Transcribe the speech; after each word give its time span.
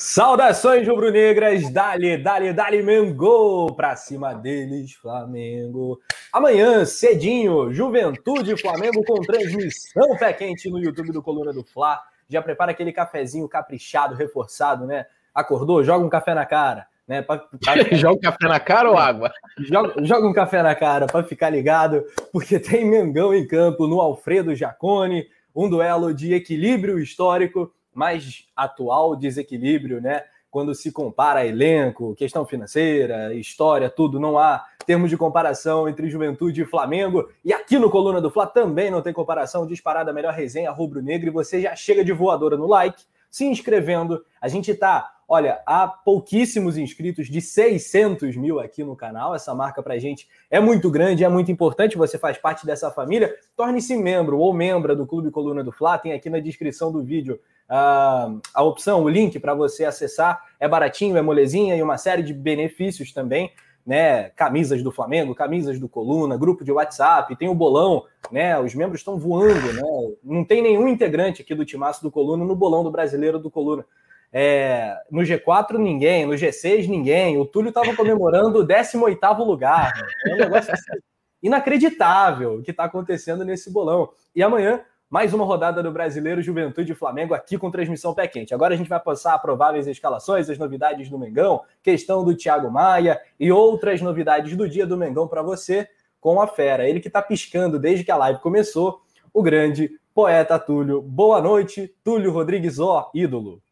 Saudações 0.00 0.86
rubro-negras, 0.86 1.72
dali, 1.72 2.16
dali, 2.16 2.52
dali, 2.52 2.84
Mengo, 2.84 3.74
pra 3.74 3.96
cima 3.96 4.32
deles, 4.32 4.92
Flamengo. 4.92 6.00
Amanhã, 6.32 6.84
cedinho, 6.84 7.72
Juventude 7.72 8.56
Flamengo 8.56 9.02
com 9.04 9.20
transmissão 9.22 10.16
pé 10.16 10.32
quente 10.32 10.70
no 10.70 10.78
YouTube 10.78 11.10
do 11.10 11.20
Coluna 11.20 11.52
do 11.52 11.64
Fla. 11.64 12.00
Já 12.28 12.40
prepara 12.40 12.70
aquele 12.70 12.92
cafezinho 12.92 13.48
caprichado, 13.48 14.14
reforçado, 14.14 14.86
né? 14.86 15.04
Acordou, 15.34 15.82
joga 15.82 16.06
um 16.06 16.08
café 16.08 16.32
na 16.32 16.46
cara, 16.46 16.86
né? 17.04 17.20
Pra, 17.20 17.38
pra... 17.38 17.74
joga 17.96 18.18
um 18.18 18.20
café 18.20 18.46
na 18.46 18.60
cara 18.60 18.90
ou 18.92 18.96
água? 18.96 19.32
Joga, 19.58 20.04
joga 20.04 20.28
um 20.28 20.32
café 20.32 20.62
na 20.62 20.76
cara 20.76 21.06
para 21.06 21.24
ficar 21.24 21.50
ligado, 21.50 22.04
porque 22.32 22.60
tem 22.60 22.88
Mengão 22.88 23.34
em 23.34 23.44
campo 23.44 23.88
no 23.88 24.00
Alfredo 24.00 24.54
Jacone, 24.54 25.26
um 25.52 25.68
duelo 25.68 26.14
de 26.14 26.34
equilíbrio 26.34 27.00
histórico 27.00 27.74
mais 27.98 28.44
atual 28.56 29.16
desequilíbrio, 29.16 30.00
né? 30.00 30.22
Quando 30.50 30.74
se 30.74 30.90
compara 30.90 31.44
elenco, 31.44 32.14
questão 32.14 32.46
financeira, 32.46 33.34
história, 33.34 33.90
tudo, 33.90 34.18
não 34.18 34.38
há 34.38 34.64
termos 34.86 35.10
de 35.10 35.16
comparação 35.18 35.86
entre 35.86 36.08
Juventude 36.08 36.62
e 36.62 36.64
Flamengo. 36.64 37.28
E 37.44 37.52
aqui 37.52 37.78
no 37.78 37.90
Coluna 37.90 38.22
do 38.22 38.30
Fla 38.30 38.46
também 38.46 38.90
não 38.90 39.02
tem 39.02 39.12
comparação, 39.12 39.66
disparada 39.66 40.10
a 40.10 40.14
melhor 40.14 40.32
resenha 40.32 40.70
rubro-negra. 40.70 41.28
E 41.28 41.32
você 41.32 41.60
já 41.60 41.76
chega 41.76 42.02
de 42.02 42.12
voadora 42.12 42.56
no 42.56 42.66
like, 42.66 43.02
se 43.30 43.44
inscrevendo. 43.44 44.24
A 44.40 44.48
gente 44.48 44.72
tá, 44.72 45.10
olha, 45.28 45.60
há 45.66 45.86
pouquíssimos 45.86 46.78
inscritos, 46.78 47.26
de 47.26 47.42
600 47.42 48.34
mil 48.36 48.58
aqui 48.58 48.82
no 48.82 48.96
canal. 48.96 49.34
Essa 49.34 49.54
marca 49.54 49.82
pra 49.82 49.98
gente 49.98 50.26
é 50.50 50.58
muito 50.58 50.90
grande, 50.90 51.24
é 51.24 51.28
muito 51.28 51.52
importante. 51.52 51.98
Você 51.98 52.16
faz 52.16 52.38
parte 52.38 52.64
dessa 52.64 52.90
família. 52.90 53.34
Torne-se 53.54 53.94
membro 53.96 54.38
ou 54.38 54.54
membra 54.54 54.96
do 54.96 55.06
Clube 55.06 55.30
Coluna 55.30 55.62
do 55.62 55.72
Fla. 55.72 55.98
Tem 55.98 56.14
aqui 56.14 56.30
na 56.30 56.40
descrição 56.40 56.90
do 56.90 57.02
vídeo 57.02 57.38
a, 57.68 58.32
a 58.54 58.62
opção, 58.62 59.02
o 59.02 59.08
link 59.08 59.38
para 59.38 59.54
você 59.54 59.84
acessar 59.84 60.42
é 60.58 60.66
baratinho, 60.66 61.16
é 61.16 61.22
molezinha 61.22 61.76
e 61.76 61.82
uma 61.82 61.98
série 61.98 62.22
de 62.22 62.32
benefícios 62.32 63.12
também, 63.12 63.52
né? 63.86 64.30
Camisas 64.30 64.82
do 64.82 64.90
Flamengo, 64.90 65.34
camisas 65.34 65.78
do 65.78 65.88
Coluna, 65.88 66.36
grupo 66.36 66.64
de 66.64 66.72
WhatsApp, 66.72 67.36
tem 67.36 67.48
o 67.48 67.54
bolão, 67.54 68.04
né? 68.32 68.58
Os 68.58 68.74
membros 68.74 69.00
estão 69.00 69.18
voando, 69.18 69.72
né? 69.72 69.82
Não 70.22 70.44
tem 70.44 70.62
nenhum 70.62 70.88
integrante 70.88 71.42
aqui 71.42 71.54
do 71.54 71.64
timaço 71.64 72.02
do 72.02 72.10
Coluna 72.10 72.44
no 72.44 72.56
bolão 72.56 72.82
do 72.82 72.90
brasileiro 72.90 73.38
do 73.38 73.50
Coluna. 73.50 73.84
É, 74.30 74.94
no 75.10 75.22
G4, 75.22 75.78
ninguém, 75.78 76.26
no 76.26 76.34
G6, 76.34 76.86
ninguém. 76.86 77.38
O 77.38 77.46
Túlio 77.46 77.70
estava 77.70 77.94
comemorando 77.96 78.58
o 78.58 78.66
18 78.66 79.42
lugar. 79.42 79.94
Né? 79.96 80.08
É 80.26 80.34
um 80.34 80.38
negócio 80.38 80.72
assim, 80.72 81.00
inacreditável 81.42 82.56
o 82.56 82.62
que 82.62 82.70
está 82.70 82.84
acontecendo 82.84 83.44
nesse 83.44 83.72
bolão. 83.72 84.10
E 84.34 84.42
amanhã 84.42 84.82
mais 85.10 85.32
uma 85.32 85.44
rodada 85.44 85.82
do 85.82 85.90
Brasileiro 85.90 86.42
Juventude 86.42 86.92
e 86.92 86.94
Flamengo 86.94 87.32
aqui 87.32 87.56
com 87.56 87.70
transmissão 87.70 88.12
pé 88.12 88.28
quente. 88.28 88.52
Agora 88.52 88.74
a 88.74 88.76
gente 88.76 88.90
vai 88.90 89.00
passar 89.00 89.34
a 89.34 89.38
prováveis 89.38 89.86
escalações, 89.86 90.50
as 90.50 90.58
novidades 90.58 91.08
do 91.08 91.18
Mengão, 91.18 91.62
questão 91.82 92.22
do 92.22 92.36
Thiago 92.36 92.70
Maia 92.70 93.18
e 93.40 93.50
outras 93.50 94.02
novidades 94.02 94.54
do 94.54 94.68
dia 94.68 94.86
do 94.86 94.98
Mengão 94.98 95.26
para 95.26 95.42
você 95.42 95.88
com 96.20 96.40
a 96.40 96.46
fera. 96.46 96.86
Ele 96.86 97.00
que 97.00 97.08
está 97.08 97.22
piscando 97.22 97.78
desde 97.78 98.04
que 98.04 98.10
a 98.10 98.16
live 98.16 98.40
começou, 98.40 99.00
o 99.32 99.42
grande 99.42 99.90
poeta 100.14 100.58
Túlio. 100.58 101.00
Boa 101.00 101.40
noite, 101.40 101.94
Túlio 102.04 102.30
Rodrigues, 102.30 102.78
ó, 102.78 103.10
ídolo. 103.14 103.62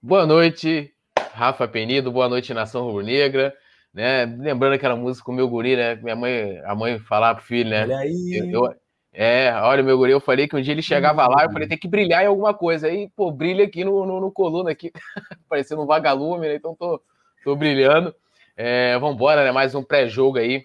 Boa 0.00 0.24
noite, 0.24 0.94
Rafa 1.32 1.68
Penido. 1.68 2.10
Boa 2.10 2.28
noite, 2.28 2.54
Nação 2.54 2.84
Rubro-Negra. 2.86 3.52
Né? 3.92 4.24
Lembrando 4.24 4.72
aquela 4.72 4.96
música 4.96 5.26
com 5.26 5.32
o 5.32 5.34
meu 5.34 5.46
guri, 5.46 5.76
né? 5.76 5.96
Minha 5.96 6.16
mãe, 6.16 6.58
a 6.64 6.74
mãe 6.74 6.98
falar 6.98 7.34
pro 7.34 7.44
filho, 7.44 7.68
né? 7.68 7.82
Olha 7.82 7.98
aí. 7.98 8.50
Eu, 8.50 8.64
eu, 8.64 8.74
é, 9.14 9.52
olha, 9.56 9.82
meu 9.82 9.98
guri, 9.98 10.10
eu 10.10 10.20
falei 10.20 10.48
que 10.48 10.56
um 10.56 10.60
dia 10.62 10.72
ele 10.72 10.80
chegava 10.80 11.26
lá, 11.26 11.44
eu 11.44 11.52
falei, 11.52 11.68
tem 11.68 11.76
que 11.76 11.86
brilhar 11.86 12.22
em 12.22 12.28
alguma 12.28 12.54
coisa. 12.54 12.86
Aí, 12.86 13.10
pô, 13.14 13.30
brilha 13.30 13.64
aqui 13.64 13.84
no, 13.84 14.06
no, 14.06 14.20
no 14.20 14.32
coluna, 14.32 14.70
aqui, 14.70 14.90
parecendo 15.48 15.82
um 15.82 15.86
vagalume, 15.86 16.48
né? 16.48 16.54
Então 16.54 16.74
tô, 16.74 17.00
tô 17.44 17.54
brilhando. 17.54 18.14
É, 18.56 18.98
vambora, 18.98 19.44
né? 19.44 19.52
Mais 19.52 19.74
um 19.74 19.82
pré-jogo 19.82 20.38
aí. 20.38 20.64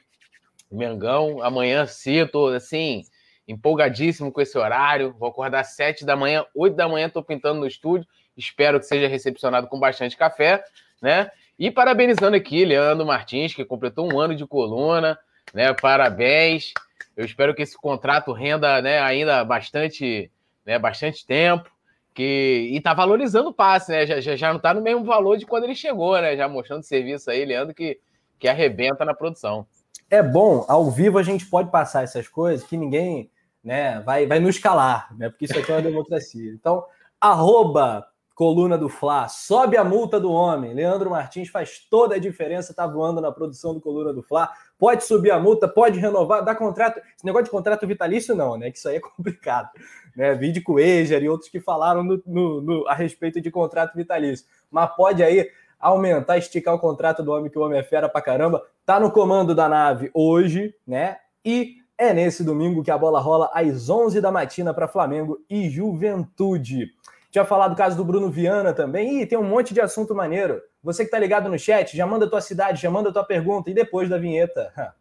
Mengão, 0.72 1.42
amanhã 1.44 1.86
cedo, 1.86 2.32
tô 2.32 2.48
assim, 2.48 3.04
empolgadíssimo 3.48 4.32
com 4.32 4.40
esse 4.40 4.58
horário. 4.58 5.14
Vou 5.20 5.28
acordar 5.28 5.62
às 5.62 5.76
7 5.76 6.06
da 6.06 6.16
manhã, 6.16 6.46
8 6.56 6.76
da 6.76 6.88
manhã, 6.88 7.10
tô 7.10 7.22
pintando 7.22 7.60
no 7.60 7.68
estúdio. 7.68 8.08
Espero 8.36 8.80
que 8.80 8.86
seja 8.86 9.08
recepcionado 9.08 9.68
com 9.68 9.80
bastante 9.80 10.16
café, 10.16 10.64
né? 11.02 11.30
E 11.60 11.70
parabenizando 11.70 12.38
aqui, 12.38 12.64
Leandro 12.64 13.06
Martins, 13.06 13.54
que 13.54 13.66
completou 13.66 14.14
um 14.14 14.20
ano 14.20 14.36
de 14.36 14.46
coluna, 14.46 15.20
né? 15.54 15.74
Parabéns. 15.74 16.72
Eu 17.16 17.26
espero 17.26 17.56
que 17.56 17.62
esse 17.62 17.78
contrato 17.78 18.32
renda 18.32 18.82
né, 18.82 19.00
ainda 19.00 19.44
bastante, 19.44 20.32
né, 20.66 20.78
bastante 20.78 21.26
tempo. 21.26 21.70
Que, 22.14 22.70
e 22.72 22.82
tá 22.82 22.96
valorizando 22.96 23.50
o 23.50 23.54
passe, 23.54 23.92
né? 23.92 24.08
Já, 24.08 24.20
já, 24.20 24.36
já 24.36 24.52
não 24.52 24.60
tá 24.60 24.74
no 24.74 24.82
mesmo 24.82 25.04
valor 25.04 25.38
de 25.38 25.46
quando 25.46 25.66
ele 25.66 25.76
chegou, 25.76 26.20
né? 26.20 26.36
Já 26.36 26.48
mostrando 26.48 26.82
serviço 26.82 27.30
aí, 27.30 27.46
Leandro, 27.46 27.76
que, 27.76 28.00
que 28.40 28.48
arrebenta 28.48 29.06
na 29.06 29.14
produção. 29.14 29.68
É 30.10 30.24
bom, 30.24 30.66
ao 30.68 30.90
vivo 30.90 31.20
a 31.20 31.24
gente 31.24 31.46
pode 31.46 31.70
passar 31.70 32.04
essas 32.04 32.28
coisas 32.28 32.66
que 32.66 32.76
ninguém 32.76 33.30
né, 33.64 34.00
vai, 34.00 34.26
vai 34.26 34.40
nos 34.40 34.58
calar, 34.58 35.16
né? 35.16 35.30
Porque 35.30 35.46
isso 35.46 35.60
aqui 35.60 35.72
é 35.72 35.76
uma 35.76 35.82
democracia. 35.84 36.52
Então, 36.54 36.84
arroba 37.22 38.08
coluna 38.38 38.78
do 38.78 38.88
Fla, 38.88 39.28
sobe 39.28 39.78
a 39.78 39.84
multa 39.84 40.20
do 40.20 40.32
homem. 40.32 40.72
Leandro 40.72 41.10
Martins 41.10 41.50
faz 41.50 41.80
toda 41.90 42.14
a 42.14 42.20
diferença, 42.20 42.72
tá 42.72 42.86
voando 42.86 43.20
na 43.20 43.32
produção 43.32 43.74
do 43.74 43.82
coluna 43.82 44.14
do 44.14 44.22
Fla. 44.22 44.48
Pode 44.78 45.06
subir 45.06 45.32
a 45.32 45.40
multa, 45.40 45.68
pode 45.68 46.00
renovar, 46.00 46.46
dar 46.46 46.54
contrato. 46.54 47.00
Esse 47.00 47.26
negócio 47.26 47.46
de 47.46 47.50
contrato 47.50 47.88
vitalício, 47.88 48.36
não, 48.36 48.56
né? 48.56 48.70
Que 48.70 48.78
isso 48.78 48.88
aí 48.88 48.98
é 48.98 49.00
complicado. 49.18 49.72
Né? 50.16 50.36
Vide 50.36 50.62
com 50.62 50.74
o 50.74 50.80
Eger 50.80 51.24
e 51.24 51.28
outros 51.28 51.50
que 51.50 51.60
falaram 51.60 52.04
no, 52.04 52.22
no, 52.28 52.62
no, 52.62 52.88
a 52.88 52.94
respeito 52.94 53.42
de 53.42 53.50
contrato 53.50 53.96
vitalício. 53.96 54.46
Mas 54.70 54.96
pode 54.96 55.24
aí 55.24 55.50
aumentar, 55.80 56.38
esticar 56.38 56.76
o 56.76 56.80
contrato 56.80 57.24
do 57.24 57.32
homem, 57.32 57.50
que 57.50 57.58
o 57.58 57.64
homem 57.64 57.80
é 57.80 57.84
fera 57.84 58.08
pra 58.08 58.22
caramba. 58.22 58.64
Tá 58.86 59.00
no 59.00 59.10
comando 59.10 59.56
da 59.56 59.68
nave 59.68 60.12
hoje, 60.14 60.76
né? 60.86 61.18
E 61.44 61.78
é 61.98 62.14
nesse 62.14 62.44
domingo 62.44 62.84
que 62.84 62.92
a 62.92 62.98
bola 63.00 63.20
rola 63.20 63.50
às 63.52 63.90
11 63.90 64.22
da 64.22 64.32
matina 64.32 64.76
para 64.76 64.88
Flamengo 64.88 65.44
e 65.50 65.68
Juventude. 65.72 66.92
Tinha 67.38 67.46
falado 67.46 67.76
do 67.76 67.78
caso 67.78 67.96
do 67.96 68.04
Bruno 68.04 68.32
Viana 68.32 68.74
também. 68.74 69.22
Ih, 69.22 69.26
tem 69.28 69.38
um 69.38 69.44
monte 69.44 69.72
de 69.72 69.80
assunto 69.80 70.16
maneiro. 70.16 70.60
Você 70.82 71.06
que 71.06 71.12
tá 71.12 71.20
ligado 71.20 71.48
no 71.48 71.60
chat, 71.60 71.96
já 71.96 72.04
manda 72.04 72.26
a 72.26 72.28
tua 72.28 72.42
cidade, 72.42 72.82
já 72.82 72.90
manda 72.90 73.10
a 73.10 73.14
tua 73.14 73.24
pergunta. 73.24 73.70
E 73.70 73.76
depois 73.76 74.10
da 74.10 74.18
vinheta, 74.18 74.74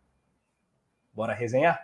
bora 1.15 1.33
resenhar? 1.33 1.83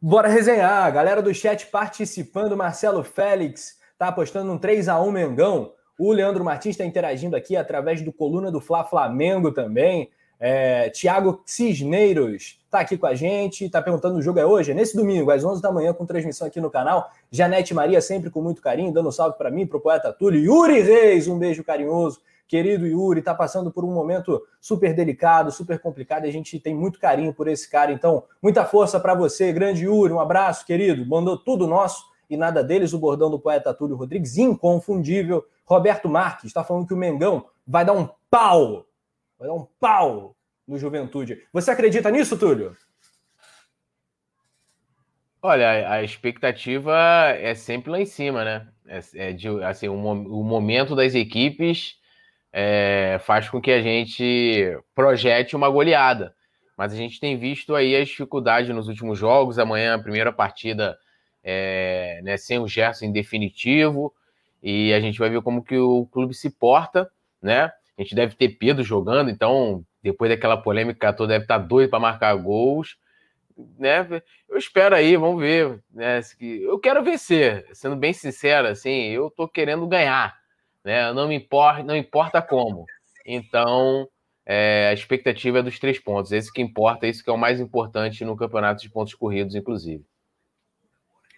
Bora 0.00 0.28
resenhar. 0.28 0.92
Galera 0.92 1.20
do 1.20 1.34
chat 1.34 1.66
participando. 1.66 2.56
Marcelo 2.56 3.02
Félix 3.02 3.76
tá 3.98 4.06
apostando 4.06 4.52
um 4.52 4.58
3 4.58 4.88
a 4.88 5.00
1 5.00 5.10
Mengão. 5.10 5.72
O 5.98 6.12
Leandro 6.12 6.44
Martins 6.44 6.74
está 6.74 6.84
interagindo 6.84 7.34
aqui 7.34 7.56
através 7.56 8.02
do 8.02 8.12
Coluna 8.12 8.52
do 8.52 8.60
Fla 8.60 8.84
Flamengo 8.84 9.50
também. 9.50 10.12
É, 10.38 10.90
Tiago 10.90 11.40
Cisneiros 11.46 12.58
está 12.64 12.80
aqui 12.80 12.98
com 12.98 13.06
a 13.06 13.14
gente, 13.14 13.64
está 13.64 13.80
perguntando: 13.80 14.18
o 14.18 14.22
jogo 14.22 14.38
é 14.38 14.46
hoje? 14.46 14.72
É 14.72 14.74
nesse 14.74 14.96
domingo, 14.96 15.30
às 15.30 15.44
11 15.44 15.62
da 15.62 15.72
manhã, 15.72 15.92
com 15.92 16.04
transmissão 16.04 16.46
aqui 16.46 16.60
no 16.60 16.70
canal. 16.70 17.10
Janete 17.30 17.72
Maria, 17.72 18.00
sempre 18.00 18.30
com 18.30 18.42
muito 18.42 18.60
carinho, 18.60 18.92
dando 18.92 19.08
um 19.08 19.12
salve 19.12 19.36
para 19.38 19.50
mim, 19.50 19.66
para 19.66 19.78
o 19.78 19.80
poeta 19.80 20.12
Túlio. 20.12 20.40
Yuri 20.40 20.80
Reis, 20.80 21.26
um 21.26 21.38
beijo 21.38 21.64
carinhoso. 21.64 22.20
Querido 22.48 22.86
Yuri, 22.86 23.18
está 23.18 23.34
passando 23.34 23.72
por 23.72 23.84
um 23.84 23.92
momento 23.92 24.40
super 24.60 24.94
delicado, 24.94 25.50
super 25.50 25.80
complicado, 25.80 26.26
e 26.26 26.28
a 26.28 26.32
gente 26.32 26.60
tem 26.60 26.76
muito 26.76 27.00
carinho 27.00 27.34
por 27.34 27.48
esse 27.48 27.68
cara. 27.68 27.90
Então, 27.90 28.22
muita 28.40 28.64
força 28.64 29.00
para 29.00 29.14
você, 29.14 29.52
grande 29.52 29.84
Yuri. 29.84 30.12
Um 30.12 30.20
abraço, 30.20 30.64
querido. 30.64 31.04
Mandou 31.06 31.36
tudo 31.36 31.66
nosso 31.66 32.04
e 32.30 32.36
nada 32.36 32.62
deles. 32.62 32.92
O 32.92 32.98
bordão 32.98 33.30
do 33.30 33.38
poeta 33.38 33.74
Túlio 33.74 33.96
Rodrigues, 33.96 34.36
inconfundível. 34.36 35.44
Roberto 35.64 36.08
Marques 36.08 36.44
está 36.44 36.62
falando 36.62 36.86
que 36.86 36.94
o 36.94 36.96
Mengão 36.96 37.46
vai 37.66 37.84
dar 37.84 37.94
um 37.94 38.08
pau 38.30 38.86
Vai 39.38 39.48
dar 39.48 39.54
um 39.54 39.66
pau 39.78 40.36
no 40.66 40.78
Juventude. 40.78 41.42
Você 41.52 41.70
acredita 41.70 42.10
nisso, 42.10 42.38
Túlio? 42.38 42.76
Olha, 45.42 45.90
a 45.92 46.02
expectativa 46.02 46.96
é 47.38 47.54
sempre 47.54 47.90
lá 47.90 48.00
em 48.00 48.06
cima, 48.06 48.44
né? 48.44 48.68
É, 48.86 49.28
é 49.28 49.32
de, 49.32 49.48
assim, 49.62 49.88
o, 49.88 49.94
o, 49.94 50.42
momento 50.42 50.96
das 50.96 51.14
equipes 51.14 52.00
é, 52.52 53.18
faz 53.20 53.48
com 53.48 53.60
que 53.60 53.70
a 53.70 53.80
gente 53.80 54.76
projete 54.94 55.54
uma 55.54 55.68
goleada. 55.68 56.34
Mas 56.76 56.92
a 56.92 56.96
gente 56.96 57.20
tem 57.20 57.38
visto 57.38 57.74
aí 57.74 57.94
as 57.94 58.08
dificuldades 58.08 58.74
nos 58.74 58.88
últimos 58.88 59.18
jogos. 59.18 59.58
Amanhã, 59.58 59.94
a 59.94 60.02
primeira 60.02 60.32
partida 60.32 60.98
é, 61.44 62.20
né, 62.22 62.36
sem 62.36 62.58
o 62.58 62.66
Gerson 62.66 63.06
em 63.06 63.12
definitivo. 63.12 64.12
E 64.62 64.92
a 64.92 65.00
gente 65.00 65.18
vai 65.18 65.30
ver 65.30 65.42
como 65.42 65.62
que 65.62 65.76
o 65.76 66.06
clube 66.06 66.34
se 66.34 66.50
porta, 66.50 67.10
né? 67.40 67.70
A 67.98 68.02
gente 68.02 68.14
deve 68.14 68.34
ter 68.34 68.50
Pedro 68.50 68.84
jogando, 68.84 69.30
então, 69.30 69.84
depois 70.02 70.30
daquela 70.30 70.56
polêmica 70.56 71.12
toda, 71.12 71.32
deve 71.32 71.44
estar 71.44 71.58
doido 71.58 71.90
para 71.90 71.98
marcar 71.98 72.34
gols. 72.34 72.96
Né? 73.78 74.06
Eu 74.48 74.58
espero 74.58 74.94
aí, 74.94 75.16
vamos 75.16 75.40
ver. 75.40 75.82
Né? 75.92 76.20
Eu 76.40 76.78
quero 76.78 77.02
vencer, 77.02 77.66
sendo 77.72 77.96
bem 77.96 78.12
sincero, 78.12 78.68
assim, 78.68 79.08
eu 79.08 79.28
estou 79.28 79.48
querendo 79.48 79.86
ganhar. 79.86 80.36
Né? 80.84 81.12
Não 81.12 81.26
me 81.26 81.34
importa, 81.34 81.82
não 81.82 81.96
importa 81.96 82.42
como. 82.42 82.84
Então, 83.24 84.06
é, 84.44 84.88
a 84.90 84.92
expectativa 84.92 85.58
é 85.58 85.62
dos 85.62 85.78
três 85.78 85.98
pontos. 85.98 86.30
Esse 86.30 86.52
que 86.52 86.62
importa, 86.62 87.06
esse 87.06 87.24
que 87.24 87.30
é 87.30 87.32
o 87.32 87.38
mais 87.38 87.58
importante 87.58 88.24
no 88.24 88.36
campeonato 88.36 88.82
de 88.82 88.90
pontos 88.90 89.14
corridos, 89.14 89.54
inclusive. 89.54 90.04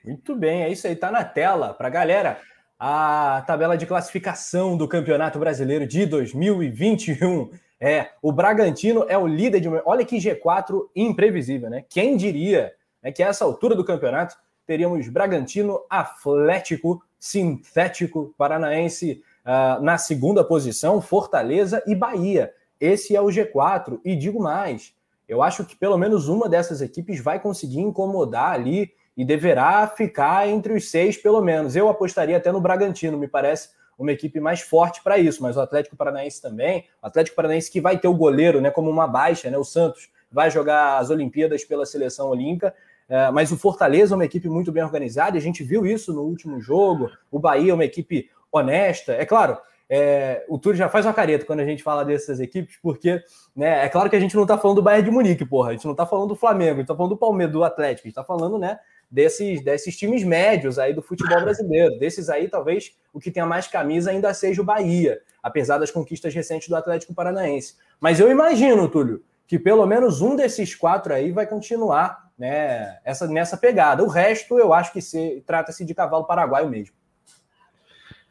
Muito 0.05 0.37
bem, 0.37 0.63
é 0.63 0.71
isso 0.71 0.87
aí, 0.87 0.95
tá 0.95 1.11
na 1.11 1.25
tela 1.25 1.73
para 1.73 1.89
galera. 1.89 2.41
A 2.79 3.43
tabela 3.45 3.77
de 3.77 3.87
classificação 3.87 4.77
do 4.77 4.87
Campeonato 4.87 5.37
Brasileiro 5.37 5.85
de 5.85 6.07
2021. 6.07 7.51
É, 7.81 8.11
o 8.23 8.31
Bragantino 8.31 9.05
é 9.09 9.19
o 9.19 9.27
líder 9.27 9.59
de. 9.59 9.69
Olha 9.85 10.05
que 10.05 10.17
G4 10.17 10.89
imprevisível, 10.95 11.69
né? 11.69 11.85
Quem 11.89 12.17
diria 12.17 12.73
né, 13.03 13.11
que 13.11 13.21
a 13.21 13.27
essa 13.27 13.45
altura 13.45 13.75
do 13.75 13.85
campeonato 13.85 14.37
teríamos 14.65 15.09
Bragantino, 15.09 15.81
Atlético, 15.91 17.03
Sintético, 17.19 18.33
Paranaense 18.39 19.25
uh, 19.45 19.83
na 19.83 19.99
segunda 19.99 20.45
posição, 20.45 21.03
Fortaleza 21.03 21.83
e 21.85 21.97
Bahia. 21.97 22.53
Esse 22.81 23.17
é 23.17 23.21
o 23.21 23.27
G4. 23.27 23.99
E 24.05 24.15
digo 24.15 24.41
mais, 24.41 24.95
eu 25.29 25.43
acho 25.43 25.65
que 25.65 25.75
pelo 25.75 25.99
menos 25.99 26.29
uma 26.29 26.49
dessas 26.49 26.81
equipes 26.81 27.21
vai 27.21 27.41
conseguir 27.41 27.81
incomodar 27.81 28.53
ali 28.53 28.93
e 29.19 29.25
deverá 29.25 29.85
ficar 29.89 30.47
entre 30.47 30.73
os 30.73 30.93
seis, 30.93 31.17
pelo 31.17 31.43
menos. 31.43 31.75
Eu 31.75 31.89
apostaria 31.89 32.37
até 32.37 32.53
no 32.53 32.61
Bragantino, 32.61 33.19
me 33.19 33.27
parece 33.27 33.71
uma 33.99 34.13
equipe 34.13 34.39
mais 34.39 34.61
forte 34.61 35.03
para 35.03 35.19
isso, 35.19 35.43
mas 35.43 35.57
o 35.57 35.61
Atlético 35.61 35.97
Paranaense 35.97 36.41
também, 36.41 36.85
o 37.03 37.07
Atlético 37.09 37.35
Paranaense 37.35 37.69
que 37.69 37.81
vai 37.81 37.99
ter 37.99 38.07
o 38.07 38.15
goleiro 38.15 38.61
né, 38.61 38.71
como 38.71 38.89
uma 38.89 39.09
baixa, 39.09 39.51
né, 39.51 39.59
o 39.59 39.65
Santos 39.65 40.09
vai 40.31 40.53
jogar 40.53 40.99
as 40.99 41.11
Olimpíadas 41.11 41.65
pela 41.65 41.85
seleção 41.85 42.29
olímpica, 42.29 42.73
é, 43.09 43.29
mas 43.33 43.51
o 43.51 43.59
Fortaleza 43.59 44.15
é 44.15 44.17
uma 44.17 44.25
equipe 44.25 44.49
muito 44.49 44.71
bem 44.71 44.85
organizada, 44.85 45.37
a 45.37 45.41
gente 45.41 45.65
viu 45.65 45.85
isso 45.85 46.13
no 46.13 46.23
último 46.23 46.61
jogo, 46.61 47.11
o 47.29 47.41
Bahia 47.41 47.73
é 47.73 47.75
uma 47.75 47.85
equipe 47.85 48.31
honesta, 48.53 49.15
é 49.15 49.27
claro, 49.27 49.59
é, 49.91 50.45
o 50.49 50.59
Túlio 50.59 50.77
já 50.77 50.89
faz 50.89 51.07
uma 51.07 51.15
careta 51.15 51.45
quando 51.45 51.61
a 51.61 51.65
gente 51.65 51.83
fala 51.83 52.05
dessas 52.05 52.39
equipes, 52.39 52.79
porque 52.81 53.21
né, 53.57 53.85
é 53.85 53.89
claro 53.89 54.09
que 54.09 54.17
a 54.17 54.21
gente 54.21 54.37
não 54.37 54.43
está 54.43 54.57
falando 54.57 54.77
do 54.77 54.83
Bayern 54.83 55.09
de 55.09 55.11
Munique, 55.11 55.45
porra, 55.45 55.71
a 55.71 55.73
gente 55.73 55.87
não 55.87 55.93
está 55.93 56.07
falando 56.07 56.29
do 56.29 56.37
Flamengo, 56.37 56.73
a 56.73 56.75
gente 56.75 56.83
está 56.83 56.95
falando 56.95 57.11
do 57.11 57.17
Palmeiras, 57.17 57.53
do 57.53 57.65
Atlético, 57.65 58.07
a 58.07 58.09
gente 58.09 58.13
está 58.13 58.23
falando 58.25 58.59
né, 58.59 58.79
desses, 59.11 59.63
desses 59.63 59.97
times 59.97 60.23
médios 60.23 60.79
aí 60.79 60.93
do 60.93 61.03
futebol 61.03 61.41
brasileiro. 61.41 61.99
Desses 61.99 62.29
aí, 62.29 62.49
talvez 62.49 62.97
o 63.13 63.21
que 63.21 63.31
tenha 63.31 63.47
mais 63.47 63.67
camisa 63.67 64.11
ainda 64.11 64.33
seja 64.35 64.61
o 64.61 64.65
Bahia, 64.65 65.21
apesar 65.43 65.79
das 65.79 65.91
conquistas 65.91 66.35
recentes 66.35 66.69
do 66.69 66.77
Atlético 66.77 67.15
Paranaense. 67.15 67.77
Mas 68.01 68.21
eu 68.21 68.31
imagino, 68.31 68.89
Túlio, 68.89 69.23
que 69.47 69.59
pelo 69.59 69.87
menos 69.87 70.21
um 70.21 70.37
desses 70.37 70.75
quatro 70.75 71.15
aí 71.15 71.33
vai 71.33 71.47
continuar 71.47 72.31
né, 72.39 72.99
essa, 73.05 73.27
nessa 73.27 73.57
pegada. 73.57 74.05
O 74.05 74.09
resto, 74.09 74.59
eu 74.59 74.73
acho 74.73 74.93
que 74.93 75.01
trata-se 75.47 75.85
de 75.85 75.95
cavalo 75.95 76.27
paraguaio 76.27 76.69
mesmo. 76.69 76.95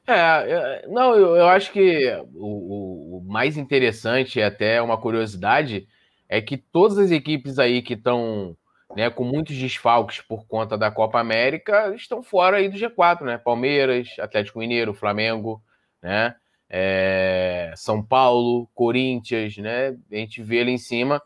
É, 0.09 0.87
não, 0.87 1.15
eu, 1.15 1.35
eu 1.35 1.47
acho 1.47 1.71
que 1.73 2.07
o, 2.33 3.17
o, 3.17 3.23
mais 3.25 3.57
interessante, 3.57 4.41
até 4.41 4.81
uma 4.81 4.97
curiosidade, 4.97 5.85
é 6.29 6.41
que 6.41 6.55
todas 6.55 6.97
as 6.97 7.11
equipes 7.11 7.59
aí 7.59 7.81
que 7.81 7.93
estão 7.93 8.55
né, 8.97 9.11
com 9.11 9.23
muitos 9.23 9.55
desfalques 9.55 10.21
por 10.21 10.47
conta 10.47 10.75
da 10.75 10.89
Copa 10.89 11.19
América, 11.19 11.93
estão 11.95 12.23
fora 12.23 12.57
aí 12.57 12.67
do 12.67 12.79
G4, 12.79 13.21
né? 13.21 13.37
Palmeiras, 13.37 14.07
Atlético 14.17 14.57
Mineiro, 14.57 14.91
Flamengo, 14.91 15.61
né? 16.01 16.33
É, 16.67 17.71
São 17.75 18.01
Paulo, 18.03 18.67
Corinthians, 18.73 19.55
né? 19.57 19.95
A 20.11 20.15
gente 20.15 20.41
vê 20.41 20.61
ali 20.61 20.71
em 20.71 20.79
cima 20.79 21.21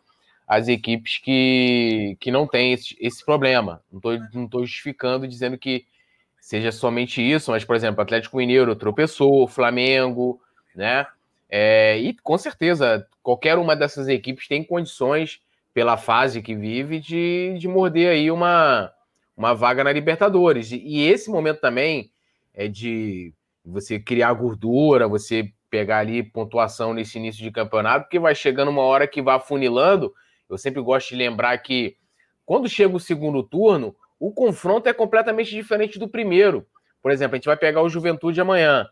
as 0.46 0.68
equipes 0.68 1.20
que, 1.20 2.18
que 2.20 2.30
não 2.30 2.46
têm 2.46 2.74
esse, 2.74 2.94
esse 3.00 3.24
problema. 3.24 3.82
Não 3.90 4.00
estou 4.00 4.20
não 4.34 4.50
tô 4.50 4.66
justificando 4.66 5.26
dizendo 5.26 5.58
que 5.58 5.86
seja 6.42 6.74
somente 6.74 7.22
isso, 7.22 7.52
mas, 7.52 7.64
por 7.64 7.78
exemplo, 7.78 8.02
Atlético 8.02 8.36
Mineiro 8.36 8.76
tropeçou, 8.76 9.48
Flamengo, 9.48 10.42
né? 10.76 11.08
É, 11.50 11.98
e 12.00 12.14
com 12.16 12.38
certeza, 12.38 13.08
qualquer 13.24 13.58
uma 13.58 13.78
dessas 13.78 14.10
equipes 14.10 14.50
tem 14.50 14.62
condições 14.62 15.40
pela 15.74 15.98
fase 15.98 16.42
que 16.42 16.56
vive, 16.56 17.00
de, 17.00 17.56
de 17.58 17.68
morder 17.68 18.12
aí 18.12 18.30
uma, 18.30 18.92
uma 19.36 19.54
vaga 19.54 19.84
na 19.84 19.92
Libertadores. 19.92 20.72
E, 20.72 21.02
esse 21.08 21.30
momento 21.30 21.60
também 21.60 22.12
é 22.54 22.68
de 22.68 23.34
você 23.64 24.00
criar 24.00 24.34
gordura, 24.34 25.08
você 25.08 25.52
pegar 25.70 26.00
ali 26.00 26.22
pontuação 26.22 26.94
nesse 26.94 27.18
início 27.18 27.42
de 27.42 27.52
campeonato, 27.52 28.06
porque 28.06 28.20
vai 28.20 28.36
chegando 28.36 28.70
uma 28.70 28.82
hora 28.82 29.08
que 29.08 29.22
vai 29.22 29.40
funilando. 29.40 30.14
Eu 30.50 30.58
sempre 30.58 30.82
gosto 30.82 31.10
de 31.10 31.16
lembrar 31.16 31.58
que 31.60 31.96
quando 32.46 32.68
chega 32.68 32.94
o 32.94 33.00
segundo 33.00 33.42
turno, 33.42 33.96
o 34.20 34.34
confronto 34.34 34.90
é 34.90 34.94
completamente 34.94 35.52
diferente 35.52 35.98
do 35.98 36.10
primeiro. 36.10 36.68
Por 37.02 37.12
exemplo, 37.12 37.36
a 37.36 37.38
gente 37.38 37.46
vai 37.46 37.58
pegar 37.58 37.82
o 37.82 37.90
Juventude 37.90 38.42
amanhã. 38.42 38.88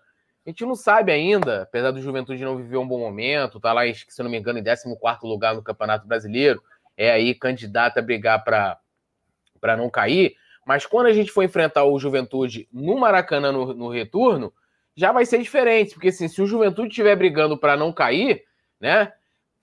A 0.50 0.52
gente 0.52 0.66
não 0.66 0.76
sabe 0.76 1.12
ainda, 1.12 1.62
apesar 1.62 1.92
do 1.92 2.02
Juventude 2.02 2.44
não 2.44 2.58
viver 2.58 2.78
um 2.78 2.88
bom 2.88 2.98
momento, 2.98 3.60
tá 3.60 3.72
lá, 3.72 3.82
se 3.94 4.24
não 4.24 4.32
me 4.32 4.40
engano, 4.40 4.58
em 4.58 4.64
14 4.64 4.98
lugar 5.22 5.54
no 5.54 5.62
Campeonato 5.62 6.08
Brasileiro, 6.08 6.60
é 6.98 7.12
aí 7.12 7.36
candidato 7.36 8.00
a 8.00 8.02
brigar 8.02 8.44
para 8.44 9.78
não 9.78 9.92
cair. 9.92 10.36
Mas 10.66 10.88
quando 10.88 11.06
a 11.06 11.14
gente 11.14 11.32
for 11.32 11.44
enfrentar 11.44 11.84
o 11.84 12.00
Juventude 12.00 12.68
no 12.74 12.98
Maracanã 12.98 13.52
no, 13.52 13.76
no 13.76 13.90
retorno, 13.90 14.52
já 14.96 15.12
vai 15.12 15.24
ser 15.24 15.38
diferente, 15.38 15.94
porque 15.94 16.08
assim, 16.08 16.28
se 16.28 16.42
o 16.42 16.48
Juventude 16.48 16.90
estiver 16.90 17.16
brigando 17.16 17.56
para 17.56 17.78
não 17.78 17.94
cair, 17.94 18.44
né, 18.80 19.14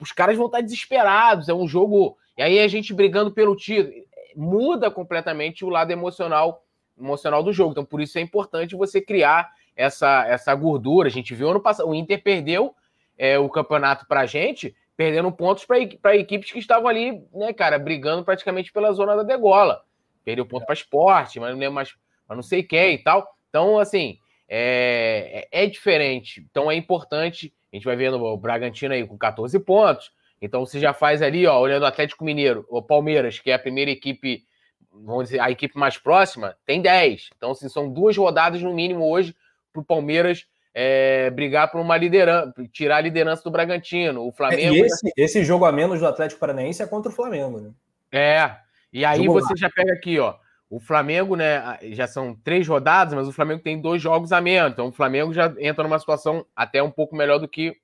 os 0.00 0.12
caras 0.12 0.36
vão 0.36 0.46
estar 0.46 0.60
desesperados. 0.60 1.48
É 1.48 1.52
um 1.52 1.66
jogo. 1.66 2.16
E 2.38 2.42
aí 2.44 2.60
a 2.60 2.68
gente 2.68 2.94
brigando 2.94 3.32
pelo 3.32 3.56
título. 3.56 3.92
Muda 4.36 4.88
completamente 4.88 5.64
o 5.64 5.68
lado 5.68 5.90
emocional 5.90 6.62
emocional 6.96 7.42
do 7.42 7.52
jogo. 7.52 7.72
Então, 7.72 7.84
por 7.84 8.00
isso 8.00 8.18
é 8.18 8.20
importante 8.20 8.76
você 8.76 9.00
criar 9.00 9.50
essa, 9.76 10.26
essa 10.26 10.54
gordura. 10.54 11.08
A 11.08 11.12
gente 11.12 11.34
viu 11.34 11.50
ano 11.50 11.60
passado, 11.60 11.88
o 11.88 11.94
Inter 11.94 12.22
perdeu 12.22 12.74
é, 13.18 13.38
o 13.38 13.48
campeonato 13.48 14.06
para 14.06 14.20
a 14.20 14.26
gente, 14.26 14.74
perdendo 14.96 15.30
pontos 15.30 15.64
para 15.64 16.16
equipes 16.16 16.50
que 16.50 16.58
estavam 16.58 16.88
ali, 16.88 17.22
né, 17.32 17.52
cara, 17.52 17.78
brigando 17.78 18.24
praticamente 18.24 18.72
pela 18.72 18.92
zona 18.92 19.14
da 19.14 19.22
degola. 19.22 19.82
Perdeu 20.24 20.46
ponto 20.46 20.64
para 20.64 20.74
esporte, 20.74 21.38
mas 21.38 21.52
não 21.52 21.58
lembro 21.58 21.74
mais, 21.74 21.94
mas 22.26 22.36
não 22.36 22.42
sei 22.42 22.62
quem 22.62 22.94
e 22.94 22.98
tal. 22.98 23.28
Então, 23.48 23.78
assim, 23.78 24.18
é, 24.48 25.46
é, 25.52 25.64
é 25.64 25.66
diferente. 25.66 26.44
Então 26.50 26.70
é 26.70 26.74
importante. 26.74 27.52
A 27.72 27.76
gente 27.76 27.84
vai 27.84 27.96
vendo 27.96 28.22
o 28.22 28.36
Bragantino 28.36 28.94
aí 28.94 29.06
com 29.06 29.16
14 29.18 29.58
pontos. 29.60 30.10
Então 30.40 30.64
você 30.64 30.80
já 30.80 30.92
faz 30.92 31.22
ali, 31.22 31.46
ó, 31.46 31.58
olhando 31.60 31.82
o 31.82 31.86
Atlético 31.86 32.24
Mineiro, 32.24 32.66
o 32.68 32.82
Palmeiras, 32.82 33.38
que 33.38 33.50
é 33.50 33.54
a 33.54 33.58
primeira 33.58 33.90
equipe, 33.90 34.44
vamos 34.92 35.24
dizer, 35.24 35.40
a 35.40 35.50
equipe 35.50 35.78
mais 35.78 35.96
próxima, 35.96 36.56
tem 36.66 36.80
10. 36.80 37.30
Então, 37.36 37.52
assim, 37.52 37.68
são 37.68 37.90
duas 37.90 38.16
rodadas 38.16 38.62
no 38.62 38.74
mínimo 38.74 39.08
hoje 39.08 39.34
para 39.76 39.82
o 39.82 39.84
Palmeiras 39.84 40.46
é, 40.78 41.30
brigar 41.30 41.70
por 41.70 41.80
uma 41.80 41.96
liderança, 41.96 42.52
tirar 42.70 42.96
a 42.98 43.00
liderança 43.00 43.42
do 43.42 43.50
Bragantino. 43.50 44.26
O 44.26 44.32
Flamengo. 44.32 44.74
E 44.74 44.80
esse, 44.80 45.12
esse 45.16 45.44
jogo 45.44 45.64
a 45.64 45.72
menos 45.72 46.00
do 46.00 46.06
Atlético 46.06 46.38
Paranaense 46.38 46.82
é 46.82 46.86
contra 46.86 47.10
o 47.10 47.14
Flamengo, 47.14 47.60
né? 47.60 47.70
É. 48.12 48.56
E 48.92 49.02
aí 49.02 49.24
jogo 49.24 49.40
você 49.40 49.54
lá. 49.54 49.56
já 49.56 49.70
pega 49.70 49.94
aqui, 49.94 50.18
ó. 50.18 50.34
O 50.68 50.78
Flamengo, 50.78 51.36
né, 51.36 51.78
já 51.92 52.06
são 52.06 52.34
três 52.34 52.66
rodadas, 52.66 53.14
mas 53.14 53.28
o 53.28 53.32
Flamengo 53.32 53.62
tem 53.62 53.80
dois 53.80 54.02
jogos 54.02 54.32
a 54.32 54.40
menos. 54.40 54.72
Então 54.72 54.88
o 54.88 54.92
Flamengo 54.92 55.32
já 55.32 55.54
entra 55.58 55.82
numa 55.82 55.98
situação 55.98 56.44
até 56.54 56.82
um 56.82 56.90
pouco 56.90 57.16
melhor 57.16 57.38
do 57.38 57.48
que 57.48 57.74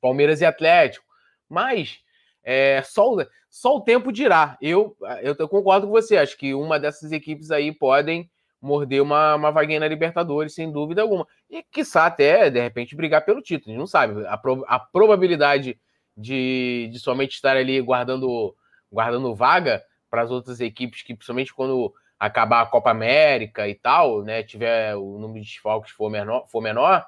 Palmeiras 0.00 0.40
e 0.40 0.46
Atlético. 0.46 1.04
Mas 1.48 1.98
é, 2.42 2.80
só, 2.82 3.14
só 3.50 3.76
o 3.76 3.80
tempo 3.82 4.10
dirá. 4.10 4.56
Eu, 4.62 4.96
eu 5.20 5.48
concordo 5.48 5.86
com 5.86 5.92
você. 5.92 6.16
Acho 6.16 6.38
que 6.38 6.54
uma 6.54 6.78
dessas 6.78 7.12
equipes 7.12 7.50
aí 7.50 7.72
podem 7.72 8.30
morder 8.66 9.02
uma, 9.02 9.34
uma 9.34 9.50
vaguinha 9.50 9.80
na 9.80 9.88
Libertadores, 9.88 10.54
sem 10.54 10.70
dúvida 10.70 11.02
alguma. 11.02 11.26
E, 11.48 11.62
quiçá, 11.62 12.06
até, 12.06 12.50
de 12.50 12.60
repente, 12.60 12.96
brigar 12.96 13.24
pelo 13.24 13.40
título. 13.40 13.70
A 13.70 13.72
gente 13.72 13.80
não 13.80 13.86
sabe. 13.86 14.26
A, 14.26 14.36
pro, 14.36 14.64
a 14.66 14.78
probabilidade 14.78 15.78
de, 16.16 16.88
de 16.92 16.98
somente 16.98 17.34
estar 17.34 17.56
ali 17.56 17.80
guardando, 17.80 18.54
guardando 18.90 19.34
vaga 19.34 19.82
para 20.10 20.22
as 20.22 20.30
outras 20.30 20.60
equipes, 20.60 21.02
que 21.02 21.14
principalmente 21.14 21.54
quando 21.54 21.92
acabar 22.18 22.62
a 22.62 22.66
Copa 22.66 22.90
América 22.90 23.68
e 23.68 23.74
tal, 23.74 24.22
né, 24.22 24.42
tiver 24.42 24.96
o 24.96 25.18
número 25.18 25.40
de 25.40 25.46
desfalques 25.46 25.92
for 25.92 26.10
menor, 26.10 26.46
for 26.48 26.62
menor 26.62 27.04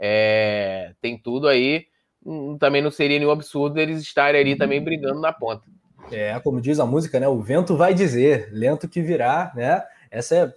é, 0.00 0.94
tem 1.02 1.18
tudo 1.18 1.46
aí. 1.46 1.86
Hum, 2.24 2.56
também 2.58 2.80
não 2.80 2.90
seria 2.90 3.18
nenhum 3.18 3.30
absurdo 3.30 3.78
eles 3.78 4.00
estarem 4.00 4.40
ali 4.40 4.56
também 4.56 4.82
brigando 4.82 5.20
na 5.20 5.32
ponta. 5.32 5.66
É, 6.10 6.38
como 6.40 6.60
diz 6.60 6.80
a 6.80 6.86
música, 6.86 7.20
né? 7.20 7.28
O 7.28 7.40
vento 7.40 7.76
vai 7.76 7.92
dizer, 7.92 8.48
lento 8.50 8.88
que 8.88 9.02
virá, 9.02 9.52
né? 9.54 9.84
Essa 10.10 10.36
é, 10.36 10.54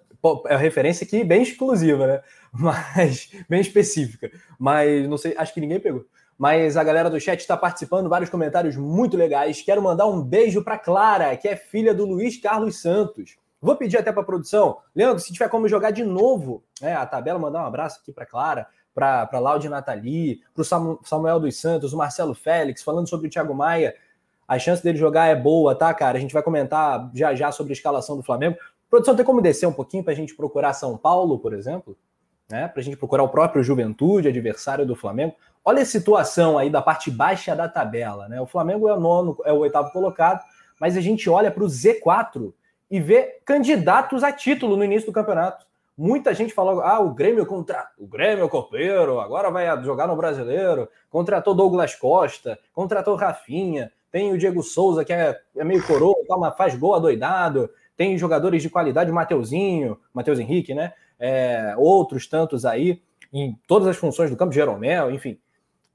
é 0.48 0.54
uma 0.54 0.60
referência 0.60 1.06
aqui 1.06 1.24
bem 1.24 1.42
exclusiva, 1.42 2.08
né? 2.08 2.22
Mas 2.52 3.30
bem 3.50 3.62
específica. 3.62 4.32
Mas 4.60 5.08
não 5.08 5.18
sei, 5.18 5.36
acho 5.38 5.54
que 5.54 5.62
ninguém 5.62 5.80
pegou 5.80 6.06
mas 6.38 6.76
a 6.76 6.84
galera 6.84 7.10
do 7.10 7.20
chat 7.20 7.40
está 7.40 7.56
participando, 7.56 8.10
vários 8.10 8.30
comentários 8.30 8.76
muito 8.76 9.16
legais. 9.16 9.62
Quero 9.62 9.82
mandar 9.82 10.08
um 10.08 10.22
beijo 10.22 10.64
para 10.64 10.78
Clara, 10.78 11.38
que 11.38 11.48
é 11.48 11.56
filha 11.56 11.94
do 11.94 12.06
Luiz 12.06 12.38
Carlos 12.38 12.82
Santos. 12.82 13.38
Vou 13.62 13.78
pedir 13.78 13.98
até 13.98 14.12
para 14.12 14.24
a 14.24 14.26
produção, 14.26 14.78
Leandro, 14.94 15.20
se 15.20 15.32
tiver 15.32 15.48
como 15.48 15.70
jogar 15.70 15.92
de 15.92 16.04
novo 16.04 16.62
né, 16.82 16.96
a 16.96 17.06
tabela, 17.06 17.40
mandar 17.40 17.64
um 17.64 17.66
abraço 17.66 18.00
aqui 18.02 18.12
para 18.12 18.26
Clara, 18.26 18.68
para 18.94 19.40
Laude 19.40 19.70
Nathalie, 19.70 20.42
para 20.54 20.62
o 20.62 21.00
Samuel 21.06 21.40
dos 21.40 21.56
Santos, 21.56 21.94
o 21.94 21.98
Marcelo 21.98 22.34
Félix, 22.34 22.84
falando 22.84 23.08
sobre 23.08 23.28
o 23.28 23.30
Thiago 23.30 23.56
Maia. 23.56 23.96
A 24.46 24.60
chance 24.60 24.84
dele 24.84 24.98
jogar 24.98 25.28
é 25.28 25.36
boa, 25.36 25.74
tá, 25.74 25.94
cara? 25.94 26.18
A 26.18 26.22
gente 26.22 26.34
vai 26.34 26.44
comentar 26.44 27.10
já 27.14 27.34
já 27.34 27.54
sobre 27.54 27.72
a 27.72 27.76
escalação 27.76 28.18
do 28.18 28.24
Flamengo. 28.24 28.58
Produção, 28.94 29.16
tem 29.16 29.26
como 29.26 29.42
descer 29.42 29.66
um 29.66 29.74
pouquinho 29.74 30.04
para 30.04 30.14
a 30.14 30.16
gente 30.16 30.36
procurar 30.36 30.72
São 30.74 30.96
Paulo, 30.96 31.40
por 31.40 31.52
exemplo? 31.52 31.98
né? 32.54 32.68
Para 32.68 32.80
a 32.80 32.84
gente 32.84 32.96
procurar 32.96 33.24
o 33.24 33.30
próprio 33.30 33.64
Juventude, 33.64 34.28
adversário 34.28 34.86
do 34.86 34.96
Flamengo. 34.96 35.34
Olha 35.66 35.82
a 35.82 35.86
situação 35.86 36.60
aí 36.60 36.70
da 36.70 36.80
parte 36.80 37.10
baixa 37.10 37.56
da 37.56 37.68
tabela, 37.68 38.30
né? 38.30 38.40
O 38.40 38.46
Flamengo 38.46 38.88
é 38.88 38.94
o 38.94 39.00
nono, 39.00 39.36
é 39.46 39.52
o 39.52 39.58
oitavo 39.58 39.92
colocado, 39.92 40.44
mas 40.80 40.96
a 40.96 41.02
gente 41.02 41.28
olha 41.28 41.50
para 41.50 41.64
o 41.64 41.68
Z4 41.68 42.54
e 42.92 43.00
vê 43.00 43.40
candidatos 43.44 44.24
a 44.24 44.32
título 44.32 44.78
no 44.78 44.84
início 44.84 45.08
do 45.08 45.14
campeonato. 45.14 45.66
Muita 45.98 46.32
gente 46.32 46.54
falou: 46.54 46.82
ah, 46.82 47.00
o 47.00 47.12
Grêmio 47.12 47.44
contra 47.48 47.88
o 47.98 48.06
Grêmio 48.06 48.48
Copeiro, 48.48 49.20
agora 49.20 49.50
vai 49.50 49.66
jogar 49.84 50.08
no 50.08 50.16
brasileiro. 50.16 50.88
Contratou 51.10 51.56
Douglas 51.56 51.96
Costa, 51.96 52.60
contratou 52.72 53.16
Rafinha, 53.16 53.92
tem 54.12 54.32
o 54.32 54.38
Diego 54.38 54.62
Souza, 54.62 55.04
que 55.04 55.12
é, 55.12 55.40
é 55.58 55.64
meio 55.64 55.86
coroa, 55.88 56.16
mas 56.38 56.56
faz 56.56 56.76
gol 56.76 56.94
adoidado. 56.94 57.68
Tem 58.04 58.18
jogadores 58.18 58.62
de 58.62 58.70
qualidade, 58.70 59.10
Mateuzinho, 59.14 59.98
Matheus 60.14 60.38
Henrique, 60.38 60.74
né? 60.74 60.92
É, 61.18 61.74
outros 61.78 62.28
tantos 62.28 62.66
aí, 62.66 63.02
em 63.32 63.58
todas 63.66 63.88
as 63.88 63.96
funções 63.96 64.30
do 64.30 64.36
campo, 64.36 64.52
Jeromel, 64.52 65.10
enfim. 65.10 65.40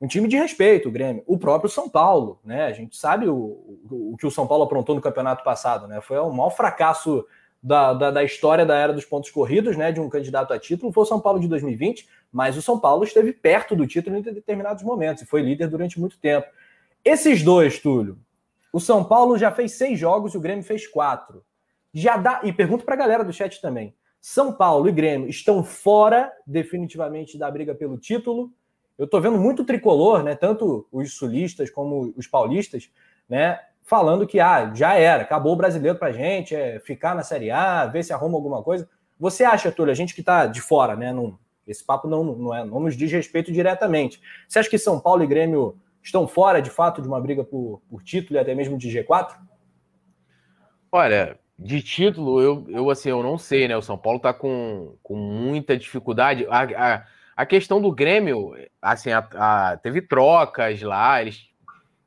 Um 0.01 0.07
time 0.07 0.27
de 0.27 0.35
respeito, 0.35 0.89
o 0.89 0.91
Grêmio. 0.91 1.23
O 1.27 1.37
próprio 1.37 1.69
São 1.69 1.87
Paulo, 1.87 2.41
né? 2.43 2.65
A 2.65 2.73
gente 2.73 2.97
sabe 2.97 3.29
o, 3.29 3.35
o, 3.35 4.13
o 4.15 4.17
que 4.17 4.27
o 4.27 4.31
São 4.31 4.47
Paulo 4.47 4.65
aprontou 4.65 4.95
no 4.95 5.03
campeonato 5.03 5.45
passado, 5.45 5.87
né? 5.87 6.01
Foi 6.01 6.17
o 6.17 6.33
maior 6.33 6.49
fracasso 6.49 7.27
da, 7.63 7.93
da, 7.93 8.11
da, 8.11 8.25
história 8.25 8.65
da 8.65 8.75
era 8.75 8.95
dos 8.95 9.05
pontos 9.05 9.31
corridos, 9.31 9.77
né, 9.77 9.93
de 9.93 10.01
um 10.01 10.09
candidato 10.09 10.55
a 10.55 10.59
título, 10.59 10.93
foi 10.93 11.03
o 11.03 11.07
São 11.07 11.21
Paulo 11.21 11.39
de 11.39 11.49
2020, 11.49 12.09
mas 12.33 12.57
o 12.57 12.63
São 12.63 12.81
Paulo 12.81 13.05
esteve 13.05 13.35
perto 13.35 13.77
do 13.77 13.87
título 13.87 14.17
em 14.17 14.23
determinados 14.23 14.83
momentos 14.83 15.25
e 15.25 15.27
foi 15.27 15.43
líder 15.43 15.69
durante 15.69 16.01
muito 16.01 16.17
tempo. 16.19 16.47
Esses 17.05 17.43
dois, 17.43 17.79
Túlio, 17.81 18.17
o 18.73 18.81
São 18.81 19.05
Paulo 19.05 19.37
já 19.37 19.51
fez 19.51 19.73
seis 19.73 19.99
jogos 19.99 20.33
e 20.33 20.39
o 20.39 20.41
Grêmio 20.41 20.65
fez 20.65 20.87
quatro. 20.87 21.45
Já 21.93 22.17
dá, 22.17 22.41
e 22.45 22.53
pergunto 22.53 22.85
para 22.85 22.95
a 22.95 22.99
galera 22.99 23.25
do 23.25 23.33
chat 23.33 23.61
também: 23.61 23.95
São 24.21 24.53
Paulo 24.53 24.89
e 24.89 24.93
Grêmio 24.93 25.29
estão 25.29 25.65
fora 25.65 26.33
definitivamente 26.47 27.39
da 27.39 27.51
briga 27.51 27.75
pelo 27.75 27.99
título? 27.99 28.53
Eu 28.99 29.05
estou 29.05 29.21
vendo 29.21 29.39
muito 29.39 29.65
tricolor, 29.65 30.23
né, 30.25 30.35
tanto 30.35 30.87
os 30.91 31.15
sulistas 31.15 31.71
como 31.71 32.13
os 32.17 32.27
paulistas, 32.27 32.91
né, 33.29 33.61
falando 33.89 34.27
que 34.27 34.39
ah, 34.39 34.71
já 34.75 34.95
era, 34.95 35.23
acabou 35.23 35.55
o 35.55 35.57
brasileiro 35.57 35.99
pra 35.99 36.13
gente, 36.13 36.55
é 36.55 36.79
ficar 36.81 37.15
na 37.15 37.23
Série 37.23 37.51
A, 37.51 37.87
ver 37.87 38.05
se 38.05 38.13
arruma 38.13 38.37
alguma 38.37 38.63
coisa. 38.63 38.89
Você 39.19 39.45
acha, 39.45 39.73
Túlio, 39.73 39.91
a 39.91 39.95
gente 39.95 40.15
que 40.15 40.21
está 40.21 40.47
de 40.47 40.61
fora, 40.61 40.95
né? 40.95 41.13
Não, 41.13 41.39
esse 41.67 41.83
papo 41.83 42.07
não, 42.07 42.23
não, 42.23 42.55
é, 42.55 42.65
não 42.65 42.81
nos 42.81 42.97
diz 42.97 43.11
respeito 43.11 43.51
diretamente. 43.51 44.21
Você 44.47 44.59
acha 44.59 44.69
que 44.69 44.79
São 44.79 45.01
Paulo 45.01 45.25
e 45.25 45.27
Grêmio 45.27 45.79
estão 46.03 46.29
fora, 46.29 46.61
de 46.61 46.71
fato, 46.71 47.01
de 47.01 47.09
uma 47.09 47.21
briga 47.21 47.43
por, 47.43 47.81
por 47.89 48.03
título 48.03 48.39
e 48.39 48.41
até 48.41 48.55
mesmo 48.55 48.77
de 48.77 48.89
G4? 48.89 49.37
Olha, 50.93 51.39
de 51.59 51.83
título, 51.83 52.41
eu, 52.41 52.65
eu 52.69 52.89
assim, 52.91 53.11
eu 53.11 53.23
não 53.23 53.37
sei, 53.37 53.67
né? 53.67 53.77
O 53.77 53.83
São 53.83 53.99
Paulo 53.99 54.19
está 54.19 54.33
com, 54.33 54.95
com 55.03 55.17
muita 55.17 55.77
dificuldade. 55.77 56.47
A, 56.49 56.63
a, 56.63 57.07
a 57.37 57.47
questão 57.47 57.83
do 57.83 57.91
Grêmio, 57.91 58.55
assim, 58.81 59.11
a, 59.11 59.19
a, 59.19 59.77
teve 59.77 60.01
trocas 60.01 60.81
lá, 60.83 61.21
eles 61.21 61.49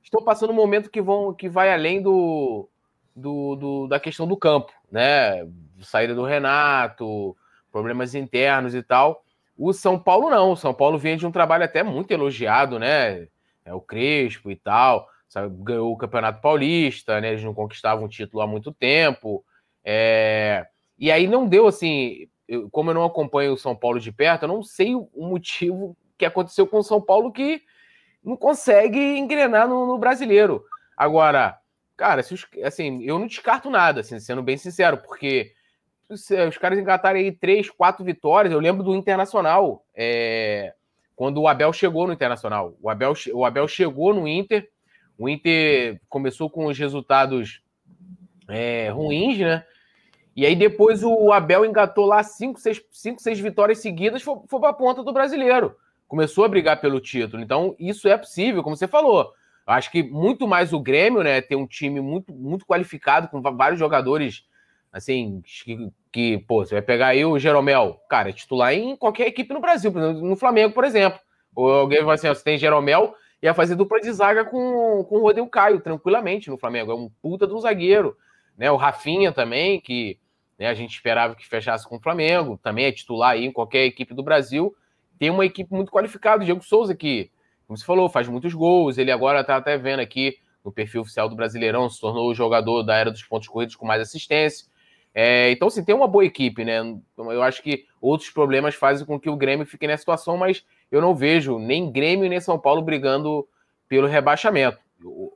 estão 0.01 0.24
passando 0.24 0.51
um 0.51 0.55
momento 0.55 0.89
que 0.89 1.01
vão 1.01 1.34
que 1.34 1.50
vai 1.50 1.74
além 1.74 2.01
do, 2.01 2.70
do, 3.13 3.55
do, 3.55 3.88
da 3.88 4.00
questão 4.00 4.25
do 4.25 4.38
campo, 4.38 4.72
né? 4.89 5.46
Saída 5.81 6.15
do 6.15 6.24
Renato, 6.24 7.36
problemas 7.72 8.15
internos 8.15 8.74
e 8.74 8.81
tal. 8.81 9.24
O 9.58 9.74
São 9.74 10.00
Paulo 10.00 10.29
não. 10.29 10.53
O 10.53 10.58
São 10.58 10.74
Paulo 10.74 10.98
vinha 10.98 11.17
de 11.17 11.27
um 11.27 11.31
trabalho 11.31 11.65
até 11.65 11.84
muito 11.84 12.12
elogiado, 12.12 12.79
né? 12.79 13.27
É 13.65 13.74
o 13.74 13.81
Crespo 13.81 14.50
e 14.50 14.55
tal. 14.55 15.10
Sabe? 15.31 15.55
Ganhou 15.63 15.93
o 15.93 15.97
Campeonato 15.97 16.41
Paulista, 16.41 17.21
né? 17.21 17.29
Eles 17.29 17.43
não 17.43 17.53
conquistavam 17.53 18.03
um 18.03 18.09
título 18.09 18.43
há 18.43 18.47
muito 18.47 18.69
tempo. 18.73 19.45
É... 19.81 20.67
E 21.00 21.09
aí 21.09 21.25
não 21.25 21.47
deu 21.47 21.67
assim. 21.67 22.27
Eu, 22.45 22.69
como 22.69 22.89
eu 22.89 22.93
não 22.93 23.05
acompanho 23.05 23.53
o 23.53 23.57
São 23.57 23.73
Paulo 23.73 23.97
de 23.97 24.11
perto, 24.11 24.43
eu 24.43 24.50
não 24.50 24.61
sei 24.61 24.93
o 24.93 25.09
motivo 25.15 25.95
que 26.17 26.25
aconteceu 26.25 26.67
com 26.67 26.79
o 26.79 26.83
São 26.83 27.01
Paulo 27.01 27.31
que 27.31 27.61
não 28.21 28.35
consegue 28.35 29.00
engrenar 29.00 29.69
no, 29.69 29.88
no 29.88 29.97
brasileiro. 29.97 30.65
Agora, 30.97 31.57
cara, 31.95 32.19
os, 32.19 32.45
assim, 32.65 33.01
eu 33.01 33.17
não 33.17 33.25
descarto 33.25 33.69
nada, 33.69 34.01
assim, 34.01 34.19
sendo 34.19 34.43
bem 34.43 34.57
sincero, 34.57 34.97
porque 34.97 35.53
os 36.09 36.57
caras 36.57 36.77
engatarem 36.77 37.23
aí 37.23 37.31
três, 37.31 37.69
quatro 37.69 38.03
vitórias. 38.03 38.53
Eu 38.53 38.59
lembro 38.59 38.83
do 38.83 38.93
Internacional, 38.93 39.85
é, 39.95 40.73
quando 41.15 41.39
o 41.39 41.47
Abel 41.47 41.71
chegou 41.71 42.05
no 42.05 42.11
Internacional. 42.11 42.75
O 42.81 42.89
Abel, 42.89 43.13
o 43.33 43.45
Abel 43.45 43.65
chegou 43.69 44.13
no 44.13 44.27
Inter, 44.27 44.69
o 45.18 45.30
Inter 45.30 46.00
começou 46.10 46.50
com 46.50 46.65
os 46.65 46.77
resultados 46.77 47.62
é, 48.48 48.89
ruins, 48.89 49.38
né? 49.38 49.65
E 50.36 50.46
aí 50.46 50.56
depois 50.56 51.03
o 51.03 51.32
Abel 51.32 51.65
engatou 51.65 52.06
lá 52.06 52.24
cinco, 52.24 52.60
seis, 52.60 52.82
cinco, 52.91 53.22
seis 53.22 53.39
vitórias 53.39 53.80
seguidas, 53.80 54.22
foi, 54.22 54.36
foi 54.48 54.60
para 54.60 54.70
a 54.70 54.74
ponta 54.74 55.03
do 55.03 55.13
brasileiro 55.13 55.75
começou 56.12 56.44
a 56.44 56.50
brigar 56.50 56.82
pelo 56.82 57.00
título. 57.00 57.41
Então, 57.41 57.74
isso 57.80 58.06
é 58.06 58.18
possível, 58.18 58.62
como 58.62 58.75
você 58.75 58.86
falou. 58.86 59.32
Acho 59.65 59.89
que 59.89 60.03
muito 60.03 60.46
mais 60.46 60.74
o 60.74 60.80
Grêmio, 60.82 61.24
né? 61.24 61.39
Tem 61.39 61.58
um 61.58 61.65
time 61.65 62.01
muito, 62.01 62.34
muito 62.34 62.65
qualificado, 62.65 63.30
com 63.30 63.41
vários 63.41 63.80
jogadores, 63.80 64.44
assim, 64.91 65.41
que, 65.63 65.89
que 66.12 66.38
pô, 66.39 66.65
você 66.65 66.75
vai 66.75 66.82
pegar 66.82 67.08
aí 67.08 67.24
o 67.24 67.39
Jeromel, 67.39 67.98
cara, 68.10 68.30
é 68.30 68.34
titular 68.34 68.74
em 68.74 68.94
qualquer 68.98 69.25
equipe 69.25 69.53
no 69.53 69.62
Brasil, 69.62 69.89
no 69.89 70.36
Flamengo, 70.36 70.74
por 70.74 70.84
exemplo. 70.84 71.18
Ou 71.56 71.72
alguém 71.72 72.03
vai 72.03 72.15
assim, 72.15 72.27
ó, 72.27 72.36
você 72.36 72.44
tem 72.44 72.58
Jeromel, 72.58 73.15
ia 73.41 73.53
fazer 73.53 73.75
dupla 73.75 74.00
de 74.00 74.12
zaga 74.12 74.45
com, 74.45 75.03
com 75.03 75.17
o 75.17 75.21
Rodrigo 75.21 75.50
Caio, 75.50 75.81
tranquilamente, 75.81 76.50
no 76.50 76.57
Flamengo. 76.57 76.91
É 76.91 76.95
um 76.95 77.10
puta 77.21 77.48
de 77.48 77.53
um 77.53 77.60
zagueiro. 77.60 78.17
Né? 78.57 78.69
O 78.71 78.75
Rafinha 78.75 79.31
também, 79.31 79.79
que 79.79 80.19
né, 80.60 80.67
a 80.67 80.74
gente 80.74 80.93
esperava 80.93 81.36
que 81.36 81.48
fechasse 81.48 81.88
com 81.88 81.98
o 81.98 82.01
Flamengo, 82.01 82.60
também 82.62 82.86
é 82.86 82.91
titular 82.91 83.31
aí 83.31 83.45
em 83.45 83.51
qualquer 83.51 83.86
equipe 83.86 84.13
do 84.13 84.24
Brasil 84.24 84.75
tem 85.21 85.29
uma 85.29 85.45
equipe 85.45 85.71
muito 85.71 85.91
qualificada. 85.91 86.41
O 86.41 86.45
Diego 86.45 86.63
Souza, 86.63 86.95
que, 86.95 87.29
como 87.67 87.77
você 87.77 87.86
falou, 87.86 88.10
faz 88.10 88.27
muitos 88.27 88.55
gols. 88.55 88.98
Ele 88.98 89.12
agora 89.12 89.41
está 89.41 89.55
até 89.55 89.77
vendo 89.77 90.00
aqui 90.00 90.39
no 90.65 90.71
perfil 90.71 91.01
oficial 91.01 91.29
do 91.29 91.36
Brasileirão, 91.36 91.88
se 91.88 92.01
tornou 92.01 92.27
o 92.27 92.33
jogador 92.33 92.81
da 92.81 92.95
era 92.95 93.12
dos 93.12 93.21
pontos 93.21 93.48
corridos 93.48 93.75
com 93.75 93.86
mais 93.86 94.01
assistência. 94.01 94.65
É, 95.13 95.51
então, 95.51 95.67
assim, 95.67 95.86
tem 95.86 95.93
uma 95.93 96.07
boa 96.07 96.25
equipe, 96.25 96.65
né? 96.65 96.79
Eu 97.15 97.43
acho 97.43 97.62
que 97.62 97.86
outros 98.01 98.31
problemas 98.31 98.74
fazem 98.74 99.05
com 99.05 99.19
que 99.19 99.29
o 99.29 99.36
Grêmio 99.36 99.63
fique 99.63 99.86
nessa 99.86 100.01
situação, 100.01 100.38
mas 100.38 100.65
eu 100.91 101.01
não 101.01 101.15
vejo 101.15 101.57
nem 101.57 101.91
Grêmio 101.91 102.29
nem 102.29 102.39
São 102.39 102.60
Paulo 102.60 102.81
brigando 102.81 103.48
pelo 103.88 104.07
rebaixamento. 104.07 104.77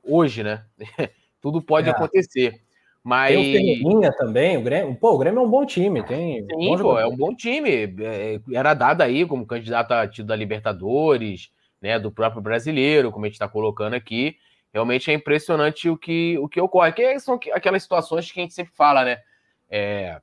Hoje, 0.04 0.42
né? 0.42 0.64
Tudo 1.40 1.62
pode 1.62 1.88
é. 1.88 1.92
acontecer. 1.92 2.60
Mas... 3.02 3.34
Tem 3.34 3.40
o 3.40 3.52
Ferreirinha 3.52 4.12
também, 4.12 4.56
o 4.56 4.62
Grêmio. 4.62 4.94
Pô, 4.96 5.12
o 5.12 5.18
Grêmio 5.18 5.40
é 5.40 5.42
um 5.42 5.48
bom 5.48 5.64
time. 5.64 6.02
Tem 6.02 6.44
Sim, 6.44 6.78
pô, 6.78 6.98
é 6.98 7.06
um 7.06 7.16
bom 7.16 7.34
time. 7.34 7.70
É, 8.00 8.40
era 8.52 8.74
dado 8.74 9.02
aí 9.02 9.24
como 9.24 9.46
candidato 9.46 9.92
a 9.92 10.06
título 10.08 10.28
da 10.28 10.36
Libertadores, 10.36 11.50
né? 11.80 11.98
Do 11.98 12.10
próprio 12.10 12.42
brasileiro, 12.42 13.12
como 13.12 13.24
a 13.24 13.28
gente 13.28 13.34
está 13.34 13.48
colocando 13.48 13.94
aqui. 13.94 14.36
Realmente 14.72 15.10
é 15.10 15.14
impressionante 15.14 15.88
o 15.88 15.96
que, 15.96 16.36
o 16.38 16.48
que 16.48 16.60
ocorre. 16.60 16.92
Que 16.92 17.18
são 17.20 17.38
aquelas 17.52 17.82
situações 17.82 18.30
que 18.30 18.40
a 18.40 18.42
gente 18.42 18.54
sempre 18.54 18.72
fala, 18.74 19.04
né? 19.04 19.18
É, 19.70 20.20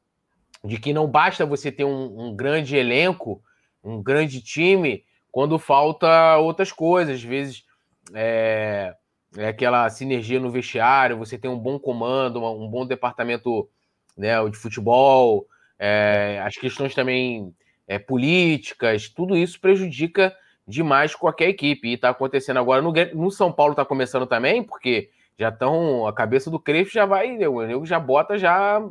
de 0.64 0.78
que 0.78 0.94
não 0.94 1.08
basta 1.08 1.46
você 1.46 1.72
ter 1.72 1.84
um, 1.84 2.28
um 2.28 2.36
grande 2.36 2.76
elenco, 2.76 3.42
um 3.84 4.02
grande 4.02 4.42
time, 4.42 5.04
quando 5.34 5.60
falta 5.60 6.38
outras 6.38 6.72
coisas. 6.72 7.16
Às 7.16 7.24
vezes. 7.24 7.66
É, 8.14 8.96
é 9.36 9.48
aquela 9.48 9.90
sinergia 9.90 10.40
no 10.40 10.52
vestiário, 10.52 11.18
você 11.18 11.40
tem 11.40 11.50
um 11.50 11.58
bom 11.58 11.80
comando, 11.80 12.44
um 12.44 12.70
bom 12.70 12.86
departamento 12.86 13.68
né, 14.16 14.34
de 14.48 14.56
futebol, 14.56 15.48
é, 15.80 16.40
as 16.46 16.56
questões 16.56 16.94
também 16.94 17.54
é, 17.88 17.98
políticas, 17.98 19.10
tudo 19.10 19.36
isso 19.36 19.60
prejudica 19.60 20.36
demais 20.68 21.16
qualquer 21.16 21.50
equipe. 21.50 21.90
E 21.90 21.94
está 21.94 22.10
acontecendo 22.10 22.60
agora 22.60 22.82
no, 22.82 22.94
no 23.14 23.32
São 23.32 23.52
Paulo, 23.52 23.74
está 23.74 23.84
começando 23.84 24.28
também, 24.28 24.64
porque 24.64 25.10
já 25.38 25.50
estão. 25.50 26.06
A 26.06 26.14
cabeça 26.14 26.52
do 26.52 26.60
Crespo 26.60 26.94
já 26.94 27.06
vai, 27.06 27.36
né, 27.36 27.48
o 27.48 27.62
nego 27.66 27.86
já 27.86 28.00
bota 28.00 28.38
já 28.38 28.82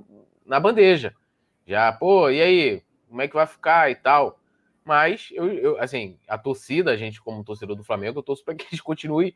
na 0.44 0.58
bandeja. 0.58 1.14
Já, 1.66 1.92
pô, 1.92 2.28
e 2.28 2.42
aí? 2.42 2.82
Como 3.08 3.22
é 3.22 3.28
que 3.28 3.34
vai 3.34 3.46
ficar 3.46 3.90
e 3.90 3.94
tal? 3.94 4.38
Mas, 4.84 5.28
eu, 5.32 5.52
eu 5.52 5.80
assim, 5.80 6.18
a 6.28 6.36
torcida, 6.36 6.90
a 6.90 6.96
gente, 6.96 7.20
como 7.20 7.44
torcedor 7.44 7.76
do 7.76 7.84
Flamengo, 7.84 8.18
eu 8.18 8.22
torço 8.22 8.44
para 8.44 8.54
que 8.54 8.66
eles 8.70 8.80
continuem 8.80 9.34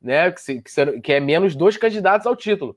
né? 0.00 0.30
Que, 0.30 0.62
que, 0.62 1.00
que, 1.00 1.12
é 1.12 1.20
menos 1.20 1.54
dois 1.54 1.76
candidatos 1.76 2.26
ao 2.26 2.36
título. 2.36 2.76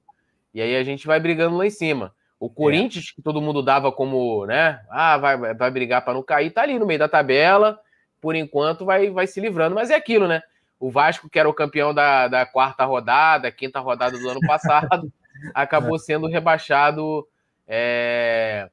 E 0.53 0.61
aí 0.61 0.75
a 0.75 0.83
gente 0.83 1.05
vai 1.05 1.19
brigando 1.19 1.57
lá 1.57 1.65
em 1.65 1.69
cima. 1.69 2.13
O 2.39 2.47
é. 2.47 2.49
Corinthians, 2.49 3.11
é. 3.11 3.15
que 3.15 3.21
todo 3.21 3.41
mundo 3.41 3.61
dava 3.61 3.91
como, 3.91 4.45
né? 4.45 4.81
Ah, 4.89 5.17
vai, 5.17 5.53
vai 5.53 5.71
brigar 5.71 6.03
para 6.03 6.13
não 6.13 6.23
cair, 6.23 6.51
tá 6.51 6.63
ali 6.63 6.79
no 6.79 6.85
meio 6.85 6.99
da 6.99 7.07
tabela. 7.07 7.79
Por 8.21 8.35
enquanto 8.35 8.83
vai, 8.83 9.09
vai 9.09 9.27
se 9.27 9.39
livrando, 9.39 9.75
mas 9.75 9.89
é 9.89 9.95
aquilo, 9.95 10.27
né? 10.27 10.41
O 10.77 10.89
Vasco, 10.89 11.29
que 11.29 11.39
era 11.39 11.47
o 11.47 11.53
campeão 11.53 11.93
da, 11.93 12.27
da 12.27 12.45
quarta 12.45 12.83
rodada, 12.83 13.51
quinta 13.51 13.79
rodada 13.79 14.17
do 14.17 14.29
ano 14.29 14.41
passado, 14.41 15.11
acabou 15.53 15.95
é. 15.95 15.99
sendo 15.99 16.27
rebaixado 16.27 17.25
é, 17.67 18.69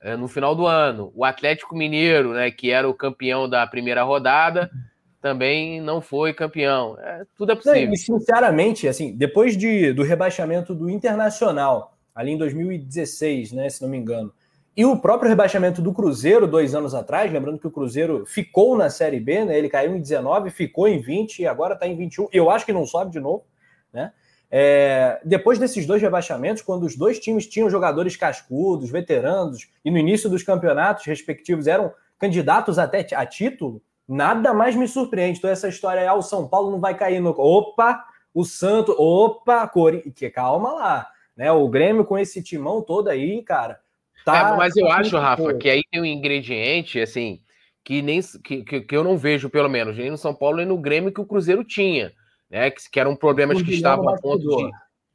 é, 0.00 0.16
no 0.16 0.28
final 0.28 0.54
do 0.54 0.66
ano. 0.66 1.12
O 1.14 1.24
Atlético 1.24 1.76
Mineiro, 1.76 2.32
né, 2.32 2.50
que 2.50 2.70
era 2.70 2.88
o 2.88 2.94
campeão 2.94 3.48
da 3.48 3.66
primeira 3.66 4.02
rodada, 4.02 4.70
também 5.20 5.80
não 5.80 6.00
foi 6.00 6.32
campeão. 6.32 6.98
É, 6.98 7.24
tudo 7.36 7.52
é 7.52 7.54
possível. 7.54 7.86
Não, 7.86 7.92
e 7.92 7.96
sinceramente, 7.98 8.88
assim, 8.88 9.14
depois 9.14 9.56
de, 9.56 9.92
do 9.92 10.02
rebaixamento 10.02 10.74
do 10.74 10.88
Internacional, 10.88 11.96
ali 12.14 12.32
em 12.32 12.38
2016, 12.38 13.52
né, 13.52 13.68
se 13.68 13.82
não 13.82 13.88
me 13.88 13.98
engano, 13.98 14.32
E 14.76 14.84
o 14.84 14.96
próprio 14.96 15.28
rebaixamento 15.28 15.82
do 15.82 15.92
Cruzeiro 15.92 16.46
dois 16.46 16.74
anos 16.74 16.94
atrás, 16.94 17.30
lembrando 17.30 17.58
que 17.58 17.66
o 17.66 17.70
Cruzeiro 17.70 18.24
ficou 18.24 18.76
na 18.78 18.88
Série 18.88 19.20
B, 19.20 19.44
né? 19.44 19.58
Ele 19.58 19.68
caiu 19.68 19.94
em 19.94 20.00
19, 20.00 20.48
ficou 20.50 20.88
em 20.88 21.00
20 21.00 21.40
e 21.40 21.46
agora 21.46 21.74
está 21.74 21.86
em 21.86 21.96
21. 21.96 22.28
Eu 22.32 22.48
acho 22.48 22.64
que 22.64 22.72
não 22.72 22.86
sobe 22.86 23.10
de 23.10 23.20
novo, 23.20 23.44
né? 23.92 24.12
É, 24.50 25.20
depois 25.24 25.58
desses 25.58 25.86
dois 25.86 26.02
rebaixamentos, 26.02 26.62
quando 26.62 26.84
os 26.84 26.96
dois 26.96 27.18
times 27.20 27.46
tinham 27.46 27.70
jogadores 27.70 28.16
cascudos, 28.16 28.90
veteranos, 28.90 29.68
e 29.84 29.90
no 29.90 29.98
início 29.98 30.28
dos 30.28 30.42
campeonatos 30.42 31.06
respectivos 31.06 31.66
eram 31.66 31.92
candidatos 32.18 32.78
até 32.78 33.06
a 33.14 33.24
título, 33.24 33.80
nada 34.08 34.52
mais 34.52 34.74
me 34.74 34.88
surpreende. 34.88 35.38
Então, 35.38 35.50
essa 35.50 35.68
história 35.68 36.00
é: 36.00 36.06
ah, 36.08 36.14
o 36.14 36.22
São 36.22 36.48
Paulo 36.48 36.70
não 36.70 36.80
vai 36.80 36.94
cair 36.94 37.20
no. 37.20 37.30
Opa! 37.30 38.04
O 38.32 38.44
Santo, 38.44 38.94
opa, 38.96 39.66
Cori... 39.66 40.10
que 40.12 40.30
calma 40.30 40.72
lá, 40.72 41.08
né? 41.36 41.50
O 41.50 41.68
Grêmio 41.68 42.04
com 42.04 42.16
esse 42.16 42.42
timão 42.42 42.80
todo 42.80 43.08
aí, 43.08 43.42
cara. 43.42 43.80
Tá, 44.24 44.52
é, 44.52 44.56
mas 44.56 44.76
eu 44.76 44.90
acho, 44.90 45.18
Rafa, 45.18 45.54
que 45.54 45.68
aí 45.68 45.82
tem 45.90 46.00
um 46.00 46.04
ingrediente 46.04 47.00
assim 47.00 47.40
que 47.84 48.02
nem 48.02 48.20
que, 48.44 48.62
que, 48.62 48.80
que, 48.82 48.96
eu 48.96 49.02
não 49.02 49.16
vejo, 49.16 49.48
pelo 49.48 49.68
menos, 49.68 49.96
nem 49.96 50.10
no 50.10 50.18
São 50.18 50.34
Paulo 50.34 50.58
nem 50.58 50.66
no 50.66 50.78
Grêmio 50.78 51.12
que 51.12 51.20
o 51.20 51.26
Cruzeiro 51.26 51.64
tinha, 51.64 52.12
né? 52.50 52.70
Que, 52.70 52.90
que 52.90 53.00
eram 53.00 53.14
problemas 53.14 53.62
que 53.62 53.72
estavam 53.72 54.08
a 54.08 54.18
ponto 54.18 54.44
de. 54.44 54.70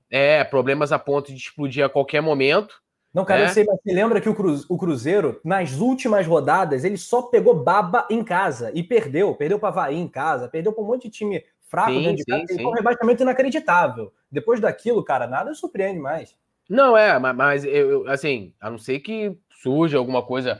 É, 0.10 0.44
problemas 0.44 0.92
a 0.92 1.00
ponto 1.00 1.34
de 1.34 1.38
explodir 1.38 1.84
a 1.84 1.90
qualquer 1.90 2.22
momento. 2.22 2.82
Não, 3.14 3.26
cara, 3.26 3.42
eu 3.42 3.46
né? 3.46 3.54
sei, 3.54 3.64
mas 3.64 3.80
você 3.82 3.94
lembra 3.94 4.20
que 4.20 4.30
o, 4.30 4.36
o 4.70 4.78
Cruzeiro, 4.78 5.40
nas 5.44 5.80
últimas 5.80 6.28
rodadas, 6.28 6.84
ele 6.84 6.98
só 6.98 7.24
pegou 7.24 7.56
baba 7.56 8.06
em 8.10 8.24
casa 8.24 8.72
e 8.74 8.84
perdeu. 8.84 9.34
Perdeu 9.36 9.58
para 9.58 9.70
Havaí 9.70 9.96
em 9.96 10.08
casa, 10.08 10.48
perdeu 10.48 10.74
para 10.74 10.84
um 10.84 10.88
monte 10.88 11.04
de 11.04 11.12
time 11.12 11.44
fraco 11.68 11.92
sim, 11.92 12.02
dentro 12.04 12.18
de 12.18 12.26
casa. 12.26 12.46
Sim, 12.48 12.58
sim. 12.58 12.66
um 12.66 12.72
rebaixamento 12.72 13.24
inacreditável. 13.24 14.14
Depois 14.30 14.60
daquilo, 14.60 15.04
cara, 15.04 15.28
nada 15.28 15.54
surpreende 15.54 16.00
mais. 16.00 16.36
Não, 16.70 16.98
é, 16.98 17.18
mas, 17.18 17.36
mas 17.36 17.66
eu, 17.66 18.08
assim, 18.10 18.54
a 18.60 18.70
não 18.70 18.78
ser 18.78 19.00
que 19.00 19.38
surja 19.50 19.98
alguma 19.98 20.22
coisa, 20.22 20.60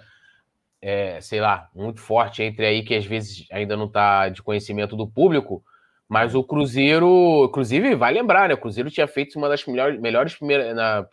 é, 0.82 1.20
sei 1.20 1.42
lá, 1.42 1.70
muito 1.76 2.00
forte 2.00 2.42
entre 2.42 2.66
aí, 2.66 2.84
que 2.84 2.96
às 2.96 3.06
vezes 3.06 3.46
ainda 3.52 3.76
não 3.76 3.86
está 3.86 4.30
de 4.30 4.42
conhecimento 4.42 4.96
do 4.96 5.08
público, 5.08 5.64
mas 6.08 6.36
o 6.36 6.44
Cruzeiro, 6.44 7.46
inclusive, 7.46 7.96
vai 7.96 8.14
lembrar, 8.14 8.48
né? 8.48 8.54
O 8.54 8.60
Cruzeiro 8.60 8.92
tinha 8.92 9.08
feito 9.08 9.38
uma 9.38 9.50
das 9.50 9.66
melhores, 9.66 10.00
melhores 10.00 10.36
primeiras. 10.36 10.76
Na, 10.76 11.06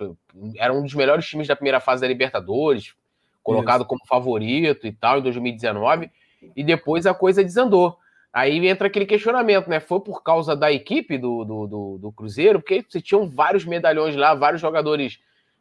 era 0.56 0.72
um 0.72 0.82
dos 0.82 0.94
melhores 0.94 1.26
times 1.26 1.48
da 1.48 1.56
primeira 1.56 1.80
fase 1.80 2.02
da 2.02 2.08
Libertadores, 2.08 2.94
colocado 3.42 3.80
Isso. 3.80 3.88
como 3.88 4.06
favorito 4.06 4.86
e 4.86 4.92
tal, 4.92 5.18
em 5.18 5.22
2019, 5.22 6.10
e 6.54 6.62
depois 6.62 7.06
a 7.06 7.14
coisa 7.14 7.42
desandou. 7.42 7.96
Aí 8.32 8.66
entra 8.66 8.86
aquele 8.86 9.06
questionamento, 9.06 9.68
né? 9.68 9.80
Foi 9.80 10.00
por 10.00 10.22
causa 10.22 10.54
da 10.54 10.70
equipe 10.70 11.18
do, 11.18 11.44
do, 11.44 11.66
do, 11.66 11.98
do 11.98 12.12
Cruzeiro, 12.12 12.60
porque 12.60 12.84
você 12.86 13.00
tinham 13.00 13.28
vários 13.28 13.64
medalhões 13.64 14.14
lá, 14.14 14.34
vários 14.34 14.60
jogadores 14.60 15.18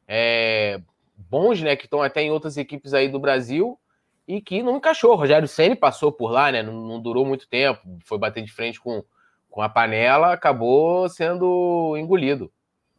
é, 0.07 0.79
bons, 1.15 1.61
né? 1.61 1.75
Que 1.75 1.85
estão 1.85 2.01
até 2.01 2.21
em 2.21 2.31
outras 2.31 2.57
equipes 2.57 2.93
aí 2.93 3.07
do 3.07 3.19
Brasil 3.19 3.77
e 4.27 4.41
que 4.41 4.63
não 4.63 4.77
encaixou. 4.77 5.11
O 5.11 5.15
Rogério 5.15 5.47
Senni 5.47 5.75
passou 5.75 6.11
por 6.11 6.31
lá, 6.31 6.51
né? 6.51 6.63
Não, 6.63 6.73
não, 6.73 7.01
durou 7.01 7.25
muito 7.25 7.47
tempo, 7.47 7.81
foi 8.05 8.17
bater 8.17 8.43
de 8.43 8.51
frente 8.51 8.79
com, 8.79 9.03
com 9.51 9.61
a 9.61 9.69
panela, 9.69 10.33
acabou 10.33 11.07
sendo 11.09 11.95
engolido. 11.97 12.49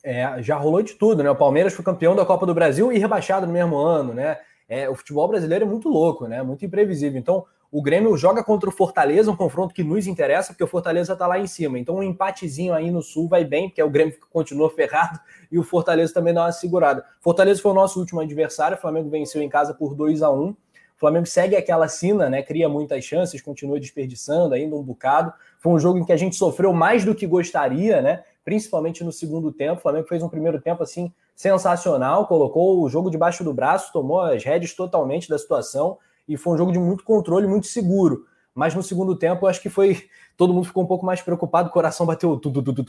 É, 0.05 0.41
já 0.43 0.57
rolou 0.57 0.83
de 0.83 0.95
tudo, 0.95 1.23
né? 1.23 1.31
O 1.31 1.37
Palmeiras 1.37 1.73
foi 1.73 1.85
campeão 1.85 2.15
da 2.15 2.27
Copa 2.27 2.45
do 2.45 2.55
Brasil 2.55 2.93
e 2.93 2.99
rebaixado 2.99 3.47
no 3.47 3.53
mesmo 3.53 3.77
ano, 3.77 4.13
né? 4.13 4.39
É, 4.69 4.89
o 4.89 4.95
futebol 4.95 5.27
brasileiro 5.27 5.65
é 5.65 5.69
muito 5.69 5.89
louco, 5.89 6.27
né? 6.27 6.43
Muito 6.43 6.65
imprevisível. 6.65 7.19
Então, 7.19 7.45
o 7.71 7.81
Grêmio 7.81 8.15
joga 8.19 8.45
contra 8.45 8.69
o 8.69 8.73
Fortaleza, 8.73 9.31
um 9.31 9.37
confronto 9.37 9.75
que 9.75 9.83
nos 9.83 10.07
interessa, 10.07 10.53
porque 10.53 10.63
o 10.63 10.67
Fortaleza 10.67 11.15
está 11.15 11.27
lá 11.27 11.39
em 11.39 11.47
cima. 11.47 11.79
Então, 11.79 11.97
um 11.97 12.03
empatezinho 12.03 12.75
aí 12.75 12.91
no 12.91 13.01
Sul 13.01 13.29
vai 13.29 13.45
bem, 13.45 13.69
porque 13.69 13.83
o 13.83 13.89
Grêmio 13.89 14.15
continua 14.31 14.69
ferrado 14.69 15.19
e 15.51 15.59
o 15.59 15.63
Fortaleza 15.63 16.13
também 16.13 16.35
dá 16.35 16.43
uma 16.43 16.53
segurada. 16.53 17.03
Fortaleza 17.21 17.63
foi 17.63 17.71
o 17.71 17.75
nosso 17.75 17.99
último 17.99 18.21
adversário, 18.21 18.77
o 18.77 18.81
Flamengo 18.81 19.09
venceu 19.09 19.41
em 19.41 19.49
casa 19.49 19.73
por 19.73 19.95
2 19.95 20.23
a 20.23 20.31
1 20.31 20.49
O 20.49 20.57
Flamengo 21.03 21.27
segue 21.27 21.57
aquela 21.57 21.89
sina, 21.89 22.31
né? 22.31 22.45
Cria 22.45 22.69
muitas 22.69 23.05
chances, 23.05 23.43
continua 23.43 23.81
desperdiçando 23.81 24.55
ainda 24.55 24.77
um 24.77 24.83
bocado. 24.85 25.33
Foi 25.59 25.73
um 25.73 25.79
jogo 25.79 25.99
em 25.99 26.05
que 26.05 26.13
a 26.13 26.17
gente 26.17 26.37
sofreu 26.37 26.73
mais 26.73 27.05
do 27.05 27.13
que 27.13 27.27
gostaria, 27.27 28.01
né? 28.01 28.23
Principalmente 28.45 29.03
no 29.03 29.11
segundo 29.11 29.51
tempo. 29.51 29.79
O 29.79 29.83
Flamengo 29.83 30.07
fez 30.07 30.23
um 30.23 30.29
primeiro 30.29 30.61
tempo 30.61 30.81
assim 30.81 31.13
sensacional, 31.35 32.29
colocou 32.29 32.81
o 32.81 32.89
jogo 32.89 33.11
debaixo 33.11 33.43
do 33.43 33.53
braço, 33.53 33.93
tomou 33.93 34.21
as 34.21 34.45
rédeas 34.45 34.75
totalmente 34.75 35.29
da 35.29 35.37
situação 35.37 35.99
e 36.29 36.37
foi 36.37 36.55
um 36.55 36.57
jogo 36.57 36.71
de 36.71 36.79
muito 36.79 37.03
controle, 37.03 37.49
muito 37.49 37.67
seguro. 37.67 38.25
Mas 38.55 38.73
no 38.73 38.83
segundo 38.83 39.17
tempo, 39.17 39.45
eu 39.45 39.51
acho 39.51 39.61
que 39.61 39.69
foi. 39.69 40.09
Todo 40.37 40.55
mundo 40.55 40.67
ficou 40.67 40.85
um 40.85 40.87
pouco 40.87 41.05
mais 41.05 41.21
preocupado, 41.21 41.69
o 41.69 41.73
coração 41.73 42.07
bateu 42.07 42.41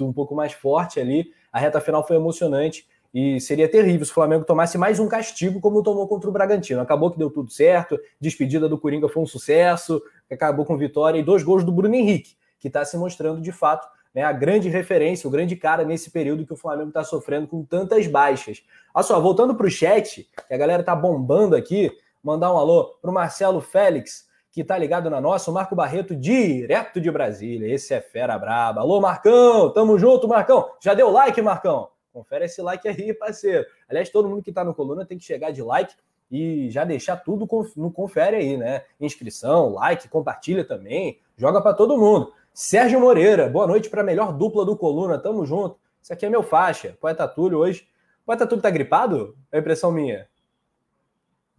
um 0.01 0.13
pouco 0.13 0.35
mais 0.35 0.53
forte 0.53 0.99
ali. 0.99 1.31
A 1.51 1.57
reta 1.57 1.81
final 1.81 2.05
foi 2.05 2.15
emocionante 2.15 2.85
e 3.13 3.39
seria 3.39 3.69
terrível 3.69 4.05
se 4.05 4.11
o 4.11 4.13
Flamengo 4.13 4.43
tomasse 4.43 4.77
mais 4.77 4.99
um 4.99 5.07
castigo, 5.07 5.59
como 5.59 5.83
tomou 5.83 6.07
contra 6.07 6.29
o 6.29 6.33
Bragantino. 6.33 6.81
Acabou 6.81 7.11
que 7.11 7.17
deu 7.17 7.29
tudo 7.29 7.51
certo, 7.51 7.99
despedida 8.19 8.67
do 8.67 8.77
Coringa 8.77 9.07
foi 9.07 9.21
um 9.21 9.27
sucesso, 9.27 10.01
acabou 10.31 10.65
com 10.65 10.77
vitória 10.77 11.19
e 11.19 11.23
dois 11.23 11.43
gols 11.43 11.63
do 11.63 11.71
Bruno 11.71 11.93
Henrique, 11.93 12.35
que 12.59 12.67
está 12.67 12.83
se 12.83 12.97
mostrando 12.97 13.41
de 13.41 13.51
fato 13.51 13.87
né, 14.15 14.23
a 14.23 14.31
grande 14.31 14.69
referência, 14.69 15.27
o 15.27 15.31
grande 15.31 15.55
cara 15.55 15.83
nesse 15.83 16.09
período 16.09 16.45
que 16.45 16.53
o 16.53 16.57
Flamengo 16.57 16.89
está 16.89 17.03
sofrendo 17.03 17.47
com 17.47 17.63
tantas 17.63 18.07
baixas. 18.07 18.63
Olha 18.93 19.03
só, 19.03 19.19
voltando 19.19 19.53
para 19.55 19.67
o 19.67 19.69
chat, 19.69 20.27
que 20.47 20.53
a 20.53 20.57
galera 20.57 20.81
está 20.81 20.95
bombando 20.95 21.55
aqui, 21.55 21.91
Mandar 22.23 22.53
um 22.53 22.57
alô 22.57 22.85
para 23.01 23.11
o 23.11 23.13
Marcelo 23.13 23.59
Félix, 23.59 24.29
que 24.49 24.61
está 24.61 24.77
ligado 24.77 25.09
na 25.09 25.19
nossa, 25.19 25.51
o 25.51 25.53
Marco 25.53 25.75
Barreto, 25.75 26.15
direto 26.15 27.01
de 27.01 27.11
Brasília. 27.11 27.67
Esse 27.67 27.93
é 27.93 27.99
fera 27.99 28.39
braba. 28.39 28.79
Alô, 28.79 29.01
Marcão, 29.01 29.73
tamo 29.73 29.99
junto, 29.99 30.25
Marcão. 30.25 30.69
Já 30.79 30.93
deu 30.93 31.09
like, 31.09 31.41
Marcão? 31.41 31.89
Confere 32.13 32.45
esse 32.45 32.61
like 32.61 32.87
aí, 32.87 33.11
parceiro. 33.13 33.65
Aliás, 33.89 34.09
todo 34.09 34.29
mundo 34.29 34.43
que 34.43 34.51
está 34.51 34.63
no 34.63 34.75
Coluna 34.75 35.03
tem 35.03 35.17
que 35.17 35.23
chegar 35.23 35.51
de 35.51 35.63
like 35.63 35.95
e 36.29 36.69
já 36.69 36.83
deixar 36.83 37.17
tudo 37.17 37.47
no 37.75 37.91
confere 37.91 38.37
aí, 38.37 38.55
né? 38.55 38.83
Inscrição, 38.99 39.73
like, 39.73 40.07
compartilha 40.07 40.63
também, 40.63 41.19
joga 41.35 41.61
para 41.61 41.73
todo 41.73 41.97
mundo. 41.97 42.31
Sérgio 42.53 42.99
Moreira, 42.99 43.49
boa 43.49 43.65
noite 43.65 43.89
para 43.89 44.01
a 44.01 44.05
melhor 44.05 44.31
dupla 44.31 44.63
do 44.63 44.77
Coluna, 44.77 45.17
tamo 45.17 45.45
junto. 45.45 45.79
Isso 46.01 46.13
aqui 46.13 46.25
é 46.25 46.29
meu 46.29 46.43
faixa, 46.43 46.95
Poeta 47.01 47.27
Túlio 47.27 47.57
hoje. 47.57 47.87
Poeta 48.25 48.45
Túlio 48.45 48.61
tá 48.61 48.69
gripado? 48.69 49.35
É 49.51 49.57
impressão 49.59 49.91
minha. 49.91 50.27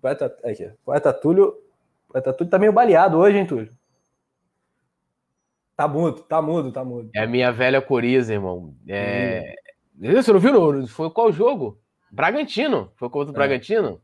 Poeta, 0.01 0.27
aqui, 0.45 0.71
poeta 0.85 1.13
Túlio. 1.13 1.55
Poeta 2.09 2.33
Túlio 2.33 2.51
tá 2.51 2.59
meio 2.59 2.73
baleado 2.73 3.19
hoje, 3.19 3.39
hein, 3.39 3.47
Túlio? 3.47 3.71
Tá 5.77 5.89
mudo, 5.89 6.23
tá 6.23 6.41
mudo, 6.41 6.71
tá 6.71 6.85
mudo. 6.85 7.11
É 7.15 7.23
a 7.23 7.27
minha 7.27 7.51
velha 7.51 7.83
coriza, 7.83 8.33
irmão. 8.33 8.75
É... 8.87 9.41
Hum. 9.41 9.64
Você 9.99 10.33
não 10.33 10.41
viu? 10.41 10.87
Foi 10.89 11.11
qual 11.11 11.31
jogo? 11.33 11.79
Bragantino. 12.11 12.93
Foi 12.97 13.09
contra 13.09 13.33
o 13.33 13.35
é. 13.35 13.39
Bragantino. 13.39 14.01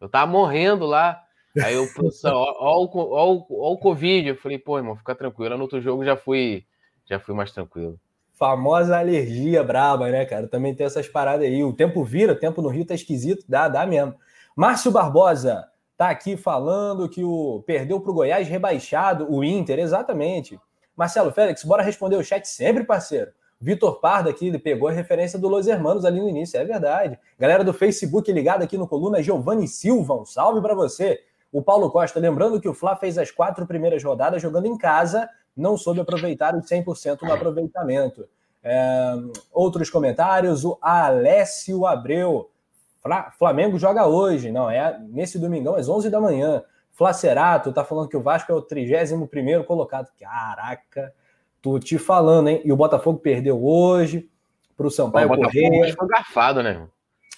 Eu 0.00 0.08
tava 0.08 0.30
morrendo 0.30 0.86
lá. 0.86 1.22
Aí 1.62 1.74
eu, 1.74 1.86
produção, 1.92 2.34
ó, 2.34 2.56
ó, 2.58 2.88
ó, 2.92 3.46
ó, 3.48 3.72
o 3.72 3.78
Covid. 3.78 4.28
Eu 4.28 4.36
falei, 4.36 4.58
pô, 4.58 4.76
irmão, 4.76 4.96
fica 4.96 5.14
tranquilo. 5.14 5.56
No 5.56 5.62
outro 5.62 5.80
jogo 5.80 6.04
já 6.04 6.16
fui, 6.16 6.64
já 7.08 7.18
fui 7.20 7.34
mais 7.34 7.52
tranquilo. 7.52 7.98
Famosa 8.32 8.98
alergia 8.98 9.62
braba, 9.62 10.10
né, 10.10 10.24
cara? 10.24 10.48
Também 10.48 10.74
tem 10.74 10.84
essas 10.84 11.08
paradas 11.08 11.46
aí. 11.46 11.62
O 11.62 11.72
tempo 11.72 12.02
vira, 12.02 12.32
o 12.32 12.38
tempo 12.38 12.60
no 12.60 12.68
Rio 12.68 12.84
tá 12.84 12.94
esquisito, 12.94 13.44
dá, 13.48 13.68
dá 13.68 13.86
mesmo. 13.86 14.16
Márcio 14.56 14.90
Barbosa 14.90 15.64
está 15.92 16.10
aqui 16.10 16.36
falando 16.36 17.08
que 17.08 17.22
o 17.22 17.62
perdeu 17.64 18.00
para 18.00 18.10
o 18.10 18.14
Goiás 18.14 18.48
rebaixado, 18.48 19.32
o 19.32 19.44
Inter, 19.44 19.78
exatamente. 19.78 20.58
Marcelo 20.96 21.32
Félix, 21.32 21.64
bora 21.64 21.82
responder 21.82 22.16
o 22.16 22.24
chat 22.24 22.44
sempre, 22.46 22.82
parceiro. 22.84 23.30
Vitor 23.64 23.98
Parda 23.98 24.28
aqui 24.28 24.56
pegou 24.58 24.88
a 24.88 24.92
referência 24.92 25.38
do 25.38 25.48
Los 25.48 25.66
Hermanos 25.66 26.04
ali 26.04 26.20
no 26.20 26.28
início, 26.28 26.60
é 26.60 26.64
verdade. 26.66 27.18
Galera 27.38 27.64
do 27.64 27.72
Facebook 27.72 28.30
ligada 28.30 28.62
aqui 28.62 28.76
no 28.76 28.86
Coluna, 28.86 29.22
Giovanni 29.22 29.66
Silva, 29.66 30.12
um 30.12 30.26
salve 30.26 30.60
para 30.60 30.74
você. 30.74 31.22
O 31.50 31.62
Paulo 31.62 31.90
Costa, 31.90 32.20
lembrando 32.20 32.60
que 32.60 32.68
o 32.68 32.74
Fla 32.74 32.94
fez 32.94 33.16
as 33.16 33.30
quatro 33.30 33.66
primeiras 33.66 34.04
rodadas 34.04 34.42
jogando 34.42 34.66
em 34.66 34.76
casa, 34.76 35.30
não 35.56 35.78
soube 35.78 35.98
aproveitar 35.98 36.54
os 36.54 36.66
100% 36.66 37.22
no 37.22 37.32
aproveitamento. 37.32 38.28
É, 38.62 39.14
outros 39.50 39.88
comentários, 39.88 40.62
o 40.62 40.76
Alessio 40.82 41.86
Abreu. 41.86 42.50
Flamengo 43.38 43.78
joga 43.78 44.06
hoje, 44.06 44.52
não, 44.52 44.68
é 44.68 45.00
nesse 45.08 45.38
domingão, 45.38 45.74
às 45.74 45.88
11 45.88 46.10
da 46.10 46.20
manhã. 46.20 46.62
Flacerato 46.92 47.72
tá 47.72 47.82
falando 47.82 48.08
que 48.08 48.16
o 48.16 48.22
Vasco 48.22 48.52
é 48.52 48.54
o 48.54 48.60
31 48.60 49.64
colocado. 49.64 50.10
Caraca, 50.20 51.14
tô 51.64 51.78
te 51.78 51.96
falando, 51.96 52.48
hein? 52.48 52.60
E 52.62 52.70
o 52.70 52.76
Botafogo 52.76 53.18
perdeu 53.18 53.64
hoje 53.64 54.28
pro 54.76 54.90
Sampaio 54.90 55.32
o 55.32 55.34
Correia. 55.34 55.94
Foi 55.96 56.06
garfado, 56.06 56.62
né? 56.62 56.86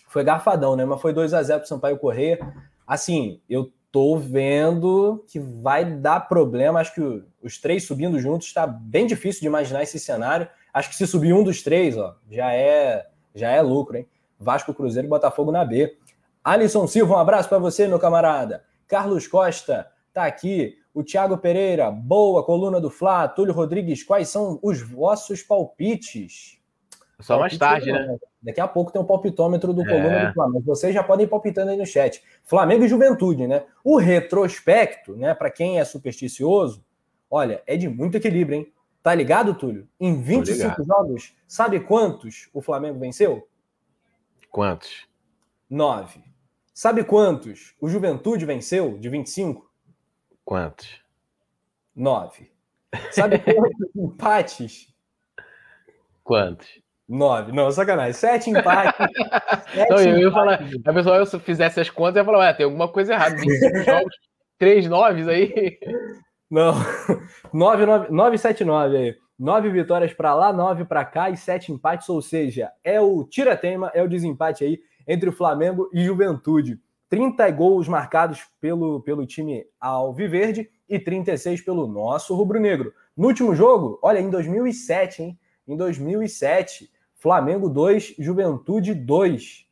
Foi 0.08 0.24
garfadão, 0.24 0.74
né? 0.74 0.84
Mas 0.84 1.00
foi 1.00 1.12
2 1.12 1.32
a 1.32 1.40
0 1.40 1.60
pro 1.60 1.68
Sampaio 1.68 1.96
Correia. 1.96 2.40
Assim, 2.84 3.40
eu 3.48 3.72
tô 3.92 4.16
vendo 4.16 5.24
que 5.28 5.38
vai 5.38 5.84
dar 5.84 6.28
problema. 6.28 6.80
Acho 6.80 6.94
que 6.94 7.22
os 7.40 7.58
três 7.58 7.84
subindo 7.84 8.18
juntos 8.18 8.48
está 8.48 8.66
bem 8.66 9.06
difícil 9.06 9.42
de 9.42 9.46
imaginar 9.46 9.84
esse 9.84 10.00
cenário. 10.00 10.48
Acho 10.74 10.88
que 10.88 10.96
se 10.96 11.06
subir 11.06 11.32
um 11.32 11.44
dos 11.44 11.62
três, 11.62 11.96
ó, 11.96 12.16
já 12.28 12.52
é 12.52 13.06
já 13.32 13.50
é 13.50 13.62
lucro, 13.62 13.96
hein? 13.96 14.08
Vasco, 14.40 14.74
Cruzeiro 14.74 15.06
e 15.06 15.08
Botafogo 15.08 15.52
na 15.52 15.64
B. 15.64 15.96
Alisson 16.42 16.88
Silva, 16.88 17.14
um 17.14 17.18
abraço 17.18 17.48
para 17.48 17.58
você, 17.58 17.86
meu 17.86 17.98
camarada. 17.98 18.64
Carlos 18.88 19.28
Costa 19.28 19.86
tá 20.12 20.24
aqui. 20.24 20.78
O 20.96 21.04
Thiago 21.04 21.36
Pereira, 21.36 21.90
boa 21.90 22.42
coluna 22.42 22.80
do 22.80 22.88
Fla. 22.88 23.28
Túlio 23.28 23.52
Rodrigues, 23.52 24.02
quais 24.02 24.30
são 24.30 24.58
os 24.62 24.80
vossos 24.80 25.42
palpites? 25.42 26.58
Só 27.20 27.38
mais 27.38 27.58
tarde, 27.58 27.92
né? 27.92 28.06
né? 28.06 28.18
Daqui 28.42 28.62
a 28.62 28.66
pouco 28.66 28.90
tem 28.90 28.98
o 28.98 29.04
um 29.04 29.06
palpitômetro 29.06 29.74
do 29.74 29.84
Coluna 29.84 30.20
é. 30.20 30.26
do 30.28 30.32
Flamengo. 30.32 30.64
Vocês 30.64 30.94
já 30.94 31.02
podem 31.02 31.26
ir 31.26 31.28
palpitando 31.28 31.70
aí 31.70 31.76
no 31.76 31.84
chat. 31.84 32.22
Flamengo 32.44 32.82
e 32.82 32.88
Juventude, 32.88 33.46
né? 33.46 33.64
O 33.84 33.98
retrospecto, 33.98 35.14
né, 35.14 35.34
para 35.34 35.50
quem 35.50 35.78
é 35.78 35.84
supersticioso, 35.84 36.82
olha, 37.30 37.62
é 37.66 37.76
de 37.76 37.90
muito 37.90 38.16
equilíbrio, 38.16 38.60
hein? 38.60 38.72
Tá 39.02 39.14
ligado, 39.14 39.52
Túlio? 39.52 39.86
Em 40.00 40.18
25 40.22 40.82
jogos, 40.82 41.36
sabe 41.46 41.78
quantos 41.80 42.48
o 42.54 42.62
Flamengo 42.62 42.98
venceu? 42.98 43.46
Quantos? 44.50 45.06
Nove. 45.68 46.24
Sabe 46.72 47.04
quantos 47.04 47.74
o 47.78 47.86
Juventude 47.86 48.46
venceu 48.46 48.96
de 48.96 49.10
25? 49.10 49.65
Quantos? 50.46 51.00
Nove. 51.94 52.52
Sabe 53.10 53.40
quantos 53.40 53.96
empates? 53.96 54.94
Quantos? 56.22 56.68
Nove. 57.08 57.50
Não, 57.50 57.68
sacanagem. 57.72 58.12
Sete 58.12 58.50
empates. 58.50 58.94
Sete 59.74 59.90
não, 59.90 59.98
eu 59.98 60.18
ia 60.18 60.30
falar. 60.30 60.60
A 60.84 60.92
pessoa, 60.92 61.26
se 61.26 61.34
eu 61.34 61.40
fizesse 61.40 61.80
as 61.80 61.90
contas, 61.90 62.16
ia 62.16 62.24
falar, 62.24 62.38
ué, 62.38 62.52
tem 62.54 62.64
alguma 62.64 62.86
coisa 62.86 63.14
errada. 63.14 63.34
25 63.36 63.78
jogos, 63.82 64.16
três 64.56 64.86
noves 64.86 65.26
aí. 65.26 65.80
Não. 66.48 66.74
9, 67.52 67.84
9, 67.84 68.12
9 68.12 68.38
7, 68.38 68.64
9 68.64 68.96
aí. 68.96 69.16
Nove 69.36 69.68
vitórias 69.68 70.14
para 70.14 70.32
lá, 70.32 70.52
nove 70.52 70.84
para 70.84 71.04
cá 71.04 71.28
e 71.28 71.36
sete 71.36 71.70
empates, 71.70 72.08
ou 72.08 72.22
seja, 72.22 72.72
é 72.82 72.98
o 72.98 73.22
tira-teima, 73.22 73.90
é 73.92 74.02
o 74.02 74.08
desempate 74.08 74.64
aí 74.64 74.80
entre 75.06 75.28
o 75.28 75.32
Flamengo 75.32 75.90
e 75.92 76.02
Juventude. 76.04 76.80
30 77.08 77.50
gols 77.50 77.88
marcados 77.88 78.46
pelo, 78.60 79.00
pelo 79.00 79.26
time 79.26 79.66
Alviverde 79.80 80.70
e 80.88 80.98
36 80.98 81.62
pelo 81.62 81.86
nosso 81.86 82.34
rubro-negro. 82.34 82.92
No 83.16 83.28
último 83.28 83.54
jogo, 83.54 83.98
olha, 84.02 84.18
em 84.18 84.30
2007, 84.30 85.22
hein? 85.22 85.38
Em 85.66 85.76
2007, 85.76 86.90
Flamengo 87.14 87.68
2, 87.68 88.14
Juventude 88.18 88.94
2. 88.94 89.66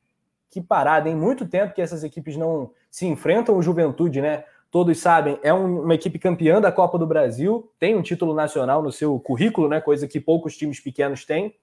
Que 0.50 0.60
parada, 0.60 1.08
em 1.08 1.14
muito 1.14 1.46
tempo 1.46 1.74
que 1.74 1.82
essas 1.82 2.02
equipes 2.04 2.36
não 2.36 2.70
se 2.90 3.06
enfrentam. 3.06 3.56
O 3.56 3.62
Juventude, 3.62 4.20
né? 4.20 4.44
Todos 4.70 4.98
sabem, 4.98 5.38
é 5.40 5.54
um, 5.54 5.82
uma 5.82 5.94
equipe 5.94 6.18
campeã 6.18 6.60
da 6.60 6.72
Copa 6.72 6.98
do 6.98 7.06
Brasil, 7.06 7.70
tem 7.78 7.94
um 7.96 8.02
título 8.02 8.34
nacional 8.34 8.82
no 8.82 8.90
seu 8.90 9.20
currículo, 9.20 9.68
né? 9.68 9.80
Coisa 9.80 10.08
que 10.08 10.18
poucos 10.18 10.56
times 10.56 10.80
pequenos 10.80 11.24
têm. 11.24 11.54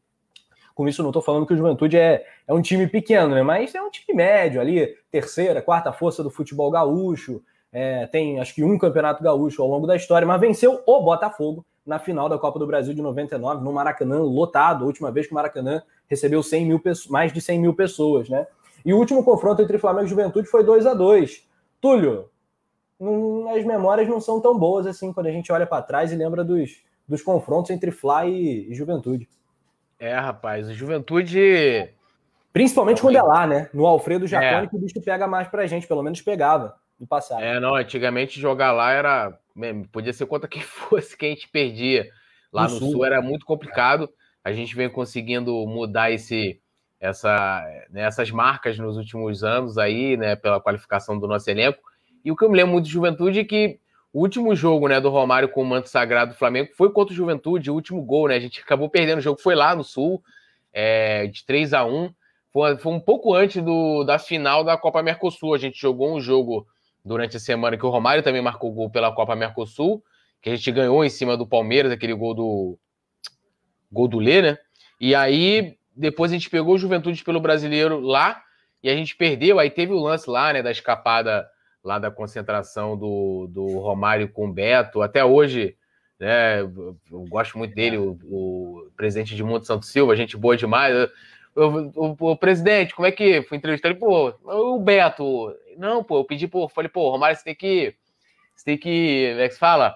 Com 0.73 0.87
isso, 0.87 1.01
não 1.01 1.09
estou 1.09 1.21
falando 1.21 1.45
que 1.45 1.53
o 1.53 1.57
Juventude 1.57 1.97
é, 1.97 2.25
é 2.47 2.53
um 2.53 2.61
time 2.61 2.87
pequeno, 2.87 3.35
né? 3.35 3.43
Mas 3.43 3.75
é 3.75 3.81
um 3.81 3.89
time 3.89 4.15
médio 4.15 4.59
ali, 4.61 4.95
terceira, 5.11 5.61
quarta 5.61 5.91
força 5.91 6.23
do 6.23 6.29
futebol 6.29 6.71
gaúcho. 6.71 7.41
É, 7.71 8.05
tem 8.07 8.39
acho 8.39 8.53
que 8.53 8.63
um 8.63 8.77
campeonato 8.77 9.23
gaúcho 9.23 9.61
ao 9.61 9.67
longo 9.67 9.87
da 9.87 9.95
história, 9.95 10.27
mas 10.27 10.39
venceu 10.41 10.81
o 10.85 11.01
Botafogo 11.01 11.65
na 11.85 11.97
final 11.97 12.29
da 12.29 12.37
Copa 12.37 12.59
do 12.59 12.67
Brasil 12.67 12.93
de 12.93 13.01
99, 13.01 13.63
no 13.63 13.73
Maracanã, 13.73 14.19
lotado, 14.19 14.83
a 14.83 14.87
última 14.87 15.11
vez 15.11 15.25
que 15.25 15.33
o 15.33 15.35
Maracanã 15.35 15.81
recebeu 16.07 16.43
100 16.43 16.65
mil 16.65 16.81
mais 17.09 17.33
de 17.33 17.41
100 17.41 17.59
mil 17.59 17.73
pessoas, 17.73 18.29
né? 18.29 18.45
E 18.85 18.93
o 18.93 18.97
último 18.97 19.23
confronto 19.23 19.61
entre 19.61 19.77
Flamengo 19.77 20.05
e 20.05 20.09
Juventude 20.09 20.47
foi 20.47 20.63
2 20.63 20.85
a 20.85 20.93
2 20.93 21.47
Túlio, 21.79 22.29
não, 22.99 23.49
as 23.49 23.65
memórias 23.65 24.07
não 24.07 24.21
são 24.21 24.39
tão 24.39 24.57
boas 24.57 24.85
assim 24.85 25.11
quando 25.11 25.25
a 25.25 25.31
gente 25.31 25.51
olha 25.51 25.65
para 25.65 25.81
trás 25.81 26.11
e 26.11 26.15
lembra 26.15 26.43
dos, 26.43 26.83
dos 27.07 27.23
confrontos 27.23 27.71
entre 27.71 27.89
Fly 27.89 28.29
e, 28.29 28.71
e 28.71 28.75
Juventude. 28.75 29.27
É, 30.01 30.15
rapaz, 30.15 30.67
o 30.67 30.73
Juventude. 30.73 31.87
Principalmente 32.51 32.99
quando 32.99 33.17
é 33.17 33.21
lá, 33.21 33.45
né? 33.45 33.69
No 33.71 33.85
Alfredo 33.85 34.25
Jacone, 34.25 34.65
é. 34.65 34.67
que 34.67 34.75
o 34.75 34.79
bicho 34.79 34.99
pega 34.99 35.27
mais 35.27 35.47
pra 35.47 35.67
gente, 35.67 35.85
pelo 35.85 36.01
menos 36.01 36.19
pegava 36.19 36.75
no 36.99 37.05
passado. 37.05 37.43
É, 37.43 37.59
não, 37.59 37.75
antigamente 37.75 38.41
jogar 38.41 38.71
lá 38.71 38.91
era. 38.91 39.39
Podia 39.91 40.11
ser 40.11 40.25
contra 40.25 40.49
quem 40.49 40.61
fosse 40.65 41.15
que 41.15 41.27
a 41.27 41.29
gente 41.29 41.47
perdia. 41.47 42.09
Lá 42.51 42.63
no, 42.63 42.73
no 42.73 42.79
sul. 42.79 42.91
sul. 42.93 43.05
era 43.05 43.21
muito 43.21 43.45
complicado. 43.45 44.09
A 44.43 44.51
gente 44.51 44.75
vem 44.75 44.89
conseguindo 44.89 45.53
mudar 45.67 46.09
esse, 46.09 46.59
essa, 46.99 47.63
né, 47.91 48.01
essas 48.01 48.31
marcas 48.31 48.79
nos 48.79 48.97
últimos 48.97 49.43
anos 49.43 49.77
aí, 49.77 50.17
né? 50.17 50.35
Pela 50.35 50.59
qualificação 50.59 51.19
do 51.19 51.27
nosso 51.27 51.47
elenco. 51.47 51.79
E 52.25 52.31
o 52.31 52.35
que 52.35 52.43
eu 52.43 52.49
me 52.49 52.57
lembro 52.57 52.71
muito 52.71 52.85
de 52.85 52.91
juventude 52.91 53.41
é 53.41 53.43
que 53.43 53.79
o 54.13 54.21
último 54.21 54.55
jogo 54.55 54.87
né, 54.87 54.99
do 54.99 55.09
Romário 55.09 55.49
com 55.49 55.61
o 55.61 55.65
manto 55.65 55.89
sagrado 55.89 56.31
do 56.31 56.37
Flamengo 56.37 56.71
foi 56.75 56.91
contra 56.91 57.13
o 57.13 57.15
Juventude, 57.15 57.71
o 57.71 57.73
último 57.73 58.01
gol, 58.03 58.27
né? 58.27 58.35
A 58.35 58.39
gente 58.39 58.59
acabou 58.59 58.89
perdendo 58.89 59.19
o 59.19 59.21
jogo, 59.21 59.39
foi 59.39 59.55
lá 59.55 59.75
no 59.75 59.83
Sul, 59.83 60.21
é, 60.73 61.27
de 61.27 61.45
3 61.45 61.73
a 61.73 61.85
1 61.85 62.13
foi, 62.51 62.77
foi 62.77 62.91
um 62.91 62.99
pouco 62.99 63.33
antes 63.33 63.63
do, 63.63 64.03
da 64.03 64.19
final 64.19 64.63
da 64.63 64.77
Copa 64.77 65.01
Mercosul. 65.01 65.53
A 65.53 65.57
gente 65.57 65.79
jogou 65.79 66.15
um 66.15 66.19
jogo 66.19 66.67
durante 67.03 67.37
a 67.37 67.39
semana 67.39 67.77
que 67.77 67.85
o 67.85 67.89
Romário 67.89 68.23
também 68.23 68.41
marcou 68.41 68.71
gol 68.71 68.89
pela 68.89 69.13
Copa 69.13 69.35
Mercosul, 69.35 70.03
que 70.41 70.49
a 70.49 70.55
gente 70.55 70.71
ganhou 70.71 71.03
em 71.03 71.09
cima 71.09 71.37
do 71.37 71.47
Palmeiras, 71.47 71.91
aquele 71.91 72.13
gol 72.13 72.33
do 72.33 72.77
gol 73.91 74.07
do 74.07 74.19
Lê, 74.19 74.41
né? 74.41 74.57
E 74.99 75.15
aí 75.15 75.77
depois 75.95 76.31
a 76.31 76.35
gente 76.35 76.49
pegou 76.49 76.75
o 76.75 76.77
Juventude 76.77 77.23
pelo 77.23 77.39
Brasileiro 77.39 77.99
lá 77.99 78.41
e 78.83 78.89
a 78.89 78.95
gente 78.95 79.15
perdeu. 79.15 79.57
Aí 79.57 79.69
teve 79.69 79.93
o 79.93 79.99
lance 79.99 80.29
lá, 80.29 80.51
né, 80.51 80.61
da 80.61 80.71
escapada 80.71 81.47
lá 81.83 81.97
da 81.97 82.11
concentração 82.11 82.97
do, 82.97 83.47
do 83.49 83.79
Romário 83.79 84.29
com 84.29 84.45
o 84.47 84.53
Beto. 84.53 85.01
Até 85.01 85.25
hoje, 85.25 85.75
né, 86.19 86.61
eu 86.61 86.97
gosto 87.27 87.57
muito 87.57 87.73
dele, 87.73 87.97
o, 87.97 88.17
o 88.23 88.91
presidente 88.95 89.35
de 89.35 89.43
Monte 89.43 89.67
Santo 89.67 89.85
Silva, 89.85 90.15
gente 90.15 90.37
boa 90.37 90.55
demais. 90.55 90.93
Eu, 91.55 91.91
o, 91.95 92.31
o, 92.31 92.37
presidente, 92.37 92.95
como 92.95 93.07
é 93.07 93.11
que 93.11 93.41
foi 93.43 93.57
entrevistar 93.57 93.89
ele? 93.89 93.99
Pô, 93.99 94.33
o 94.43 94.79
Beto. 94.79 95.53
Não, 95.77 96.03
pô, 96.03 96.19
eu 96.19 96.23
pedi, 96.23 96.47
pô, 96.47 96.69
falei, 96.69 96.89
pô, 96.89 97.09
Romário, 97.09 97.35
você 97.35 97.43
tem 97.43 97.55
que. 97.55 97.95
Você 98.55 98.65
tem 98.65 98.77
que. 98.77 99.29
Como 99.31 99.41
é 99.41 99.47
que 99.47 99.53
se 99.55 99.59
fala? 99.59 99.95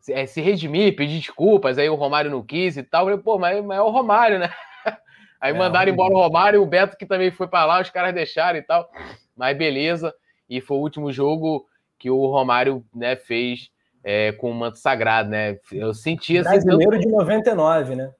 Se, 0.00 0.12
é, 0.12 0.26
se 0.26 0.40
redimir, 0.40 0.96
pedir 0.96 1.20
desculpas. 1.20 1.78
Aí 1.78 1.88
o 1.88 1.94
Romário 1.94 2.30
não 2.30 2.42
quis 2.42 2.76
e 2.76 2.82
tal. 2.82 3.02
Eu 3.02 3.10
falei, 3.10 3.22
pô, 3.22 3.38
mas, 3.38 3.64
mas 3.64 3.78
é 3.78 3.82
o 3.82 3.90
Romário, 3.90 4.40
né? 4.40 4.50
Aí 5.40 5.52
é, 5.52 5.56
mandaram 5.56 5.92
embora 5.92 6.12
o 6.12 6.18
Romário, 6.18 6.60
o 6.60 6.66
Beto 6.66 6.96
que 6.96 7.06
também 7.06 7.30
foi 7.30 7.46
para 7.46 7.64
lá, 7.64 7.80
os 7.80 7.90
caras 7.90 8.12
deixaram 8.12 8.58
e 8.58 8.62
tal. 8.62 8.90
Mas 9.36 9.56
beleza 9.56 10.12
e 10.56 10.60
foi 10.60 10.76
o 10.76 10.80
último 10.80 11.12
jogo 11.12 11.66
que 11.98 12.10
o 12.10 12.26
Romário 12.26 12.84
né, 12.94 13.16
fez 13.16 13.70
é, 14.04 14.32
com 14.32 14.50
o 14.50 14.54
manto 14.54 14.78
sagrado, 14.78 15.30
né? 15.30 15.58
Eu 15.70 15.94
senti 15.94 16.36
assim. 16.36 16.50
Brasileiro 16.50 16.92
tanto... 16.92 17.02
de 17.02 17.08
99, 17.08 17.94
né? 17.96 18.12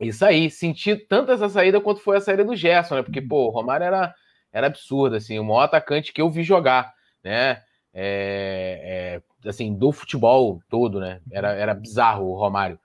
Isso 0.00 0.24
aí, 0.24 0.50
senti 0.50 0.96
tanto 0.96 1.32
essa 1.32 1.48
saída 1.48 1.80
quanto 1.80 2.00
foi 2.00 2.16
a 2.16 2.20
saída 2.20 2.44
do 2.44 2.56
Gerson, 2.56 2.96
né? 2.96 3.02
Porque, 3.02 3.20
pô, 3.20 3.46
o 3.46 3.50
Romário 3.50 3.84
era, 3.84 4.14
era 4.52 4.66
absurdo, 4.66 5.16
assim, 5.16 5.38
o 5.38 5.44
maior 5.44 5.62
atacante 5.62 6.12
que 6.12 6.20
eu 6.20 6.30
vi 6.30 6.42
jogar, 6.42 6.92
né? 7.22 7.62
É, 7.94 9.20
é, 9.44 9.48
assim, 9.48 9.74
do 9.74 9.92
futebol 9.92 10.60
todo, 10.68 11.00
né? 11.00 11.20
Era, 11.30 11.52
era 11.52 11.74
bizarro 11.74 12.26
o 12.26 12.36
Romário. 12.36 12.78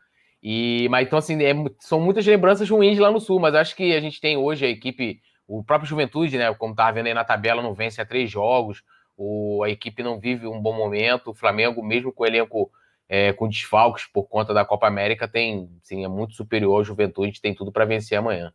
E, 0.43 0.87
mas 0.89 1.07
então, 1.07 1.19
assim, 1.19 1.41
é, 1.43 1.53
são 1.79 1.99
muitas 1.99 2.25
lembranças 2.25 2.69
ruins 2.69 2.97
lá 2.97 3.11
no 3.11 3.19
Sul, 3.19 3.39
mas 3.39 3.55
acho 3.55 3.75
que 3.75 3.95
a 3.95 3.99
gente 3.99 4.21
tem 4.21 4.37
hoje 4.37 4.65
a 4.65 4.69
equipe 4.69 5.21
o 5.59 5.63
próprio 5.63 5.89
Juventude, 5.89 6.37
né, 6.37 6.53
como 6.53 6.71
estava 6.71 6.93
vendo 6.93 7.07
aí 7.07 7.13
na 7.13 7.25
tabela, 7.25 7.61
não 7.61 7.73
vence 7.73 7.99
há 7.99 8.05
três 8.05 8.31
jogos. 8.31 8.81
O, 9.17 9.61
a 9.63 9.69
equipe 9.69 10.01
não 10.01 10.17
vive 10.17 10.47
um 10.47 10.61
bom 10.61 10.73
momento. 10.73 11.31
O 11.31 11.33
Flamengo, 11.33 11.83
mesmo 11.83 12.13
com 12.13 12.23
o 12.23 12.25
elenco 12.25 12.71
é, 13.09 13.33
com 13.33 13.49
desfalques 13.49 14.05
por 14.05 14.29
conta 14.29 14.53
da 14.53 14.63
Copa 14.63 14.87
América, 14.87 15.27
tem, 15.27 15.69
sim, 15.83 16.05
é 16.05 16.07
muito 16.07 16.35
superior 16.35 16.77
ao 16.77 16.83
Juventude, 16.85 17.41
tem 17.41 17.53
tudo 17.53 17.69
para 17.69 17.83
vencer 17.83 18.17
amanhã. 18.17 18.53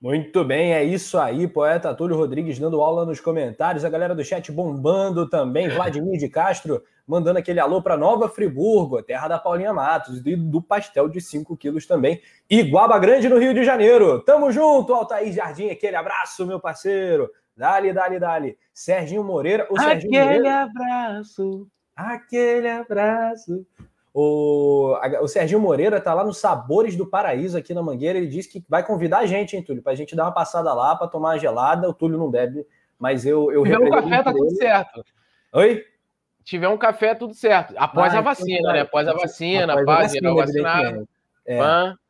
Muito 0.00 0.42
bem, 0.42 0.72
é 0.72 0.82
isso 0.82 1.18
aí, 1.18 1.46
poeta 1.46 1.94
Túlio 1.94 2.16
Rodrigues 2.16 2.58
dando 2.58 2.80
aula 2.80 3.04
nos 3.04 3.20
comentários, 3.20 3.84
a 3.84 3.90
galera 3.90 4.14
do 4.14 4.24
chat 4.24 4.50
bombando 4.50 5.28
também, 5.28 5.68
Vladimir 5.70 6.18
de 6.18 6.30
Castro 6.30 6.82
mandando 7.06 7.38
aquele 7.38 7.60
alô 7.60 7.82
para 7.82 7.96
Nova 7.96 8.28
Friburgo, 8.28 9.02
terra 9.02 9.28
da 9.28 9.38
Paulinha 9.38 9.72
Matos, 9.72 10.22
e 10.24 10.36
do 10.36 10.62
pastel 10.62 11.08
de 11.08 11.20
5 11.20 11.56
quilos 11.56 11.86
também, 11.86 12.20
e 12.48 12.62
Guaba 12.62 12.98
Grande 12.98 13.28
no 13.28 13.38
Rio 13.38 13.54
de 13.54 13.64
Janeiro. 13.64 14.20
Tamo 14.20 14.50
junto, 14.50 14.94
Altair 14.94 15.32
Jardim, 15.32 15.70
aquele 15.70 15.96
abraço, 15.96 16.46
meu 16.46 16.58
parceiro. 16.58 17.30
Dali, 17.56 17.92
dali, 17.92 18.18
dali. 18.18 18.58
Serginho 18.72 19.22
Moreira. 19.22 19.66
O 19.70 19.78
Serginho 19.78 20.20
aquele 20.20 20.38
Moreira... 20.38 20.62
abraço. 20.62 21.68
Aquele 21.94 22.68
abraço. 22.68 23.64
O, 24.12 24.96
o 25.20 25.28
Serginho 25.28 25.60
Moreira 25.60 26.00
tá 26.00 26.12
lá 26.14 26.24
nos 26.24 26.38
Sabores 26.38 26.96
do 26.96 27.06
Paraíso 27.06 27.56
aqui 27.56 27.72
na 27.72 27.82
Mangueira. 27.82 28.18
Ele 28.18 28.26
disse 28.26 28.48
que 28.48 28.64
vai 28.68 28.84
convidar 28.84 29.18
a 29.18 29.26
gente, 29.26 29.56
hein, 29.56 29.62
Túlio, 29.62 29.82
pra 29.82 29.94
gente 29.94 30.16
dar 30.16 30.24
uma 30.24 30.32
passada 30.32 30.72
lá 30.72 30.96
para 30.96 31.06
tomar 31.06 31.30
uma 31.30 31.38
gelada. 31.38 31.88
O 31.88 31.94
Túlio 31.94 32.18
não 32.18 32.30
bebe, 32.30 32.66
mas 32.98 33.24
eu. 33.24 33.52
eu 33.52 33.62
um 33.62 33.90
café, 33.90 34.22
tá 34.22 34.32
tudo 34.32 34.50
certo. 34.56 35.04
Oi? 35.52 35.84
Tiver 36.44 36.68
um 36.68 36.76
café, 36.76 37.14
tudo 37.14 37.32
certo. 37.32 37.74
Após 37.76 38.12
ah, 38.12 38.18
a 38.18 38.20
então 38.20 38.24
vacina, 38.24 38.58
então, 38.58 38.72
né? 38.72 38.80
Após 38.80 39.08
a 39.08 39.12
vacina, 39.14 39.72
após 39.72 39.88
a 39.88 40.02
vacina, 40.02 40.34
vacinado. 40.34 41.08
É. 41.46 41.58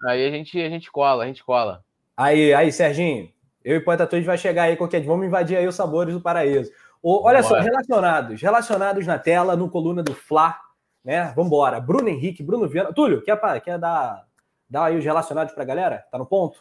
aí 0.05 0.27
a 0.27 0.31
gente, 0.31 0.61
a 0.61 0.68
gente 0.68 0.90
cola, 0.90 1.25
a 1.25 1.27
gente 1.27 1.44
cola. 1.44 1.83
Aí, 2.16 2.53
aí, 2.53 2.70
Serginho, 2.70 3.29
eu 3.64 3.77
e 3.77 3.81
Poeta 3.81 4.07
Twitch 4.07 4.25
vai 4.25 4.37
chegar 4.37 4.64
aí 4.64 4.77
qualquer 4.77 5.01
dia. 5.01 5.09
Vamos 5.09 5.27
invadir 5.27 5.57
aí 5.57 5.66
os 5.66 5.75
sabores 5.75 6.14
do 6.14 6.20
paraíso. 6.20 6.70
O, 7.03 7.25
olha 7.27 7.42
só, 7.42 7.59
relacionados, 7.61 8.40
relacionados 8.40 9.07
na 9.07 9.18
tela, 9.18 9.57
no 9.57 9.68
coluna 9.68 10.03
do 10.03 10.14
Fla, 10.14 10.57
né? 11.05 11.33
Vambora. 11.37 11.81
Bruno 11.81 12.09
Henrique, 12.09 12.42
Bruno 12.42 12.68
Viana. 12.68 12.92
Túlio, 12.92 13.23
quer, 13.23 13.38
quer 13.61 13.79
dar, 13.79 14.25
dar 14.68 14.87
aí 14.87 14.97
os 14.97 15.05
relacionados 15.05 15.55
pra 15.55 15.64
galera? 15.64 16.05
Tá 16.11 16.18
no 16.18 16.27
ponto? 16.27 16.59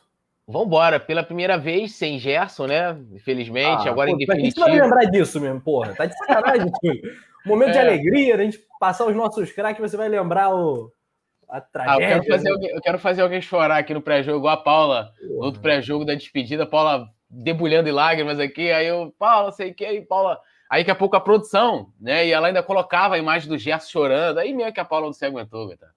Vambora, 0.47 0.99
pela 0.99 1.23
primeira 1.23 1.57
vez 1.57 1.95
sem 1.95 2.19
Gerson, 2.19 2.67
né? 2.67 2.97
Infelizmente, 3.13 3.87
ah, 3.87 3.91
agora 3.91 4.09
pô, 4.09 4.15
em 4.15 4.17
definitivo. 4.19 4.65
Você 4.65 4.71
vai 4.71 4.81
lembrar 4.81 5.05
disso 5.05 5.39
mesmo, 5.39 5.61
porra. 5.61 5.95
Tá 5.95 6.05
de 6.05 6.17
sacanagem, 6.17 6.69
Túlio. 6.81 7.32
Momento 7.45 7.69
é. 7.69 7.71
de 7.73 7.79
alegria, 7.79 8.35
a 8.35 8.43
gente 8.43 8.59
passar 8.79 9.05
os 9.05 9.15
nossos 9.15 9.51
craques, 9.51 9.81
você 9.81 9.97
vai 9.97 10.09
lembrar 10.09 10.53
o, 10.53 10.91
A 11.49 11.61
tragédia, 11.61 12.07
ah, 12.07 12.17
eu, 12.17 12.21
quero 12.21 12.31
fazer 12.31 12.43
né? 12.43 12.51
alguém, 12.51 12.69
eu 12.69 12.81
quero 12.81 12.99
fazer 12.99 13.21
alguém 13.21 13.41
chorar 13.41 13.77
aqui 13.77 13.93
no 13.93 14.01
pré-jogo, 14.01 14.39
igual 14.39 14.53
a 14.53 14.57
Paula, 14.63 15.11
no 15.21 15.43
outro 15.43 15.61
pré-jogo 15.61 16.05
da 16.05 16.13
despedida, 16.15 16.65
Paula 16.65 17.07
debulhando 17.29 17.89
em 17.89 17.91
lágrimas 17.93 18.39
aqui, 18.39 18.71
aí 18.71 18.87
eu, 18.87 19.13
Paula, 19.17 19.51
sei 19.51 19.73
que, 19.73 19.85
aí 19.85 20.01
Paula. 20.01 20.39
Aí 20.69 20.81
daqui 20.81 20.91
a 20.91 20.95
pouco 20.95 21.15
a 21.15 21.21
produção, 21.21 21.89
né? 22.01 22.25
E 22.25 22.31
ela 22.31 22.47
ainda 22.47 22.63
colocava 22.63 23.15
a 23.15 23.19
imagem 23.19 23.47
do 23.47 23.57
Gerson 23.57 23.89
chorando, 23.89 24.39
aí 24.39 24.53
meio 24.53 24.73
que 24.73 24.79
a 24.79 24.85
Paula 24.85 25.05
não 25.05 25.13
se 25.13 25.23
aguentou, 25.23 25.75
tá? 25.77 25.87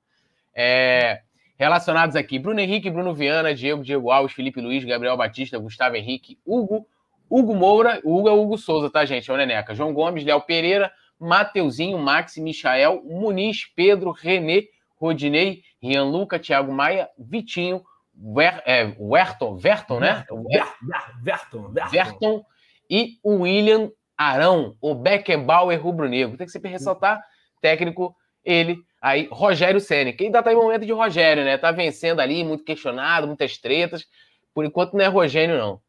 É, 0.54 1.20
relacionados 1.58 2.16
aqui: 2.16 2.38
Bruno 2.38 2.60
Henrique, 2.60 2.90
Bruno 2.90 3.14
Viana, 3.14 3.54
Diego, 3.54 3.82
Diego 3.82 4.10
Alves, 4.10 4.34
Felipe 4.34 4.60
Luiz, 4.60 4.84
Gabriel 4.84 5.16
Batista, 5.16 5.58
Gustavo 5.58 5.96
Henrique, 5.96 6.38
Hugo, 6.44 6.86
Hugo 7.28 7.54
Moura, 7.54 8.00
Hugo 8.04 8.28
é 8.28 8.32
Hugo 8.32 8.56
Souza, 8.56 8.90
tá, 8.90 9.04
gente? 9.04 9.30
É 9.30 9.34
o 9.34 9.36
Neneca. 9.36 9.74
João 9.74 9.92
Gomes, 9.92 10.24
Léo 10.24 10.40
Pereira, 10.42 10.92
Mateuzinho, 11.18 11.98
Max, 11.98 12.36
Michael, 12.36 13.02
Muniz, 13.04 13.64
Pedro, 13.74 14.10
Renê, 14.10 14.68
Rodinei, 14.96 15.62
Rian 15.82 16.04
Luca, 16.04 16.38
Thiago 16.38 16.72
Maia, 16.72 17.08
Vitinho, 17.18 17.82
Wer, 18.18 18.62
é, 18.64 18.94
Werton, 18.98 19.56
Verton, 19.56 20.00
né? 20.00 20.24
Verton, 21.22 21.72
Verton, 21.72 21.72
Verton 21.90 22.44
e 22.88 23.18
o 23.22 23.42
William 23.42 23.90
Arão, 24.16 24.76
o 24.80 24.94
Beckenbauer 24.94 25.80
rubro-negro. 25.80 26.36
Tem 26.36 26.46
que 26.46 26.52
sempre 26.52 26.70
ressaltar, 26.70 27.22
técnico, 27.60 28.16
ele, 28.44 28.78
aí, 29.02 29.28
Rogério 29.30 29.80
Senna, 29.80 30.12
que 30.12 30.24
ainda 30.24 30.42
tá 30.42 30.52
em 30.52 30.56
momento 30.56 30.86
de 30.86 30.92
Rogério, 30.92 31.44
né? 31.44 31.58
Tá 31.58 31.70
vencendo 31.70 32.20
ali, 32.20 32.42
muito 32.42 32.64
questionado, 32.64 33.26
muitas 33.26 33.58
tretas. 33.58 34.06
Por 34.54 34.64
enquanto 34.64 34.94
não 34.94 35.04
é 35.04 35.08
Rogério, 35.08 35.58
não. 35.58 35.80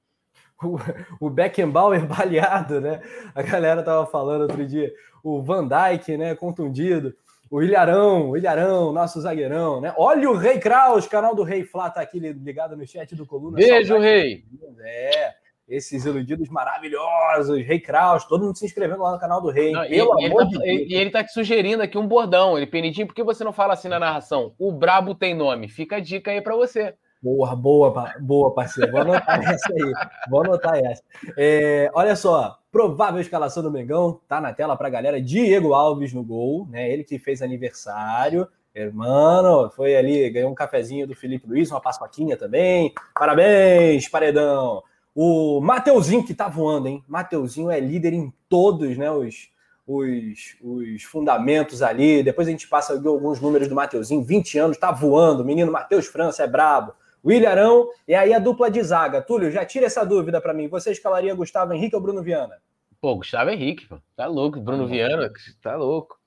O, 0.63 1.27
o 1.27 1.29
Beckenbauer 1.29 2.05
baleado, 2.07 2.81
né? 2.81 3.01
A 3.35 3.41
galera 3.41 3.83
tava 3.83 4.05
falando 4.05 4.41
outro 4.41 4.65
dia. 4.65 4.91
O 5.23 5.41
Van 5.41 5.67
Dijk, 5.67 6.17
né? 6.17 6.35
Contundido. 6.35 7.13
O 7.49 7.61
Ilharão, 7.61 8.31
o 8.31 8.37
Ilharão, 8.37 8.91
nosso 8.91 9.21
zagueirão, 9.21 9.79
né? 9.79 9.93
Olha 9.97 10.29
o 10.29 10.35
Rei 10.35 10.59
Kraus, 10.59 11.07
canal 11.07 11.33
do 11.33 11.43
Rei 11.43 11.63
Flá 11.63 11.89
tá 11.89 12.01
aqui 12.01 12.19
ligado 12.19 12.75
no 12.75 12.85
chat 12.85 13.15
do 13.15 13.25
Coluna. 13.25 13.55
Beijo, 13.55 13.97
Rei! 13.97 14.43
É, 14.81 15.33
esses 15.67 16.05
iludidos 16.05 16.49
maravilhosos, 16.49 17.65
Rei 17.65 17.79
Kraus, 17.79 18.25
todo 18.25 18.45
mundo 18.45 18.57
se 18.57 18.65
inscrevendo 18.65 19.01
lá 19.01 19.13
no 19.13 19.19
canal 19.19 19.41
do 19.41 19.49
Rei. 19.49 19.71
Não, 19.71 19.85
e, 19.85 19.93
ele 19.93 20.35
tá, 20.35 20.43
de 20.43 20.65
e 20.65 20.95
ele 20.95 21.09
tá 21.09 21.23
te 21.23 21.31
sugerindo 21.31 21.81
aqui 21.81 21.97
um 21.97 22.07
bordão. 22.07 22.57
Ele, 22.57 22.67
Penidinho, 22.67 23.07
por 23.07 23.13
que 23.13 23.23
você 23.23 23.45
não 23.45 23.53
fala 23.53 23.73
assim 23.73 23.87
na 23.87 23.99
narração? 23.99 24.53
O 24.59 24.71
brabo 24.71 25.15
tem 25.15 25.33
nome. 25.33 25.69
Fica 25.69 25.97
a 25.97 25.99
dica 26.01 26.31
aí 26.31 26.41
para 26.41 26.55
você. 26.55 26.95
Boa, 27.21 27.55
boa, 27.55 28.13
boa, 28.19 28.53
parceiro. 28.53 28.91
Vou 28.91 29.01
anotar 29.01 29.41
essa 29.53 29.73
aí. 29.73 29.93
Vou 30.29 30.43
anotar 30.43 30.77
essa. 30.77 31.03
É, 31.35 31.89
olha 31.93 32.15
só, 32.15 32.59
provável 32.71 33.19
escalação 33.19 33.63
do 33.63 33.71
Mengão, 33.71 34.19
tá 34.27 34.39
na 34.39 34.53
tela 34.53 34.77
pra 34.77 34.89
galera. 34.89 35.21
Diego 35.21 35.73
Alves 35.73 36.13
no 36.13 36.23
gol, 36.23 36.67
né? 36.69 36.91
Ele 36.91 37.03
que 37.03 37.17
fez 37.17 37.41
aniversário. 37.41 38.47
Mano, 38.93 39.71
foi 39.71 39.95
ali, 39.95 40.29
ganhou 40.29 40.51
um 40.51 40.55
cafezinho 40.55 41.07
do 41.07 41.15
Felipe 41.15 41.47
Luiz, 41.47 41.71
uma 41.71 41.81
paçoquinha 41.81 42.37
também. 42.37 42.93
Parabéns, 43.15 44.07
paredão. 44.07 44.83
O 45.15 45.59
Mateuzinho 45.61 46.23
que 46.23 46.35
tá 46.35 46.47
voando, 46.47 46.87
hein? 46.87 47.03
Mateuzinho 47.07 47.71
é 47.71 47.79
líder 47.79 48.13
em 48.13 48.31
todos, 48.47 48.95
né? 48.95 49.09
Os, 49.09 49.49
os, 49.87 50.55
os 50.61 51.01
fundamentos 51.01 51.81
ali. 51.81 52.21
Depois 52.21 52.47
a 52.47 52.51
gente 52.51 52.67
passa 52.67 52.93
alguns 52.93 53.41
números 53.41 53.67
do 53.67 53.73
Mateuzinho. 53.73 54.23
20 54.23 54.59
anos, 54.59 54.77
tá 54.77 54.91
voando. 54.91 55.43
Menino 55.43 55.71
Matheus 55.71 56.05
França 56.05 56.43
é 56.43 56.47
brabo. 56.47 56.93
William 57.25 57.49
Arão, 57.49 57.89
e 58.07 58.15
aí 58.15 58.33
a 58.33 58.39
dupla 58.39 58.69
de 58.69 58.81
zaga. 58.81 59.21
Túlio, 59.21 59.51
já 59.51 59.65
tira 59.65 59.85
essa 59.85 60.05
dúvida 60.05 60.39
para 60.39 60.53
mim. 60.53 60.67
Você 60.67 60.91
escalaria 60.91 61.33
Gustavo 61.35 61.73
Henrique 61.73 61.95
ou 61.95 62.01
Bruno 62.01 62.23
Viana? 62.23 62.55
Pô, 63.01 63.15
Gustavo 63.15 63.49
Henrique, 63.49 63.85
pô. 63.85 63.97
tá 64.15 64.25
louco. 64.27 64.59
Bruno 64.59 64.83
ah, 64.83 64.87
Viana, 64.87 65.31
tá 65.61 65.75
louco. 65.75 66.17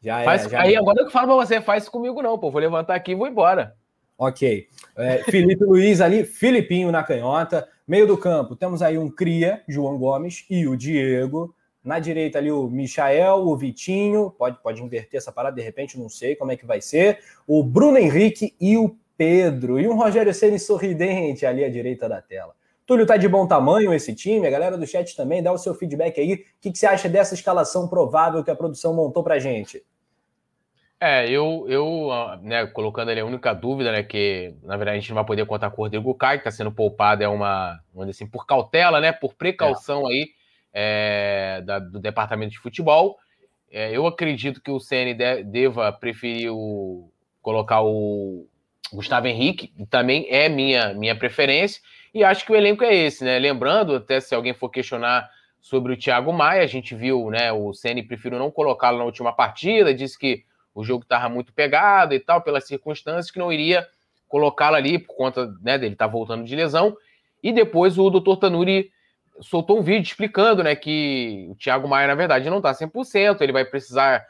Já 0.00 0.22
faz, 0.24 0.46
é, 0.46 0.48
já 0.48 0.60
aí 0.62 0.74
é. 0.74 0.78
agora 0.78 1.02
eu 1.02 1.10
falo 1.10 1.26
pra 1.26 1.46
você, 1.46 1.60
faz 1.60 1.84
isso 1.84 1.92
comigo 1.92 2.22
não, 2.22 2.38
pô. 2.38 2.50
Vou 2.50 2.60
levantar 2.60 2.94
aqui 2.94 3.12
e 3.12 3.14
vou 3.14 3.26
embora. 3.26 3.74
Ok. 4.16 4.66
É, 4.96 5.18
Felipe 5.24 5.64
Luiz 5.64 6.00
ali, 6.00 6.24
Filipinho 6.24 6.90
na 6.90 7.02
canhota. 7.02 7.68
Meio 7.86 8.06
do 8.06 8.18
campo, 8.18 8.54
temos 8.54 8.82
aí 8.82 8.98
um 8.98 9.08
Cria, 9.08 9.62
João 9.66 9.96
Gomes, 9.96 10.44
e 10.50 10.66
o 10.66 10.76
Diego. 10.76 11.54
Na 11.82 11.98
direita 11.98 12.38
ali 12.38 12.50
o 12.50 12.68
Michael, 12.68 13.36
o 13.46 13.56
Vitinho, 13.56 14.30
pode, 14.36 14.58
pode 14.62 14.82
inverter 14.82 15.16
essa 15.16 15.32
parada 15.32 15.56
de 15.56 15.62
repente, 15.62 15.98
não 15.98 16.08
sei 16.08 16.36
como 16.36 16.52
é 16.52 16.56
que 16.56 16.66
vai 16.66 16.82
ser. 16.82 17.20
O 17.46 17.62
Bruno 17.62 17.96
Henrique 17.96 18.54
e 18.60 18.76
o 18.76 18.94
Pedro. 19.18 19.80
E 19.80 19.88
um 19.88 19.96
Rogério 19.96 20.32
Ceni 20.32 20.58
sorridente 20.58 21.44
ali 21.44 21.64
à 21.64 21.68
direita 21.68 22.08
da 22.08 22.22
tela. 22.22 22.54
Túlio 22.86 23.04
tá 23.04 23.18
de 23.18 23.28
bom 23.28 23.46
tamanho 23.46 23.92
esse 23.92 24.14
time, 24.14 24.46
a 24.46 24.50
galera 24.50 24.78
do 24.78 24.86
chat 24.86 25.14
também, 25.14 25.42
dá 25.42 25.52
o 25.52 25.58
seu 25.58 25.74
feedback 25.74 26.18
aí. 26.18 26.34
O 26.34 26.38
que, 26.58 26.72
que 26.72 26.78
você 26.78 26.86
acha 26.86 27.06
dessa 27.06 27.34
escalação 27.34 27.86
provável 27.86 28.42
que 28.42 28.50
a 28.50 28.56
produção 28.56 28.94
montou 28.94 29.22
pra 29.22 29.38
gente? 29.38 29.84
É, 31.00 31.28
eu, 31.28 31.66
eu 31.68 32.08
né, 32.42 32.66
colocando 32.66 33.10
ali 33.10 33.20
a 33.20 33.26
única 33.26 33.52
dúvida, 33.52 33.92
né, 33.92 34.02
que 34.02 34.54
na 34.62 34.76
verdade 34.76 34.96
a 34.96 35.00
gente 35.00 35.10
não 35.10 35.16
vai 35.16 35.24
poder 35.24 35.44
contar 35.46 35.70
com 35.70 35.82
o 35.82 35.84
Rodrigo 35.84 36.14
Caio, 36.14 36.40
que 36.40 36.48
está 36.48 36.56
sendo 36.56 36.72
poupado, 36.72 37.22
é 37.22 37.28
uma, 37.28 37.78
vamos 37.92 38.16
assim, 38.16 38.26
por 38.26 38.46
cautela, 38.46 39.00
né, 39.00 39.12
por 39.12 39.34
precaução 39.34 40.08
é. 40.08 40.12
aí 40.12 40.28
é, 40.72 41.62
da, 41.66 41.78
do 41.78 42.00
departamento 42.00 42.52
de 42.52 42.58
futebol. 42.58 43.18
É, 43.70 43.94
eu 43.94 44.06
acredito 44.06 44.62
que 44.62 44.70
o 44.70 44.80
CN 44.80 45.12
de, 45.12 45.44
deva 45.44 45.92
preferir 45.92 46.50
o, 46.50 47.12
colocar 47.42 47.82
o 47.82 48.46
Gustavo 48.92 49.26
Henrique, 49.26 49.72
também 49.90 50.26
é 50.30 50.48
minha, 50.48 50.94
minha 50.94 51.14
preferência, 51.16 51.80
e 52.14 52.24
acho 52.24 52.44
que 52.44 52.52
o 52.52 52.56
elenco 52.56 52.84
é 52.84 52.94
esse, 52.94 53.24
né? 53.24 53.38
Lembrando, 53.38 53.96
até 53.96 54.18
se 54.20 54.34
alguém 54.34 54.54
for 54.54 54.70
questionar 54.70 55.28
sobre 55.60 55.92
o 55.92 55.96
Thiago 55.96 56.32
Maia, 56.32 56.62
a 56.62 56.66
gente 56.66 56.94
viu, 56.94 57.30
né, 57.30 57.52
o 57.52 57.72
CN 57.72 58.02
prefiro 58.02 58.38
não 58.38 58.50
colocá-lo 58.50 58.98
na 58.98 59.04
última 59.04 59.32
partida, 59.32 59.92
disse 59.92 60.18
que 60.18 60.44
o 60.74 60.84
jogo 60.84 61.02
estava 61.02 61.28
muito 61.28 61.52
pegado 61.52 62.14
e 62.14 62.20
tal, 62.20 62.40
pelas 62.40 62.66
circunstâncias, 62.66 63.30
que 63.30 63.38
não 63.38 63.52
iria 63.52 63.86
colocá-lo 64.28 64.76
ali 64.76 64.98
por 64.98 65.16
conta 65.16 65.46
né, 65.60 65.76
dele 65.76 65.94
estar 65.94 66.06
tá 66.06 66.12
voltando 66.12 66.44
de 66.44 66.54
lesão. 66.54 66.96
E 67.42 67.52
depois 67.52 67.98
o 67.98 68.10
doutor 68.10 68.36
Tanuri 68.36 68.90
soltou 69.40 69.78
um 69.78 69.82
vídeo 69.82 70.06
explicando 70.06 70.62
né, 70.62 70.74
que 70.76 71.46
o 71.50 71.56
Thiago 71.56 71.88
Maia, 71.88 72.06
na 72.06 72.14
verdade, 72.14 72.50
não 72.50 72.58
está 72.58 72.72
100%, 72.72 73.40
ele 73.40 73.52
vai 73.52 73.64
precisar 73.64 74.24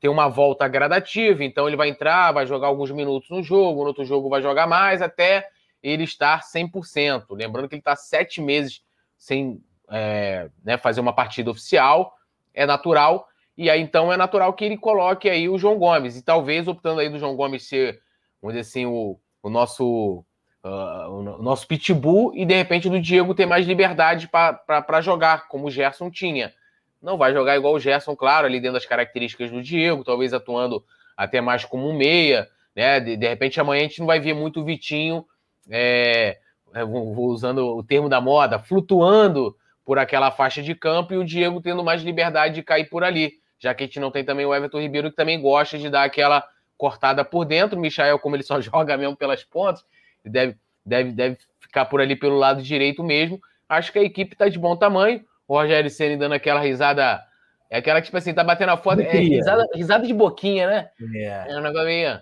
ter 0.00 0.08
uma 0.08 0.28
volta 0.28 0.66
gradativa, 0.66 1.44
então 1.44 1.68
ele 1.68 1.76
vai 1.76 1.88
entrar, 1.88 2.32
vai 2.32 2.46
jogar 2.46 2.68
alguns 2.68 2.90
minutos 2.90 3.28
no 3.28 3.42
jogo, 3.42 3.82
no 3.82 3.88
outro 3.88 4.04
jogo 4.04 4.28
vai 4.30 4.40
jogar 4.40 4.66
mais, 4.66 5.02
até 5.02 5.46
ele 5.82 6.04
estar 6.04 6.40
100%. 6.40 7.26
Lembrando 7.30 7.68
que 7.68 7.74
ele 7.74 7.80
está 7.80 7.94
sete 7.94 8.40
meses 8.40 8.82
sem 9.18 9.62
é, 9.90 10.48
né, 10.64 10.78
fazer 10.78 11.00
uma 11.00 11.12
partida 11.12 11.50
oficial, 11.50 12.14
é 12.54 12.64
natural 12.64 13.28
e 13.60 13.68
aí 13.68 13.82
então 13.82 14.10
é 14.10 14.16
natural 14.16 14.54
que 14.54 14.64
ele 14.64 14.78
coloque 14.78 15.28
aí 15.28 15.46
o 15.46 15.58
João 15.58 15.78
Gomes, 15.78 16.16
e 16.16 16.22
talvez 16.22 16.66
optando 16.66 17.00
aí 17.00 17.10
do 17.10 17.18
João 17.18 17.36
Gomes 17.36 17.68
ser, 17.68 18.00
vamos 18.40 18.56
dizer 18.56 18.60
assim, 18.60 18.86
o, 18.86 19.20
o 19.42 19.50
nosso 19.50 20.24
uh, 20.64 21.10
o 21.10 21.42
nosso 21.42 21.66
pitbull, 21.66 22.32
e 22.34 22.46
de 22.46 22.54
repente 22.54 22.88
do 22.88 22.98
Diego 22.98 23.34
ter 23.34 23.44
mais 23.44 23.66
liberdade 23.66 24.28
para 24.28 25.00
jogar, 25.02 25.46
como 25.48 25.66
o 25.66 25.70
Gerson 25.70 26.10
tinha. 26.10 26.54
Não 27.02 27.16
vai 27.16 27.32
jogar 27.32 27.56
igual 27.56 27.74
o 27.74 27.80
Gerson, 27.80 28.14
claro, 28.14 28.46
ali 28.46 28.60
dentro 28.60 28.74
das 28.74 28.86
características 28.86 29.50
do 29.50 29.62
Diego, 29.62 30.04
talvez 30.04 30.32
atuando 30.32 30.84
até 31.16 31.40
mais 31.40 31.64
como 31.64 31.88
um 31.88 31.96
meia, 31.96 32.48
né? 32.74 33.00
De, 33.00 33.16
de 33.16 33.28
repente 33.28 33.60
amanhã 33.60 33.80
a 33.80 33.88
gente 33.88 34.00
não 34.00 34.06
vai 34.06 34.20
ver 34.20 34.34
muito 34.34 34.60
o 34.60 34.64
Vitinho, 34.64 35.24
é, 35.68 36.38
vou, 36.86 37.14
vou 37.14 37.26
usando 37.26 37.76
o 37.76 37.82
termo 37.82 38.08
da 38.08 38.20
moda, 38.20 38.58
flutuando 38.58 39.56
por 39.84 39.98
aquela 39.98 40.30
faixa 40.30 40.62
de 40.62 40.74
campo 40.74 41.14
e 41.14 41.16
o 41.16 41.24
Diego 41.24 41.60
tendo 41.60 41.82
mais 41.82 42.02
liberdade 42.02 42.54
de 42.54 42.62
cair 42.62 42.88
por 42.88 43.02
ali 43.02 43.40
já 43.60 43.74
que 43.74 43.84
a 43.84 43.86
gente 43.86 44.00
não 44.00 44.10
tem 44.10 44.24
também 44.24 44.46
o 44.46 44.54
Everton 44.54 44.80
Ribeiro, 44.80 45.10
que 45.10 45.16
também 45.16 45.40
gosta 45.40 45.78
de 45.78 45.90
dar 45.90 46.02
aquela 46.02 46.42
cortada 46.78 47.22
por 47.22 47.44
dentro. 47.44 47.78
O 47.78 47.80
Michael, 47.80 48.18
como 48.18 48.34
ele 48.34 48.42
só 48.42 48.58
joga 48.60 48.96
mesmo 48.96 49.14
pelas 49.14 49.44
pontas, 49.44 49.84
deve, 50.24 50.56
deve, 50.84 51.12
deve 51.12 51.38
ficar 51.60 51.84
por 51.84 52.00
ali 52.00 52.16
pelo 52.16 52.38
lado 52.38 52.62
direito 52.62 53.04
mesmo. 53.04 53.38
Acho 53.68 53.92
que 53.92 53.98
a 53.98 54.02
equipe 54.02 54.32
está 54.32 54.48
de 54.48 54.58
bom 54.58 54.74
tamanho. 54.74 55.22
O 55.50 55.54
Rogério 55.54 55.90
Ceni 55.90 56.16
dando 56.16 56.34
aquela 56.34 56.60
risada. 56.60 57.24
É 57.68 57.78
aquela 57.78 58.00
que, 58.00 58.04
tipo 58.04 58.16
assim, 58.16 58.32
tá 58.32 58.44
batendo 58.44 58.70
a 58.70 58.76
foto. 58.76 59.00
É, 59.00 59.10
risada, 59.10 59.66
risada 59.74 60.06
de 60.06 60.14
boquinha, 60.14 60.68
né? 60.68 60.90
É, 61.12 61.46
é 61.48 61.58
um 61.58 61.60
negócio 61.60 61.86
meio. 61.86 62.20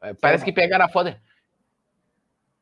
É, 0.00 0.14
parece 0.14 0.44
que 0.44 0.52
pegaram 0.52 0.84
a 0.84 0.88
foto. 0.88 1.12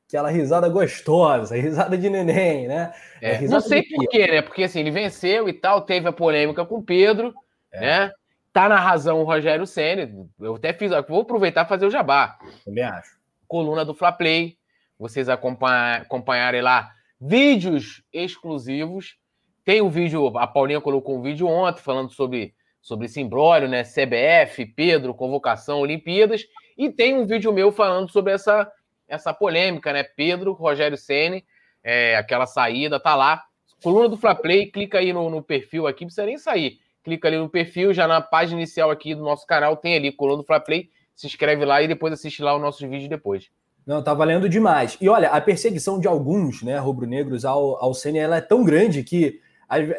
Aquela 0.08 0.30
risada 0.30 0.66
gostosa, 0.70 1.54
risada 1.54 1.98
de 1.98 2.08
neném, 2.08 2.66
né? 2.66 2.94
É, 3.20 3.42
não 3.42 3.60
sei 3.60 3.82
porquê, 3.82 4.26
né? 4.26 4.40
Porque 4.40 4.64
assim, 4.64 4.80
ele 4.80 4.90
venceu 4.90 5.46
e 5.46 5.52
tal, 5.52 5.82
teve 5.82 6.08
a 6.08 6.12
polêmica 6.12 6.64
com 6.64 6.76
o 6.76 6.82
Pedro. 6.82 7.34
É. 7.70 7.80
Né? 7.80 8.12
Tá 8.54 8.70
na 8.70 8.80
razão 8.80 9.20
o 9.20 9.24
Rogério 9.24 9.66
Senna. 9.66 10.10
Eu 10.40 10.54
até 10.54 10.72
fiz, 10.72 10.90
vou 11.06 11.20
aproveitar 11.20 11.66
e 11.66 11.68
fazer 11.68 11.84
o 11.84 11.90
jabá. 11.90 12.38
Também 12.64 12.84
acho. 12.84 13.14
Coluna 13.46 13.84
do 13.84 13.92
Fla 13.92 14.10
Play. 14.10 14.56
Vocês 14.98 15.28
acompanhar, 15.28 16.00
acompanharem 16.00 16.62
lá 16.62 16.92
vídeos 17.20 18.02
exclusivos. 18.10 19.18
Tem 19.66 19.82
o 19.82 19.86
um 19.86 19.90
vídeo, 19.90 20.26
a 20.38 20.46
Paulinha 20.46 20.80
colocou 20.80 21.18
um 21.18 21.20
vídeo 21.20 21.46
ontem 21.46 21.82
falando 21.82 22.10
sobre, 22.10 22.54
sobre 22.80 23.04
esse 23.04 23.20
imbróglio, 23.20 23.68
né? 23.68 23.82
CBF, 23.82 24.64
Pedro, 24.64 25.12
convocação, 25.12 25.80
Olimpíadas. 25.80 26.46
E 26.78 26.88
tem 26.88 27.14
um 27.14 27.26
vídeo 27.26 27.52
meu 27.52 27.70
falando 27.70 28.10
sobre 28.10 28.32
essa, 28.32 28.70
essa 29.06 29.34
polêmica, 29.34 29.92
né? 29.92 30.02
Pedro, 30.02 30.54
Rogério 30.54 30.96
Ceni, 30.96 31.44
é, 31.84 32.16
aquela 32.16 32.46
saída, 32.46 32.98
tá 32.98 33.14
lá. 33.14 33.42
Coluna 33.82 34.08
do 34.08 34.16
Fla 34.16 34.34
Play, 34.34 34.70
clica 34.70 35.00
aí 35.00 35.12
no, 35.12 35.28
no 35.28 35.42
perfil 35.42 35.86
aqui, 35.86 36.04
não 36.04 36.06
precisa 36.06 36.26
nem 36.26 36.38
sair 36.38 36.78
clica 37.06 37.28
ali 37.28 37.38
no 37.38 37.48
perfil, 37.48 37.94
já 37.94 38.08
na 38.08 38.20
página 38.20 38.60
inicial 38.60 38.90
aqui 38.90 39.14
do 39.14 39.22
nosso 39.22 39.46
canal 39.46 39.76
tem 39.76 39.94
ali, 39.94 40.10
coluna 40.10 40.38
do 40.38 40.44
Fla 40.44 40.58
Play. 40.58 40.90
se 41.14 41.28
inscreve 41.28 41.64
lá 41.64 41.80
e 41.80 41.86
depois 41.86 42.12
assiste 42.12 42.42
lá 42.42 42.56
os 42.56 42.60
nossos 42.60 42.80
vídeos 42.80 43.08
depois. 43.08 43.48
Não, 43.86 44.02
tá 44.02 44.12
valendo 44.12 44.48
demais. 44.48 44.98
E 45.00 45.08
olha, 45.08 45.30
a 45.30 45.40
perseguição 45.40 46.00
de 46.00 46.08
alguns, 46.08 46.64
né, 46.64 46.76
rubro-negros 46.78 47.44
ao, 47.44 47.80
ao 47.82 47.94
Senna, 47.94 48.18
ela 48.18 48.36
é 48.38 48.40
tão 48.40 48.64
grande 48.64 49.04
que 49.04 49.40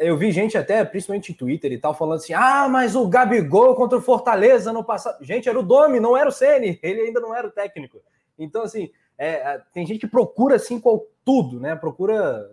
eu 0.00 0.16
vi 0.16 0.32
gente 0.32 0.56
até, 0.56 0.82
principalmente 0.84 1.30
em 1.30 1.34
Twitter 1.34 1.70
e 1.72 1.78
tal, 1.78 1.94
falando 1.94 2.16
assim: 2.16 2.32
ah, 2.32 2.68
mas 2.70 2.96
o 2.96 3.06
Gabigol 3.06 3.74
contra 3.74 3.98
o 3.98 4.02
Fortaleza 4.02 4.72
no 4.72 4.82
passado. 4.82 5.22
Gente, 5.22 5.48
era 5.48 5.58
o 5.58 5.62
Domi, 5.62 6.00
não 6.00 6.16
era 6.16 6.28
o 6.28 6.32
Ceni, 6.32 6.78
ele 6.82 7.02
ainda 7.02 7.20
não 7.20 7.34
era 7.34 7.46
o 7.46 7.50
técnico. 7.50 8.00
Então, 8.38 8.62
assim, 8.62 8.90
é, 9.18 9.28
é 9.28 9.62
tem 9.72 9.86
gente 9.86 10.00
que 10.00 10.06
procura 10.06 10.56
assim 10.56 10.80
com 10.80 11.04
tudo, 11.24 11.60
né? 11.60 11.76
Procura 11.76 12.50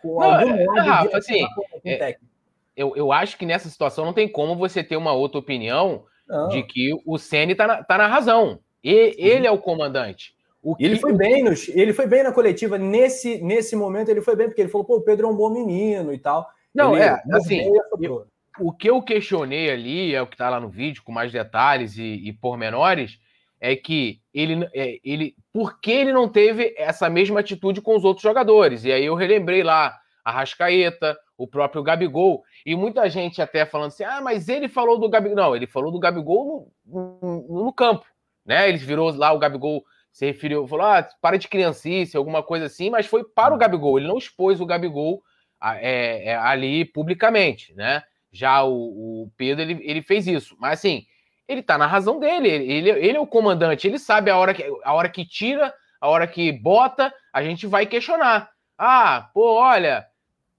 com 0.00 0.20
não, 0.20 0.34
algum 0.34 0.78
é, 0.78 0.80
Rafa, 0.80 1.18
assim, 1.18 1.44
é, 1.84 2.16
eu, 2.76 2.94
eu 2.96 3.12
acho 3.12 3.36
que 3.36 3.46
nessa 3.46 3.68
situação 3.68 4.04
não 4.04 4.12
tem 4.12 4.30
como 4.30 4.56
você 4.56 4.82
ter 4.84 4.96
uma 4.96 5.12
outra 5.12 5.38
opinião 5.38 6.04
não. 6.28 6.48
de 6.48 6.62
que 6.62 6.90
o 7.04 7.18
Ceni 7.18 7.54
tá 7.54 7.66
na, 7.66 7.82
tá 7.82 7.98
na 7.98 8.06
razão. 8.06 8.60
E, 8.82 9.14
ele 9.18 9.46
é 9.46 9.50
o 9.50 9.58
comandante. 9.58 10.34
O 10.62 10.76
que... 10.76 10.84
Ele 10.84 10.96
foi 10.96 11.12
bem, 11.12 11.42
no, 11.42 11.50
ele 11.74 11.92
foi 11.92 12.06
bem 12.06 12.22
na 12.22 12.32
coletiva. 12.32 12.78
Nesse, 12.78 13.42
nesse 13.42 13.74
momento, 13.74 14.10
ele 14.10 14.20
foi 14.20 14.36
bem, 14.36 14.46
porque 14.46 14.60
ele 14.60 14.70
falou, 14.70 14.86
pô, 14.86 14.96
o 14.96 15.02
Pedro 15.02 15.26
é 15.26 15.30
um 15.30 15.36
bom 15.36 15.50
menino 15.50 16.12
e 16.12 16.18
tal. 16.18 16.48
Não, 16.72 16.94
ele, 16.94 17.04
é, 17.04 17.20
assim, 17.32 17.70
eu, 18.00 18.26
o 18.60 18.72
que 18.72 18.88
eu 18.88 19.02
questionei 19.02 19.70
ali, 19.70 20.14
é 20.14 20.22
o 20.22 20.26
que 20.26 20.36
tá 20.36 20.48
lá 20.48 20.60
no 20.60 20.68
vídeo, 20.68 21.02
com 21.02 21.10
mais 21.10 21.32
detalhes 21.32 21.96
e, 21.96 22.28
e 22.28 22.32
pormenores, 22.32 23.18
é 23.60 23.76
que 23.76 24.20
ele, 24.32 24.68
é, 24.74 24.98
ele. 25.04 25.34
Por 25.52 25.80
que 25.80 25.90
ele 25.90 26.12
não 26.12 26.28
teve 26.28 26.74
essa 26.76 27.08
mesma 27.08 27.40
atitude 27.40 27.80
com 27.80 27.96
os 27.96 28.04
outros 28.04 28.22
jogadores? 28.22 28.84
E 28.84 28.92
aí 28.92 29.04
eu 29.04 29.14
relembrei 29.14 29.62
lá 29.62 29.96
a 30.24 30.30
Rascaeta, 30.30 31.16
o 31.36 31.46
próprio 31.46 31.82
Gabigol, 31.82 32.42
e 32.64 32.74
muita 32.76 33.08
gente 33.08 33.42
até 33.42 33.64
falando 33.64 33.88
assim: 33.88 34.04
ah, 34.04 34.20
mas 34.20 34.48
ele 34.48 34.68
falou 34.68 34.98
do 34.98 35.08
Gabigol. 35.08 35.36
Não, 35.36 35.56
ele 35.56 35.66
falou 35.66 35.90
do 35.90 35.98
Gabigol 35.98 36.72
no, 36.84 37.18
no, 37.22 37.64
no 37.64 37.72
campo, 37.72 38.04
né? 38.44 38.68
Ele 38.68 38.78
virou 38.78 39.14
lá 39.14 39.32
o 39.32 39.38
Gabigol 39.38 39.84
se 40.12 40.26
referiu, 40.26 40.68
falou, 40.68 40.86
ah, 40.86 41.08
para 41.20 41.38
de 41.38 41.48
criancice, 41.48 42.16
alguma 42.16 42.42
coisa 42.42 42.66
assim, 42.66 42.90
mas 42.90 43.06
foi 43.06 43.24
para 43.24 43.52
o 43.52 43.56
hum. 43.56 43.58
Gabigol, 43.58 43.98
ele 43.98 44.06
não 44.06 44.18
expôs 44.18 44.60
o 44.60 44.66
Gabigol 44.66 45.22
é, 45.60 46.30
é, 46.30 46.36
ali 46.36 46.84
publicamente, 46.84 47.74
né? 47.74 48.02
Já 48.30 48.62
o, 48.62 48.74
o, 49.24 49.32
Pedro, 49.36 49.62
ele, 49.62 49.80
ele 49.82 50.02
fez 50.02 50.26
isso, 50.26 50.56
mas 50.58 50.78
assim, 50.78 51.06
ele 51.48 51.62
tá 51.62 51.78
na 51.78 51.86
razão 51.86 52.18
dele, 52.18 52.48
ele, 52.48 52.90
ele 52.90 53.16
é 53.16 53.20
o 53.20 53.26
comandante, 53.26 53.86
ele 53.86 53.98
sabe 53.98 54.30
a 54.30 54.36
hora, 54.36 54.52
que, 54.52 54.64
a 54.84 54.92
hora 54.92 55.08
que 55.08 55.24
tira, 55.24 55.72
a 56.00 56.08
hora 56.08 56.26
que 56.26 56.52
bota, 56.52 57.12
a 57.32 57.42
gente 57.42 57.66
vai 57.66 57.86
questionar. 57.86 58.50
Ah, 58.76 59.30
pô, 59.32 59.54
olha, 59.54 60.06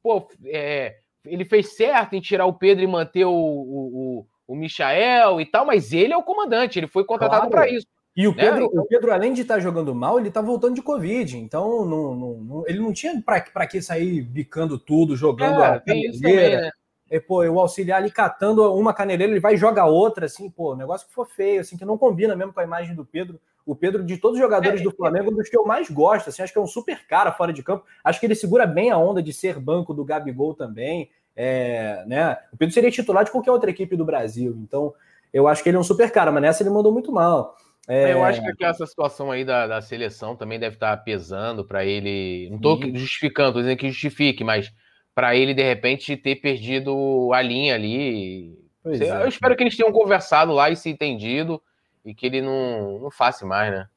pô, 0.01 0.27
é, 0.45 0.97
ele 1.25 1.45
fez 1.45 1.75
certo 1.75 2.15
em 2.15 2.21
tirar 2.21 2.45
o 2.45 2.53
Pedro 2.53 2.83
e 2.83 2.87
manter 2.87 3.25
o, 3.25 3.31
o, 3.33 4.19
o, 4.19 4.27
o 4.47 4.55
Michael 4.55 5.41
e 5.41 5.45
tal, 5.45 5.65
mas 5.65 5.93
ele 5.93 6.13
é 6.13 6.17
o 6.17 6.23
comandante, 6.23 6.79
ele 6.79 6.87
foi 6.87 7.03
contratado 7.03 7.49
claro. 7.49 7.51
para 7.51 7.69
isso. 7.69 7.87
E 8.15 8.27
o 8.27 8.35
né? 8.35 8.43
Pedro, 8.43 8.65
então... 8.65 8.83
o 8.83 8.85
Pedro, 8.85 9.11
além 9.11 9.33
de 9.33 9.41
estar 9.41 9.55
tá 9.55 9.59
jogando 9.59 9.93
mal, 9.93 10.19
ele 10.19 10.27
está 10.27 10.41
voltando 10.41 10.75
de 10.75 10.81
Covid. 10.81 11.37
Então, 11.37 11.85
não, 11.85 12.15
não, 12.15 12.33
não, 12.37 12.63
ele 12.67 12.79
não 12.79 12.93
tinha 12.93 13.21
para 13.21 13.67
que 13.67 13.81
sair 13.81 14.21
bicando 14.21 14.77
tudo, 14.77 15.15
jogando 15.15 15.61
é, 15.61 15.65
a 15.65 15.79
caneleira. 15.79 16.61
Né? 16.61 16.71
E, 17.09 17.19
pô, 17.19 17.43
o 17.43 17.59
auxiliar 17.59 18.01
ali 18.01 18.11
catando 18.11 18.73
uma 18.73 18.93
caneleira, 18.93 19.31
ele 19.31 19.39
vai 19.39 19.57
jogar 19.57 19.85
outra, 19.85 20.25
assim, 20.25 20.49
pô, 20.49 20.75
negócio 20.75 21.07
que 21.07 21.13
for 21.13 21.27
feio, 21.27 21.61
assim, 21.61 21.77
que 21.77 21.85
não 21.85 21.97
combina 21.97 22.35
mesmo 22.35 22.53
com 22.53 22.59
a 22.59 22.63
imagem 22.63 22.95
do 22.95 23.05
Pedro. 23.05 23.39
O 23.65 23.75
Pedro, 23.75 24.03
de 24.03 24.17
todos 24.17 24.37
os 24.37 24.41
jogadores 24.41 24.81
é, 24.81 24.83
do 24.83 24.91
Flamengo, 24.91 25.29
é 25.29 25.33
um 25.33 25.37
dos 25.37 25.49
que 25.49 25.57
eu 25.57 25.65
mais 25.65 25.89
gosto, 25.89 26.29
assim, 26.29 26.41
acho 26.41 26.51
que 26.51 26.59
é 26.59 26.61
um 26.61 26.67
super 26.67 27.05
cara 27.07 27.31
fora 27.31 27.53
de 27.53 27.63
campo. 27.63 27.85
Acho 28.03 28.19
que 28.19 28.25
ele 28.25 28.35
segura 28.35 28.65
bem 28.65 28.91
a 28.91 28.97
onda 28.97 29.21
de 29.21 29.31
ser 29.31 29.59
banco 29.59 29.93
do 29.93 30.03
Gabigol 30.03 30.53
também. 30.53 31.09
É, 31.35 32.03
né? 32.05 32.37
O 32.51 32.57
Pedro 32.57 32.73
seria 32.73 32.91
titular 32.91 33.23
de 33.23 33.31
qualquer 33.31 33.51
outra 33.51 33.69
equipe 33.69 33.95
do 33.95 34.05
Brasil. 34.05 34.55
Então, 34.61 34.93
eu 35.31 35.47
acho 35.47 35.63
que 35.63 35.69
ele 35.69 35.77
é 35.77 35.79
um 35.79 35.83
super 35.83 36.11
cara, 36.11 36.31
mas 36.31 36.41
nessa 36.41 36.63
ele 36.63 36.69
mandou 36.69 36.91
muito 36.91 37.11
mal. 37.11 37.55
É... 37.87 38.13
Eu 38.13 38.23
acho 38.23 38.41
que 38.41 38.63
essa 38.63 38.85
situação 38.85 39.31
aí 39.31 39.43
da, 39.43 39.67
da 39.67 39.81
seleção 39.81 40.35
também 40.35 40.59
deve 40.59 40.75
estar 40.75 40.95
pesando 40.97 41.65
para 41.65 41.83
ele. 41.85 42.47
Não 42.49 42.57
estou 42.57 42.79
justificando, 42.95 43.49
estou 43.49 43.61
dizendo 43.61 43.77
que 43.77 43.89
justifique, 43.89 44.43
mas 44.43 44.71
para 45.13 45.35
ele, 45.35 45.53
de 45.53 45.63
repente, 45.63 46.17
ter 46.17 46.37
perdido 46.37 47.31
a 47.33 47.41
linha 47.41 47.75
ali. 47.75 48.57
Pois 48.81 48.99
eu 48.99 49.15
é. 49.15 49.27
espero 49.27 49.55
que 49.55 49.63
eles 49.63 49.77
tenham 49.77 49.91
conversado 49.91 50.51
lá 50.51 50.69
e 50.69 50.75
se 50.75 50.89
entendido 50.89 51.61
e 52.05 52.13
que 52.13 52.25
ele 52.25 52.41
não, 52.41 52.99
não 52.99 53.11
faça 53.11 53.45
mais, 53.45 53.71
né? 53.71 53.87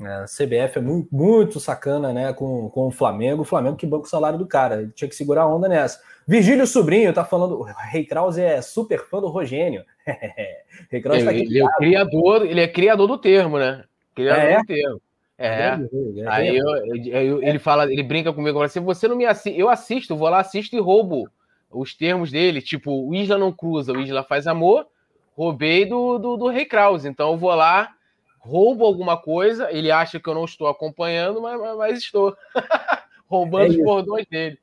É, 0.00 0.06
a 0.06 0.24
CBF 0.24 0.78
é 0.78 0.80
muito, 0.80 1.08
muito 1.10 1.58
sacana 1.58 2.12
né, 2.12 2.32
com, 2.32 2.68
com 2.70 2.86
o 2.86 2.90
Flamengo. 2.90 3.42
O 3.42 3.44
Flamengo 3.44 3.76
que 3.76 3.86
banca 3.86 4.06
o 4.06 4.10
salário 4.10 4.38
do 4.38 4.46
cara. 4.46 4.82
Ele 4.82 4.92
tinha 4.94 5.08
que 5.08 5.16
segurar 5.16 5.42
a 5.42 5.46
onda 5.46 5.68
nessa. 5.68 6.00
Virgílio 6.26 6.66
Sobrinho 6.66 7.12
tá 7.12 7.24
falando. 7.24 7.58
O 7.58 7.62
Rei 7.64 8.04
Krause 8.04 8.40
é 8.40 8.62
super 8.62 9.04
fã 9.06 9.20
do 9.20 9.28
Rogênio. 9.28 9.84
Rei 10.90 11.00
Krause 11.00 11.24
tá 11.24 11.30
aqui. 11.30 11.40
Ele 11.40 11.62
é, 11.62 11.66
criador, 11.76 12.46
ele 12.46 12.60
é 12.60 12.68
criador 12.68 13.08
do 13.08 13.18
termo, 13.18 13.58
né? 13.58 13.84
Criador 14.14 14.44
é? 14.44 14.58
do 14.58 14.66
termo. 14.66 15.00
É. 15.36 15.48
é 15.48 15.78
Aí 16.28 16.56
eu, 16.56 16.68
eu, 17.06 17.42
ele 17.42 17.58
fala, 17.58 17.90
ele 17.90 18.02
brinca 18.02 18.32
comigo 18.32 18.60
assim: 18.62 18.80
você 18.80 19.08
não 19.08 19.16
me 19.16 19.24
assiste, 19.24 19.58
eu 19.58 19.68
assisto, 19.68 20.16
vou 20.16 20.28
lá, 20.28 20.40
assisto 20.40 20.76
e 20.76 20.80
roubo 20.80 21.28
os 21.70 21.94
termos 21.94 22.30
dele. 22.30 22.62
Tipo, 22.62 23.08
o 23.08 23.14
Isla 23.14 23.36
não 23.36 23.52
cruza, 23.52 23.92
o 23.92 24.00
Isla 24.00 24.22
faz 24.22 24.46
amor. 24.46 24.86
Roubei 25.36 25.86
do, 25.86 26.18
do, 26.18 26.36
do 26.36 26.48
Rei 26.48 26.64
Krause. 26.64 27.08
Então 27.08 27.32
eu 27.32 27.38
vou 27.38 27.54
lá 27.54 27.90
roubo 28.38 28.84
alguma 28.84 29.16
coisa, 29.20 29.70
ele 29.70 29.90
acha 29.90 30.18
que 30.20 30.28
eu 30.28 30.34
não 30.34 30.44
estou 30.44 30.68
acompanhando, 30.68 31.40
mas, 31.42 31.60
mas 31.76 31.98
estou 31.98 32.36
roubando 33.26 33.66
é 33.66 33.76
os 33.76 33.84
bordões 33.84 34.26
dele. 34.26 34.58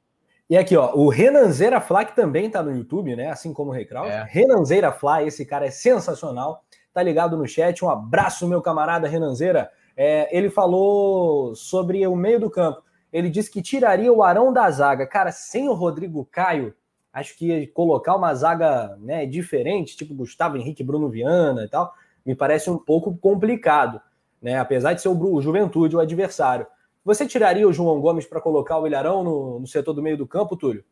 E 0.49 0.55
aqui, 0.55 0.77
ó, 0.77 0.93
o 0.93 1.09
Renanzeira 1.09 1.81
Fla, 1.81 2.05
que 2.05 2.15
também 2.15 2.49
tá 2.49 2.61
no 2.61 2.75
YouTube, 2.75 3.15
né? 3.15 3.29
Assim 3.29 3.51
como 3.51 3.71
o 3.71 3.73
Rei 3.73 3.83
Kraus. 3.83 4.09
É. 4.09 4.25
Renanzeira 4.29 4.91
Fla, 4.91 5.23
esse 5.23 5.43
cara 5.43 5.65
é 5.65 5.71
sensacional. 5.71 6.63
Tá 6.93 7.01
ligado 7.01 7.35
no 7.35 7.47
chat. 7.47 7.83
Um 7.83 7.89
abraço, 7.89 8.47
meu 8.47 8.61
camarada 8.61 9.07
Renanzeira. 9.07 9.71
É, 9.97 10.35
ele 10.35 10.49
falou 10.51 11.55
sobre 11.55 12.05
o 12.05 12.15
meio 12.15 12.39
do 12.39 12.49
campo. 12.49 12.83
Ele 13.11 13.29
disse 13.29 13.49
que 13.49 13.61
tiraria 13.61 14.13
o 14.13 14.21
Arão 14.21 14.53
da 14.53 14.69
zaga. 14.69 15.07
Cara, 15.07 15.31
sem 15.31 15.67
o 15.67 15.73
Rodrigo 15.73 16.23
Caio, 16.31 16.75
acho 17.11 17.35
que 17.35 17.47
ia 17.47 17.67
colocar 17.71 18.15
uma 18.15 18.33
zaga 18.35 18.95
né, 18.99 19.25
diferente, 19.25 19.97
tipo 19.97 20.13
Gustavo 20.13 20.57
Henrique, 20.57 20.83
Bruno 20.83 21.09
Viana 21.09 21.63
e 21.63 21.67
tal 21.67 21.91
me 22.25 22.35
parece 22.35 22.69
um 22.69 22.77
pouco 22.77 23.15
complicado, 23.15 24.01
né? 24.41 24.57
Apesar 24.57 24.93
de 24.93 25.01
ser 25.01 25.09
o, 25.09 25.41
Juventude 25.41 25.95
o 25.95 25.99
adversário. 25.99 26.65
Você 27.03 27.27
tiraria 27.27 27.67
o 27.67 27.73
João 27.73 28.01
Gomes 28.01 28.25
para 28.25 28.41
colocar 28.41 28.79
o 28.79 28.88
Ilharão 28.88 29.23
no, 29.23 29.59
no, 29.59 29.67
setor 29.67 29.93
do 29.93 30.01
meio 30.01 30.17
do 30.17 30.25
campo, 30.25 30.57
Túlio? 30.57 30.83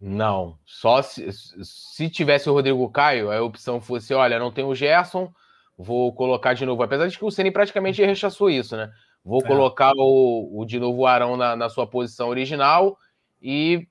Não. 0.00 0.58
Só 0.64 1.00
se, 1.02 1.28
se 1.32 2.10
tivesse 2.10 2.50
o 2.50 2.52
Rodrigo 2.52 2.90
Caio, 2.90 3.30
a 3.30 3.40
opção 3.40 3.80
fosse: 3.80 4.12
olha, 4.12 4.40
não 4.40 4.50
tem 4.50 4.64
o 4.64 4.74
Gerson, 4.74 5.32
vou 5.78 6.12
colocar 6.12 6.52
de 6.52 6.66
novo. 6.66 6.82
Apesar 6.82 7.06
de 7.06 7.16
que 7.16 7.24
o 7.24 7.30
Ceni 7.30 7.52
praticamente 7.52 8.04
rechaçou 8.04 8.50
isso, 8.50 8.76
né? 8.76 8.90
Vou 9.24 9.40
é. 9.44 9.46
colocar 9.46 9.92
o, 9.96 10.60
o, 10.60 10.64
de 10.64 10.80
novo 10.80 11.02
o 11.02 11.06
Arão 11.06 11.36
na, 11.36 11.54
na 11.54 11.68
sua 11.68 11.86
posição 11.86 12.28
original 12.28 12.98
e 13.40 13.86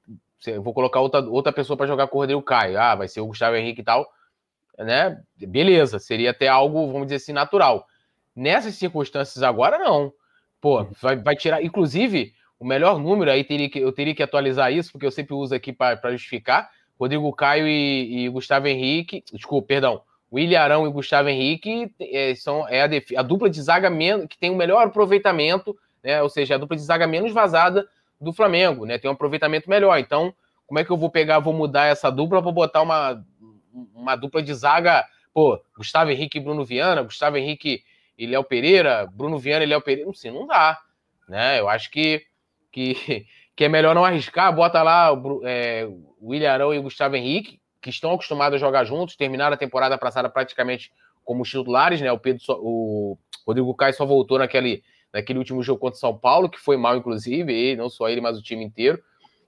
vou 0.62 0.74
colocar 0.74 1.00
outra, 1.00 1.22
outra 1.22 1.54
pessoa 1.54 1.76
para 1.76 1.88
jogar 1.88 2.08
com 2.08 2.18
o 2.18 2.22
Rodrigo 2.22 2.42
Caio. 2.42 2.80
Ah, 2.80 2.96
vai 2.96 3.08
ser 3.08 3.22
o 3.22 3.28
Gustavo 3.28 3.56
Henrique 3.56 3.82
e 3.82 3.84
tal 3.84 4.06
né? 4.78 5.22
Beleza, 5.38 6.00
seria 6.00 6.32
até 6.32 6.48
algo, 6.48 6.88
vamos 6.88 7.08
dizer 7.08 7.16
assim, 7.16 7.34
natural. 7.34 7.86
Nessas 8.36 8.76
circunstâncias 8.76 9.42
agora, 9.44 9.78
não. 9.78 10.12
Pô, 10.60 10.82
uhum. 10.82 10.92
vai, 11.02 11.16
vai 11.16 11.36
tirar. 11.36 11.64
Inclusive, 11.64 12.34
o 12.60 12.66
melhor 12.66 13.00
número 13.00 13.32
aí 13.32 13.44
teria 13.44 13.70
que, 13.70 13.80
eu 13.80 13.92
teria 13.92 14.16
que 14.16 14.24
atualizar 14.24 14.72
isso, 14.72 14.92
porque 14.92 15.06
eu 15.06 15.12
sempre 15.12 15.34
uso 15.34 15.54
aqui 15.54 15.72
para 15.72 16.12
justificar. 16.12 16.70
Rodrigo 17.00 17.32
Caio 17.34 17.68
e, 17.68 18.26
e, 18.26 18.30
Gustavo 18.30 18.68
Henrique, 18.68 19.24
desculpa, 19.32 19.68
perdão, 19.68 20.02
William 20.32 20.62
Arão 20.62 20.88
e 20.88 20.92
Gustavo 20.92 21.30
Henrique 21.30 21.92
é, 22.00 22.34
são 22.36 22.68
é 22.68 22.82
a, 22.82 23.20
a, 23.20 23.22
dupla 23.22 23.50
de 23.50 23.62
zaga 23.62 23.90
menos, 23.90 24.28
que 24.28 24.38
tem 24.38 24.50
o 24.50 24.56
melhor 24.56 24.86
aproveitamento, 24.86 25.78
né? 26.04 26.22
Ou 26.22 26.30
seja, 26.30 26.56
a 26.56 26.58
dupla 26.58 26.76
de 26.76 26.84
zaga 26.84 27.06
menos 27.06 27.34
vazada 27.34 27.88
do 28.20 28.34
Flamengo, 28.34 28.86
né? 28.86 28.98
Tem 28.98 29.10
um 29.10 29.14
aproveitamento 29.14 29.70
melhor. 29.70 29.98
Então, 30.00 30.34
como 30.66 30.80
é 30.80 30.84
que 30.84 30.92
eu 30.92 30.98
vou 30.98 31.10
pegar, 31.10 31.40
vou 31.40 31.54
mudar 31.54 31.86
essa 31.86 32.10
dupla 32.10 32.42
para 32.42 32.52
botar 32.52 32.82
uma 32.82 33.24
uma 33.94 34.16
dupla 34.16 34.42
de 34.42 34.54
zaga, 34.54 35.06
pô, 35.34 35.62
Gustavo 35.78 36.12
Henrique 36.12 36.38
e 36.38 36.42
Bruno 36.42 36.64
Viana, 36.64 37.04
Gustavo 37.04 37.38
Henrique 37.38 37.84
e 38.18 38.26
Léo 38.26 38.44
Pereira, 38.44 39.08
Bruno 39.12 39.38
Viana 39.38 39.64
e 39.64 39.68
Léo 39.68 39.82
Pereira, 39.82 40.10
assim, 40.10 40.32
não 40.32 40.48
dá, 40.48 40.80
né? 41.28 41.60
Eu 41.60 41.68
acho 41.68 41.92
que, 41.92 42.24
que, 42.72 43.26
que 43.56 43.66
é 43.66 43.70
melhor 43.70 43.94
não 43.94 44.06
arriscar, 44.06 44.56
bota 44.56 44.82
lá 44.82 45.10
é, 45.44 45.86
o 46.20 46.30
William 46.30 46.52
Arão 46.52 46.74
e 46.74 46.80
o 46.80 46.84
Gustavo 46.84 47.16
Henrique, 47.16 47.60
que 47.82 47.90
estão 47.90 48.12
acostumados 48.12 48.56
a 48.56 48.66
jogar 48.66 48.84
juntos, 48.84 49.16
terminaram 49.16 49.54
a 49.54 49.58
temporada 49.58 49.98
passada 49.98 50.30
praticamente 50.30 50.92
como 51.24 51.44
titulares, 51.44 52.02
né? 52.02 52.12
O 52.12 52.20
Pedro, 52.20 52.42
o 52.50 53.18
Rodrigo 53.46 53.74
Caio 53.76 53.94
só 53.94 54.06
voltou 54.06 54.40
naquele, 54.40 54.84
naquele 55.14 55.40
último 55.40 55.62
jogo 55.62 55.80
contra 55.80 55.98
o 55.98 56.00
São 56.00 56.18
Paulo, 56.18 56.50
que 56.50 56.60
foi 56.60 56.78
mal, 56.78 56.96
inclusive, 56.96 57.54
e 57.54 57.76
não 57.76 57.90
só 57.90 58.10
ele, 58.10 58.22
mas 58.22 58.38
o 58.38 58.42
time 58.42 58.64
inteiro. 58.64 59.02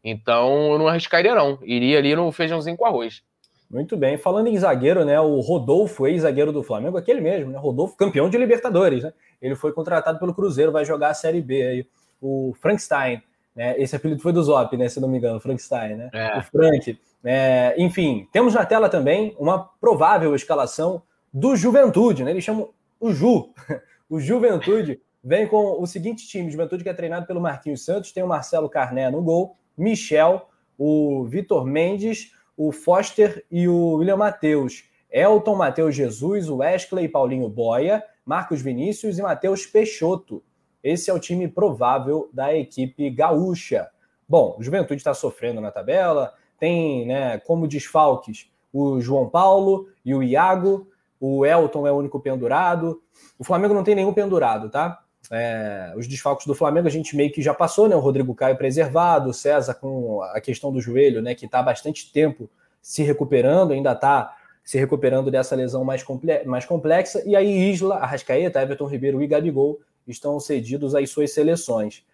Então, 0.03 0.71
eu 0.71 0.79
não 0.79 0.87
arriscaria, 0.87 1.33
não. 1.33 1.59
Iria 1.63 1.97
ali 1.97 2.15
no 2.15 2.31
feijãozinho 2.31 2.77
com 2.77 2.85
arroz. 2.85 3.23
Muito 3.69 3.97
bem. 3.97 4.17
Falando 4.17 4.47
em 4.47 4.57
zagueiro, 4.57 5.03
né? 5.03 5.19
O 5.19 5.39
Rodolfo, 5.39 6.07
ex-zagueiro 6.07 6.51
do 6.51 6.63
Flamengo, 6.63 6.97
aquele 6.97 7.19
mesmo, 7.19 7.51
né? 7.51 7.57
Rodolfo, 7.57 7.97
campeão 7.97 8.29
de 8.29 8.37
Libertadores, 8.37 9.03
né? 9.03 9.13
Ele 9.41 9.55
foi 9.55 9.73
contratado 9.73 10.19
pelo 10.19 10.33
Cruzeiro, 10.33 10.71
vai 10.71 10.85
jogar 10.85 11.09
a 11.09 11.13
Série 11.13 11.41
B 11.41 11.61
aí. 11.61 11.87
O 12.21 12.53
Frankenstein, 12.59 13.21
né? 13.55 13.75
Esse 13.77 13.95
apelido 13.95 14.21
foi 14.21 14.31
do 14.31 14.41
Zop, 14.41 14.75
né? 14.77 14.87
Se 14.87 14.99
não 14.99 15.09
me 15.09 15.17
engano, 15.17 15.39
Frankenstein, 15.39 15.95
né? 15.95 16.09
É. 16.13 16.37
O 16.37 16.43
Frank. 16.43 16.99
É, 17.23 17.75
enfim, 17.77 18.27
temos 18.31 18.53
na 18.53 18.65
tela 18.65 18.87
também 18.87 19.35
uma 19.37 19.59
provável 19.81 20.33
escalação 20.33 21.01
do 21.33 21.55
Juventude, 21.55 22.23
né? 22.23 22.31
Eles 22.31 22.43
chamam 22.43 22.69
o 22.99 23.11
Ju, 23.11 23.53
o 24.09 24.19
Juventude, 24.19 25.01
vem 25.23 25.47
com 25.47 25.81
o 25.81 25.85
seguinte 25.85 26.27
time: 26.27 26.49
Juventude 26.49 26.83
que 26.83 26.89
é 26.89 26.93
treinado 26.93 27.25
pelo 27.25 27.41
Marquinhos 27.41 27.83
Santos, 27.83 28.11
tem 28.11 28.23
o 28.23 28.27
Marcelo 28.27 28.69
Carné 28.69 29.09
no 29.11 29.21
gol, 29.21 29.57
Michel, 29.77 30.47
o 30.77 31.25
Vitor 31.25 31.65
Mendes, 31.65 32.31
o 32.57 32.71
Foster 32.71 33.45
e 33.49 33.67
o 33.67 33.97
William 33.97 34.17
Matheus. 34.17 34.83
Elton, 35.09 35.55
Matheus 35.55 35.95
Jesus, 35.95 36.49
Wesley, 36.49 37.07
Paulinho 37.07 37.47
Boia, 37.47 38.03
Marcos 38.25 38.61
Vinícius 38.61 39.17
e 39.17 39.21
Matheus 39.21 39.65
Peixoto. 39.65 40.43
Esse 40.83 41.09
é 41.09 41.13
o 41.13 41.19
time 41.19 41.47
provável 41.47 42.29
da 42.33 42.53
equipe 42.53 43.09
gaúcha. 43.09 43.89
Bom, 44.27 44.57
o 44.59 44.63
Juventude 44.63 44.99
está 44.99 45.13
sofrendo 45.13 45.61
na 45.61 45.71
tabela, 45.71 46.33
tem 46.59 47.05
né, 47.05 47.37
como 47.39 47.67
desfalques 47.67 48.49
o 48.73 48.99
João 48.99 49.29
Paulo 49.29 49.87
e 50.03 50.13
o 50.13 50.21
Iago, 50.21 50.87
o 51.19 51.45
Elton 51.45 51.87
é 51.87 51.91
o 51.91 51.95
único 51.95 52.19
pendurado. 52.19 53.01
O 53.39 53.43
Flamengo 53.43 53.73
não 53.73 53.83
tem 53.83 53.95
nenhum 53.95 54.13
pendurado, 54.13 54.69
tá? 54.69 55.03
É, 55.29 55.93
os 55.97 56.07
desfalques 56.07 56.47
do 56.47 56.55
Flamengo 56.55 56.87
a 56.87 56.91
gente 56.91 57.15
meio 57.15 57.31
que 57.31 57.41
já 57.41 57.53
passou, 57.53 57.87
né? 57.89 57.95
O 57.95 57.99
Rodrigo 57.99 58.33
Caio 58.33 58.57
preservado, 58.57 59.29
o 59.29 59.33
César 59.33 59.73
com 59.73 60.21
a 60.23 60.39
questão 60.39 60.71
do 60.71 60.79
joelho, 60.79 61.21
né? 61.21 61.35
Que 61.35 61.45
está 61.45 61.59
há 61.59 61.63
bastante 61.63 62.11
tempo 62.11 62.49
se 62.81 63.03
recuperando, 63.03 63.73
ainda 63.73 63.91
está 63.91 64.35
se 64.63 64.77
recuperando 64.77 65.31
dessa 65.31 65.55
lesão 65.55 65.83
mais, 65.83 66.03
comple 66.03 66.43
mais 66.45 66.65
complexa. 66.65 67.21
E 67.25 67.35
aí 67.35 67.71
Isla, 67.71 67.97
Arrascaeta, 67.97 68.61
Everton 68.61 68.87
Ribeiro 68.87 69.21
e 69.21 69.27
Gabigol 69.27 69.79
estão 70.07 70.39
cedidos 70.39 70.95
às 70.95 71.09
suas 71.09 71.31
seleções. 71.31 72.05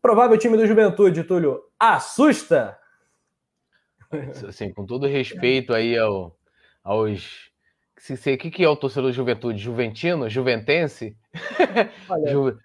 Provável 0.00 0.36
time 0.36 0.56
do 0.56 0.66
Juventude, 0.66 1.24
Túlio, 1.24 1.62
assusta? 1.78 2.78
Assim, 4.46 4.72
com 4.72 4.84
todo 4.84 5.06
respeito 5.06 5.72
aí 5.72 5.96
ao, 5.98 6.36
aos. 6.82 7.50
O 8.12 8.38
que, 8.38 8.50
que 8.50 8.62
é 8.62 8.68
o 8.68 8.76
torcedor 8.76 9.10
de 9.10 9.16
juventude? 9.16 9.58
Juventino? 9.58 10.28
Juventense? 10.28 11.16
Ju, 12.28 12.58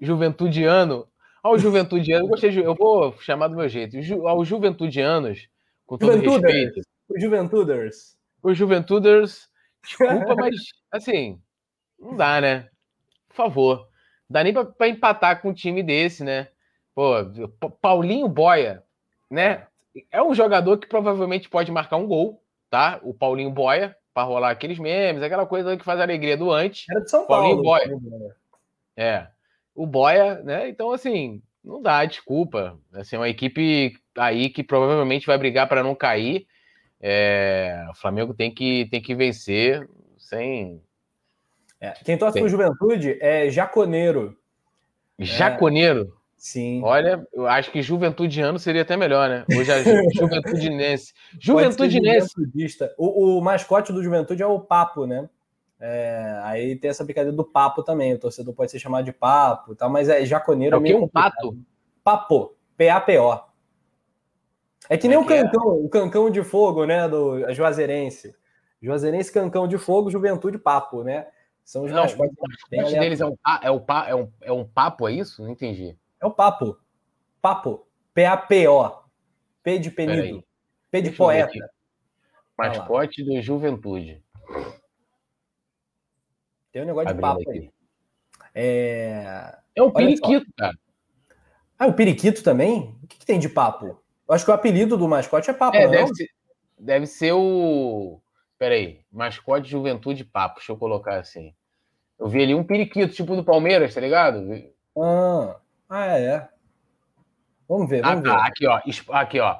juventudiano? 0.00 1.06
Ao 1.42 1.58
juventudiano, 1.58 2.24
eu 2.24 2.28
gostei 2.28 2.50
de, 2.50 2.60
eu 2.60 2.74
vou 2.74 3.12
chamar 3.20 3.48
do 3.48 3.56
meu 3.56 3.68
jeito. 3.68 4.00
Ju, 4.00 4.26
aos 4.26 4.48
juventudianos, 4.48 5.48
com 5.86 5.98
todo 5.98 6.18
respeito. 6.18 6.80
Os 7.08 7.22
juventuders. 7.22 8.18
Os 8.42 8.56
juventuders, 8.56 9.48
desculpa, 9.82 10.34
mas 10.34 10.54
assim, 10.90 11.40
não 11.98 12.16
dá, 12.16 12.40
né? 12.40 12.68
Por 13.28 13.36
favor. 13.36 13.88
Dá 14.28 14.42
nem 14.42 14.52
para 14.52 14.88
empatar 14.88 15.40
com 15.40 15.50
um 15.50 15.54
time 15.54 15.82
desse, 15.82 16.24
né? 16.24 16.48
Pô, 16.94 17.14
Paulinho 17.80 18.28
Boia, 18.28 18.82
né? 19.30 19.66
É 20.10 20.22
um 20.22 20.34
jogador 20.34 20.78
que 20.78 20.88
provavelmente 20.88 21.48
pode 21.48 21.70
marcar 21.70 21.96
um 21.96 22.06
gol, 22.06 22.42
tá? 22.70 22.98
O 23.02 23.14
Paulinho 23.14 23.50
Boia, 23.50 23.94
para 24.16 24.26
rolar 24.26 24.48
aqueles 24.48 24.78
memes, 24.78 25.22
aquela 25.22 25.44
coisa 25.44 25.76
que 25.76 25.84
faz 25.84 26.00
a 26.00 26.02
alegria 26.02 26.38
do 26.38 26.50
antes. 26.50 26.88
Era 26.88 27.02
de 27.02 27.10
São 27.10 27.26
Paulo. 27.26 27.62
Paulinho 27.62 27.62
Boia. 27.62 28.32
É. 28.96 29.26
O 29.74 29.86
Boia, 29.86 30.42
né? 30.42 30.70
Então, 30.70 30.90
assim, 30.90 31.42
não 31.62 31.82
dá, 31.82 32.02
desculpa. 32.06 32.78
Assim, 32.94 33.16
é 33.16 33.18
uma 33.18 33.28
equipe 33.28 33.94
aí 34.16 34.48
que 34.48 34.64
provavelmente 34.64 35.26
vai 35.26 35.36
brigar 35.36 35.68
para 35.68 35.82
não 35.82 35.94
cair. 35.94 36.46
É, 36.98 37.86
o 37.90 37.94
Flamengo 37.94 38.32
tem 38.32 38.50
que, 38.50 38.88
tem 38.90 39.02
que 39.02 39.14
vencer 39.14 39.86
sem. 40.16 40.80
É, 41.78 41.90
quem 42.02 42.16
torce 42.16 42.38
para 42.38 42.48
Juventude 42.48 43.18
é 43.20 43.50
Jaconeiro. 43.50 44.34
Jaconeiro? 45.18 46.15
Sim. 46.36 46.82
Olha, 46.84 47.26
eu 47.32 47.46
acho 47.46 47.72
que 47.72 47.80
juventudiano 47.80 48.58
seria 48.58 48.82
até 48.82 48.96
melhor, 48.96 49.28
né? 49.28 49.44
Hoje 49.56 49.72
a 49.72 49.82
juventudinense. 50.14 51.14
Juventudinense. 51.40 52.28
O, 52.98 53.38
o, 53.38 53.40
mascote 53.40 53.92
do 53.92 54.02
Juventude 54.02 54.42
é 54.42 54.46
o 54.46 54.60
Papo, 54.60 55.06
né? 55.06 55.28
É, 55.78 56.40
aí 56.42 56.76
tem 56.76 56.90
essa 56.90 57.04
brincadeira 57.04 57.36
do 57.36 57.44
papo 57.44 57.82
também. 57.82 58.14
O 58.14 58.18
torcedor 58.18 58.54
pode 58.54 58.70
ser 58.70 58.78
chamado 58.78 59.04
de 59.04 59.12
papo 59.12 59.74
tal, 59.74 59.90
mas 59.90 60.08
é 60.08 60.24
jaconeiro. 60.24 60.76
É 60.76 60.78
o 60.78 60.82
que? 60.82 60.94
Um 60.94 61.08
pato? 61.08 61.56
Papo. 62.02 62.54
P-A-P-O. 62.76 63.40
É 64.88 64.96
que 64.96 65.08
nem 65.08 65.16
é 65.16 65.20
o 65.20 65.24
cancão, 65.24 65.68
é? 65.68 65.84
o 65.84 65.88
cancão 65.88 66.30
de 66.30 66.42
fogo, 66.42 66.84
né? 66.84 67.08
Do 67.08 67.52
Juazeirense. 67.52 68.34
Juazeirense, 68.80 69.32
cancão 69.32 69.66
de 69.66 69.78
fogo, 69.78 70.10
juventude, 70.10 70.58
papo, 70.58 71.02
né? 71.02 71.26
São 71.64 71.84
os 71.84 71.90
Não, 71.90 72.02
mascotes. 72.02 72.36
O 72.38 72.76
mascote 72.76 72.98
deles 73.00 73.20
é 73.20 73.26
um, 73.26 73.36
é, 73.62 73.70
um, 73.70 73.84
é, 74.06 74.14
um, 74.14 74.32
é 74.42 74.52
um 74.52 74.64
papo, 74.64 75.08
é 75.08 75.12
isso? 75.12 75.42
Não 75.42 75.50
entendi. 75.50 75.96
É 76.20 76.26
o 76.26 76.30
papo. 76.30 76.78
Papo. 77.40 77.86
P-A-P-O. 78.14 79.02
P 79.62 79.78
de 79.78 79.90
penido. 79.90 80.44
P 80.90 81.02
de 81.02 81.08
Deixa 81.08 81.16
poeta. 81.16 81.70
Mascote 82.56 83.22
do 83.22 83.40
Juventude. 83.42 84.22
Tem 86.72 86.82
um 86.82 86.86
negócio 86.86 87.10
Abrindo 87.10 87.16
de 87.16 87.44
papo 87.44 87.50
aqui. 87.50 87.58
aí. 87.58 87.72
É... 88.54 89.58
é 89.74 89.82
um 89.82 89.90
periquito, 89.90 90.46
cara. 90.56 90.78
Ah, 91.78 91.86
o 91.86 91.92
periquito 91.92 92.42
também? 92.42 92.98
O 93.02 93.06
que, 93.06 93.18
que, 93.18 93.26
tem 93.26 93.38
de 93.38 93.48
papo? 93.48 94.00
Eu 94.28 94.34
acho 94.34 94.44
que 94.44 94.50
o 94.50 94.54
apelido 94.54 94.96
do 94.96 95.06
mascote 95.06 95.50
é 95.50 95.52
papo, 95.52 95.76
é, 95.76 95.84
não? 95.84 95.90
Deve 95.90 96.14
ser, 96.14 96.30
deve 96.78 97.06
ser 97.06 97.32
o. 97.32 98.20
Peraí, 98.58 99.00
mascote 99.12 99.68
Juventude 99.68 100.24
Papo. 100.24 100.56
Deixa 100.56 100.72
eu 100.72 100.78
colocar 100.78 101.18
assim. 101.18 101.54
Eu 102.18 102.28
vi 102.28 102.42
ali 102.42 102.54
um 102.54 102.64
periquito, 102.64 103.14
tipo 103.14 103.36
do 103.36 103.44
Palmeiras, 103.44 103.94
tá 103.94 104.00
ligado? 104.00 104.46
Ah. 104.98 105.60
Ah, 105.88 106.18
é. 106.18 106.48
Vamos 107.68 107.88
ver, 107.88 108.02
vamos 108.02 108.28
ah, 108.28 108.36
ver. 108.36 108.40
Aqui, 108.42 108.66
ó. 108.66 108.80
Aqui, 109.10 109.40
ó. 109.40 109.56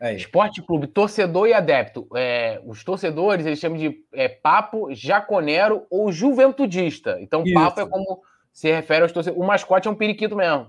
Aí. 0.00 0.16
Esporte 0.16 0.62
Clube, 0.62 0.86
torcedor 0.86 1.48
e 1.48 1.54
adepto. 1.54 2.06
É, 2.14 2.60
os 2.66 2.84
torcedores, 2.84 3.46
eles 3.46 3.58
chamam 3.58 3.78
de 3.78 4.04
é, 4.12 4.28
papo, 4.28 4.92
jaconero 4.92 5.86
ou 5.90 6.12
juventudista. 6.12 7.18
Então, 7.20 7.42
Isso. 7.44 7.54
papo 7.54 7.80
é 7.80 7.86
como 7.86 8.22
se 8.52 8.70
refere 8.70 9.02
aos 9.02 9.12
torcedores. 9.12 9.42
O 9.42 9.46
mascote 9.46 9.88
é 9.88 9.90
um 9.90 9.94
periquito 9.94 10.36
mesmo. 10.36 10.68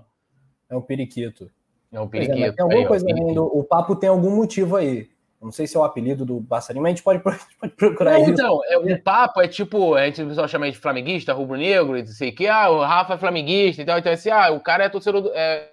É 0.68 0.76
um 0.76 0.80
periquito. 0.80 1.50
É 1.92 2.00
um 2.00 2.08
periquito. 2.08 2.38
É, 2.38 2.52
tem 2.52 2.62
alguma 2.62 2.80
aí, 2.80 2.86
coisa 2.86 3.06
ó, 3.08 3.42
O 3.42 3.64
papo 3.64 3.96
tem 3.96 4.08
algum 4.08 4.34
motivo 4.34 4.76
aí. 4.76 5.10
Não 5.40 5.52
sei 5.52 5.66
se 5.66 5.76
é 5.76 5.80
o 5.80 5.84
apelido 5.84 6.24
do 6.24 6.42
passarinho, 6.42 6.82
mas 6.82 6.90
a 6.90 6.94
gente 6.96 7.04
pode, 7.04 7.22
pode 7.60 7.72
procurar 7.74 8.12
não, 8.12 8.22
isso. 8.22 8.30
Então, 8.32 8.60
é, 8.66 8.76
o 8.76 9.02
papo 9.02 9.40
é 9.40 9.46
tipo, 9.46 9.94
a 9.94 10.04
gente 10.06 10.24
pessoal 10.24 10.48
chama 10.48 10.70
de 10.70 10.78
flamenguista, 10.78 11.32
rubro-negro, 11.32 11.96
e 11.96 12.02
não 12.02 12.08
sei 12.08 12.30
o 12.30 12.34
que, 12.34 12.48
ah, 12.48 12.68
o 12.68 12.80
Rafa 12.80 13.14
é 13.14 13.18
flamenguista 13.18 13.82
e 13.82 13.84
tal. 13.84 13.98
Então, 13.98 14.12
assim, 14.12 14.30
ah, 14.30 14.50
o 14.50 14.60
cara 14.60 14.84
é 14.84 14.88
torcedor 14.88 15.22
do, 15.22 15.32
é, 15.32 15.70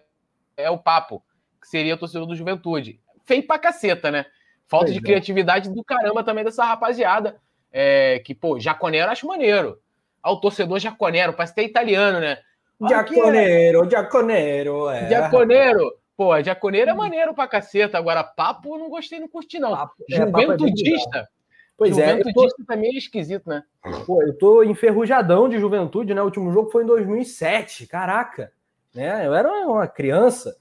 é 0.56 0.70
o 0.70 0.78
papo, 0.78 1.24
que 1.60 1.68
seria 1.68 1.98
torcedor 1.98 2.28
do 2.28 2.36
juventude. 2.36 3.00
Feio 3.26 3.46
pra 3.46 3.58
caceta, 3.58 4.12
né? 4.12 4.26
Falta 4.68 4.86
pois 4.86 4.94
de 4.94 5.00
é. 5.00 5.04
criatividade 5.04 5.70
do 5.70 5.84
caramba 5.84 6.24
também 6.24 6.44
dessa 6.44 6.64
rapaziada. 6.64 7.38
É, 7.72 8.20
que, 8.20 8.34
pô, 8.34 8.60
jaconero 8.60 9.12
acho 9.12 9.28
maneiro. 9.28 9.80
Ah, 10.22 10.32
o 10.32 10.40
torcedor 10.40 10.80
jaconero, 10.80 11.34
parece 11.34 11.54
até 11.54 11.64
italiano, 11.64 12.20
né? 12.20 12.38
Jaconero, 12.90 13.86
é... 13.86 13.90
jaconero, 13.90 14.90
é. 14.90 15.10
Pô, 16.18 16.42
Jaconeiro 16.42 16.92
é 16.92 16.94
hum. 16.94 16.98
maneiro 16.98 17.34
pra 17.34 17.48
caceta. 17.48 17.98
Agora, 17.98 18.24
papo 18.24 18.76
eu 18.76 18.80
não 18.80 18.90
gostei, 18.90 19.20
não 19.20 19.28
curti, 19.28 19.60
não. 19.60 19.72
Papo, 19.72 19.96
é, 20.10 20.16
Juventudista. 20.16 21.20
É 21.20 21.28
pois 21.78 21.98
é. 21.98 22.10
Juventudista 22.10 22.58
tô... 22.58 22.66
também 22.66 22.96
é 22.96 22.98
esquisito, 22.98 23.50
né? 23.50 23.64
Pô, 24.06 24.22
eu 24.22 24.38
tô 24.38 24.64
enferrujadão 24.64 25.50
de 25.50 25.60
juventude, 25.60 26.14
né? 26.14 26.22
O 26.22 26.26
último 26.26 26.52
jogo 26.52 26.70
foi 26.70 26.84
em 26.84 26.88
2007. 26.88 27.88
Caraca. 27.88 28.52
Né? 28.94 29.28
Eu 29.28 29.34
era 29.34 29.50
uma 29.68 29.88
criança. 29.88 30.56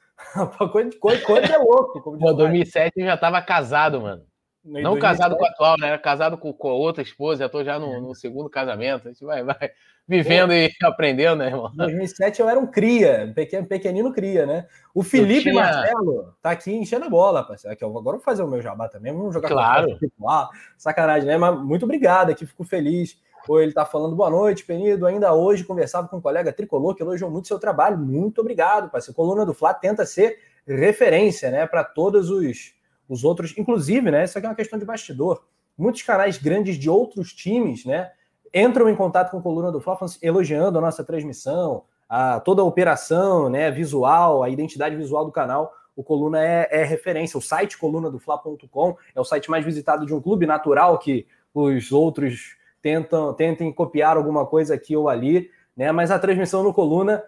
coisa, 0.73 0.91
coisa, 0.99 1.25
coisa 1.25 1.53
é 1.53 1.59
louco. 1.59 2.01
Como 2.01 2.19
Pô, 2.19 2.33
2007 2.33 2.93
eu 2.97 3.07
já 3.07 3.17
tava 3.17 3.41
casado, 3.41 4.01
mano. 4.01 4.25
Não 4.65 4.99
casado 4.99 5.37
com 5.37 5.45
a 5.45 5.49
atual, 5.49 5.77
né? 5.79 5.99
Casado 5.99 6.39
com, 6.39 6.51
com 6.53 6.69
outra 6.69 7.03
esposa, 7.03 7.45
já 7.45 7.49
tô 7.51 7.63
já 7.63 7.79
no, 7.79 8.01
no 8.01 8.15
segundo 8.15 8.49
casamento. 8.49 9.07
A 9.07 9.11
gente 9.11 9.23
vai, 9.23 9.45
vai 9.45 9.71
vivendo 10.09 10.49
Pô, 10.49 10.55
e 10.55 10.71
aprendendo, 10.83 11.37
né, 11.37 11.49
irmão? 11.49 11.71
Em 11.75 11.77
2007 11.77 12.41
eu 12.41 12.49
era 12.49 12.59
um 12.59 12.67
cria, 12.67 13.31
pequeno, 13.35 13.67
pequenino 13.67 14.13
cria, 14.13 14.47
né? 14.47 14.67
O 14.95 15.03
Felipe 15.03 15.51
tinha... 15.51 15.55
Marcelo 15.55 16.35
tá 16.41 16.51
aqui 16.53 16.73
enchendo 16.73 17.05
a 17.05 17.11
bola, 17.11 17.45
parceiro. 17.45 17.75
Aqui, 17.75 17.85
agora 17.85 17.99
eu 17.99 18.13
vou 18.13 18.21
fazer 18.21 18.43
o 18.43 18.49
meu 18.49 18.63
jabá 18.63 18.89
também, 18.89 19.13
vamos 19.13 19.35
jogar 19.35 19.49
claro. 19.49 19.99
com 20.19 20.31
ah, 20.31 20.49
sacanagem, 20.79 21.29
né? 21.29 21.37
Mas 21.37 21.59
muito 21.59 21.85
obrigado 21.85 22.31
aqui, 22.31 22.47
fico 22.47 22.65
feliz. 22.65 23.23
Ou 23.47 23.61
ele 23.61 23.73
tá 23.73 23.85
falando 23.85 24.17
boa 24.17 24.31
noite, 24.31 24.65
Penido. 24.65 25.07
Ainda 25.07 25.35
hoje 25.35 25.65
conversava 25.65 26.09
com 26.09 26.17
um 26.17 26.21
colega 26.21 26.51
tricolor 26.51 26.95
que 26.95 27.03
elogiou 27.03 27.31
muito 27.31 27.49
seu 27.49 27.59
trabalho. 27.59 27.99
Muito 27.99 28.41
obrigado, 28.41 28.89
parceiro. 28.89 29.15
Coluna 29.15 29.45
do 29.45 29.53
Fla 29.53 29.75
tenta 29.75 30.07
ser 30.07 30.39
referência, 30.67 31.51
né, 31.51 31.67
para 31.67 31.85
todos 31.85 32.31
os 32.31 32.74
os 33.09 33.25
outros, 33.25 33.55
inclusive, 33.57 34.11
né? 34.11 34.25
Isso 34.25 34.39
aqui 34.39 34.47
é 34.47 34.51
uma 34.51 34.57
questão 34.57 34.79
de 34.79 34.85
bastidor. 34.85 35.45
Muitos 35.77 36.03
canais 36.03 36.39
grandes 36.39 36.77
de 36.77 36.89
outros 36.89 37.33
times, 37.33 37.85
né? 37.85 38.11
Entram 38.53 38.89
em 38.89 38.95
contato 38.95 39.31
com 39.31 39.39
a 39.39 39.43
coluna 39.43 39.73
do 39.73 39.81
Fla, 39.81 39.99
elogiando 40.23 40.79
a 40.79 40.81
nossa 40.81 41.03
transmissão, 41.03 41.83
a, 42.09 42.41
toda 42.41 42.63
a 42.63 42.65
operação, 42.65 43.49
né? 43.49 43.71
Visual, 43.71 44.43
a 44.43 44.49
identidade 44.49 44.97
visual 44.97 45.25
do 45.25 45.33
canal. 45.33 45.73
O 45.97 46.03
Coluna 46.03 46.45
é, 46.45 46.69
é 46.71 46.85
referência. 46.85 47.39
O 47.39 47.43
site 47.43 47.79
colunadofla.com 47.79 48.97
é 49.15 49.21
o 49.21 49.25
site 49.25 49.51
mais 49.51 49.65
visitado 49.65 50.05
de 50.05 50.15
um 50.15 50.21
clube 50.21 50.47
natural 50.47 50.99
que 50.99 51.27
os 51.53 51.93
outros 51.93 52.57
tentam 52.83 53.33
tentem 53.33 53.73
copiar 53.73 54.17
alguma 54.17 54.45
coisa 54.45 54.75
aqui 54.75 54.97
ou 54.97 55.09
ali, 55.09 55.51
né? 55.77 55.91
Mas 55.93 56.11
a 56.11 56.19
transmissão 56.19 56.63
no 56.63 56.75
Coluna 56.75 57.23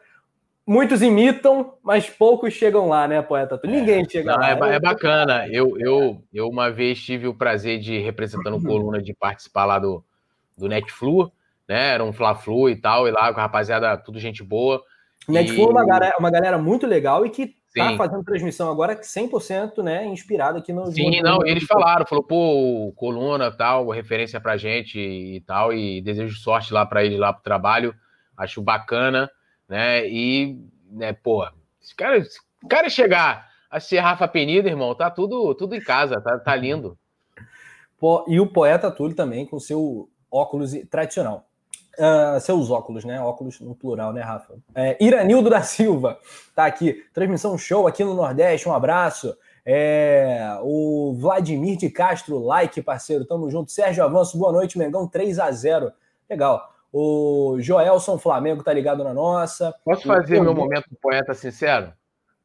muitos 0.67 1.01
imitam, 1.01 1.75
mas 1.83 2.11
poucos 2.11 2.53
chegam 2.53 2.89
lá, 2.89 3.07
né, 3.07 3.23
poeta? 3.23 3.61
Ninguém 3.65 4.03
é, 4.03 4.09
chega 4.09 4.33
não, 4.33 4.41
lá. 4.41 4.51
É, 4.51 4.75
é, 4.75 4.81
bacana. 4.81 5.47
Eu, 5.49 5.79
eu, 5.79 6.23
eu 6.33 6.49
uma 6.49 6.71
vez 6.71 7.01
tive 7.01 7.29
o 7.29 7.35
prazer 7.35 7.79
de 7.79 7.99
representando 7.99 8.61
coluna 8.61 9.01
de 9.01 9.15
participar 9.15 9.65
lá 9.65 9.79
do, 9.79 10.05
do 10.59 10.69
Netflu, 10.69 11.31
né? 11.69 11.95
Era 11.95 12.05
um 12.05 12.13
Fla-Flu 12.13 12.69
e 12.69 12.77
tal, 12.77 13.07
e 13.07 13.11
lá 13.11 13.33
com 13.33 13.39
a 13.39 13.45
rapaziada, 13.45 13.97
tudo 13.97 14.19
gente 14.19 14.43
boa. 14.43 14.83
Netflix 15.29 15.63
e... 15.63 15.69
é 15.69 15.71
uma 15.71 15.87
galera, 15.87 16.17
uma 16.19 16.31
galera 16.31 16.59
muito 16.59 16.87
legal 16.87 17.25
e 17.25 17.31
que 17.31 17.55
tá 17.75 17.97
fazendo 17.97 18.25
transmissão 18.25 18.71
agora 18.71 18.97
100% 18.97 19.83
né, 19.83 20.07
inspirada 20.07 20.59
aqui 20.59 20.73
no. 20.73 20.87
Sim, 20.87 21.21
não, 21.21 21.45
eles 21.45 21.65
falaram, 21.65 22.07
falou, 22.07 22.25
pô, 22.25 22.93
coluna 22.97 23.51
tal, 23.51 23.91
referência 23.91 24.41
pra 24.41 24.57
gente 24.57 24.99
e 24.99 25.41
tal, 25.43 25.73
e 25.73 26.01
desejo 26.01 26.39
sorte 26.39 26.73
lá 26.73 26.87
para 26.87 27.05
ele 27.05 27.19
lá 27.19 27.33
pro 27.33 27.43
trabalho, 27.43 27.95
acho 28.37 28.63
bacana, 28.63 29.31
né? 29.69 30.09
E, 30.09 30.59
né, 30.91 31.13
pô, 31.13 31.47
se 31.81 31.93
o 31.93 31.97
cara, 31.97 32.23
cara 32.69 32.89
chegar 32.89 33.49
a 33.71 33.81
ser 33.81 33.99
Rafa 33.99 34.27
Penida, 34.29 34.69
irmão, 34.69 34.95
tá 34.95 35.11
tudo, 35.11 35.55
tudo 35.55 35.75
em 35.75 35.81
casa, 35.81 36.21
tá, 36.21 36.39
tá 36.39 36.57
lindo. 36.57 36.99
E 38.29 38.39
o 38.39 38.47
poeta 38.47 38.91
Túlio 38.91 39.17
também, 39.17 39.47
com 39.47 39.59
seu 39.59 40.09
óculos 40.31 40.73
tradicional. 40.91 41.49
Uh, 41.99 42.39
seus 42.41 42.71
óculos, 42.71 43.05
né? 43.07 43.19
Óculos 43.21 43.59
no 43.59 43.75
plural, 43.75 44.13
né, 44.13 44.21
Rafa? 44.21 44.55
É, 44.75 45.03
Iranildo 45.03 45.49
da 45.49 45.63
Silva 45.63 46.19
tá 46.55 46.67
aqui. 46.67 47.03
Transmissão 47.15 47.57
show 47.57 47.87
aqui 47.87 48.05
no 48.05 48.15
Nordeste. 48.15 48.69
Um 48.69 48.75
abraço. 48.75 49.35
É, 49.65 50.59
o 50.63 51.17
Vladimir 51.19 51.79
de 51.79 51.89
Castro, 51.89 52.39
like, 52.39 52.83
parceiro. 52.83 53.25
Tamo 53.25 53.51
junto. 53.51 53.73
Sérgio 53.73 54.05
Avanço, 54.05 54.39
boa 54.39 54.53
noite, 54.53 54.79
Mengão 54.79 55.09
3 55.09 55.39
a 55.39 55.51
0 55.51 55.91
Legal. 56.29 56.76
O 56.99 57.61
Joelson 57.61 58.17
Flamengo 58.17 58.63
tá 58.63 58.73
ligado 58.73 59.05
na 59.05 59.13
nossa. 59.13 59.75
Posso 59.85 60.07
fazer 60.07 60.41
o... 60.41 60.45
meu 60.45 60.55
momento 60.55 60.89
poeta 60.99 61.35
sincero? 61.35 61.93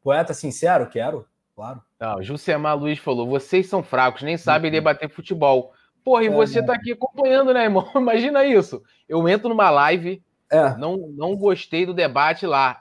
Poeta 0.03 0.33
sincero? 0.33 0.87
Quero, 0.87 1.25
claro. 1.55 1.81
Não, 1.97 2.21
Jusemar 2.21 2.77
Luiz 2.77 2.99
falou: 2.99 3.25
vocês 3.29 3.69
são 3.69 3.81
fracos, 3.81 4.23
nem 4.23 4.35
sabem 4.35 4.69
uhum. 4.69 4.73
debater 4.73 5.09
futebol. 5.09 5.71
Porra, 6.03 6.25
e 6.25 6.27
é, 6.27 6.31
você 6.31 6.59
né? 6.59 6.67
tá 6.67 6.73
aqui 6.73 6.91
acompanhando, 6.91 7.53
né, 7.53 7.63
irmão? 7.63 7.89
Imagina 7.95 8.43
isso. 8.43 8.83
Eu 9.07 9.25
entro 9.29 9.47
numa 9.47 9.69
live, 9.69 10.21
é. 10.51 10.75
não, 10.75 10.97
não 10.97 11.33
gostei 11.33 11.85
do 11.85 11.93
debate 11.93 12.45
lá. 12.45 12.77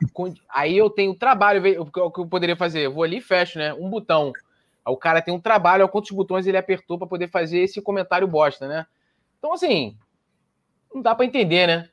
Aí 0.49 0.77
eu 0.77 0.91
tenho 0.91 1.14
trabalho, 1.14 1.83
o 1.83 1.87
que 1.87 2.01
eu 2.01 2.27
poderia 2.27 2.57
fazer? 2.57 2.81
Eu 2.81 2.95
vou 2.95 3.05
ali 3.05 3.18
e 3.18 3.23
fecho, 3.23 3.61
né? 3.61 3.73
Um 3.75 3.89
botão. 3.89 4.33
Aí 4.85 4.93
o 4.93 4.97
cara 4.97 5.23
tem 5.23 5.33
um 5.33 5.41
trabalho, 5.41 5.89
quantos 5.89 6.11
botões 6.11 6.49
ele 6.49 6.57
apertou 6.57 6.99
para 6.99 7.07
poder 7.07 7.29
fazer 7.29 7.61
esse 7.61 7.81
comentário 7.81 8.27
bosta, 8.27 8.66
né? 8.66 8.87
Então, 9.39 9.53
assim, 9.53 9.97
não 10.93 11.03
dá 11.03 11.14
para 11.14 11.26
entender, 11.26 11.66
né? 11.66 11.88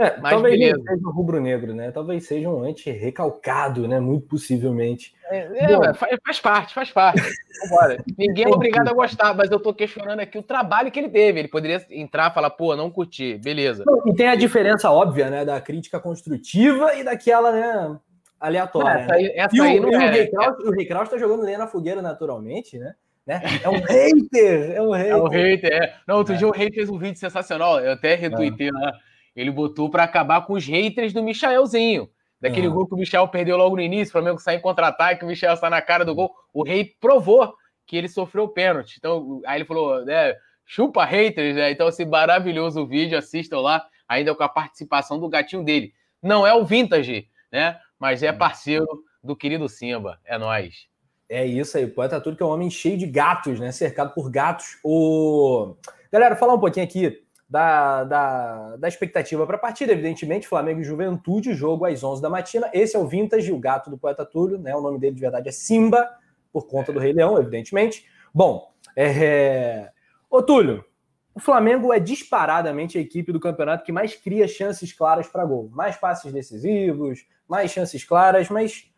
É, 0.00 0.18
Mas 0.18 0.32
talvez 0.32 0.58
beleza. 0.58 0.82
seja 0.82 1.06
um 1.06 1.10
rubro-negro, 1.10 1.74
né? 1.74 1.90
Talvez 1.90 2.26
seja 2.26 2.48
um 2.48 2.64
anti-recalcado, 2.64 3.86
né? 3.86 4.00
Muito 4.00 4.26
possivelmente. 4.28 5.14
É, 5.30 5.40
é 5.40 6.16
faz 6.24 6.40
parte, 6.40 6.72
faz 6.72 6.90
parte. 6.90 7.20
Ninguém 8.16 8.46
é 8.46 8.48
obrigado 8.48 8.88
a 8.88 8.94
gostar, 8.94 9.34
mas 9.34 9.50
eu 9.50 9.60
tô 9.60 9.74
questionando 9.74 10.20
aqui 10.20 10.38
o 10.38 10.42
trabalho 10.42 10.90
que 10.90 10.98
ele 10.98 11.10
teve. 11.10 11.40
Ele 11.40 11.48
poderia 11.48 11.84
entrar 11.90 12.30
e 12.30 12.34
falar, 12.34 12.48
pô, 12.48 12.74
não 12.74 12.90
curti, 12.90 13.38
beleza. 13.44 13.84
E 14.06 14.14
tem 14.14 14.28
a 14.28 14.34
diferença 14.34 14.90
óbvia, 14.90 15.28
né? 15.28 15.44
Da 15.44 15.60
crítica 15.60 16.00
construtiva 16.00 16.94
e 16.94 17.04
daquela, 17.04 17.52
né? 17.52 17.98
Aleatória. 18.40 19.02
essa 19.02 19.14
aí, 19.14 19.24
né? 19.24 19.32
essa 19.36 19.56
e 19.56 19.60
aí 19.60 19.78
o, 19.78 19.82
não 19.82 20.00
é. 20.00 20.30
O 20.64 20.88
Kraus 20.88 21.10
tá 21.10 21.18
jogando 21.18 21.42
lenha 21.42 21.58
na 21.58 21.66
fogueira 21.66 22.00
naturalmente, 22.00 22.78
né? 22.78 22.94
Né? 23.26 23.40
É 23.62 23.68
um 23.68 23.80
hater, 23.80 24.70
é 24.72 24.82
um 24.82 24.90
hater. 24.90 25.10
É 25.10 25.16
um 25.16 25.28
hater, 25.28 25.72
é. 25.72 25.96
Não, 26.06 26.16
outro 26.16 26.34
é. 26.34 26.36
dia 26.36 26.48
o 26.48 26.52
Rei 26.52 26.70
fez 26.72 26.88
um 26.88 26.98
vídeo 26.98 27.18
sensacional, 27.18 27.80
eu 27.80 27.92
até 27.92 28.14
retuitei 28.14 28.68
é. 28.68 28.72
lá. 28.72 28.92
Ele 29.36 29.50
botou 29.50 29.88
para 29.88 30.02
acabar 30.02 30.44
com 30.46 30.54
os 30.54 30.66
haters 30.66 31.12
do 31.12 31.22
Michaelzinho. 31.22 32.10
Daquele 32.40 32.68
uhum. 32.68 32.74
gol 32.74 32.86
que 32.86 32.94
o 32.94 32.98
Michel 32.98 33.28
perdeu 33.28 33.56
logo 33.56 33.76
no 33.76 33.82
início, 33.82 34.08
o 34.08 34.12
Flamengo 34.12 34.38
sai 34.38 34.56
em 34.56 34.60
contra-ataque, 34.60 35.24
o 35.24 35.28
Michel 35.28 35.52
está 35.52 35.68
na 35.68 35.82
cara 35.82 36.04
do 36.04 36.14
gol. 36.14 36.34
O 36.54 36.64
Rei 36.64 36.96
provou 36.98 37.54
que 37.86 37.96
ele 37.96 38.08
sofreu 38.08 38.48
pênalti. 38.48 38.96
Então, 38.98 39.42
aí 39.44 39.58
ele 39.58 39.66
falou, 39.66 40.04
né, 40.04 40.34
chupa 40.64 41.04
haters, 41.04 41.54
né? 41.54 41.70
Então, 41.70 41.88
esse 41.88 42.04
maravilhoso 42.06 42.86
vídeo, 42.86 43.18
assistam 43.18 43.60
lá, 43.60 43.84
ainda 44.08 44.34
com 44.34 44.42
a 44.42 44.48
participação 44.48 45.20
do 45.20 45.28
gatinho 45.28 45.62
dele. 45.62 45.92
Não 46.22 46.46
é 46.46 46.54
o 46.54 46.64
Vintage, 46.64 47.28
né? 47.52 47.78
Mas 47.98 48.22
é 48.22 48.32
parceiro 48.32 48.86
do 49.22 49.36
querido 49.36 49.68
Simba. 49.68 50.18
É 50.24 50.38
nós. 50.38 50.88
É 51.30 51.46
isso 51.46 51.78
aí, 51.78 51.86
Poeta 51.86 52.20
Tudo 52.20 52.36
que 52.36 52.42
é 52.42 52.46
um 52.46 52.50
homem 52.50 52.68
cheio 52.68 52.98
de 52.98 53.06
gatos, 53.06 53.60
né? 53.60 53.70
Cercado 53.70 54.12
por 54.12 54.28
gatos. 54.28 54.80
O... 54.82 55.76
Galera, 56.10 56.34
falar 56.34 56.54
um 56.54 56.58
pouquinho 56.58 56.84
aqui 56.84 57.22
da, 57.48 58.02
da, 58.02 58.76
da 58.76 58.88
expectativa 58.88 59.46
para 59.46 59.54
a 59.54 59.60
partida, 59.60 59.92
evidentemente, 59.92 60.48
Flamengo 60.48 60.80
e 60.80 60.84
Juventude, 60.84 61.54
jogo 61.54 61.84
às 61.84 62.02
11 62.02 62.20
da 62.20 62.28
matina. 62.28 62.68
Esse 62.72 62.96
é 62.96 62.98
o 62.98 63.06
Vintage, 63.06 63.52
o 63.52 63.60
gato 63.60 63.88
do 63.88 63.96
poeta 63.96 64.26
Túlio, 64.26 64.58
né? 64.58 64.74
O 64.74 64.80
nome 64.80 64.98
dele 64.98 65.14
de 65.14 65.20
verdade 65.20 65.48
é 65.48 65.52
Simba, 65.52 66.10
por 66.52 66.66
conta 66.66 66.92
do 66.92 66.98
Rei 66.98 67.12
Leão, 67.12 67.38
evidentemente. 67.38 68.04
Bom, 68.34 68.68
é... 68.96 69.88
Ô 70.28 70.42
Túlio, 70.42 70.84
o 71.32 71.38
Flamengo 71.38 71.92
é 71.92 72.00
disparadamente 72.00 72.98
a 72.98 73.00
equipe 73.00 73.30
do 73.30 73.38
campeonato 73.38 73.84
que 73.84 73.92
mais 73.92 74.16
cria 74.16 74.48
chances 74.48 74.92
claras 74.92 75.28
para 75.28 75.44
gol. 75.44 75.70
Mais 75.72 75.96
passes 75.96 76.32
decisivos, 76.32 77.24
mais 77.48 77.70
chances 77.70 78.04
claras, 78.04 78.48
mas 78.48 78.89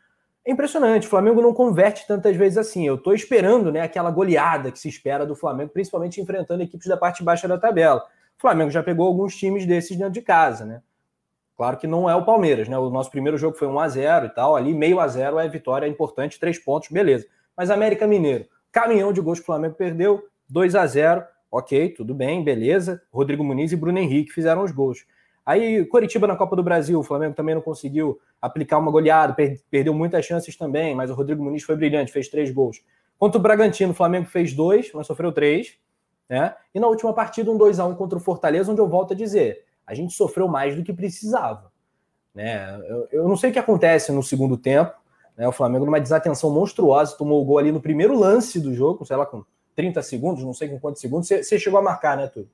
é 0.45 0.51
impressionante. 0.51 1.07
O 1.07 1.11
Flamengo 1.11 1.41
não 1.41 1.55
converte 1.55 2.07
tantas 2.07 2.37
vezes 2.37 2.59
assim. 2.59 2.87
Eu 2.87 2.97
estou 2.97 3.15
esperando 3.15 3.71
né, 3.71 3.81
aquela 3.81 4.11
goleada 4.11 4.71
que 4.71 4.79
se 4.79 4.89
espera 4.89 5.25
do 5.25 5.37
Flamengo, 5.37 5.71
principalmente 5.71 6.21
enfrentando 6.21 6.63
equipes 6.63 6.89
da 6.89 6.97
parte 6.97 7.23
baixa 7.23 7.47
da 7.47 7.59
tabela. 7.59 8.05
O 8.37 8.41
Flamengo 8.41 8.71
já 8.71 8.83
pegou 8.83 9.07
alguns 9.07 9.37
times 9.37 9.65
desses 9.67 9.97
dentro 9.97 10.13
de 10.13 10.23
casa, 10.23 10.65
né? 10.65 10.83
Claro 11.57 11.77
que 11.77 11.87
não 11.87 12.11
é 12.11 12.15
o 12.17 12.25
Palmeiras, 12.25 12.69
né? 12.69 12.77
O 12.77 12.91
nosso 12.91 13.11
primeiro 13.11 13.39
jogo 13.39 13.57
foi 13.57 13.69
1 13.69 13.79
a 13.79 13.89
0 13.89 14.27
e 14.27 14.29
tal, 14.31 14.57
ali 14.57 14.75
meio 14.75 14.99
a 14.99 15.07
0 15.07 15.39
é 15.39 15.49
vitória 15.49 15.87
importante, 15.87 16.41
três 16.41 16.59
pontos, 16.59 16.89
beleza. 16.91 17.27
Mas 17.57 17.71
América 17.71 18.07
Mineiro, 18.07 18.47
caminhão 18.73 19.13
de 19.13 19.21
gols 19.21 19.39
que 19.39 19.45
o 19.45 19.47
Flamengo 19.47 19.75
perdeu, 19.75 20.25
2 20.49 20.75
a 20.75 20.87
0 20.87 21.25
ok, 21.53 21.91
tudo 21.91 22.15
bem, 22.15 22.43
beleza. 22.43 23.03
Rodrigo 23.13 23.45
Muniz 23.45 23.71
e 23.73 23.77
Bruno 23.77 23.99
Henrique 23.99 24.33
fizeram 24.33 24.65
os 24.65 24.73
gols. 24.73 25.05
Aí, 25.45 25.85
Coritiba 25.87 26.27
na 26.27 26.37
Copa 26.37 26.55
do 26.55 26.63
Brasil, 26.63 26.99
o 26.99 27.03
Flamengo 27.03 27.35
também 27.35 27.55
não 27.55 27.63
conseguiu 27.63 28.21
aplicar 28.41 28.79
uma 28.79 28.91
goleada, 28.91 29.35
per 29.35 29.61
perdeu 29.71 29.93
muitas 29.93 30.25
chances 30.25 30.57
também, 30.57 30.95
mas 30.95 31.11
o 31.11 31.15
Rodrigo 31.15 31.43
Muniz 31.43 31.65
foi 31.65 31.75
brilhante, 31.75 32.13
fez 32.13 32.29
três 32.29 32.51
gols. 32.51 32.83
Contra 33.19 33.39
o 33.39 33.43
Bragantino, 33.43 33.93
o 33.93 33.95
Flamengo 33.95 34.27
fez 34.27 34.53
dois, 34.53 34.91
mas 34.93 35.07
sofreu 35.07 35.33
três. 35.33 35.77
Né? 36.29 36.55
E 36.75 36.81
na 36.81 36.87
última 36.87 37.13
partida, 37.13 37.51
um 37.51 37.57
2 37.57 37.79
a 37.79 37.87
1 37.87 37.95
contra 37.95 38.19
o 38.19 38.21
Fortaleza, 38.21 38.71
onde 38.71 38.81
eu 38.81 38.89
volto 38.89 39.13
a 39.13 39.17
dizer, 39.17 39.65
a 39.87 39.95
gente 39.95 40.15
sofreu 40.15 40.49
mais 40.49 40.75
do 40.75 40.83
que 40.83 40.93
precisava. 40.93 41.71
Né? 42.35 42.81
Eu, 42.89 43.09
eu 43.13 43.29
não 43.29 43.37
sei 43.37 43.51
o 43.51 43.53
que 43.53 43.59
acontece 43.59 44.11
no 44.13 44.23
segundo 44.23 44.57
tempo. 44.57 44.95
Né? 45.37 45.47
O 45.47 45.53
Flamengo, 45.53 45.85
numa 45.85 46.01
desatenção 46.01 46.51
monstruosa, 46.51 47.17
tomou 47.17 47.43
o 47.43 47.45
gol 47.45 47.59
ali 47.59 47.71
no 47.71 47.81
primeiro 47.81 48.19
lance 48.19 48.59
do 48.59 48.75
jogo, 48.75 49.05
sei 49.05 49.17
lá, 49.17 49.27
com 49.27 49.45
30 49.75 50.03
segundos, 50.03 50.45
não 50.45 50.55
sei 50.55 50.69
com 50.69 50.79
quantos 50.79 51.01
segundos. 51.01 51.29
Você 51.29 51.59
chegou 51.59 51.79
a 51.79 51.83
marcar, 51.83 52.17
né, 52.17 52.27
Túlio? 52.29 52.49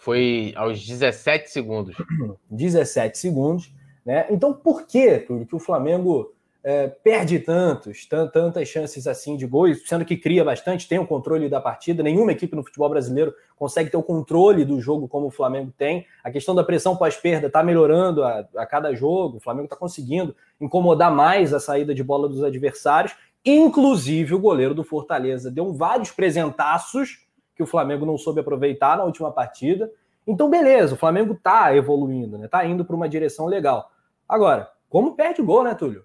Foi 0.00 0.54
aos 0.56 0.84
17 0.86 1.50
segundos. 1.50 1.94
17 2.50 3.18
segundos. 3.18 3.70
Né? 4.04 4.26
Então, 4.30 4.54
por 4.54 4.86
que, 4.86 5.18
Túlio, 5.18 5.46
que 5.46 5.54
o 5.54 5.58
Flamengo 5.58 6.32
é, 6.64 6.88
perde 6.88 7.38
tantos, 7.38 8.06
tantas 8.06 8.66
chances 8.66 9.06
assim 9.06 9.36
de 9.36 9.46
gols, 9.46 9.86
sendo 9.86 10.06
que 10.06 10.16
cria 10.16 10.42
bastante, 10.42 10.88
tem 10.88 10.98
o 10.98 11.06
controle 11.06 11.50
da 11.50 11.60
partida. 11.60 12.02
Nenhuma 12.02 12.32
equipe 12.32 12.56
no 12.56 12.64
futebol 12.64 12.88
brasileiro 12.88 13.34
consegue 13.54 13.90
ter 13.90 13.96
o 13.98 14.02
controle 14.02 14.64
do 14.64 14.80
jogo 14.80 15.06
como 15.06 15.26
o 15.26 15.30
Flamengo 15.30 15.70
tem. 15.76 16.06
A 16.24 16.30
questão 16.30 16.54
da 16.54 16.64
pressão 16.64 16.96
pós-perda 16.96 17.48
está 17.48 17.62
melhorando 17.62 18.24
a, 18.24 18.48
a, 18.56 18.64
cada 18.64 18.94
jogo. 18.94 19.36
O 19.36 19.40
Flamengo 19.40 19.66
está 19.66 19.76
conseguindo 19.76 20.34
incomodar 20.58 21.14
mais 21.14 21.52
a 21.52 21.60
saída 21.60 21.94
de 21.94 22.02
bola 22.02 22.26
dos 22.26 22.42
adversários. 22.42 23.14
Inclusive, 23.44 24.34
o 24.34 24.38
goleiro 24.38 24.74
do 24.74 24.82
Fortaleza 24.82 25.50
deu 25.50 25.74
vários 25.74 26.10
presentaços 26.10 27.26
que 27.60 27.64
o 27.64 27.66
Flamengo 27.66 28.06
não 28.06 28.16
soube 28.16 28.40
aproveitar 28.40 28.96
na 28.96 29.04
última 29.04 29.30
partida. 29.30 29.92
Então, 30.26 30.48
beleza, 30.48 30.94
o 30.94 30.98
Flamengo 30.98 31.34
está 31.34 31.76
evoluindo, 31.76 32.38
né? 32.38 32.48
Tá 32.48 32.64
indo 32.64 32.86
para 32.86 32.96
uma 32.96 33.06
direção 33.06 33.44
legal. 33.44 33.90
Agora, 34.26 34.70
como 34.88 35.14
perde 35.14 35.42
o 35.42 35.44
gol, 35.44 35.62
né, 35.62 35.74
Túlio? 35.74 36.02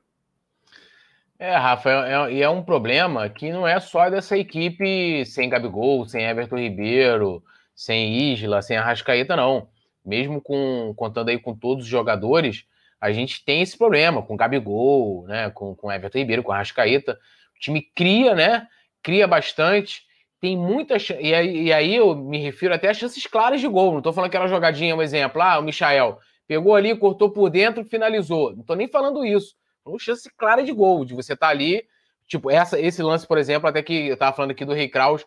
É, 1.39 1.55
Rafa, 1.55 1.89
é, 1.89 2.33
é, 2.33 2.41
é 2.41 2.49
um 2.49 2.61
problema 2.61 3.29
que 3.29 3.53
não 3.53 3.65
é 3.65 3.79
só 3.79 4.09
dessa 4.09 4.37
equipe 4.37 5.25
sem 5.25 5.47
Gabigol, 5.47 6.05
sem 6.05 6.25
Everton 6.25 6.57
Ribeiro, 6.57 7.41
sem 7.73 8.33
Isla, 8.33 8.61
sem 8.61 8.75
Arrascaeta, 8.75 9.37
não. 9.37 9.69
Mesmo 10.05 10.41
com 10.41 10.93
contando 10.97 11.29
aí 11.29 11.39
com 11.39 11.55
todos 11.55 11.85
os 11.85 11.89
jogadores, 11.89 12.65
a 12.99 13.13
gente 13.13 13.45
tem 13.45 13.61
esse 13.61 13.77
problema 13.77 14.21
com 14.21 14.35
Gabigol, 14.35 15.25
né? 15.25 15.49
Com, 15.51 15.73
com 15.73 15.89
Everton 15.89 16.17
Ribeiro, 16.17 16.43
com 16.43 16.51
Arrascaeta. 16.51 17.17
O 17.55 17.59
time 17.61 17.81
cria, 17.81 18.35
né? 18.35 18.67
Cria 19.01 19.25
bastante. 19.25 20.04
Tem 20.45 20.55
muitas. 20.55 21.09
E 21.09 21.33
aí, 21.33 21.63
e 21.63 21.73
aí 21.73 21.95
eu 21.95 22.15
me 22.15 22.37
refiro 22.37 22.75
até 22.75 22.89
a 22.89 22.93
chances 22.93 23.25
claras 23.25 23.59
de 23.59 23.67
gol. 23.67 23.91
Não 23.93 23.97
estou 23.97 24.13
falando 24.13 24.27
aquela 24.27 24.47
jogadinha, 24.47 24.95
um 24.95 25.01
exemplo. 25.01 25.41
Ah, 25.41 25.57
o 25.57 25.63
Michael 25.63 26.19
pegou 26.47 26.75
ali, 26.75 26.95
cortou 26.95 27.31
por 27.31 27.49
dentro, 27.49 27.83
finalizou. 27.83 28.51
Não 28.51 28.61
estou 28.61 28.75
nem 28.75 28.87
falando 28.87 29.25
isso 29.25 29.55
uma 29.85 29.99
chance 29.99 30.29
clara 30.35 30.63
de 30.63 30.71
gol, 30.71 31.03
de 31.03 31.13
você 31.13 31.33
estar 31.33 31.47
tá 31.47 31.51
ali. 31.51 31.83
Tipo, 32.27 32.51
essa, 32.51 32.79
esse 32.79 33.01
lance, 33.01 33.25
por 33.25 33.39
exemplo, 33.39 33.67
até 33.67 33.81
que 33.81 34.07
eu 34.07 34.13
estava 34.13 34.35
falando 34.35 34.51
aqui 34.51 34.63
do 34.65 34.73
Rei 34.73 34.87
Kraus, 34.87 35.25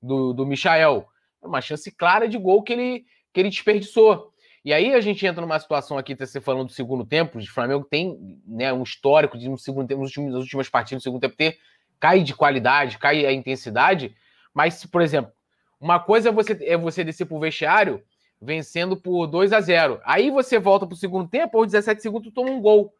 do, 0.00 0.32
do 0.32 0.46
Michael. 0.46 1.04
É 1.42 1.46
uma 1.46 1.60
chance 1.60 1.90
clara 1.90 2.28
de 2.28 2.38
gol 2.38 2.62
que 2.62 2.72
ele, 2.72 3.04
que 3.32 3.40
ele 3.40 3.48
desperdiçou. 3.48 4.32
E 4.64 4.72
aí 4.72 4.94
a 4.94 5.00
gente 5.00 5.26
entra 5.26 5.40
numa 5.40 5.58
situação 5.58 5.96
aqui, 5.96 6.14
tá 6.14 6.26
você 6.26 6.40
falando 6.40 6.66
do 6.66 6.72
segundo 6.72 7.04
tempo, 7.04 7.38
o 7.38 7.46
Flamengo 7.46 7.84
tem 7.84 8.38
né, 8.46 8.70
um 8.72 8.82
histórico 8.82 9.36
de 9.36 9.48
um 9.48 9.56
segundo 9.56 9.88
tempo, 9.88 10.02
nas 10.02 10.42
últimas 10.42 10.68
partidas 10.68 11.02
do 11.02 11.04
segundo 11.04 11.20
tempo, 11.20 11.34
ter, 11.34 11.58
cai 11.98 12.22
de 12.22 12.34
qualidade, 12.34 12.98
cai 12.98 13.24
a 13.24 13.32
intensidade. 13.32 14.14
Mas, 14.54 14.84
por 14.84 15.02
exemplo, 15.02 15.32
uma 15.80 15.98
coisa 15.98 16.28
é 16.28 16.32
você, 16.32 16.58
é 16.62 16.76
você 16.76 17.02
descer 17.02 17.26
pro 17.26 17.38
vestiário 17.38 18.02
vencendo 18.40 18.96
por 18.96 19.26
2 19.26 19.52
a 19.52 19.60
0 19.60 20.00
Aí 20.04 20.30
você 20.30 20.58
volta 20.58 20.86
para 20.86 20.94
o 20.94 20.98
segundo 20.98 21.28
tempo, 21.28 21.58
aos 21.58 21.66
17 21.66 22.00
segundos, 22.00 22.32
toma 22.32 22.50
um 22.50 22.60
gol. 22.60 22.94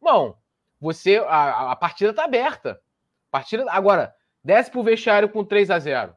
Bom, 0.00 0.36
você 0.80 1.18
a, 1.18 1.72
a 1.72 1.76
partida 1.76 2.10
está 2.10 2.24
aberta. 2.24 2.80
Partida, 3.30 3.64
agora, 3.70 4.14
desce 4.44 4.70
para 4.70 4.80
o 4.80 4.84
vestiário 4.84 5.28
com 5.28 5.44
3 5.44 5.70
a 5.70 5.78
0 5.78 6.16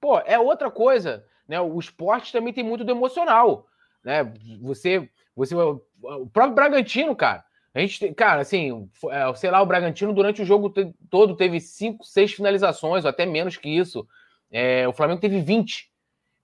Pô, 0.00 0.18
é 0.20 0.38
outra 0.38 0.70
coisa. 0.70 1.24
Né? 1.46 1.60
O 1.60 1.78
esporte 1.78 2.32
também 2.32 2.52
tem 2.52 2.64
muito 2.64 2.84
do 2.84 2.90
emocional. 2.90 3.66
Né? 4.02 4.24
Você, 4.62 5.08
você, 5.36 5.54
o 5.54 6.26
próprio 6.32 6.54
Bragantino, 6.54 7.14
cara. 7.14 7.44
A 7.74 7.80
gente, 7.80 8.12
cara, 8.14 8.42
assim, 8.42 8.88
é, 9.10 9.34
sei 9.34 9.50
lá, 9.50 9.62
o 9.62 9.66
Bragantino 9.66 10.12
durante 10.12 10.42
o 10.42 10.44
jogo 10.44 10.72
todo 11.08 11.36
teve 11.36 11.58
cinco, 11.58 12.04
seis 12.04 12.32
finalizações, 12.32 13.04
ou 13.04 13.10
até 13.10 13.24
menos 13.24 13.56
que 13.56 13.68
isso. 13.68 14.06
É, 14.50 14.86
o 14.86 14.92
Flamengo 14.92 15.20
teve 15.20 15.40
20. 15.40 15.90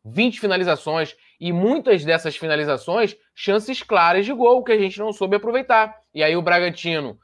20 0.04 0.40
finalizações. 0.40 1.14
E 1.38 1.52
muitas 1.52 2.04
dessas 2.04 2.36
finalizações, 2.36 3.16
chances 3.34 3.82
claras 3.82 4.24
de 4.24 4.32
gol 4.32 4.64
que 4.64 4.72
a 4.72 4.78
gente 4.78 4.98
não 4.98 5.12
soube 5.12 5.36
aproveitar. 5.36 5.94
E 6.14 6.22
aí 6.22 6.34
o 6.34 6.42
Bragantino 6.42 7.18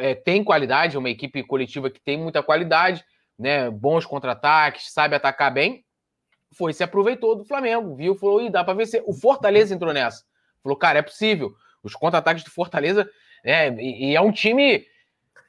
é, 0.00 0.14
tem 0.14 0.42
qualidade, 0.42 0.96
é 0.96 0.98
uma 0.98 1.10
equipe 1.10 1.42
coletiva 1.44 1.88
que 1.88 2.00
tem 2.00 2.18
muita 2.18 2.42
qualidade, 2.42 3.04
né? 3.38 3.70
Bons 3.70 4.04
contra-ataques, 4.04 4.92
sabe 4.92 5.14
atacar 5.14 5.52
bem. 5.52 5.84
Foi, 6.56 6.72
se 6.72 6.82
aproveitou 6.82 7.36
do 7.36 7.44
Flamengo, 7.44 7.94
viu? 7.94 8.14
Falou, 8.16 8.42
e 8.42 8.50
dá 8.50 8.64
para 8.64 8.74
vencer. 8.74 9.02
O 9.06 9.12
Fortaleza 9.12 9.74
entrou 9.74 9.92
nessa. 9.92 10.24
Falou, 10.62 10.76
cara, 10.76 10.98
é 10.98 11.02
possível. 11.02 11.54
Os 11.82 11.94
contra-ataques 11.94 12.42
do 12.42 12.50
Fortaleza, 12.50 13.08
né? 13.46 13.70
E, 13.80 14.10
e 14.10 14.16
é 14.16 14.20
um 14.20 14.32
time. 14.32 14.84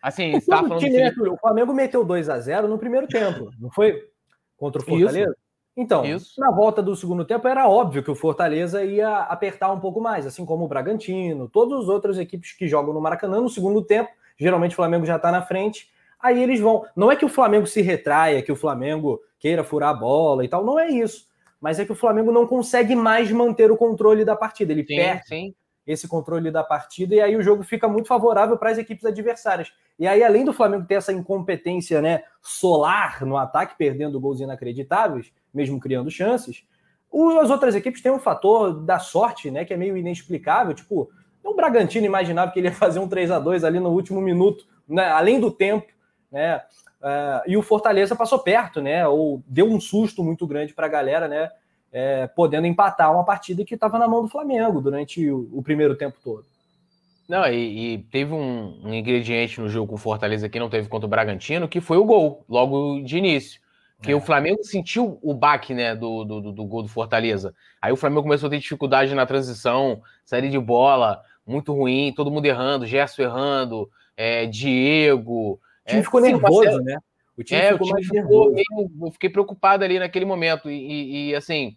Assim, 0.02 0.36
o, 0.36 0.42
tá 0.42 0.58
falando 0.58 0.80
time, 0.80 0.98
né, 0.98 1.12
o 1.18 1.38
Flamengo 1.38 1.74
meteu 1.74 2.06
2 2.06 2.30
a 2.30 2.40
0 2.40 2.68
no 2.68 2.78
primeiro 2.78 3.08
tempo, 3.08 3.50
não 3.60 3.72
foi? 3.72 4.08
Contra 4.56 4.82
o 4.82 4.86
Fortaleza? 4.86 5.32
Isso. 5.32 5.48
Então, 5.76 6.04
Isso. 6.04 6.40
na 6.40 6.50
volta 6.50 6.82
do 6.82 6.96
segundo 6.96 7.24
tempo, 7.24 7.48
era 7.48 7.70
óbvio 7.70 8.02
que 8.02 8.10
o 8.10 8.16
Fortaleza 8.16 8.84
ia 8.84 9.20
apertar 9.24 9.72
um 9.72 9.80
pouco 9.80 10.02
mais, 10.02 10.26
assim 10.26 10.44
como 10.44 10.66
o 10.66 10.68
Bragantino, 10.68 11.48
todas 11.48 11.82
as 11.82 11.88
outras 11.88 12.18
equipes 12.18 12.52
que 12.54 12.68
jogam 12.68 12.94
no 12.94 13.02
Maracanã 13.02 13.40
no 13.40 13.50
segundo 13.50 13.84
tempo, 13.84 14.10
geralmente 14.40 14.72
o 14.72 14.76
Flamengo 14.76 15.06
já 15.06 15.18
está 15.18 15.32
na 15.32 15.44
frente, 15.44 15.88
aí 16.20 16.42
eles 16.42 16.60
vão. 16.60 16.84
Não 16.96 17.12
é 17.12 17.16
que 17.16 17.26
o 17.26 17.30
Flamengo 17.30 17.68
se 17.68 17.82
retraia, 17.82 18.42
que 18.42 18.52
o 18.52 18.56
Flamengo 18.56 19.22
queira 19.40 19.64
furar 19.64 19.90
a 19.90 19.94
bola 19.94 20.44
e 20.44 20.48
tal, 20.48 20.66
não 20.66 20.80
é 20.80 20.90
isso. 20.90 21.28
Mas 21.62 21.80
é 21.80 21.86
que 21.86 21.92
o 21.92 21.96
Flamengo 21.96 22.32
não 22.32 22.48
consegue 22.48 22.96
mais 22.96 23.32
manter 23.32 23.72
o 23.72 23.78
controle 23.78 24.26
da 24.26 24.36
partida. 24.36 24.72
Ele 24.72 24.86
sim, 24.86 24.96
perde 24.96 25.28
sim. 25.28 25.56
Esse 25.88 26.08
controle 26.08 26.52
da 26.52 26.64
partida 26.64 27.16
e 27.16 27.22
aí 27.22 27.36
o 27.36 27.42
jogo 27.42 27.64
fica 27.64 27.88
muito 27.88 28.08
favorável 28.08 28.58
para 28.58 28.72
as 28.72 28.78
equipes 28.78 29.06
adversárias. 29.06 29.72
E 29.98 30.06
aí, 30.06 30.24
além 30.24 30.44
do 30.44 30.54
Flamengo 30.54 30.86
ter 30.86 30.96
essa 30.96 31.14
incompetência 31.14 32.02
né, 32.02 32.24
solar 32.42 33.26
no 33.26 33.38
ataque, 33.38 33.78
perdendo 33.78 34.20
gols 34.20 34.42
inacreditáveis, 34.42 35.32
mesmo 35.54 35.80
criando 35.80 36.12
chances, 36.12 36.64
as 37.42 37.50
outras 37.50 37.74
equipes 37.74 38.02
têm 38.02 38.12
um 38.12 38.20
fator 38.20 38.74
da 38.84 39.00
sorte, 39.00 39.50
né, 39.50 39.64
que 39.64 39.74
é 39.74 39.78
meio 39.78 39.96
inexplicável. 39.96 40.74
Tipo, 40.74 41.10
o 41.44 41.54
Bragantino 41.56 42.06
imaginava 42.06 42.52
que 42.52 42.60
ele 42.60 42.68
ia 42.68 42.74
fazer 42.74 43.00
um 43.00 43.08
3 43.08 43.32
a 43.32 43.40
2 43.40 43.64
ali 43.64 43.80
no 43.80 43.90
último 43.90 44.20
minuto, 44.20 44.66
né, 44.88 45.08
além 45.08 45.40
do 45.40 45.50
tempo, 45.50 45.88
né? 46.32 46.62
Uh, 46.98 47.42
e 47.46 47.56
o 47.56 47.62
Fortaleza 47.62 48.16
passou 48.16 48.40
perto, 48.40 48.82
né? 48.82 49.08
Ou 49.08 49.42
deu 49.48 49.68
um 49.68 49.80
susto 49.80 50.24
muito 50.24 50.48
grande 50.48 50.74
para 50.74 50.88
a 50.88 50.90
galera, 50.90 51.28
né? 51.28 51.52
É, 52.00 52.28
podendo 52.28 52.68
empatar 52.68 53.12
uma 53.12 53.26
partida 53.26 53.66
que 53.66 53.74
estava 53.74 53.98
na 53.98 54.08
mão 54.08 54.22
do 54.22 54.28
Flamengo 54.28 54.80
durante 54.80 55.32
o, 55.32 55.50
o 55.52 55.64
primeiro 55.64 55.96
tempo 55.96 56.16
todo. 56.24 56.46
Não, 57.28 57.44
e, 57.48 57.96
e 57.96 57.98
teve 57.98 58.34
um, 58.34 58.80
um, 58.86 58.94
ingrediente 58.94 59.60
no 59.60 59.68
jogo 59.68 59.88
com 59.88 59.96
o 59.96 59.98
Fortaleza 59.98 60.48
que 60.48 60.60
não 60.60 60.70
teve 60.70 60.88
contra 60.88 61.08
o 61.08 61.10
Bragantino, 61.10 61.68
que 61.68 61.82
foi 61.82 61.98
o 61.98 62.06
gol, 62.06 62.46
logo 62.48 63.02
de 63.02 63.18
início. 63.18 63.60
Que 64.00 64.12
é. 64.12 64.16
o 64.16 64.22
Flamengo 64.22 64.64
sentiu 64.64 65.18
o 65.24 65.34
baque, 65.34 65.74
né, 65.74 65.96
do, 65.96 66.24
do, 66.24 66.52
do, 66.52 66.66
gol 66.66 66.84
do 66.84 66.88
Fortaleza. 66.88 67.52
Aí 67.82 67.92
o 67.92 67.98
Flamengo 67.98 68.22
começou 68.22 68.46
a 68.46 68.50
ter 68.52 68.60
dificuldade 68.60 69.16
na 69.16 69.26
transição, 69.26 70.04
saída 70.24 70.48
de 70.48 70.60
bola, 70.60 71.20
muito 71.48 71.74
ruim, 71.74 72.14
todo 72.16 72.30
mundo 72.30 72.46
errando, 72.46 72.86
Gerson 72.86 73.24
errando, 73.24 73.90
é, 74.16 74.46
Diego. 74.46 75.54
O 75.54 75.60
time 75.88 76.02
é, 76.02 76.04
ficou 76.04 76.22
nervoso, 76.22 76.78
né? 76.84 77.00
O 77.36 77.44
time 77.44 77.60
é, 77.60 77.72
ficou 77.72 77.88
o 77.88 77.96
time 77.96 78.22
ficou 78.22 78.52
meio, 78.52 78.92
eu 79.02 79.12
fiquei 79.12 79.30
preocupado 79.30 79.84
ali 79.84 79.98
naquele 79.98 80.26
momento. 80.26 80.70
E, 80.70 81.30
e 81.30 81.36
assim, 81.36 81.76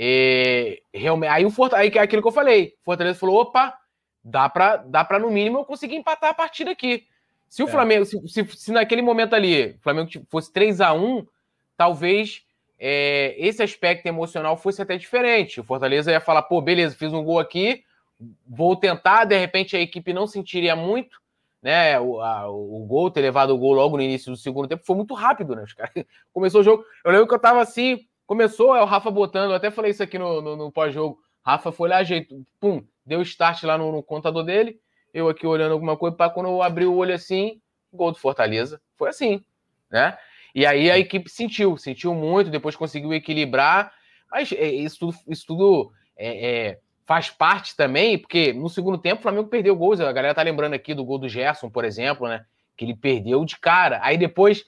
é, 0.00 0.80
realmente, 0.94 1.28
aí 1.28 1.44
o 1.44 1.50
Fortaleza, 1.50 1.92
aí 1.92 1.98
aquilo 1.98 2.22
que 2.22 2.28
eu 2.28 2.32
falei, 2.32 2.74
o 2.80 2.84
Fortaleza 2.84 3.18
falou: 3.18 3.40
opa, 3.40 3.76
dá 4.22 4.48
para 4.48 4.76
dá 4.76 5.04
pra 5.04 5.18
no 5.18 5.28
mínimo 5.28 5.58
eu 5.58 5.64
conseguir 5.64 5.96
empatar 5.96 6.30
a 6.30 6.34
partida 6.34 6.70
aqui. 6.70 7.04
Se 7.48 7.64
o 7.64 7.68
é. 7.68 7.70
Flamengo, 7.70 8.04
se, 8.04 8.28
se, 8.28 8.46
se, 8.46 8.70
naquele 8.70 9.02
momento 9.02 9.34
ali, 9.34 9.70
o 9.70 9.80
Flamengo 9.80 10.08
fosse 10.28 10.52
3 10.52 10.80
a 10.80 10.92
1 10.92 11.26
talvez 11.76 12.44
é, 12.78 13.34
esse 13.38 13.60
aspecto 13.60 14.06
emocional 14.06 14.56
fosse 14.56 14.80
até 14.80 14.96
diferente. 14.96 15.60
O 15.60 15.64
Fortaleza 15.64 16.12
ia 16.12 16.20
falar, 16.20 16.42
pô, 16.42 16.60
beleza, 16.60 16.94
fiz 16.94 17.12
um 17.12 17.24
gol 17.24 17.40
aqui, 17.40 17.82
vou 18.46 18.76
tentar, 18.76 19.24
de 19.24 19.36
repente 19.36 19.76
a 19.76 19.80
equipe 19.80 20.12
não 20.12 20.26
sentiria 20.28 20.76
muito, 20.76 21.20
né? 21.60 21.98
O, 21.98 22.20
a, 22.20 22.48
o 22.48 22.84
gol, 22.86 23.10
ter 23.10 23.22
levado 23.22 23.50
o 23.50 23.58
gol 23.58 23.72
logo 23.72 23.96
no 23.96 24.02
início 24.02 24.30
do 24.30 24.36
segundo 24.36 24.68
tempo 24.68 24.84
foi 24.86 24.94
muito 24.94 25.14
rápido, 25.14 25.56
né? 25.56 25.64
Os 25.64 25.72
caras, 25.72 25.92
começou 26.32 26.60
o 26.60 26.64
jogo. 26.64 26.84
Eu 27.04 27.10
lembro 27.10 27.26
que 27.26 27.34
eu 27.34 27.40
tava 27.40 27.60
assim, 27.60 28.06
começou, 28.28 28.76
é 28.76 28.82
o 28.82 28.84
Rafa 28.84 29.10
botando, 29.10 29.50
eu 29.50 29.56
até 29.56 29.70
falei 29.70 29.90
isso 29.90 30.02
aqui 30.02 30.18
no, 30.18 30.42
no, 30.42 30.54
no 30.54 30.70
pós-jogo. 30.70 31.18
Rafa 31.42 31.72
foi 31.72 31.88
lá, 31.88 32.04
jeito, 32.04 32.44
pum, 32.60 32.84
deu 33.04 33.22
start 33.22 33.62
lá 33.64 33.78
no, 33.78 33.90
no 33.90 34.02
computador 34.02 34.44
dele. 34.44 34.78
Eu 35.14 35.30
aqui 35.30 35.46
olhando 35.46 35.72
alguma 35.72 35.96
coisa, 35.96 36.14
para 36.14 36.30
quando 36.30 36.50
eu 36.50 36.62
abri 36.62 36.84
o 36.84 36.94
olho 36.94 37.14
assim, 37.14 37.58
gol 37.90 38.12
do 38.12 38.18
Fortaleza. 38.18 38.78
Foi 38.96 39.08
assim, 39.08 39.42
né? 39.90 40.16
E 40.54 40.66
aí 40.66 40.90
a 40.90 40.98
equipe 40.98 41.30
sentiu, 41.30 41.78
sentiu 41.78 42.14
muito, 42.14 42.50
depois 42.50 42.76
conseguiu 42.76 43.14
equilibrar. 43.14 43.90
Mas 44.30 44.52
é, 44.52 44.68
isso 44.68 44.98
tudo, 44.98 45.16
isso 45.26 45.46
tudo 45.46 45.90
é, 46.14 46.48
é, 46.48 46.78
faz 47.06 47.30
parte 47.30 47.74
também, 47.74 48.18
porque 48.18 48.52
no 48.52 48.68
segundo 48.68 48.98
tempo 48.98 49.20
o 49.20 49.22
Flamengo 49.22 49.48
perdeu 49.48 49.74
gols. 49.74 50.00
A 50.00 50.12
galera 50.12 50.34
tá 50.34 50.42
lembrando 50.42 50.74
aqui 50.74 50.92
do 50.92 51.04
gol 51.04 51.18
do 51.18 51.30
Gerson, 51.30 51.70
por 51.70 51.82
exemplo, 51.82 52.28
né? 52.28 52.44
Que 52.76 52.84
ele 52.84 52.94
perdeu 52.94 53.42
de 53.46 53.58
cara. 53.58 54.00
Aí 54.02 54.18
depois, 54.18 54.66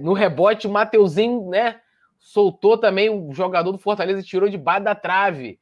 no 0.00 0.12
rebote, 0.12 0.68
o 0.68 0.70
Mateuzinho, 0.70 1.48
né? 1.50 1.80
Soltou 2.28 2.76
também 2.76 3.08
o 3.08 3.32
jogador 3.32 3.72
do 3.72 3.78
Fortaleza 3.78 4.20
e 4.20 4.22
tirou 4.22 4.50
de 4.50 4.58
baixo 4.58 4.84
da 4.84 4.94
trave. 4.94 5.58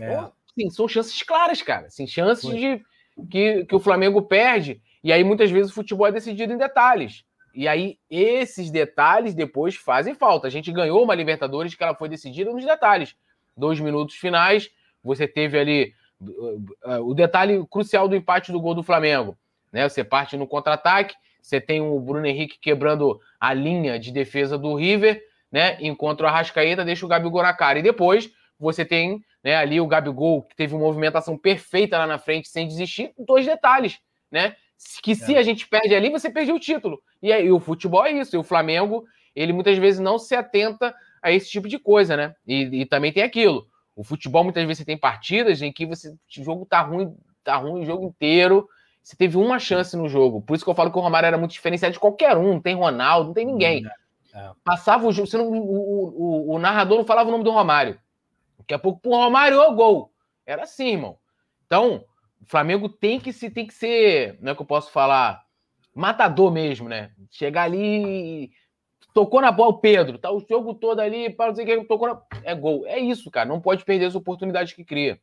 É. 0.00 0.20
Sim, 0.52 0.68
são 0.68 0.88
chances 0.88 1.22
claras, 1.22 1.62
cara. 1.62 1.86
Assim, 1.86 2.08
chances 2.08 2.50
de 2.50 2.84
que, 3.30 3.64
que 3.64 3.76
o 3.76 3.78
Flamengo 3.78 4.20
perde. 4.22 4.82
E 5.04 5.12
aí, 5.12 5.22
muitas 5.22 5.48
vezes, 5.48 5.70
o 5.70 5.74
futebol 5.76 6.08
é 6.08 6.10
decidido 6.10 6.52
em 6.52 6.56
detalhes. 6.56 7.24
E 7.54 7.68
aí, 7.68 8.00
esses 8.10 8.68
detalhes 8.68 9.32
depois 9.32 9.76
fazem 9.76 10.12
falta. 10.12 10.48
A 10.48 10.50
gente 10.50 10.72
ganhou 10.72 11.04
uma 11.04 11.14
Libertadores 11.14 11.76
que 11.76 11.84
ela 11.84 11.94
foi 11.94 12.08
decidida 12.08 12.52
nos 12.52 12.64
detalhes. 12.64 13.14
Dois 13.56 13.78
minutos 13.78 14.16
finais, 14.16 14.68
você 15.04 15.28
teve 15.28 15.56
ali 15.56 15.92
uh, 16.20 16.64
uh, 16.84 17.08
o 17.08 17.14
detalhe 17.14 17.64
crucial 17.70 18.08
do 18.08 18.16
empate 18.16 18.50
do 18.50 18.60
gol 18.60 18.74
do 18.74 18.82
Flamengo. 18.82 19.38
Né? 19.70 19.88
Você 19.88 20.02
parte 20.02 20.36
no 20.36 20.48
contra-ataque, 20.48 21.14
você 21.40 21.60
tem 21.60 21.80
o 21.80 22.00
Bruno 22.00 22.26
Henrique 22.26 22.58
quebrando 22.60 23.20
a 23.38 23.54
linha 23.54 24.00
de 24.00 24.10
defesa 24.10 24.58
do 24.58 24.74
River, 24.74 25.27
né? 25.50 25.76
Encontra 25.80 26.26
o 26.26 26.28
Arrascaeta, 26.28 26.84
deixa 26.84 27.04
o 27.04 27.08
Gabigol 27.08 27.42
na 27.42 27.52
cara. 27.52 27.78
E 27.78 27.82
depois 27.82 28.30
você 28.58 28.84
tem 28.84 29.22
né, 29.42 29.56
ali 29.56 29.80
o 29.80 29.86
Gabigol, 29.86 30.42
que 30.42 30.56
teve 30.56 30.74
uma 30.74 30.84
movimentação 30.84 31.36
perfeita 31.36 31.98
lá 31.98 32.06
na 32.06 32.18
frente, 32.18 32.48
sem 32.48 32.66
desistir. 32.66 33.12
Dois 33.18 33.46
detalhes, 33.46 33.98
né? 34.30 34.56
Que 35.02 35.14
se 35.14 35.34
é. 35.34 35.38
a 35.38 35.42
gente 35.42 35.66
perde 35.66 35.94
ali, 35.94 36.10
você 36.10 36.30
perdeu 36.30 36.54
o 36.54 36.60
título. 36.60 37.00
E 37.22 37.32
aí 37.32 37.50
o 37.50 37.58
futebol 37.58 38.04
é 38.04 38.12
isso. 38.12 38.36
E 38.36 38.38
o 38.38 38.44
Flamengo, 38.44 39.04
ele 39.34 39.52
muitas 39.52 39.76
vezes 39.78 40.00
não 40.00 40.18
se 40.18 40.34
atenta 40.34 40.94
a 41.22 41.32
esse 41.32 41.50
tipo 41.50 41.68
de 41.68 41.78
coisa, 41.78 42.16
né? 42.16 42.34
E, 42.46 42.82
e 42.82 42.86
também 42.86 43.12
tem 43.12 43.22
aquilo. 43.22 43.66
O 43.96 44.04
futebol, 44.04 44.44
muitas 44.44 44.62
vezes, 44.62 44.78
você 44.78 44.84
tem 44.84 44.96
partidas 44.96 45.60
em 45.60 45.72
que 45.72 45.84
você, 45.84 46.10
o 46.10 46.44
jogo 46.44 46.64
tá 46.64 46.80
ruim, 46.80 47.16
tá 47.42 47.56
ruim 47.56 47.82
o 47.82 47.84
jogo 47.84 48.04
inteiro. 48.04 48.68
Você 49.02 49.16
teve 49.16 49.36
uma 49.36 49.58
chance 49.58 49.96
no 49.96 50.08
jogo. 50.08 50.40
Por 50.42 50.54
isso 50.54 50.64
que 50.64 50.70
eu 50.70 50.74
falo 50.74 50.92
que 50.92 50.98
o 50.98 51.00
Romário 51.00 51.26
era 51.26 51.38
muito 51.38 51.52
diferenciado 51.52 51.94
de 51.94 51.98
qualquer 51.98 52.36
um. 52.36 52.52
Não 52.52 52.60
tem 52.60 52.76
Ronaldo, 52.76 53.28
não 53.28 53.34
tem 53.34 53.46
ninguém. 53.46 53.84
É. 54.38 54.52
Passava 54.64 55.06
o 55.06 55.12
jogo, 55.12 55.28
não, 55.32 55.50
o, 55.50 56.50
o, 56.50 56.54
o, 56.54 56.58
narrador 56.58 56.98
não 56.98 57.04
falava 57.04 57.28
o 57.28 57.32
nome 57.32 57.44
do 57.44 57.50
Romário. 57.50 57.98
Daqui 58.58 58.74
a 58.74 58.78
pouco, 58.78 59.00
pô, 59.00 59.16
Romário, 59.16 59.60
ô 59.60 59.74
gol. 59.74 60.12
Era 60.46 60.62
assim, 60.62 60.92
irmão. 60.92 61.18
Então, 61.66 62.04
o 62.40 62.46
Flamengo 62.46 62.88
tem 62.88 63.18
que 63.18 63.32
se 63.32 63.50
tem 63.50 63.66
que 63.66 63.74
ser, 63.74 64.38
não 64.40 64.52
é 64.52 64.54
que 64.54 64.62
eu 64.62 64.66
posso 64.66 64.90
falar, 64.90 65.42
matador 65.94 66.52
mesmo, 66.52 66.88
né? 66.88 67.10
Chegar 67.30 67.64
ali 67.64 68.50
Tocou 69.18 69.40
na 69.40 69.50
bola 69.50 69.70
o 69.70 69.78
Pedro, 69.78 70.16
tá 70.16 70.30
o 70.30 70.38
jogo 70.38 70.74
todo 70.74 71.00
ali, 71.00 71.28
para 71.28 71.50
dizer 71.50 71.64
que 71.64 71.84
tocou 71.86 72.06
na... 72.06 72.22
É 72.44 72.54
gol. 72.54 72.86
É 72.86 73.00
isso, 73.00 73.28
cara. 73.32 73.48
Não 73.48 73.60
pode 73.60 73.84
perder 73.84 74.04
as 74.04 74.14
oportunidades 74.14 74.72
que 74.74 74.84
cria. 74.84 75.18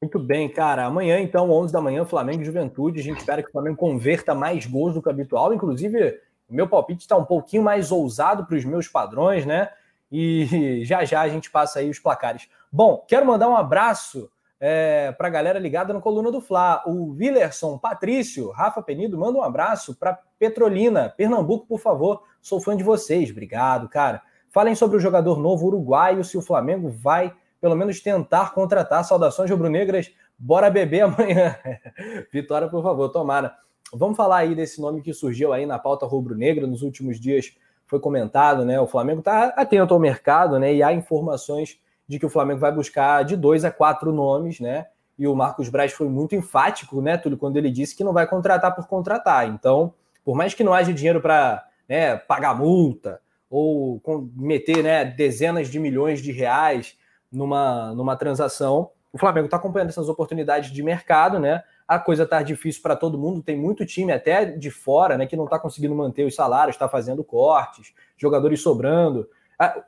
Muito 0.00 0.18
bem, 0.18 0.48
cara. 0.48 0.86
Amanhã, 0.86 1.20
então, 1.20 1.50
11 1.50 1.70
da 1.70 1.82
manhã, 1.82 2.06
Flamengo 2.06 2.40
e 2.40 2.46
Juventude. 2.46 3.00
A 3.00 3.02
gente 3.02 3.18
espera 3.18 3.42
que 3.42 3.50
o 3.50 3.52
Flamengo 3.52 3.76
converta 3.76 4.34
mais 4.34 4.64
gols 4.64 4.94
do 4.94 5.02
que 5.02 5.10
habitual. 5.10 5.52
Inclusive, 5.52 6.18
o 6.48 6.54
meu 6.54 6.68
palpite 6.68 7.02
está 7.02 7.16
um 7.16 7.24
pouquinho 7.24 7.62
mais 7.62 7.90
ousado 7.90 8.46
para 8.46 8.56
os 8.56 8.64
meus 8.64 8.88
padrões, 8.88 9.46
né? 9.46 9.70
E 10.10 10.82
já 10.84 11.04
já 11.04 11.20
a 11.20 11.28
gente 11.28 11.50
passa 11.50 11.78
aí 11.78 11.90
os 11.90 11.98
placares. 11.98 12.48
Bom, 12.70 13.04
quero 13.08 13.26
mandar 13.26 13.48
um 13.48 13.56
abraço 13.56 14.30
é, 14.60 15.12
para 15.12 15.28
a 15.28 15.30
galera 15.30 15.58
ligada 15.58 15.92
no 15.92 16.00
Coluna 16.00 16.30
do 16.30 16.40
Fla. 16.40 16.82
O 16.86 17.12
Willerson 17.12 17.78
Patrício, 17.78 18.50
Rafa 18.50 18.82
Penido, 18.82 19.18
manda 19.18 19.38
um 19.38 19.42
abraço 19.42 19.94
para 19.94 20.18
Petrolina, 20.38 21.12
Pernambuco, 21.16 21.66
por 21.66 21.80
favor. 21.80 22.22
Sou 22.40 22.60
fã 22.60 22.76
de 22.76 22.84
vocês. 22.84 23.30
Obrigado, 23.30 23.88
cara. 23.88 24.22
Falem 24.50 24.74
sobre 24.74 24.96
o 24.96 25.00
jogador 25.00 25.38
novo 25.38 25.66
uruguaio, 25.66 26.24
se 26.24 26.38
o 26.38 26.42
Flamengo 26.42 26.88
vai 26.88 27.34
pelo 27.60 27.74
menos 27.74 28.00
tentar 28.00 28.52
contratar. 28.52 29.02
Saudações 29.04 29.50
rubro-negras, 29.50 30.12
bora 30.38 30.70
beber 30.70 31.00
amanhã. 31.00 31.56
Vitória, 32.32 32.68
por 32.68 32.82
favor, 32.82 33.08
tomara. 33.08 33.56
Vamos 33.96 34.16
falar 34.16 34.38
aí 34.38 34.54
desse 34.54 34.80
nome 34.80 35.02
que 35.02 35.12
surgiu 35.12 35.52
aí 35.52 35.66
na 35.66 35.78
pauta 35.78 36.04
rubro-negra 36.04 36.66
nos 36.66 36.82
últimos 36.82 37.20
dias, 37.20 37.56
foi 37.86 38.00
comentado, 38.00 38.64
né? 38.64 38.80
O 38.80 38.86
Flamengo 38.86 39.20
está 39.20 39.48
atento 39.56 39.94
ao 39.94 40.00
mercado, 40.00 40.58
né? 40.58 40.74
E 40.74 40.82
há 40.82 40.92
informações 40.92 41.78
de 42.08 42.18
que 42.18 42.26
o 42.26 42.30
Flamengo 42.30 42.60
vai 42.60 42.72
buscar 42.72 43.24
de 43.24 43.36
dois 43.36 43.64
a 43.64 43.70
quatro 43.70 44.12
nomes, 44.12 44.60
né? 44.60 44.86
E 45.18 45.26
o 45.26 45.34
Marcos 45.34 45.68
Braz 45.68 45.92
foi 45.92 46.08
muito 46.08 46.34
enfático, 46.34 47.00
né, 47.00 47.16
Túlio, 47.16 47.38
quando 47.38 47.56
ele 47.56 47.70
disse 47.70 47.94
que 47.94 48.02
não 48.02 48.12
vai 48.12 48.26
contratar 48.26 48.74
por 48.74 48.86
contratar. 48.88 49.48
Então, 49.48 49.94
por 50.24 50.34
mais 50.34 50.54
que 50.54 50.64
não 50.64 50.74
haja 50.74 50.92
dinheiro 50.92 51.20
para 51.20 51.64
né, 51.88 52.16
pagar 52.16 52.58
multa 52.58 53.20
ou 53.48 54.02
meter 54.34 54.82
né, 54.82 55.04
dezenas 55.04 55.68
de 55.68 55.78
milhões 55.78 56.20
de 56.20 56.32
reais 56.32 56.98
numa, 57.30 57.94
numa 57.94 58.16
transação, 58.16 58.90
o 59.12 59.18
Flamengo 59.18 59.44
está 59.44 59.56
acompanhando 59.56 59.90
essas 59.90 60.08
oportunidades 60.08 60.72
de 60.72 60.82
mercado, 60.82 61.38
né? 61.38 61.62
A 61.86 61.98
coisa 61.98 62.22
está 62.22 62.42
difícil 62.42 62.80
para 62.82 62.96
todo 62.96 63.18
mundo, 63.18 63.42
tem 63.42 63.56
muito 63.56 63.84
time 63.84 64.12
até 64.12 64.44
de 64.44 64.70
fora, 64.70 65.18
né, 65.18 65.26
que 65.26 65.36
não 65.36 65.44
está 65.44 65.58
conseguindo 65.58 65.94
manter 65.94 66.24
os 66.24 66.34
salários, 66.34 66.74
está 66.74 66.88
fazendo 66.88 67.22
cortes, 67.22 67.92
jogadores 68.16 68.62
sobrando. 68.62 69.28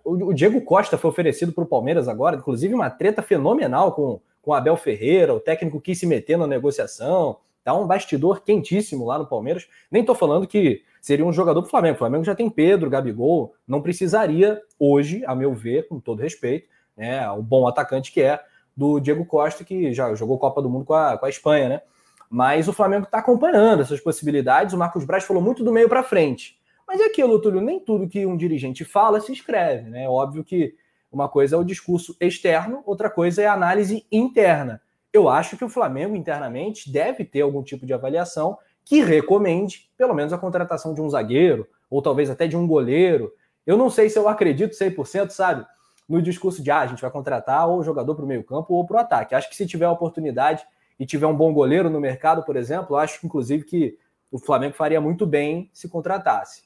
O 0.04 0.32
Diego 0.32 0.60
Costa 0.60 0.98
foi 0.98 1.10
oferecido 1.10 1.52
para 1.52 1.64
o 1.64 1.66
Palmeiras 1.66 2.06
agora, 2.06 2.36
inclusive 2.36 2.74
uma 2.74 2.90
treta 2.90 3.22
fenomenal 3.22 3.92
com, 3.92 4.20
com 4.42 4.52
Abel 4.52 4.76
Ferreira, 4.76 5.34
o 5.34 5.40
técnico 5.40 5.80
quis 5.80 5.98
se 5.98 6.06
meter 6.06 6.36
na 6.36 6.46
negociação. 6.46 7.38
Tá 7.64 7.74
um 7.74 7.84
bastidor 7.84 8.42
quentíssimo 8.44 9.04
lá 9.04 9.18
no 9.18 9.26
Palmeiras. 9.26 9.66
Nem 9.90 10.04
tô 10.04 10.14
falando 10.14 10.46
que 10.46 10.84
seria 11.00 11.26
um 11.26 11.32
jogador 11.32 11.62
do 11.62 11.68
Flamengo. 11.68 11.96
O 11.96 11.98
Flamengo 11.98 12.22
já 12.22 12.32
tem 12.32 12.48
Pedro, 12.48 12.88
Gabigol, 12.88 13.54
não 13.66 13.82
precisaria 13.82 14.62
hoje, 14.78 15.24
a 15.26 15.34
meu 15.34 15.52
ver, 15.52 15.88
com 15.88 15.98
todo 15.98 16.22
respeito, 16.22 16.68
né, 16.96 17.28
o 17.30 17.42
bom 17.42 17.66
atacante 17.66 18.12
que 18.12 18.22
é 18.22 18.40
do 18.76 19.00
Diego 19.00 19.24
Costa, 19.24 19.64
que 19.64 19.92
já 19.92 20.14
jogou 20.14 20.38
Copa 20.38 20.60
do 20.60 20.68
Mundo 20.68 20.84
com 20.84 20.94
a, 20.94 21.16
com 21.16 21.26
a 21.26 21.30
Espanha, 21.30 21.68
né? 21.68 21.80
Mas 22.28 22.68
o 22.68 22.72
Flamengo 22.72 23.04
está 23.04 23.18
acompanhando 23.18 23.82
essas 23.82 24.00
possibilidades. 24.00 24.74
O 24.74 24.78
Marcos 24.78 25.04
Braz 25.04 25.24
falou 25.24 25.42
muito 25.42 25.64
do 25.64 25.72
meio 25.72 25.88
para 25.88 26.02
frente. 26.02 26.58
Mas 26.86 27.00
é 27.00 27.04
aquilo, 27.04 27.40
Túlio, 27.40 27.60
nem 27.60 27.80
tudo 27.80 28.08
que 28.08 28.26
um 28.26 28.36
dirigente 28.36 28.84
fala 28.84 29.20
se 29.20 29.32
escreve, 29.32 29.90
né? 29.90 30.04
É 30.04 30.08
óbvio 30.08 30.44
que 30.44 30.74
uma 31.10 31.28
coisa 31.28 31.56
é 31.56 31.58
o 31.58 31.64
discurso 31.64 32.16
externo, 32.20 32.82
outra 32.84 33.08
coisa 33.08 33.42
é 33.42 33.46
a 33.46 33.54
análise 33.54 34.06
interna. 34.10 34.80
Eu 35.12 35.28
acho 35.28 35.56
que 35.56 35.64
o 35.64 35.68
Flamengo 35.68 36.14
internamente 36.14 36.92
deve 36.92 37.24
ter 37.24 37.40
algum 37.40 37.62
tipo 37.62 37.86
de 37.86 37.94
avaliação 37.94 38.58
que 38.84 39.02
recomende, 39.02 39.90
pelo 39.96 40.14
menos, 40.14 40.32
a 40.32 40.38
contratação 40.38 40.94
de 40.94 41.00
um 41.00 41.08
zagueiro, 41.08 41.66
ou 41.90 42.02
talvez 42.02 42.30
até 42.30 42.46
de 42.46 42.56
um 42.56 42.66
goleiro. 42.66 43.32
Eu 43.66 43.76
não 43.76 43.90
sei 43.90 44.08
se 44.08 44.18
eu 44.18 44.28
acredito 44.28 44.76
100%, 44.76 45.30
sabe? 45.30 45.66
No 46.08 46.22
discurso 46.22 46.62
de, 46.62 46.70
ah, 46.70 46.80
a 46.80 46.86
gente 46.86 47.02
vai 47.02 47.10
contratar 47.10 47.68
ou 47.68 47.78
o 47.78 47.82
jogador 47.82 48.14
para 48.14 48.24
o 48.24 48.28
meio-campo 48.28 48.74
ou 48.74 48.86
para 48.86 48.96
o 48.96 49.00
ataque. 49.00 49.34
Acho 49.34 49.48
que 49.48 49.56
se 49.56 49.66
tiver 49.66 49.86
a 49.86 49.92
oportunidade 49.92 50.64
e 50.98 51.04
tiver 51.04 51.26
um 51.26 51.36
bom 51.36 51.52
goleiro 51.52 51.90
no 51.90 52.00
mercado, 52.00 52.44
por 52.44 52.56
exemplo, 52.56 52.96
acho 52.96 53.20
que, 53.20 53.26
inclusive, 53.26 53.64
que 53.64 53.98
o 54.30 54.38
Flamengo 54.38 54.74
faria 54.74 55.00
muito 55.00 55.26
bem 55.26 55.70
se 55.72 55.88
contratasse. 55.88 56.64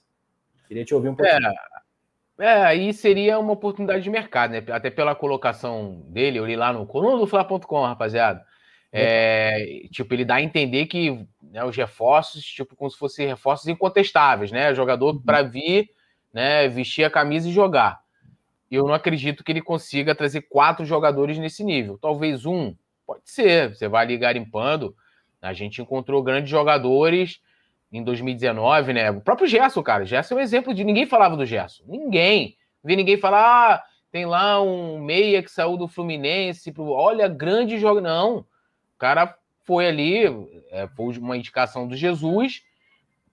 Queria 0.69 0.85
te 0.85 0.95
ouvir 0.95 1.09
um 1.09 1.17
pouquinho. 1.17 1.49
É, 2.39 2.45
é, 2.45 2.63
aí 2.65 2.93
seria 2.93 3.39
uma 3.39 3.53
oportunidade 3.53 4.03
de 4.03 4.11
mercado, 4.11 4.53
né? 4.53 4.65
Até 4.71 4.91
pela 4.91 5.15
colocação 5.15 6.03
dele, 6.09 6.39
eu 6.39 6.47
li 6.47 6.57
lá 6.57 6.73
no 6.73 6.87
coluna 6.87 7.19
do 7.19 7.27
Fla.com, 7.27 7.85
rapaziada. 7.85 8.45
É, 8.93 9.85
tipo, 9.93 10.13
ele 10.15 10.25
dá 10.25 10.37
a 10.37 10.43
entender 10.43 10.87
que 10.87 11.27
né, 11.43 11.65
os 11.65 11.77
reforços, 11.77 12.45
tipo, 12.45 12.75
como 12.75 12.91
se 12.91 12.99
fossem 12.99 13.27
reforços 13.27 13.69
incontestáveis, 13.69 14.51
né? 14.51 14.75
Jogador 14.75 15.15
uhum. 15.15 15.23
para 15.23 15.43
vir, 15.43 15.91
né, 16.33 16.69
vestir 16.69 17.05
a 17.05 17.11
camisa 17.11 17.49
e 17.49 17.53
jogar. 17.53 18.01
Eu 18.71 18.87
não 18.87 18.95
acredito 18.95 19.43
que 19.43 19.51
ele 19.51 19.61
consiga 19.61 20.15
trazer 20.15 20.43
quatro 20.43 20.85
jogadores 20.85 21.37
nesse 21.39 21.65
nível. 21.65 21.99
Talvez 21.99 22.47
um, 22.47 22.75
pode 23.05 23.23
ser. 23.25 23.75
Você 23.75 23.89
vai 23.89 24.05
ali 24.05 24.17
garimpando. 24.17 24.95
A 25.43 25.53
gente 25.53 25.83
encontrou 25.83 26.23
grandes 26.23 26.51
jogadores 26.51 27.41
em 27.93 28.05
2019, 28.05 28.93
né? 28.93 29.11
O 29.11 29.21
próprio 29.21 29.49
Gerson, 29.49 29.83
cara. 29.83 30.05
Gerson 30.05 30.35
é 30.35 30.39
um 30.39 30.41
exemplo 30.41 30.73
de 30.73 30.85
ninguém 30.85 31.07
falava 31.07 31.37
do 31.37 31.45
Gerson. 31.45 31.83
Ninguém. 31.87 32.57
Vi 32.85 32.95
ninguém 32.95 33.17
falar, 33.17 33.75
ah, 33.75 33.85
tem 34.13 34.25
lá 34.25 34.63
um 34.63 35.01
meia 35.01 35.43
que 35.43 35.51
saiu 35.51 35.77
do 35.77 35.89
Fluminense, 35.89 36.71
pro... 36.71 36.91
olha, 36.91 37.27
grande 37.27 37.77
jogo. 37.79 38.01
Não. 38.01 38.39
O 38.39 38.99
cara 38.99 39.37
foi 39.65 39.89
ali, 39.89 40.25
é, 40.71 40.87
foi 40.95 41.19
uma 41.19 41.37
indicação 41.37 41.89
do 41.89 41.97
Jesus. 41.97 42.63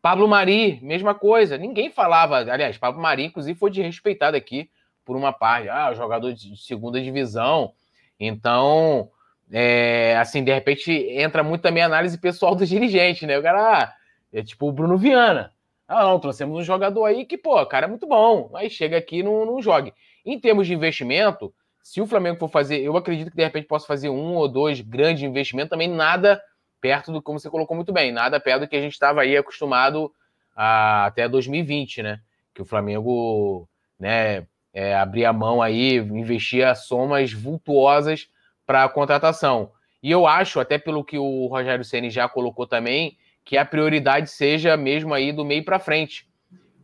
Pablo 0.02 0.28
Mari, 0.28 0.80
mesma 0.82 1.14
coisa. 1.14 1.58
Ninguém 1.58 1.92
falava. 1.92 2.38
Aliás, 2.38 2.78
Pablo 2.78 3.02
Mari, 3.02 3.26
inclusive, 3.26 3.58
foi 3.58 3.70
desrespeitado 3.70 4.36
aqui 4.36 4.70
por 5.08 5.16
uma 5.16 5.32
parte. 5.32 5.70
Ah, 5.70 5.94
jogador 5.94 6.34
de 6.34 6.58
segunda 6.58 7.02
divisão. 7.02 7.74
Então, 8.20 9.10
é, 9.50 10.18
assim, 10.18 10.44
de 10.44 10.54
repente 10.54 10.92
entra 10.92 11.44
muito 11.44 11.62
também 11.62 11.82
a 11.82 11.86
análise 11.86 12.18
pessoal 12.18 12.54
do 12.54 12.66
dirigente, 12.66 13.26
né? 13.26 13.40
O 13.40 13.42
cara, 13.42 13.84
ah, 13.84 13.94
é 14.34 14.44
tipo 14.44 14.68
o 14.68 14.72
Bruno 14.72 14.98
Viana. 14.98 15.54
Ah, 15.88 16.04
não, 16.04 16.20
trouxemos 16.20 16.60
um 16.60 16.64
jogador 16.64 17.06
aí 17.06 17.26
que, 17.26 17.38
pô, 17.38 17.66
cara 17.66 17.86
é 17.86 17.90
muito 17.90 18.06
bom, 18.06 18.50
mas 18.52 18.74
chega 18.74 18.98
aqui 18.98 19.20
e 19.20 19.24
não, 19.24 19.46
não 19.46 19.62
jogue. 19.62 19.94
Em 20.26 20.38
termos 20.38 20.68
de 20.68 20.74
investimento, 20.74 21.54
se 21.82 22.02
o 22.02 22.06
Flamengo 22.06 22.38
for 22.38 22.50
fazer, 22.50 22.82
eu 22.82 22.98
acredito 22.98 23.32
que 23.32 23.38
de 23.38 23.44
repente 23.44 23.66
possa 23.66 23.88
fazer 23.88 24.10
um 24.10 24.36
ou 24.36 24.50
dois 24.50 24.82
grandes 24.82 25.24
investimentos, 25.24 25.70
também 25.70 25.88
nada 25.88 26.42
perto 26.82 27.14
do, 27.14 27.22
como 27.22 27.40
você 27.40 27.50
colocou 27.50 27.78
muito 27.78 27.94
bem, 27.94 28.12
nada 28.12 28.38
perto 28.38 28.62
do 28.62 28.68
que 28.68 28.76
a 28.76 28.82
gente 28.82 28.92
estava 28.92 29.22
aí 29.22 29.38
acostumado 29.38 30.12
a, 30.54 31.06
até 31.06 31.30
2020, 31.30 32.04
né? 32.04 32.20
Que 32.54 32.62
o 32.62 32.66
Flamengo, 32.66 33.70
né, 33.98 34.46
é, 34.78 34.94
abria 34.94 35.30
a 35.30 35.34
mão 35.34 35.60
aí, 35.60 35.96
investia 35.96 36.76
somas 36.76 37.34
vultuosas 37.34 38.30
para 38.64 38.84
a 38.84 38.90
contratação. 38.90 39.72
E 40.04 40.12
eu 40.12 40.28
acho, 40.28 40.60
até 40.60 40.78
pelo 40.78 41.04
que 41.04 41.18
o 41.18 41.48
Rogério 41.48 41.84
Ceni 41.84 42.12
já 42.12 42.30
colocou 42.30 42.68
também, 42.68 43.18
que 43.44 43.58
a 43.58 43.66
prioridade 43.66 44.30
seja 44.30 44.78
mesmo 44.78 45.16
aí 45.16 45.32
do 45.32 45.44
meio 45.44 45.66
para 45.66 45.80
frente. 45.80 46.30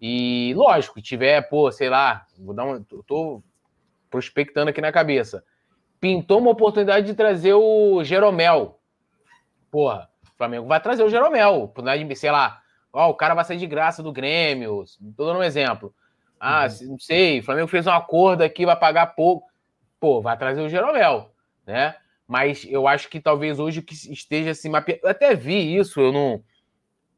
E 0.01 0.55
lógico, 0.55 0.99
tiver, 1.03 1.43
pô, 1.43 1.71
sei 1.71 1.87
lá, 1.87 2.25
vou 2.39 2.55
dar 2.55 2.65
um, 2.65 2.83
tô 3.05 3.43
prospectando 4.09 4.71
aqui 4.71 4.81
na 4.81 4.91
cabeça. 4.91 5.43
Pintou 5.99 6.39
uma 6.39 6.49
oportunidade 6.49 7.05
de 7.05 7.13
trazer 7.13 7.53
o 7.53 8.03
Jeromel. 8.03 8.79
Porra, 9.69 10.09
o 10.33 10.35
Flamengo 10.35 10.65
vai 10.65 10.81
trazer 10.81 11.03
o 11.03 11.09
Jeromel. 11.09 11.71
De, 12.07 12.15
sei 12.15 12.31
lá, 12.31 12.59
ó, 12.91 13.11
o 13.11 13.13
cara 13.13 13.35
vai 13.35 13.45
sair 13.45 13.57
de 13.57 13.67
graça 13.67 14.01
do 14.01 14.11
Grêmio. 14.11 14.83
Tô 15.15 15.27
dando 15.27 15.41
um 15.41 15.43
exemplo. 15.43 15.93
Ah, 16.45 16.67
uhum. 16.81 16.89
não 16.89 16.99
sei, 16.99 17.39
o 17.39 17.43
Flamengo 17.43 17.69
fez 17.69 17.87
um 17.87 17.91
acordo 17.91 18.41
aqui, 18.41 18.65
vai 18.65 18.77
pagar 18.77 19.07
pouco. 19.15 19.47
Pô, 19.97 20.21
vai 20.21 20.37
trazer 20.37 20.61
o 20.61 20.67
Jeromel, 20.67 21.31
né? 21.65 21.95
Mas 22.27 22.65
eu 22.69 22.85
acho 22.85 23.07
que 23.07 23.21
talvez 23.21 23.59
hoje 23.59 23.81
que 23.81 23.93
esteja 23.93 24.51
assim 24.51 24.69
mapeando. 24.69 25.01
Eu 25.03 25.09
até 25.09 25.35
vi 25.35 25.77
isso, 25.77 26.01
eu 26.01 26.11
não 26.11 26.43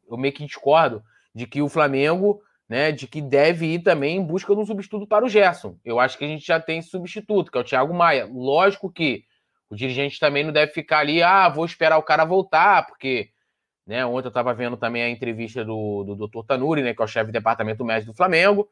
eu 0.07 0.15
meio 0.15 0.31
que 0.31 0.45
discordo 0.45 1.03
de 1.33 1.47
que 1.47 1.59
o 1.59 1.67
Flamengo, 1.67 2.39
né, 2.69 2.91
de 2.91 3.07
que 3.07 3.19
deve 3.19 3.65
ir 3.65 3.79
também 3.79 4.17
em 4.17 4.23
busca 4.23 4.53
de 4.53 4.61
um 4.61 4.65
substituto 4.65 5.07
para 5.07 5.25
o 5.25 5.29
Gerson. 5.29 5.75
Eu 5.83 5.99
acho 5.99 6.19
que 6.19 6.25
a 6.25 6.27
gente 6.27 6.45
já 6.45 6.59
tem 6.59 6.79
substituto, 6.83 7.51
que 7.51 7.57
é 7.57 7.61
o 7.61 7.63
Thiago 7.63 7.95
Maia. 7.95 8.29
Lógico 8.31 8.91
que 8.91 9.25
o 9.69 9.75
dirigente 9.75 10.19
também 10.19 10.43
não 10.43 10.53
deve 10.53 10.71
ficar 10.71 10.99
ali, 10.99 11.23
ah, 11.23 11.49
vou 11.49 11.65
esperar 11.65 11.97
o 11.97 12.03
cara 12.03 12.23
voltar, 12.23 12.85
porque 12.85 13.29
né, 13.87 14.05
ontem 14.05 14.27
eu 14.27 14.29
estava 14.29 14.53
vendo 14.53 14.77
também 14.77 15.01
a 15.01 15.09
entrevista 15.09 15.65
do, 15.65 16.03
do 16.03 16.27
Dr. 16.27 16.45
Tanuri, 16.45 16.83
né, 16.83 16.93
que 16.93 17.01
é 17.01 17.05
o 17.05 17.07
chefe 17.07 17.31
do 17.31 17.33
departamento 17.33 17.83
médico 17.83 18.11
do 18.11 18.17
Flamengo, 18.17 18.69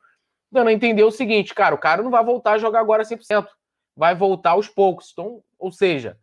dando 0.53 0.69
a 0.69 0.73
entender 0.73 1.03
o 1.03 1.11
seguinte, 1.11 1.53
cara, 1.53 1.75
o 1.75 1.79
cara 1.79 2.01
não 2.01 2.11
vai 2.11 2.23
voltar 2.23 2.53
a 2.53 2.57
jogar 2.57 2.79
agora 2.79 3.03
100%, 3.03 3.45
vai 3.95 4.15
voltar 4.15 4.51
aos 4.51 4.67
poucos. 4.67 5.09
Então, 5.11 5.41
ou 5.59 5.71
seja, 5.71 6.17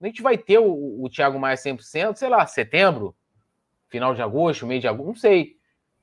a 0.00 0.06
gente 0.06 0.20
vai 0.20 0.36
ter 0.36 0.58
o, 0.58 1.02
o 1.02 1.08
Thiago 1.08 1.38
Maia 1.38 1.56
100%, 1.56 2.16
sei 2.16 2.28
lá, 2.28 2.44
setembro, 2.46 3.14
final 3.88 4.14
de 4.14 4.22
agosto, 4.22 4.66
mês 4.66 4.80
de 4.80 4.88
agosto, 4.88 5.06
não 5.08 5.14
sei. 5.14 5.56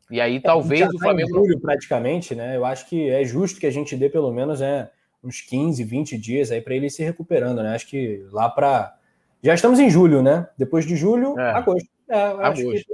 E 0.10 0.20
aí 0.20 0.38
é, 0.38 0.39
talvez 0.39 0.88
o 0.88 0.93
tá 0.93 0.99
Flamengo. 0.99 1.30
julho, 1.30 1.60
praticamente, 1.60 2.34
né? 2.34 2.55
Eu 2.55 2.66
acho 2.66 2.88
que 2.88 3.10
é 3.10 3.24
justo 3.24 3.60
que 3.60 3.68
a 3.68 3.72
gente 3.72 3.95
dê 3.95 4.10
pelo 4.10 4.32
menos 4.32 4.62
é, 4.62 4.89
uns 5.24 5.41
15, 5.41 5.84
20 5.84 6.18
dias 6.18 6.51
aí 6.51 6.62
para 6.62 6.74
ele 6.74 6.88
ir 6.88 6.89
se 6.89 7.03
recuperando, 7.03 7.62
né? 7.62 7.76
Acho 7.76 7.88
que 7.88 8.26
lá 8.32 8.49
para. 8.49 8.95
Já 9.43 9.53
estamos 9.53 9.80
em 9.80 9.89
julho, 9.89 10.22
né? 10.22 10.47
Depois 10.57 10.86
de 10.86 10.95
julho, 10.95 11.39
é. 11.39 11.51
agosto. 11.51 11.89
É, 12.10 12.22
agosto. 12.22 12.86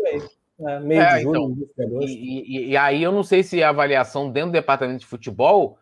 É, 0.59 0.79
meio 0.79 1.01
é, 1.01 1.17
de 1.17 1.23
julho, 1.23 1.69
então, 1.77 2.01
e, 2.01 2.07
e, 2.07 2.69
e, 2.69 2.77
aí 2.77 3.03
eu 3.03 3.11
não 3.11 3.23
sei 3.23 3.43
se 3.43 3.61
a 3.61 3.69
avaliação 3.69 4.31
dentro 4.31 4.51
do 4.51 4.53
departamento 4.53 4.99
de 4.99 5.05
futebol 5.05 5.77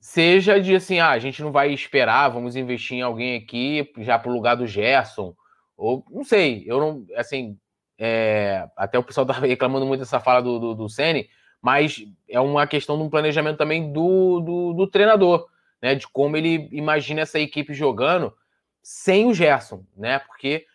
seja 0.00 0.60
de 0.60 0.74
assim, 0.74 0.98
ah, 0.98 1.10
a 1.10 1.18
gente 1.18 1.42
não 1.42 1.52
vai 1.52 1.72
esperar, 1.72 2.28
vamos 2.28 2.56
investir 2.56 2.98
em 2.98 3.02
alguém 3.02 3.36
aqui 3.36 3.90
já 3.98 4.18
para 4.18 4.30
o 4.30 4.34
lugar 4.34 4.56
do 4.56 4.66
Gerson, 4.66 5.34
ou 5.76 6.04
não 6.10 6.24
sei, 6.24 6.64
eu 6.66 6.80
não, 6.80 7.06
assim, 7.16 7.56
é, 7.98 8.68
até 8.76 8.98
o 8.98 9.02
pessoal 9.02 9.26
tá 9.26 9.32
reclamando 9.34 9.86
muito 9.86 10.00
dessa 10.00 10.20
fala 10.20 10.40
do, 10.40 10.58
do, 10.58 10.74
do 10.74 10.88
Sene, 10.88 11.28
mas 11.60 12.04
é 12.28 12.40
uma 12.40 12.66
questão 12.66 12.96
de 12.96 13.02
um 13.02 13.10
planejamento 13.10 13.58
também 13.58 13.92
do, 13.92 14.40
do, 14.40 14.72
do, 14.74 14.86
treinador, 14.86 15.48
né? 15.82 15.94
De 15.94 16.06
como 16.06 16.36
ele 16.36 16.68
imagina 16.70 17.22
essa 17.22 17.38
equipe 17.40 17.74
jogando 17.74 18.32
sem 18.80 19.26
o 19.26 19.34
Gerson, 19.34 19.84
né? 19.96 20.20
Porque 20.20 20.66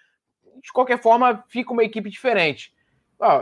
de 0.62 0.72
qualquer 0.74 1.02
forma 1.02 1.44
fica 1.48 1.72
uma 1.72 1.84
equipe 1.84 2.10
diferente. 2.10 2.74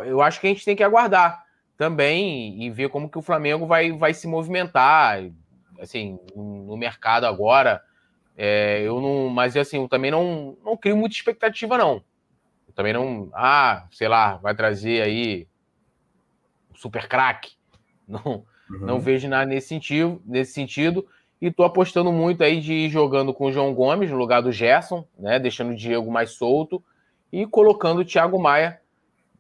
Eu 0.06 0.22
acho 0.22 0.40
que 0.40 0.48
a 0.48 0.50
gente 0.50 0.66
tem 0.66 0.76
que 0.76 0.84
aguardar 0.84 1.44
também 1.78 2.62
e 2.62 2.70
ver 2.70 2.90
como 2.90 3.10
que 3.10 3.18
o 3.18 3.24
Flamengo 3.24 3.66
vai, 3.66 3.92
vai 3.92 4.14
se 4.14 4.28
movimentar, 4.28 5.20
assim, 5.80 6.20
no 6.36 6.78
mercado 6.78 7.26
agora. 7.26 7.82
É, 8.38 8.82
eu 8.84 9.02
não, 9.02 9.30
mas 9.30 9.58
assim, 9.58 9.78
eu 9.78 9.90
também 9.90 10.12
não, 10.12 10.58
não 10.64 10.78
crio 10.78 10.96
muita 10.96 11.16
expectativa, 11.16 11.78
não. 11.78 12.04
Eu 12.68 12.74
também 12.74 12.94
não, 12.94 13.30
ah, 13.34 13.88
sei 13.92 14.08
lá, 14.08 14.38
vai 14.38 14.56
trazer 14.56 15.02
aí 15.02 15.48
um 16.72 16.76
super 16.76 17.08
craque. 17.08 17.54
Não, 18.12 18.44
uhum. 18.70 18.86
não 18.86 19.00
vejo 19.00 19.30
nada 19.30 19.46
nesse 19.46 19.70
sentido, 19.70 20.22
nesse 20.26 20.52
sentido. 20.52 21.08
E 21.42 21.50
tô 21.50 21.64
apostando 21.64 22.12
muito 22.12 22.44
aí 22.44 22.60
de 22.60 22.74
ir 22.74 22.90
jogando 22.90 23.34
com 23.34 23.46
o 23.46 23.52
João 23.54 23.74
Gomes 23.74 24.12
no 24.12 24.18
lugar 24.18 24.42
do 24.42 24.52
Gerson, 24.52 25.08
né? 25.18 25.40
Deixando 25.40 25.72
o 25.72 25.76
Diego 25.76 26.12
mais 26.12 26.32
solto 26.32 26.84
e 27.32 27.48
colocando 27.48 28.02
o 28.02 28.06
Thiago 28.06 28.38
Maia, 28.38 28.81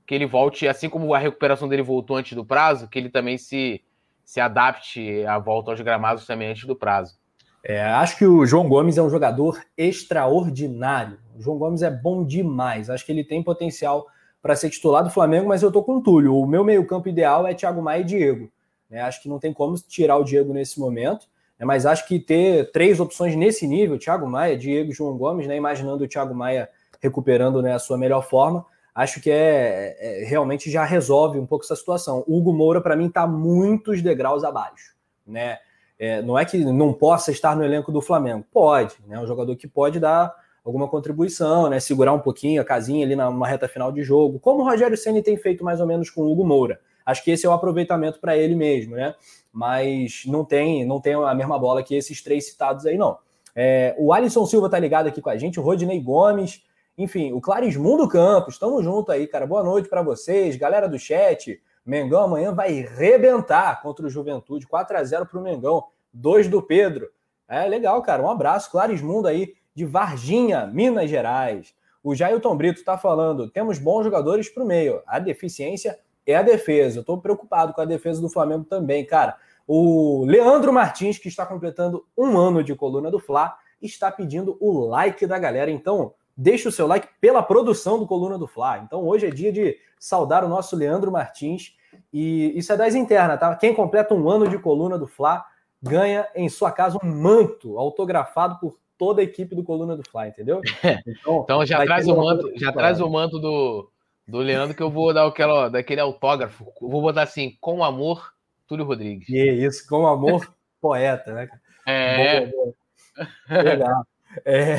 que 0.05 0.15
ele 0.15 0.25
volte, 0.25 0.67
assim 0.67 0.89
como 0.89 1.13
a 1.13 1.19
recuperação 1.19 1.67
dele 1.67 1.81
voltou 1.81 2.17
antes 2.17 2.33
do 2.33 2.45
prazo, 2.45 2.87
que 2.87 2.99
ele 2.99 3.09
também 3.09 3.37
se, 3.37 3.81
se 4.23 4.39
adapte 4.39 5.25
à 5.25 5.37
volta 5.39 5.71
aos 5.71 5.81
gramados 5.81 6.25
também 6.25 6.49
antes 6.49 6.65
do 6.65 6.75
prazo. 6.75 7.19
É, 7.63 7.81
acho 7.83 8.17
que 8.17 8.25
o 8.25 8.45
João 8.45 8.67
Gomes 8.67 8.97
é 8.97 9.03
um 9.03 9.09
jogador 9.09 9.61
extraordinário. 9.77 11.19
O 11.37 11.41
João 11.41 11.57
Gomes 11.57 11.83
é 11.83 11.91
bom 11.91 12.25
demais. 12.25 12.89
Acho 12.89 13.05
que 13.05 13.11
ele 13.11 13.23
tem 13.23 13.43
potencial 13.43 14.07
para 14.41 14.55
ser 14.55 14.69
titular 14.71 15.03
do 15.03 15.11
Flamengo, 15.11 15.47
mas 15.47 15.61
eu 15.61 15.71
tô 15.71 15.83
com 15.83 15.97
o 15.97 16.01
Túlio. 16.01 16.35
O 16.35 16.47
meu 16.47 16.63
meio-campo 16.63 17.07
ideal 17.07 17.45
é 17.45 17.53
Thiago 17.53 17.81
Maia 17.81 18.01
e 18.01 18.05
Diego. 18.05 18.51
Né? 18.89 19.01
Acho 19.01 19.21
que 19.21 19.29
não 19.29 19.39
tem 19.39 19.53
como 19.53 19.75
tirar 19.75 20.17
o 20.17 20.23
Diego 20.23 20.51
nesse 20.51 20.79
momento, 20.79 21.27
né? 21.59 21.65
mas 21.65 21.85
acho 21.85 22.07
que 22.07 22.19
ter 22.19 22.71
três 22.71 22.99
opções 22.99 23.35
nesse 23.35 23.67
nível, 23.67 23.99
Thiago 23.99 24.27
Maia, 24.27 24.57
Diego 24.57 24.91
João 24.91 25.15
Gomes, 25.15 25.45
né? 25.45 25.55
imaginando 25.55 26.03
o 26.03 26.07
Thiago 26.07 26.33
Maia 26.33 26.67
recuperando 27.01 27.61
né, 27.61 27.73
a 27.73 27.79
sua 27.79 27.97
melhor 27.97 28.21
forma, 28.21 28.65
acho 28.93 29.21
que 29.21 29.29
é, 29.31 29.95
é 29.99 30.25
realmente 30.25 30.69
já 30.69 30.83
resolve 30.83 31.39
um 31.39 31.45
pouco 31.45 31.65
essa 31.65 31.75
situação. 31.75 32.23
O 32.27 32.37
Hugo 32.37 32.53
Moura, 32.53 32.81
para 32.81 32.95
mim, 32.95 33.07
está 33.07 33.25
muitos 33.25 34.01
degraus 34.01 34.43
abaixo. 34.43 34.95
Né? 35.25 35.57
É, 35.97 36.21
não 36.21 36.37
é 36.37 36.43
que 36.43 36.57
não 36.65 36.93
possa 36.93 37.31
estar 37.31 37.55
no 37.55 37.63
elenco 37.63 37.91
do 37.91 38.01
Flamengo. 38.01 38.43
Pode, 38.51 38.95
né? 39.07 39.19
Um 39.19 39.27
jogador 39.27 39.55
que 39.55 39.67
pode 39.67 39.99
dar 39.99 40.33
alguma 40.65 40.87
contribuição, 40.87 41.69
né? 41.69 41.79
Segurar 41.79 42.13
um 42.13 42.19
pouquinho 42.19 42.61
a 42.61 42.65
casinha 42.65 43.05
ali 43.05 43.15
numa 43.15 43.47
reta 43.47 43.67
final 43.67 43.91
de 43.91 44.03
jogo, 44.03 44.39
como 44.39 44.61
o 44.61 44.65
Rogério 44.65 44.97
Ceni 44.97 45.21
tem 45.21 45.37
feito 45.37 45.63
mais 45.63 45.79
ou 45.79 45.87
menos 45.87 46.09
com 46.09 46.21
o 46.21 46.31
Hugo 46.31 46.45
Moura. 46.45 46.79
Acho 47.05 47.23
que 47.23 47.31
esse 47.31 47.45
é 47.45 47.49
o 47.49 47.53
aproveitamento 47.53 48.19
para 48.19 48.37
ele 48.37 48.55
mesmo, 48.55 48.95
né? 48.95 49.15
Mas 49.51 50.23
não 50.25 50.45
tem, 50.45 50.85
não 50.85 50.99
tem 50.99 51.13
a 51.13 51.35
mesma 51.35 51.57
bola 51.59 51.83
que 51.83 51.95
esses 51.95 52.21
três 52.21 52.47
citados 52.47 52.85
aí, 52.85 52.97
não. 52.97 53.17
É, 53.55 53.95
o 53.99 54.13
Alisson 54.13 54.45
Silva 54.45 54.69
tá 54.69 54.79
ligado 54.79 55.07
aqui 55.07 55.21
com 55.21 55.29
a 55.29 55.37
gente, 55.37 55.59
o 55.59 55.63
Rodinei 55.63 55.99
Gomes, 55.99 56.63
enfim, 56.97 57.31
o 57.33 57.41
Clarismundo 57.41 58.07
Campos, 58.07 58.55
estamos 58.55 58.83
junto 58.83 59.11
aí, 59.11 59.25
cara. 59.27 59.47
Boa 59.47 59.63
noite 59.63 59.89
para 59.89 60.01
vocês, 60.01 60.55
galera 60.55 60.87
do 60.87 60.99
chat. 60.99 61.61
Mengão 61.85 62.23
amanhã 62.23 62.53
vai 62.53 62.81
rebentar 62.81 63.81
contra 63.81 64.05
o 64.05 64.09
Juventude, 64.09 64.67
4 64.67 64.97
a 64.97 65.03
0 65.03 65.25
para 65.25 65.39
o 65.39 65.41
Mengão, 65.41 65.85
2 66.13 66.47
do 66.47 66.61
Pedro. 66.61 67.09
É 67.47 67.65
legal, 67.67 68.01
cara. 68.01 68.21
Um 68.21 68.29
abraço, 68.29 68.69
Clarismundo 68.71 69.27
aí 69.27 69.53
de 69.73 69.85
Varginha, 69.85 70.67
Minas 70.67 71.09
Gerais. 71.09 71.73
O 72.03 72.13
Jailton 72.13 72.55
Brito 72.55 72.79
está 72.79 72.97
falando: 72.97 73.49
temos 73.49 73.79
bons 73.79 74.03
jogadores 74.03 74.49
para 74.49 74.63
o 74.63 74.67
meio. 74.67 75.01
A 75.07 75.17
deficiência 75.17 75.99
é 76.25 76.35
a 76.35 76.43
defesa. 76.43 76.97
Eu 76.97 77.01
estou 77.01 77.19
preocupado 77.19 77.73
com 77.73 77.81
a 77.81 77.85
defesa 77.85 78.21
do 78.21 78.29
Flamengo 78.29 78.65
também, 78.65 79.05
cara. 79.05 79.37
O 79.67 80.25
Leandro 80.25 80.73
Martins, 80.73 81.17
que 81.17 81.29
está 81.29 81.45
completando 81.45 82.05
um 82.17 82.37
ano 82.37 82.63
de 82.63 82.75
coluna 82.75 83.09
do 83.09 83.19
Fla, 83.19 83.55
está 83.81 84.11
pedindo 84.11 84.57
o 84.59 84.85
like 84.85 85.25
da 85.25 85.39
galera. 85.39 85.71
Então, 85.71 86.13
deixa 86.35 86.69
o 86.69 86.71
seu 86.71 86.87
like 86.87 87.07
pela 87.19 87.43
produção 87.43 87.99
do 87.99 88.07
Coluna 88.07 88.37
do 88.37 88.47
Fla. 88.47 88.79
Então, 88.79 89.05
hoje 89.05 89.27
é 89.27 89.29
dia 89.29 89.51
de 89.51 89.77
saudar 89.99 90.43
o 90.43 90.49
nosso 90.49 90.75
Leandro 90.75 91.11
Martins. 91.11 91.75
E 92.11 92.57
isso 92.57 92.71
é 92.73 92.77
das 92.77 92.95
internas, 92.95 93.39
tá? 93.39 93.55
Quem 93.55 93.73
completa 93.73 94.13
um 94.13 94.29
ano 94.29 94.47
de 94.47 94.57
coluna 94.57 94.97
do 94.97 95.07
Fla 95.07 95.45
ganha 95.81 96.27
em 96.35 96.47
sua 96.49 96.71
casa 96.71 96.97
um 97.03 97.07
manto 97.07 97.77
autografado 97.77 98.59
por 98.59 98.77
toda 98.97 99.21
a 99.21 99.23
equipe 99.23 99.55
do 99.55 99.63
Coluna 99.63 99.97
do 99.97 100.07
Fla, 100.09 100.27
entendeu? 100.27 100.61
Então, 101.07 101.41
então 101.43 101.65
já 101.65 101.83
traz 101.83 102.07
o 102.07 102.15
manto, 102.15 102.51
já 102.55 102.71
traz 102.71 103.01
o 103.01 103.09
manto 103.09 103.39
do, 103.39 103.89
do 104.27 104.39
Leandro 104.39 104.75
que 104.75 104.83
eu 104.83 104.91
vou 104.91 105.13
dar 105.13 105.25
aquela, 105.25 105.69
daquele 105.69 106.01
autógrafo. 106.01 106.71
vou 106.79 107.01
botar 107.01 107.23
assim, 107.23 107.57
com 107.59 107.83
amor, 107.83 108.33
Túlio 108.67 108.85
Rodrigues. 108.85 109.27
E 109.29 109.65
isso, 109.65 109.87
com 109.87 110.05
amor, 110.07 110.47
poeta, 110.79 111.33
né? 111.33 111.49
É. 111.87 112.45
Boa, 112.45 112.51
boa. 112.51 113.63
Legal. 113.63 114.05
É, 114.45 114.77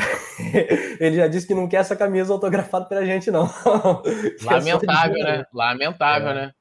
ele 1.00 1.16
já 1.16 1.26
disse 1.26 1.46
que 1.46 1.54
não 1.54 1.68
quer 1.68 1.78
essa 1.78 1.96
camisa 1.96 2.32
autografada 2.32 2.86
pela 2.86 3.04
gente, 3.04 3.30
não. 3.30 3.48
Lamentável, 4.42 5.16
é 5.16 5.38
né? 5.38 5.46
Lamentável, 5.52 6.30
é. 6.30 6.34
né? 6.34 6.52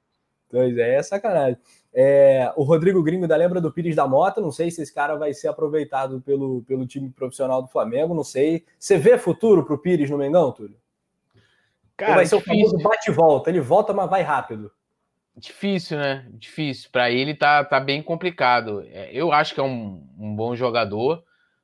Pois 0.50 0.78
é, 0.78 0.96
é 0.96 1.04
sacanagem. 1.04 1.58
É, 1.94 2.52
o 2.56 2.64
Rodrigo 2.64 3.04
Gringo 3.04 3.28
da 3.28 3.36
lembra 3.36 3.60
do 3.60 3.72
Pires 3.72 3.96
da 3.96 4.08
Mota, 4.08 4.40
não 4.40 4.52
sei 4.52 4.72
se 4.72 4.82
esse 4.82 4.94
cara 4.94 5.16
vai 5.16 5.34
ser 5.34 5.48
aproveitado 5.48 6.22
pelo, 6.22 6.62
pelo 6.64 6.86
time 6.86 7.10
profissional 7.10 7.62
do 7.62 7.68
Flamengo, 7.68 8.14
não 8.14 8.24
sei. 8.24 8.66
Você 8.78 8.98
vê 8.98 9.18
futuro 9.18 9.66
pro 9.66 9.78
Pires 9.78 10.10
no 10.10 10.18
Mengão, 10.18 10.52
Túlio? 10.52 10.78
Cara, 11.98 12.12
Ou 12.12 12.16
vai 12.18 12.26
ser 12.26 12.36
o 12.36 12.42
famoso 12.42 12.78
bate-volta, 12.78 13.50
ele 13.50 13.60
volta, 13.60 13.94
mas 13.94 14.10
vai 14.10 14.22
rápido. 14.22 14.72
Difícil, 15.36 15.98
né? 15.98 16.26
Difícil. 16.32 16.90
Para 16.92 17.10
ele 17.10 17.34
tá, 17.34 17.64
tá 17.64 17.80
bem 17.80 18.02
complicado. 18.02 18.84
É, 18.88 19.10
eu 19.14 19.32
acho 19.32 19.54
que 19.54 19.60
é 19.60 19.64
um, 19.64 20.06
um 20.18 20.36
bom 20.36 20.56
jogador, 20.56 21.24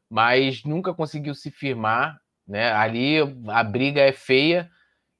mas 0.09 0.63
nunca 0.63 0.93
conseguiu 0.93 1.35
se 1.35 1.51
firmar. 1.51 2.19
Né? 2.47 2.71
Ali 2.71 3.17
a 3.47 3.63
briga 3.63 4.01
é 4.01 4.11
feia 4.11 4.69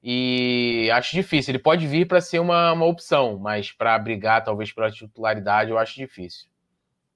e 0.02 0.90
acho 0.92 1.14
difícil. 1.14 1.52
Ele 1.52 1.62
pode 1.62 1.86
vir 1.86 2.06
para 2.06 2.20
ser 2.20 2.38
uma, 2.38 2.72
uma 2.72 2.86
opção, 2.86 3.38
mas 3.38 3.72
para 3.72 3.98
brigar 3.98 4.44
talvez 4.44 4.72
pela 4.72 4.90
titularidade 4.90 5.70
eu 5.70 5.78
acho 5.78 5.96
difícil. 5.96 6.46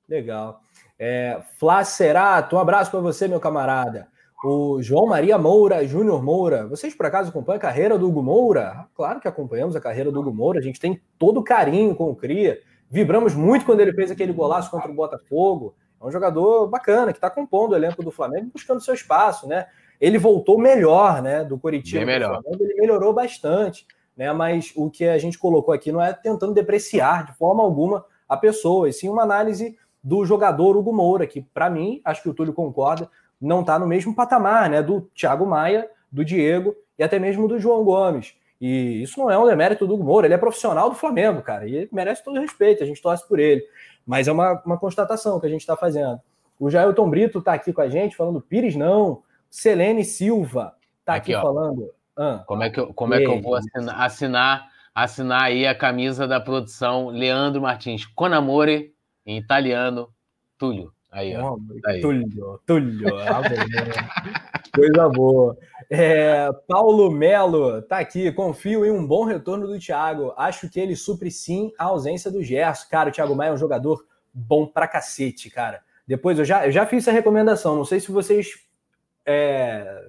Legal. 0.09 0.61
É, 0.99 1.41
Flá 1.59 1.85
Cerato, 1.85 2.57
um 2.57 2.59
abraço 2.59 2.91
para 2.91 3.01
você, 3.01 3.27
meu 3.27 3.41
camarada. 3.41 4.09
O 4.45 4.83
João 4.83 5.07
Maria 5.07 5.39
Moura, 5.39 5.87
Júnior 5.87 6.23
Moura. 6.23 6.67
Vocês 6.67 6.95
por 6.95 7.07
acaso 7.07 7.31
acompanham 7.31 7.59
a 7.59 7.61
carreira 7.61 7.97
do 7.97 8.09
Hugo 8.09 8.23
Moura? 8.23 8.87
Claro 8.95 9.21
que 9.21 9.29
acompanhamos 9.29 9.77
a 9.77 9.81
carreira 9.81 10.11
do 10.11 10.21
Hugo 10.21 10.35
Moura. 10.35 10.59
A 10.59 10.63
gente 10.63 10.81
tem 10.81 11.01
todo 11.17 11.45
carinho 11.45 11.95
com 11.95 12.11
o 12.11 12.17
Cria. 12.17 12.61
Vibramos 12.91 13.35
muito 13.35 13.65
quando 13.65 13.81
ele 13.81 13.93
fez 13.93 14.11
aquele 14.11 14.33
golaço 14.33 14.71
contra 14.71 14.91
o 14.91 14.95
Botafogo. 14.95 15.77
É 16.03 16.07
um 16.07 16.11
jogador 16.11 16.67
bacana 16.67 17.13
que 17.13 17.19
está 17.19 17.31
compondo 17.31 17.73
o 17.73 17.77
elenco 17.77 18.03
do 18.03 18.11
Flamengo, 18.11 18.51
buscando 18.53 18.81
seu 18.81 18.93
espaço, 18.93 19.47
né? 19.47 19.67
Ele 20.01 20.19
voltou 20.19 20.59
melhor, 20.59 21.23
né? 21.23 21.45
Do 21.45 21.57
Curitiba. 21.57 21.99
Bem 21.99 22.07
melhor. 22.07 22.43
Flamengo, 22.43 22.65
ele 22.65 22.75
melhorou 22.75 23.13
bastante, 23.13 23.87
né? 24.17 24.33
Mas 24.33 24.73
o 24.75 24.91
que 24.91 25.05
a 25.05 25.19
gente 25.19 25.39
colocou 25.39 25.73
aqui 25.73 25.93
não 25.93 26.03
é 26.03 26.13
tentando 26.13 26.53
depreciar 26.53 27.27
de 27.27 27.33
forma 27.35 27.63
alguma 27.63 28.05
a 28.29 28.37
pessoa, 28.37 28.89
e 28.89 28.93
sim 28.93 29.09
uma 29.09 29.23
análise 29.23 29.77
do 30.03 30.25
jogador 30.25 30.77
Hugo 30.77 30.93
Moura, 30.93 31.27
que 31.27 31.43
para 31.43 31.71
mim, 31.71 32.01
acho 32.05 32.23
que 32.23 32.29
o 32.29 32.35
Túlio 32.35 32.53
concorda, 32.53 33.09
não 33.41 33.61
está 33.61 33.79
no 33.79 33.87
mesmo 33.87 34.15
patamar, 34.15 34.69
né? 34.69 34.83
Do 34.83 35.03
Thiago 35.15 35.47
Maia, 35.47 35.89
do 36.11 36.25
Diego 36.25 36.75
e 36.99 37.05
até 37.05 37.19
mesmo 37.19 37.47
do 37.47 37.59
João 37.59 37.85
Gomes. 37.85 38.35
E 38.61 39.03
isso 39.03 39.19
não 39.19 39.31
é 39.31 39.37
um 39.37 39.47
demérito 39.47 39.87
do 39.87 39.95
Hugo 39.95 40.05
Moura, 40.05 40.27
ele 40.27 40.35
é 40.35 40.39
profissional 40.39 40.89
do 40.89 40.95
Flamengo, 40.95 41.43
cara, 41.43 41.67
e 41.67 41.89
merece 41.91 42.23
todo 42.23 42.41
respeito, 42.41 42.83
a 42.83 42.87
gente 42.87 43.03
torce 43.03 43.27
por 43.27 43.39
ele. 43.41 43.65
Mas 44.07 44.29
é 44.29 44.33
uma, 44.33 44.61
uma 44.65 44.79
constatação 44.79 45.39
que 45.39 45.47
a 45.47 45.49
gente 45.49 45.61
está 45.61 45.77
fazendo. 45.77 46.21
O 46.59 46.71
Jailton 46.71 47.09
Brito 47.11 47.39
está 47.39 47.55
aqui 47.55 47.73
com 47.73 47.81
a 47.81 47.89
gente 47.89 48.17
falando 48.17 48.41
Pires 48.41 48.77
não. 48.77 49.23
Selene 49.51 50.05
Silva 50.05 50.75
está 51.01 51.15
aqui, 51.15 51.35
aqui 51.35 51.43
falando. 51.43 51.91
Ah, 52.17 52.43
como 52.47 52.63
é 52.63 52.71
que 52.71 52.81
eu, 52.81 52.93
como 52.95 53.15
é 53.15 53.19
que 53.19 53.27
eu 53.27 53.41
vou 53.41 53.55
assinar, 53.55 54.01
assinar, 54.01 54.69
assinar 54.95 55.43
aí 55.45 55.67
a 55.67 55.75
camisa 55.75 56.27
da 56.27 56.41
produção 56.41 57.09
Leandro 57.09 57.63
Martins 57.63 58.07
Conamore 58.07 58.95
em 59.25 59.39
italiano 59.39 60.09
Túlio. 60.59 60.93
Aí, 61.11 61.37
ó. 61.37 61.57
Aí. 61.85 62.01
Túlio, 62.01 62.61
Túlio. 62.67 63.09
Coisa 64.75 65.09
boa. 65.09 65.57
É, 65.95 66.49
Paulo 66.67 67.11
Melo 67.11 67.83
tá 67.83 67.99
aqui. 67.99 68.33
Confio 68.33 68.87
em 68.87 68.91
um 68.91 69.07
bom 69.07 69.25
retorno 69.25 69.67
do 69.67 69.79
Thiago. 69.79 70.33
Acho 70.39 70.71
que 70.71 70.81
ele 70.81 70.97
supre 70.97 71.31
sim 71.31 71.71
a 71.79 71.85
ausência 71.85 72.31
do 72.31 72.43
Gerson. 72.43 72.87
Cara, 72.91 73.11
o 73.11 73.13
Thiago 73.13 73.37
Maia 73.37 73.51
é 73.51 73.53
um 73.53 73.59
jogador 73.59 74.03
bom 74.33 74.67
pra 74.67 74.89
cacete, 74.89 75.51
cara. 75.51 75.83
Depois 76.09 76.39
eu 76.39 76.47
já, 76.47 76.65
eu 76.65 76.73
já 76.73 76.87
fiz 76.87 77.07
essa 77.07 77.13
recomendação. 77.13 77.77
Não 77.77 77.85
sei 77.85 78.01
se 78.01 78.11
vocês 78.11 78.55
é, 79.27 80.07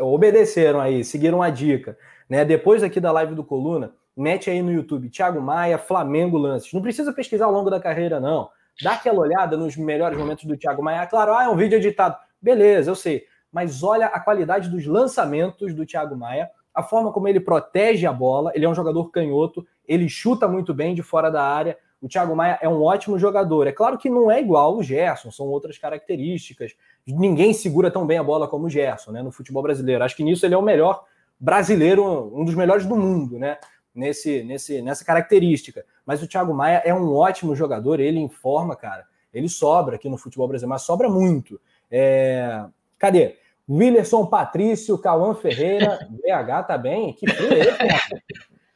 obedeceram 0.00 0.80
aí, 0.80 1.04
seguiram 1.04 1.40
a 1.40 1.50
dica. 1.50 1.96
Né? 2.28 2.44
Depois 2.44 2.82
aqui 2.82 2.98
da 2.98 3.12
live 3.12 3.36
do 3.36 3.44
Coluna, 3.44 3.94
mete 4.16 4.50
aí 4.50 4.60
no 4.60 4.72
YouTube 4.72 5.08
Thiago 5.08 5.40
Maia, 5.40 5.78
Flamengo 5.78 6.36
Lances. 6.36 6.72
Não 6.72 6.82
precisa 6.82 7.12
pesquisar 7.12 7.44
ao 7.44 7.52
longo 7.52 7.70
da 7.70 7.78
carreira, 7.78 8.18
não. 8.18 8.50
Dá 8.82 8.94
aquela 8.94 9.20
olhada 9.20 9.56
nos 9.56 9.76
melhores 9.76 10.18
momentos 10.18 10.46
do 10.46 10.56
Thiago 10.56 10.82
Maia. 10.82 11.06
Claro, 11.06 11.32
ah, 11.32 11.44
é 11.44 11.48
um 11.48 11.56
vídeo 11.56 11.76
editado. 11.76 12.16
Beleza, 12.42 12.90
eu 12.90 12.96
sei. 12.96 13.24
Mas 13.52 13.82
olha 13.82 14.06
a 14.06 14.20
qualidade 14.20 14.68
dos 14.68 14.86
lançamentos 14.86 15.74
do 15.74 15.86
Thiago 15.86 16.16
Maia, 16.16 16.50
a 16.74 16.82
forma 16.82 17.12
como 17.12 17.26
ele 17.26 17.40
protege 17.40 18.06
a 18.06 18.12
bola. 18.12 18.52
Ele 18.54 18.64
é 18.64 18.68
um 18.68 18.74
jogador 18.74 19.10
canhoto, 19.10 19.66
ele 19.86 20.08
chuta 20.08 20.46
muito 20.46 20.74
bem 20.74 20.94
de 20.94 21.02
fora 21.02 21.30
da 21.30 21.42
área. 21.42 21.78
O 22.00 22.08
Thiago 22.08 22.36
Maia 22.36 22.58
é 22.60 22.68
um 22.68 22.82
ótimo 22.82 23.18
jogador. 23.18 23.66
É 23.66 23.72
claro 23.72 23.96
que 23.96 24.10
não 24.10 24.30
é 24.30 24.40
igual 24.40 24.76
o 24.76 24.82
Gerson, 24.82 25.30
são 25.30 25.46
outras 25.46 25.78
características. 25.78 26.76
Ninguém 27.06 27.54
segura 27.54 27.90
tão 27.90 28.06
bem 28.06 28.18
a 28.18 28.22
bola 28.22 28.46
como 28.46 28.66
o 28.66 28.70
Gerson, 28.70 29.12
né, 29.12 29.22
no 29.22 29.32
futebol 29.32 29.62
brasileiro. 29.62 30.04
Acho 30.04 30.16
que 30.16 30.22
nisso 30.22 30.44
ele 30.44 30.54
é 30.54 30.58
o 30.58 30.62
melhor 30.62 31.04
brasileiro, 31.40 32.30
um 32.34 32.44
dos 32.44 32.54
melhores 32.54 32.84
do 32.86 32.96
mundo, 32.96 33.38
né? 33.38 33.58
Nesse, 33.94 34.44
nesse, 34.44 34.82
nessa 34.82 35.04
característica. 35.04 35.84
Mas 36.04 36.22
o 36.22 36.28
Thiago 36.28 36.52
Maia 36.52 36.82
é 36.84 36.92
um 36.92 37.14
ótimo 37.14 37.56
jogador, 37.56 37.98
ele 37.98 38.18
informa, 38.20 38.76
cara. 38.76 39.06
Ele 39.32 39.48
sobra 39.48 39.96
aqui 39.96 40.08
no 40.08 40.18
futebol 40.18 40.46
brasileiro, 40.46 40.70
mas 40.70 40.82
sobra 40.82 41.08
muito. 41.08 41.58
É... 41.90 42.66
Cadê? 42.98 43.36
Willerson 43.68 44.26
Patrício, 44.26 44.96
Cauã 44.98 45.34
Ferreira, 45.34 45.98
BH 46.10 46.66
tá 46.66 46.78
bem? 46.78 47.12
Que 47.14 47.28
frio 47.28 47.52
é 47.52 47.58
esse, 47.58 47.84
né? 47.84 47.98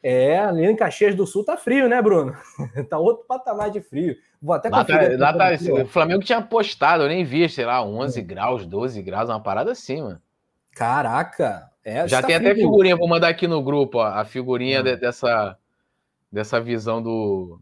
É, 0.02 0.38
ali 0.38 0.64
em 0.64 0.74
Caxias 0.74 1.14
do 1.14 1.26
Sul 1.26 1.44
tá 1.44 1.56
frio, 1.56 1.88
né, 1.88 2.00
Bruno? 2.00 2.34
tá 2.88 2.98
outro 2.98 3.24
patamar 3.26 3.70
de 3.70 3.80
frio. 3.80 4.16
Vou 4.40 4.54
até 4.54 4.70
lá 4.70 4.82
tá, 4.82 4.94
lá 5.18 5.34
tá, 5.34 5.72
o 5.82 5.86
Flamengo 5.86 6.22
tinha 6.22 6.40
postado, 6.40 7.04
eu 7.04 7.08
nem 7.08 7.22
vi, 7.22 7.46
sei 7.48 7.66
lá, 7.66 7.84
11 7.84 8.18
é. 8.18 8.22
graus, 8.22 8.66
12 8.66 9.02
graus, 9.02 9.28
uma 9.28 9.40
parada 9.40 9.72
assim, 9.72 10.00
mano. 10.00 10.20
Caraca! 10.72 11.70
É, 11.84 12.08
Já 12.08 12.22
tá 12.22 12.28
tem 12.28 12.36
frio. 12.36 12.50
até 12.50 12.60
figurinha, 12.60 12.96
vou 12.96 13.08
mandar 13.08 13.28
aqui 13.28 13.46
no 13.46 13.62
grupo, 13.62 13.98
ó, 13.98 14.06
a 14.06 14.24
figurinha 14.24 14.82
de, 14.82 14.96
dessa, 14.96 15.56
dessa 16.32 16.58
visão 16.58 17.02
do, 17.02 17.60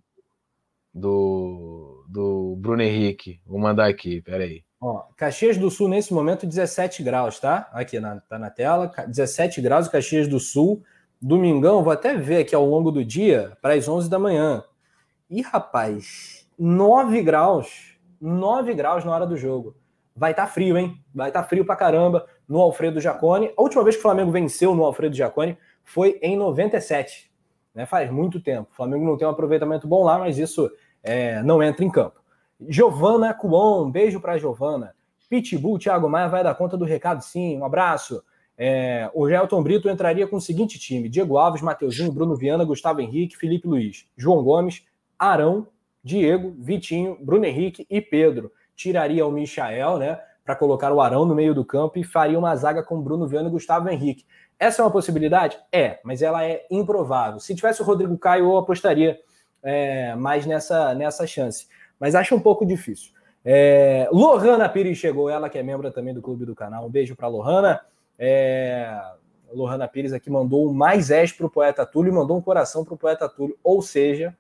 do, 0.94 2.04
do 2.08 2.56
Bruno 2.56 2.82
Henrique. 2.82 3.40
Vou 3.44 3.58
mandar 3.58 3.88
aqui, 3.88 4.22
peraí. 4.22 4.62
Ó, 4.80 5.04
Caxias 5.16 5.56
do 5.56 5.70
Sul, 5.70 5.88
nesse 5.88 6.14
momento, 6.14 6.46
17 6.46 7.02
graus, 7.02 7.40
tá? 7.40 7.68
Aqui 7.72 7.98
na, 7.98 8.20
tá 8.20 8.38
na 8.38 8.48
tela, 8.48 8.92
17 9.06 9.60
graus, 9.60 9.88
Caxias 9.88 10.28
do 10.28 10.38
Sul. 10.38 10.82
Domingão, 11.20 11.82
vou 11.82 11.92
até 11.92 12.14
ver 12.14 12.38
aqui 12.38 12.54
ao 12.54 12.64
longo 12.64 12.92
do 12.92 13.04
dia, 13.04 13.56
para 13.60 13.74
as 13.74 13.88
11 13.88 14.08
da 14.08 14.20
manhã. 14.20 14.62
E, 15.28 15.42
rapaz, 15.42 16.48
9 16.56 17.22
graus. 17.22 17.98
9 18.20 18.72
graus 18.74 19.04
na 19.04 19.12
hora 19.12 19.26
do 19.26 19.36
jogo. 19.36 19.76
Vai 20.14 20.30
estar 20.30 20.46
tá 20.46 20.52
frio, 20.52 20.78
hein? 20.78 21.00
Vai 21.14 21.28
estar 21.28 21.42
tá 21.42 21.48
frio 21.48 21.64
pra 21.64 21.76
caramba 21.76 22.26
no 22.48 22.60
Alfredo 22.60 23.00
Jacone. 23.00 23.52
A 23.56 23.62
última 23.62 23.82
vez 23.82 23.96
que 23.96 24.00
o 24.00 24.02
Flamengo 24.02 24.30
venceu 24.30 24.74
no 24.74 24.84
Alfredo 24.84 25.14
Jacone 25.14 25.58
foi 25.84 26.18
em 26.22 26.36
97. 26.36 27.30
Né? 27.74 27.86
Faz 27.86 28.10
muito 28.10 28.40
tempo. 28.40 28.68
O 28.72 28.74
Flamengo 28.74 29.04
não 29.04 29.16
tem 29.16 29.26
um 29.26 29.30
aproveitamento 29.30 29.86
bom 29.86 30.02
lá, 30.02 30.18
mas 30.18 30.38
isso 30.38 30.70
é, 31.02 31.42
não 31.42 31.62
entra 31.62 31.84
em 31.84 31.90
campo. 31.90 32.20
Giovana 32.66 33.32
Cuon, 33.34 33.84
um 33.84 33.90
beijo 33.90 34.20
para 34.20 34.38
Giovana. 34.38 34.94
Pitbull, 35.28 35.78
Thiago 35.78 36.08
Maia 36.08 36.28
vai 36.28 36.42
dar 36.42 36.54
conta 36.54 36.76
do 36.76 36.84
recado, 36.84 37.22
sim. 37.22 37.58
Um 37.58 37.64
abraço. 37.64 38.22
É, 38.56 39.08
o 39.14 39.28
Gelton 39.28 39.62
Brito 39.62 39.88
entraria 39.88 40.26
com 40.26 40.36
o 40.36 40.40
seguinte 40.40 40.78
time: 40.78 41.08
Diego 41.08 41.38
Alves, 41.38 41.62
Mateuzinho, 41.62 42.10
Bruno 42.10 42.34
Viana, 42.34 42.64
Gustavo 42.64 43.00
Henrique, 43.00 43.36
Felipe 43.36 43.68
Luiz, 43.68 44.06
João 44.16 44.42
Gomes, 44.42 44.84
Arão, 45.18 45.68
Diego, 46.02 46.54
Vitinho, 46.58 47.16
Bruno 47.20 47.44
Henrique 47.44 47.86
e 47.88 48.00
Pedro. 48.00 48.50
Tiraria 48.74 49.26
o 49.26 49.30
Michael, 49.30 49.98
né? 49.98 50.20
Para 50.44 50.56
colocar 50.56 50.92
o 50.92 51.00
Arão 51.00 51.24
no 51.26 51.34
meio 51.34 51.54
do 51.54 51.64
campo 51.64 51.98
e 51.98 52.04
faria 52.04 52.38
uma 52.38 52.56
zaga 52.56 52.82
com 52.82 53.00
Bruno 53.00 53.28
Viana 53.28 53.48
e 53.48 53.52
Gustavo 53.52 53.88
Henrique. 53.88 54.24
Essa 54.58 54.82
é 54.82 54.84
uma 54.84 54.90
possibilidade? 54.90 55.56
É, 55.70 56.00
mas 56.02 56.22
ela 56.22 56.44
é 56.44 56.66
improvável. 56.70 57.38
Se 57.38 57.54
tivesse 57.54 57.82
o 57.82 57.84
Rodrigo 57.84 58.16
Caio, 58.18 58.46
eu 58.46 58.56
apostaria 58.56 59.18
é, 59.62 60.14
mais 60.16 60.46
nessa, 60.46 60.94
nessa 60.94 61.26
chance. 61.26 61.68
Mas 61.98 62.14
acho 62.14 62.34
um 62.34 62.40
pouco 62.40 62.64
difícil. 62.64 63.12
É, 63.44 64.08
Lohana 64.12 64.68
Pires 64.68 64.98
chegou, 64.98 65.30
ela 65.30 65.48
que 65.48 65.58
é 65.58 65.62
membro 65.62 65.90
também 65.90 66.12
do 66.12 66.22
clube 66.22 66.44
do 66.44 66.54
canal. 66.54 66.86
Um 66.86 66.90
beijo 66.90 67.16
para 67.16 67.28
Lohana. 67.28 67.80
É, 68.18 69.00
Lohana 69.52 69.88
Pires 69.88 70.12
aqui 70.12 70.30
mandou 70.30 70.68
um 70.68 70.72
mais 70.72 71.08
10 71.08 71.32
para 71.32 71.46
o 71.46 71.50
poeta 71.50 71.86
Túlio 71.86 72.12
e 72.12 72.14
mandou 72.14 72.36
um 72.36 72.42
coração 72.42 72.84
para 72.84 72.94
o 72.94 72.98
poeta 72.98 73.28
Túlio. 73.28 73.56
Ou 73.62 73.80
seja, 73.80 74.36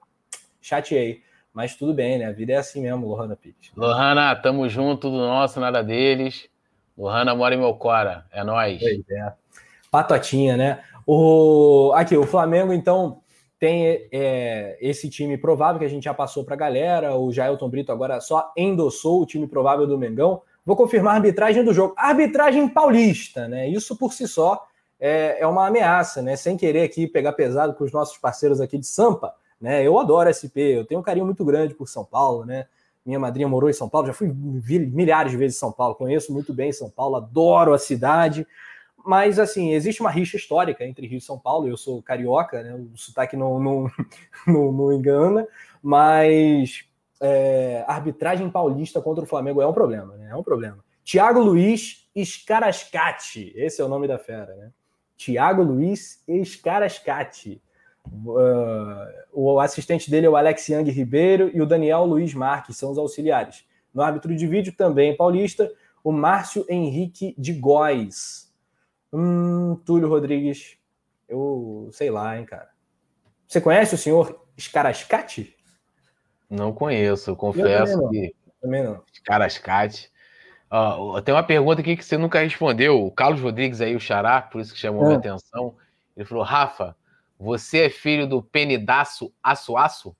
chateei. 0.60 1.22
Mas 1.52 1.74
tudo 1.74 1.94
bem, 1.94 2.18
né? 2.18 2.26
A 2.26 2.32
vida 2.32 2.52
é 2.52 2.56
assim 2.56 2.82
mesmo, 2.82 3.08
Lohana 3.08 3.34
Pires. 3.34 3.70
Lohana, 3.76 4.34
tamo 4.36 4.68
junto, 4.68 5.08
tudo 5.08 5.16
nosso, 5.16 5.58
nada 5.58 5.82
deles. 5.82 6.48
Lohana 6.96 7.34
mora 7.34 7.54
em 7.54 7.58
meu 7.58 7.74
cora, 7.74 8.26
é 8.30 8.44
nóis. 8.44 8.78
Pois 8.78 9.10
é. 9.10 9.32
Patotinha, 9.90 10.56
né? 10.56 10.80
O... 11.06 11.92
Aqui, 11.94 12.16
o 12.16 12.26
Flamengo, 12.26 12.72
então, 12.72 13.22
tem 13.58 14.08
é, 14.12 14.78
esse 14.80 15.08
time 15.10 15.36
provável 15.36 15.80
que 15.80 15.84
a 15.84 15.90
gente 15.90 16.04
já 16.04 16.14
passou 16.14 16.44
para 16.44 16.54
a 16.54 16.58
galera. 16.58 17.16
O 17.16 17.32
Jailton 17.32 17.68
Brito 17.68 17.90
agora 17.90 18.20
só 18.20 18.52
endossou 18.56 19.22
o 19.22 19.26
time 19.26 19.46
provável 19.46 19.86
do 19.86 19.98
Mengão. 19.98 20.42
Vou 20.64 20.76
confirmar 20.76 21.14
a 21.14 21.16
arbitragem 21.16 21.64
do 21.64 21.74
jogo. 21.74 21.94
Arbitragem 21.96 22.68
paulista, 22.68 23.48
né? 23.48 23.68
Isso 23.68 23.96
por 23.96 24.12
si 24.12 24.28
só 24.28 24.64
é, 25.00 25.38
é 25.40 25.46
uma 25.46 25.66
ameaça, 25.66 26.22
né? 26.22 26.36
Sem 26.36 26.56
querer 26.56 26.82
aqui 26.82 27.06
pegar 27.06 27.32
pesado 27.32 27.74
com 27.74 27.84
os 27.84 27.92
nossos 27.92 28.16
parceiros 28.18 28.60
aqui 28.60 28.78
de 28.78 28.86
Sampa, 28.86 29.34
né? 29.60 29.84
Eu 29.84 29.98
adoro 29.98 30.30
SP, 30.30 30.78
eu 30.78 30.84
tenho 30.84 31.00
um 31.00 31.02
carinho 31.02 31.26
muito 31.26 31.44
grande 31.44 31.74
por 31.74 31.88
São 31.88 32.04
Paulo, 32.04 32.44
né? 32.44 32.66
Minha 33.04 33.18
madrinha 33.18 33.48
morou 33.48 33.70
em 33.70 33.72
São 33.72 33.88
Paulo, 33.88 34.06
já 34.06 34.12
fui 34.12 34.28
milhares 34.28 35.32
de 35.32 35.38
vezes 35.38 35.56
em 35.56 35.60
São 35.60 35.72
Paulo, 35.72 35.94
conheço 35.94 36.32
muito 36.32 36.52
bem 36.52 36.70
São 36.72 36.90
Paulo, 36.90 37.16
adoro 37.16 37.72
a 37.72 37.78
cidade. 37.78 38.46
Mas, 39.04 39.38
assim, 39.38 39.72
existe 39.72 40.00
uma 40.00 40.10
rixa 40.10 40.36
histórica 40.36 40.84
entre 40.84 41.06
Rio 41.06 41.18
e 41.18 41.20
São 41.20 41.38
Paulo. 41.38 41.68
Eu 41.68 41.76
sou 41.76 42.02
carioca, 42.02 42.62
né? 42.62 42.74
O 42.74 42.96
sotaque 42.96 43.36
não, 43.36 43.58
não, 43.58 43.90
não, 44.46 44.72
não 44.72 44.92
engana, 44.92 45.46
mas 45.82 46.84
é, 47.20 47.84
arbitragem 47.86 48.50
paulista 48.50 49.00
contra 49.00 49.24
o 49.24 49.26
Flamengo 49.26 49.62
é 49.62 49.66
um 49.66 49.72
problema, 49.72 50.16
né? 50.16 50.28
É 50.30 50.36
um 50.36 50.42
problema. 50.42 50.84
Tiago 51.04 51.40
Luiz 51.40 52.08
Escarascati, 52.14 53.52
esse 53.56 53.80
é 53.80 53.84
o 53.84 53.88
nome 53.88 54.06
da 54.06 54.18
fera, 54.18 54.54
né? 54.56 54.70
Tiago 55.16 55.62
Luiz 55.62 56.22
Escarascati. 56.28 57.62
Uh, 58.06 59.06
o 59.32 59.60
assistente 59.60 60.10
dele 60.10 60.26
é 60.26 60.30
o 60.30 60.36
Alex 60.36 60.68
Yang 60.68 60.90
Ribeiro 60.90 61.50
e 61.52 61.60
o 61.60 61.66
Daniel 61.66 62.04
Luiz 62.04 62.32
Marques, 62.34 62.76
são 62.76 62.90
os 62.90 62.98
auxiliares. 62.98 63.64
No 63.92 64.02
árbitro 64.02 64.34
de 64.34 64.46
vídeo 64.46 64.72
também 64.76 65.16
paulista, 65.16 65.70
o 66.04 66.12
Márcio 66.12 66.64
Henrique 66.68 67.34
de 67.36 67.52
Góes. 67.52 68.47
Hum, 69.12 69.76
Túlio 69.84 70.08
Rodrigues, 70.08 70.76
eu 71.28 71.88
sei 71.92 72.10
lá, 72.10 72.38
hein, 72.38 72.44
cara. 72.44 72.70
Você 73.46 73.60
conhece 73.60 73.94
o 73.94 73.98
senhor 73.98 74.46
Escarascati? 74.56 75.56
Não 76.50 76.72
conheço, 76.72 77.34
confesso 77.36 78.00
também 78.00 78.10
que. 78.10 78.36
Também 78.60 78.82
não. 78.82 79.02
Uh, 80.70 81.20
tem 81.22 81.34
uma 81.34 81.42
pergunta 81.42 81.80
aqui 81.80 81.96
que 81.96 82.04
você 82.04 82.18
nunca 82.18 82.40
respondeu. 82.40 83.04
O 83.04 83.10
Carlos 83.10 83.40
Rodrigues 83.40 83.80
aí, 83.80 83.96
o 83.96 84.00
Xará, 84.00 84.42
por 84.42 84.60
isso 84.60 84.74
que 84.74 84.78
chamou 84.78 85.02
é. 85.04 85.06
minha 85.06 85.18
atenção. 85.18 85.74
Ele 86.16 86.26
falou: 86.26 86.44
Rafa, 86.44 86.94
você 87.38 87.86
é 87.86 87.90
filho 87.90 88.26
do 88.26 88.42
penidaço 88.42 89.32
aço 89.42 89.76
aço? 89.76 90.16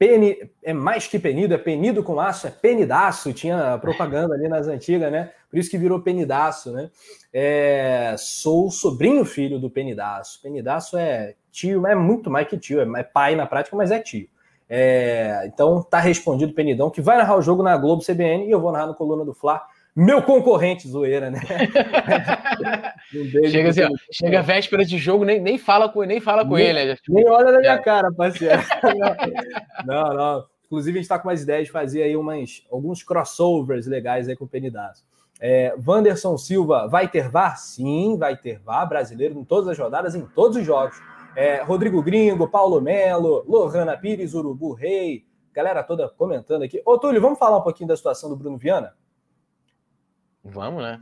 Peni, 0.00 0.50
é 0.62 0.72
mais 0.72 1.06
que 1.06 1.18
penido, 1.18 1.52
é 1.52 1.58
penido 1.58 2.02
com 2.02 2.18
aço, 2.18 2.46
é 2.46 2.50
penidaço. 2.50 3.34
Tinha 3.34 3.76
propaganda 3.76 4.34
ali 4.34 4.48
nas 4.48 4.66
antigas, 4.66 5.12
né? 5.12 5.30
Por 5.50 5.58
isso 5.58 5.70
que 5.70 5.76
virou 5.76 6.00
penidaço, 6.00 6.72
né? 6.72 6.90
É, 7.30 8.14
sou 8.16 8.70
sobrinho 8.70 9.26
filho 9.26 9.58
do 9.58 9.68
penidaço. 9.68 10.40
Penidaço 10.40 10.96
é 10.96 11.34
tio, 11.52 11.82
mas 11.82 11.92
é 11.92 11.94
muito 11.94 12.30
mais 12.30 12.48
que 12.48 12.56
tio, 12.56 12.80
é 12.80 13.02
pai 13.02 13.36
na 13.36 13.44
prática, 13.44 13.76
mas 13.76 13.90
é 13.90 14.00
tio. 14.00 14.26
É, 14.70 15.42
então 15.44 15.82
tá 15.82 15.98
respondido 15.98 16.54
Penidão, 16.54 16.88
que 16.88 17.02
vai 17.02 17.18
narrar 17.18 17.36
o 17.36 17.42
jogo 17.42 17.62
na 17.62 17.76
Globo 17.76 18.02
CBN 18.02 18.46
e 18.46 18.50
eu 18.50 18.60
vou 18.60 18.72
narrar 18.72 18.86
no 18.86 18.94
Coluna 18.94 19.22
do 19.22 19.34
Fla. 19.34 19.60
Meu 19.94 20.22
concorrente, 20.22 20.88
zoeira, 20.88 21.30
né? 21.30 21.40
um 23.14 23.48
chega, 23.48 23.70
assim, 23.70 23.82
ó, 23.82 23.88
chega 24.12 24.42
véspera 24.42 24.84
de 24.84 24.96
jogo, 24.98 25.24
nem, 25.24 25.40
nem 25.40 25.58
fala 25.58 25.88
com, 25.88 26.02
nem 26.02 26.20
fala 26.20 26.44
com 26.44 26.54
nem, 26.54 26.66
ele. 26.66 26.84
Né? 26.84 26.96
Nem 27.08 27.28
olha 27.28 27.52
na 27.52 27.58
minha 27.58 27.72
é. 27.72 27.78
cara, 27.78 28.12
parceiro. 28.12 28.62
não, 29.84 30.14
não. 30.14 30.44
Inclusive, 30.66 30.98
a 30.98 31.00
gente 31.00 31.04
está 31.04 31.18
com 31.18 31.28
umas 31.28 31.42
ideias 31.42 31.66
de 31.66 31.72
fazer 31.72 32.04
aí 32.04 32.16
umas, 32.16 32.64
alguns 32.70 33.02
crossovers 33.02 33.86
legais 33.86 34.28
aí 34.28 34.36
com 34.36 34.44
o 34.44 34.48
Penidaço. 34.48 35.04
É, 35.40 35.74
Wanderson 35.84 36.38
Silva, 36.38 36.86
vai 36.86 37.08
ter 37.08 37.28
VAR? 37.28 37.58
Sim, 37.58 38.16
vai 38.16 38.36
ter 38.36 38.60
VAR 38.60 38.88
brasileiro 38.88 39.36
em 39.36 39.44
todas 39.44 39.68
as 39.68 39.78
rodadas, 39.78 40.14
em 40.14 40.24
todos 40.26 40.56
os 40.56 40.64
jogos. 40.64 40.96
É, 41.34 41.62
Rodrigo 41.62 42.02
Gringo, 42.02 42.48
Paulo 42.48 42.80
Melo, 42.80 43.44
Lohana 43.48 43.96
Pires, 43.96 44.34
Urubu 44.34 44.72
Rei, 44.72 45.24
galera 45.52 45.82
toda 45.82 46.08
comentando 46.08 46.62
aqui. 46.62 46.80
Ô, 46.84 46.98
Túlio, 46.98 47.20
vamos 47.20 47.38
falar 47.38 47.58
um 47.58 47.62
pouquinho 47.62 47.88
da 47.88 47.96
situação 47.96 48.28
do 48.28 48.36
Bruno 48.36 48.58
Viana? 48.58 48.94
Vamos, 50.44 50.82
né? 50.82 51.00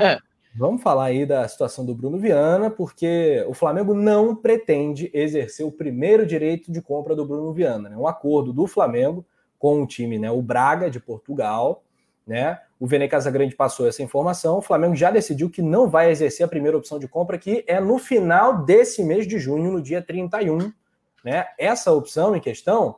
É, 0.00 0.18
vamos 0.54 0.82
falar 0.82 1.04
aí 1.06 1.24
da 1.24 1.46
situação 1.46 1.84
do 1.84 1.94
Bruno 1.94 2.18
Viana, 2.18 2.70
porque 2.70 3.44
o 3.48 3.54
Flamengo 3.54 3.94
não 3.94 4.34
pretende 4.34 5.10
exercer 5.14 5.64
o 5.66 5.72
primeiro 5.72 6.26
direito 6.26 6.72
de 6.72 6.82
compra 6.82 7.14
do 7.14 7.24
Bruno 7.24 7.52
Viana. 7.52 7.88
Né? 7.88 7.96
Um 7.96 8.06
acordo 8.06 8.52
do 8.52 8.66
Flamengo 8.66 9.24
com 9.58 9.82
o 9.82 9.86
time, 9.86 10.18
né? 10.18 10.30
O 10.30 10.42
Braga 10.42 10.90
de 10.90 11.00
Portugal, 11.00 11.82
né? 12.26 12.60
O 12.78 12.86
Vene 12.86 13.08
Casagrande 13.08 13.54
passou 13.54 13.88
essa 13.88 14.02
informação. 14.02 14.58
O 14.58 14.62
Flamengo 14.62 14.94
já 14.94 15.10
decidiu 15.10 15.48
que 15.48 15.62
não 15.62 15.88
vai 15.88 16.10
exercer 16.10 16.44
a 16.44 16.48
primeira 16.48 16.76
opção 16.76 16.98
de 16.98 17.08
compra, 17.08 17.38
que 17.38 17.64
é 17.66 17.80
no 17.80 17.98
final 17.98 18.64
desse 18.64 19.02
mês 19.02 19.26
de 19.26 19.38
junho, 19.38 19.72
no 19.72 19.80
dia 19.80 20.02
31. 20.02 20.72
Né? 21.24 21.46
Essa 21.58 21.92
opção 21.92 22.36
em 22.36 22.40
questão 22.40 22.96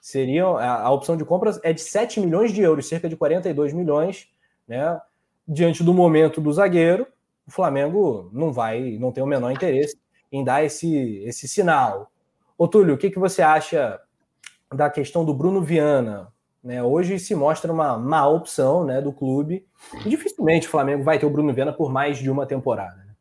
seria 0.00 0.44
a, 0.44 0.90
opção 0.90 1.16
de 1.16 1.24
compra 1.24 1.58
é 1.62 1.72
de 1.72 1.80
7 1.80 2.20
milhões 2.20 2.52
de 2.52 2.62
euros, 2.62 2.88
cerca 2.88 3.08
de 3.08 3.16
42 3.16 3.72
milhões, 3.72 4.28
né? 4.68 5.00
Diante 5.46 5.82
do 5.82 5.94
momento 5.94 6.40
do 6.40 6.52
zagueiro, 6.52 7.06
o 7.46 7.50
Flamengo 7.50 8.28
não 8.32 8.52
vai, 8.52 8.98
não 8.98 9.10
tem 9.10 9.24
o 9.24 9.26
menor 9.26 9.50
interesse 9.50 9.98
em 10.30 10.44
dar 10.44 10.62
esse, 10.62 11.22
esse 11.24 11.48
sinal. 11.48 12.10
Ô 12.56 12.68
Túlio, 12.68 12.94
o 12.94 12.98
que, 12.98 13.10
que 13.10 13.18
você 13.18 13.40
acha 13.40 13.98
da 14.72 14.90
questão 14.90 15.24
do 15.24 15.32
Bruno 15.32 15.62
Viana? 15.62 16.30
Né? 16.62 16.82
Hoje 16.82 17.18
se 17.18 17.34
mostra 17.34 17.72
uma 17.72 17.96
má 17.96 18.26
opção 18.26 18.84
né, 18.84 19.00
do 19.00 19.12
clube. 19.12 19.64
E 20.04 20.10
dificilmente 20.10 20.66
o 20.66 20.70
Flamengo 20.70 21.02
vai 21.02 21.18
ter 21.18 21.24
o 21.24 21.30
Bruno 21.30 21.52
Viana 21.54 21.72
por 21.72 21.90
mais 21.90 22.18
de 22.18 22.30
uma 22.30 22.44
temporada. 22.44 22.96
Né? 22.96 23.14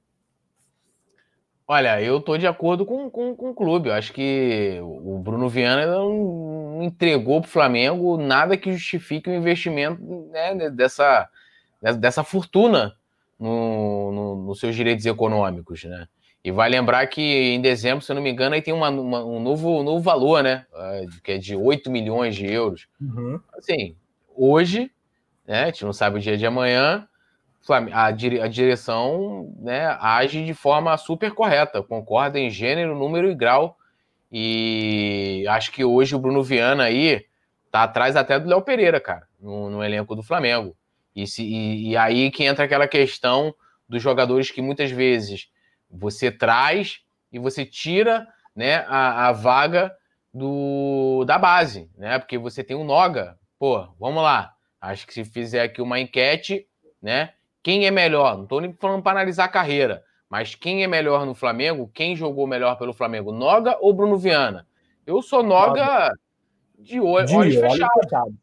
Olha, 1.65 2.01
eu 2.01 2.19
tô 2.19 2.37
de 2.37 2.47
acordo 2.47 2.85
com, 2.85 3.09
com, 3.09 3.35
com 3.35 3.51
o 3.51 3.55
clube. 3.55 3.89
Eu 3.89 3.95
acho 3.95 4.11
que 4.11 4.79
o 4.81 5.19
Bruno 5.19 5.47
Viana 5.47 5.85
não 5.85 6.81
entregou 6.81 7.41
para 7.41 7.47
o 7.47 7.51
Flamengo 7.51 8.17
nada 8.17 8.57
que 8.57 8.71
justifique 8.71 9.29
o 9.29 9.33
investimento 9.33 10.01
né, 10.31 10.69
dessa, 10.69 11.29
dessa 11.99 12.23
fortuna 12.23 12.95
no, 13.39 14.11
no, 14.11 14.35
nos 14.47 14.59
seus 14.59 14.75
direitos 14.75 15.05
econômicos, 15.05 15.83
né? 15.83 16.07
E 16.43 16.51
vai 16.51 16.69
lembrar 16.69 17.05
que 17.07 17.21
em 17.21 17.61
dezembro, 17.61 18.03
se 18.03 18.11
eu 18.11 18.15
não 18.15 18.21
me 18.21 18.31
engano, 18.31 18.55
aí 18.55 18.61
tem 18.61 18.73
uma, 18.73 18.89
uma, 18.89 19.25
um 19.25 19.39
novo, 19.39 19.83
novo 19.83 19.99
valor, 19.99 20.41
né? 20.41 20.65
É, 20.73 21.05
que 21.23 21.31
é 21.33 21.37
de 21.37 21.55
8 21.55 21.91
milhões 21.91 22.35
de 22.35 22.45
euros. 22.45 22.87
Uhum. 23.01 23.39
Assim, 23.57 23.95
hoje, 24.35 24.91
né? 25.45 25.63
A 25.63 25.65
gente 25.65 25.83
não 25.83 25.93
sabe 25.93 26.17
o 26.17 26.21
dia 26.21 26.37
de 26.37 26.45
amanhã, 26.45 27.07
a, 27.91 28.11
direção 28.47 29.53
né, 29.59 29.97
age 29.99 30.45
de 30.45 30.53
forma 30.53 30.95
super 30.97 31.33
correta, 31.33 31.83
concorda 31.83 32.39
em 32.39 32.49
gênero, 32.49 32.97
número 32.97 33.29
e 33.29 33.35
grau. 33.35 33.77
E 34.31 35.45
acho 35.49 35.71
que 35.71 35.83
hoje 35.83 36.15
o 36.15 36.19
Bruno 36.19 36.43
Viana 36.43 36.83
aí 36.83 37.25
tá 37.71 37.83
atrás 37.83 38.15
até 38.15 38.39
do 38.39 38.47
Léo 38.47 38.61
Pereira, 38.61 38.99
cara, 38.99 39.27
no, 39.39 39.69
no 39.69 39.83
elenco 39.83 40.15
do 40.15 40.23
Flamengo. 40.23 40.75
E, 41.17 41.25
se, 41.25 41.43
e, 41.43 41.89
e, 41.89 41.97
aí 41.97 42.29
que 42.29 42.43
entra 42.43 42.65
aquela 42.65 42.87
questão 42.87 43.55
dos 43.89 44.03
jogadores 44.03 44.51
que 44.51 44.61
muitas 44.61 44.91
vezes 44.91 45.49
você 45.89 46.29
traz 46.31 47.01
e 47.31 47.39
você 47.39 47.65
tira 47.65 48.27
né, 48.55 48.85
a, 48.87 49.29
a 49.29 49.31
vaga 49.31 49.91
do, 50.31 51.25
da 51.25 51.39
base, 51.39 51.89
né? 51.97 52.19
Porque 52.19 52.37
você 52.37 52.63
tem 52.63 52.77
o 52.77 52.83
Noga. 52.83 53.35
Pô, 53.57 53.87
vamos 53.99 54.21
lá. 54.21 54.53
Acho 54.79 55.07
que 55.07 55.13
se 55.13 55.25
fizer 55.25 55.63
aqui 55.63 55.81
uma 55.81 55.99
enquete, 55.99 56.67
né? 57.01 57.33
Quem 57.63 57.87
é 57.87 57.91
melhor? 57.91 58.35
Não 58.35 58.43
estou 58.43 58.61
nem 58.61 58.71
falando 58.73 59.01
para 59.01 59.13
analisar 59.13 59.45
a 59.45 59.49
carreira, 59.49 60.03
mas 60.29 60.53
quem 60.53 60.83
é 60.83 60.87
melhor 60.87 61.25
no 61.25 61.33
Flamengo? 61.33 61.89
Quem 61.95 62.15
jogou 62.15 62.45
melhor 62.45 62.77
pelo 62.77 62.93
Flamengo? 62.93 63.31
Noga 63.31 63.75
ou 63.81 63.91
Bruno 63.91 64.19
Viana? 64.19 64.67
Eu 65.03 65.23
sou 65.23 65.41
Noga, 65.41 65.83
Noga. 65.83 66.11
de, 66.77 66.99
olho, 66.99 67.25
de 67.25 67.35
olhos, 67.35 67.55
fechados. 67.55 68.03
fechados. 68.03 68.33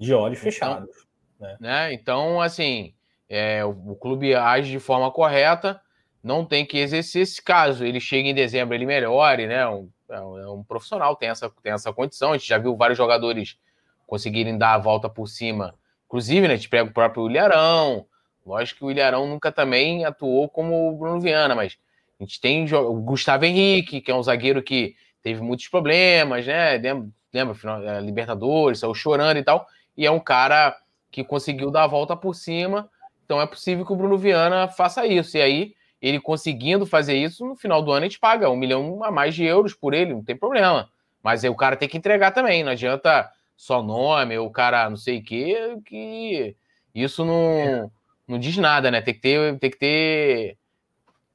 De 0.00 0.14
olhos 0.14 0.38
então, 0.38 0.50
fechados. 0.50 1.11
Né? 1.42 1.56
né? 1.60 1.92
Então, 1.92 2.40
assim, 2.40 2.94
é, 3.28 3.64
o, 3.64 3.70
o, 3.70 3.96
clube 3.96 4.34
age 4.34 4.70
de 4.70 4.78
forma 4.78 5.10
correta, 5.10 5.80
não 6.22 6.44
tem 6.44 6.64
que 6.64 6.78
exercer 6.78 7.22
esse 7.22 7.42
caso. 7.42 7.84
Ele 7.84 8.00
chega 8.00 8.28
em 8.28 8.34
dezembro, 8.34 8.74
ele 8.74 8.86
melhore, 8.86 9.46
né? 9.46 9.66
Um, 9.68 9.88
é, 10.08 10.20
um, 10.20 10.38
é 10.38 10.50
um 10.50 10.62
profissional, 10.62 11.16
tem 11.16 11.28
essa, 11.28 11.50
tem 11.62 11.72
essa 11.72 11.92
condição. 11.92 12.32
A 12.32 12.38
gente 12.38 12.48
já 12.48 12.58
viu 12.58 12.76
vários 12.76 12.96
jogadores 12.96 13.58
conseguirem 14.06 14.56
dar 14.56 14.74
a 14.74 14.78
volta 14.78 15.08
por 15.08 15.26
cima. 15.26 15.74
Inclusive, 16.06 16.46
né, 16.46 16.54
a 16.54 16.56
gente 16.56 16.68
pega 16.68 16.88
o 16.88 16.92
próprio 16.92 17.28
Ilharão, 17.28 18.06
Lógico 18.44 18.80
que 18.80 18.84
o 18.84 18.90
Ilharão 18.90 19.26
nunca 19.26 19.52
também 19.52 20.04
atuou 20.04 20.48
como 20.48 20.88
o 20.88 20.96
Bruno 20.96 21.20
Viana, 21.20 21.54
mas 21.54 21.78
a 22.20 22.24
gente 22.24 22.40
tem 22.40 22.72
o 22.74 22.94
Gustavo 22.94 23.44
Henrique, 23.44 24.00
que 24.00 24.10
é 24.10 24.14
um 24.14 24.22
zagueiro 24.22 24.62
que 24.62 24.96
teve 25.22 25.40
muitos 25.40 25.68
problemas, 25.68 26.46
né? 26.46 26.76
Lembra, 26.76 27.08
lembra 27.32 27.56
é, 27.90 28.00
Libertadores, 28.00 28.80
saiu 28.80 28.94
chorando 28.94 29.38
e 29.38 29.44
tal, 29.44 29.66
e 29.96 30.04
é 30.04 30.10
um 30.10 30.20
cara 30.20 30.76
que 31.12 31.22
conseguiu 31.22 31.70
dar 31.70 31.84
a 31.84 31.86
volta 31.86 32.16
por 32.16 32.34
cima. 32.34 32.90
Então 33.24 33.40
é 33.40 33.46
possível 33.46 33.86
que 33.86 33.92
o 33.92 33.96
Bruno 33.96 34.18
Viana 34.18 34.66
faça 34.66 35.06
isso. 35.06 35.36
E 35.36 35.42
aí, 35.42 35.74
ele 36.00 36.18
conseguindo 36.18 36.84
fazer 36.84 37.14
isso, 37.14 37.46
no 37.46 37.54
final 37.54 37.80
do 37.82 37.92
ano 37.92 38.00
a 38.00 38.08
gente 38.08 38.18
paga 38.18 38.50
um 38.50 38.56
milhão 38.56 39.04
a 39.04 39.10
mais 39.12 39.34
de 39.34 39.44
euros 39.44 39.74
por 39.74 39.94
ele, 39.94 40.14
não 40.14 40.24
tem 40.24 40.36
problema. 40.36 40.90
Mas 41.22 41.44
aí 41.44 41.50
o 41.50 41.54
cara 41.54 41.76
tem 41.76 41.88
que 41.88 41.96
entregar 41.96 42.32
também, 42.32 42.64
não 42.64 42.72
adianta 42.72 43.30
só 43.56 43.80
nome, 43.80 44.36
o 44.38 44.50
cara 44.50 44.90
não 44.90 44.96
sei 44.96 45.18
o 45.18 45.22
quê, 45.22 45.78
que 45.86 46.56
isso 46.92 47.24
não. 47.24 47.92
Não 48.26 48.38
diz 48.38 48.56
nada, 48.56 48.90
né? 48.90 49.00
Tem 49.00 49.14
que 49.14 49.20
ter, 49.20 49.58
tem 49.58 49.70
que 49.70 49.78
ter, 49.78 50.56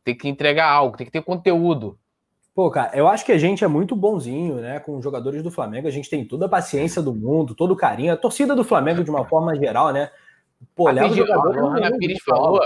tem 0.03 0.15
que 0.15 0.28
entregar 0.28 0.69
algo, 0.69 0.97
tem 0.97 1.05
que 1.05 1.11
ter 1.11 1.21
conteúdo. 1.21 1.97
Pô, 2.58 2.72
cara, 2.72 2.89
eu 2.97 3.08
acho 3.08 3.24
que 3.24 3.32
a 3.32 3.38
gente 3.38 3.64
é 3.64 3.68
muito 3.68 3.95
bonzinho, 3.95 4.55
né? 4.55 4.80
Com 4.80 4.97
os 4.97 5.03
jogadores 5.03 5.43
do 5.43 5.51
Flamengo, 5.51 5.88
a 5.88 5.91
gente 5.91 6.10
tem 6.10 6.26
toda 6.26 6.47
a 6.47 6.49
paciência 6.49 7.03
do 7.03 7.14
mundo, 7.14 7.53
todo 7.53 7.70
o 7.70 7.76
carinho. 7.76 8.12
A 8.12 8.18
torcida 8.18 8.55
do 8.55 8.64
Flamengo, 8.64 9.03
de 9.03 9.12
uma 9.12 9.24
forma 9.26 9.55
geral, 9.55 9.93
né? 9.93 10.10
Pô, 10.74 10.89
leva 10.89 11.08
o 11.08 11.16
jogador. 11.16 11.55
A 11.55 11.78
Ana 11.78 11.95
Pires 11.99 12.18
falou, 12.26 12.60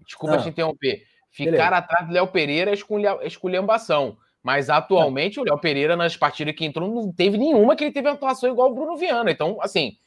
desculpa 0.00 0.36
ah, 0.36 0.38
te 0.38 0.48
interromper, 0.48 1.02
ficar 1.30 1.50
beleza. 1.50 1.76
atrás 1.76 2.06
do 2.08 2.14
Léo 2.14 2.26
Pereira 2.28 2.70
é 2.70 3.26
esculhambação. 3.26 4.16
Mas 4.42 4.70
atualmente 4.70 5.38
é. 5.38 5.42
o 5.42 5.44
Léo 5.44 5.58
Pereira, 5.58 5.94
nas 5.94 6.16
partidas 6.16 6.54
que 6.54 6.64
entrou, 6.64 6.90
não 6.90 7.12
teve 7.12 7.36
nenhuma 7.36 7.76
que 7.76 7.84
ele 7.84 7.92
teve 7.92 8.08
atuação 8.08 8.50
igual 8.50 8.70
o 8.70 8.74
Bruno 8.74 8.96
Viana. 8.96 9.30
Então, 9.30 9.58
assim, 9.60 9.98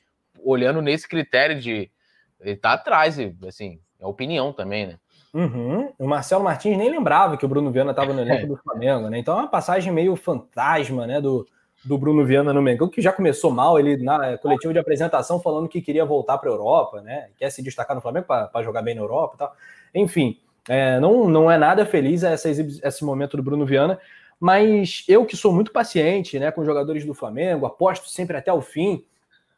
olhando 0.43 0.81
nesse 0.81 1.07
critério 1.07 1.61
de 1.61 1.91
ele 2.39 2.55
tá 2.55 2.73
atrás, 2.73 3.19
assim, 3.47 3.79
é 3.99 4.07
opinião 4.07 4.51
também, 4.51 4.87
né? 4.87 4.99
Uhum. 5.37 5.93
O 5.99 6.07
Marcelo 6.07 6.43
Martins 6.43 6.75
nem 6.75 6.89
lembrava 6.89 7.37
que 7.37 7.45
o 7.45 7.47
Bruno 7.47 7.69
Viana 7.69 7.91
estava 7.91 8.11
no 8.11 8.21
elenco 8.21 8.45
é. 8.45 8.47
do 8.47 8.57
Flamengo, 8.57 9.07
né? 9.07 9.19
Então 9.19 9.37
é 9.37 9.41
uma 9.41 9.47
passagem 9.47 9.93
meio 9.93 10.15
fantasma, 10.15 11.05
né, 11.05 11.21
do, 11.21 11.45
do 11.85 11.95
Bruno 11.95 12.25
Viana 12.25 12.51
no 12.51 12.59
Mengão, 12.59 12.87
que 12.87 13.03
já 13.03 13.11
começou 13.11 13.51
mal, 13.51 13.77
ele 13.77 13.97
na 13.97 14.35
coletiva 14.39 14.73
de 14.73 14.79
apresentação 14.79 15.39
falando 15.39 15.69
que 15.69 15.79
queria 15.79 16.03
voltar 16.03 16.39
para 16.39 16.49
a 16.49 16.53
Europa, 16.53 17.01
né? 17.01 17.27
Quer 17.37 17.51
se 17.51 17.61
destacar 17.61 17.95
no 17.95 18.01
Flamengo 18.01 18.25
para 18.25 18.63
jogar 18.63 18.81
bem 18.81 18.95
na 18.95 19.01
Europa 19.01 19.35
e 19.35 19.37
tal. 19.37 19.55
Enfim, 19.93 20.39
é, 20.67 20.99
não, 20.99 21.29
não 21.29 21.51
é 21.51 21.57
nada 21.57 21.85
feliz 21.85 22.23
essa, 22.23 22.49
esse 22.49 23.05
momento 23.05 23.37
do 23.37 23.43
Bruno 23.43 23.63
Viana, 23.63 23.99
mas 24.39 25.05
eu 25.07 25.23
que 25.23 25.37
sou 25.37 25.53
muito 25.53 25.71
paciente, 25.71 26.39
né, 26.39 26.49
com 26.49 26.65
jogadores 26.65 27.05
do 27.05 27.13
Flamengo, 27.13 27.67
aposto 27.67 28.09
sempre 28.09 28.37
até 28.37 28.51
o 28.51 28.59
fim 28.59 29.05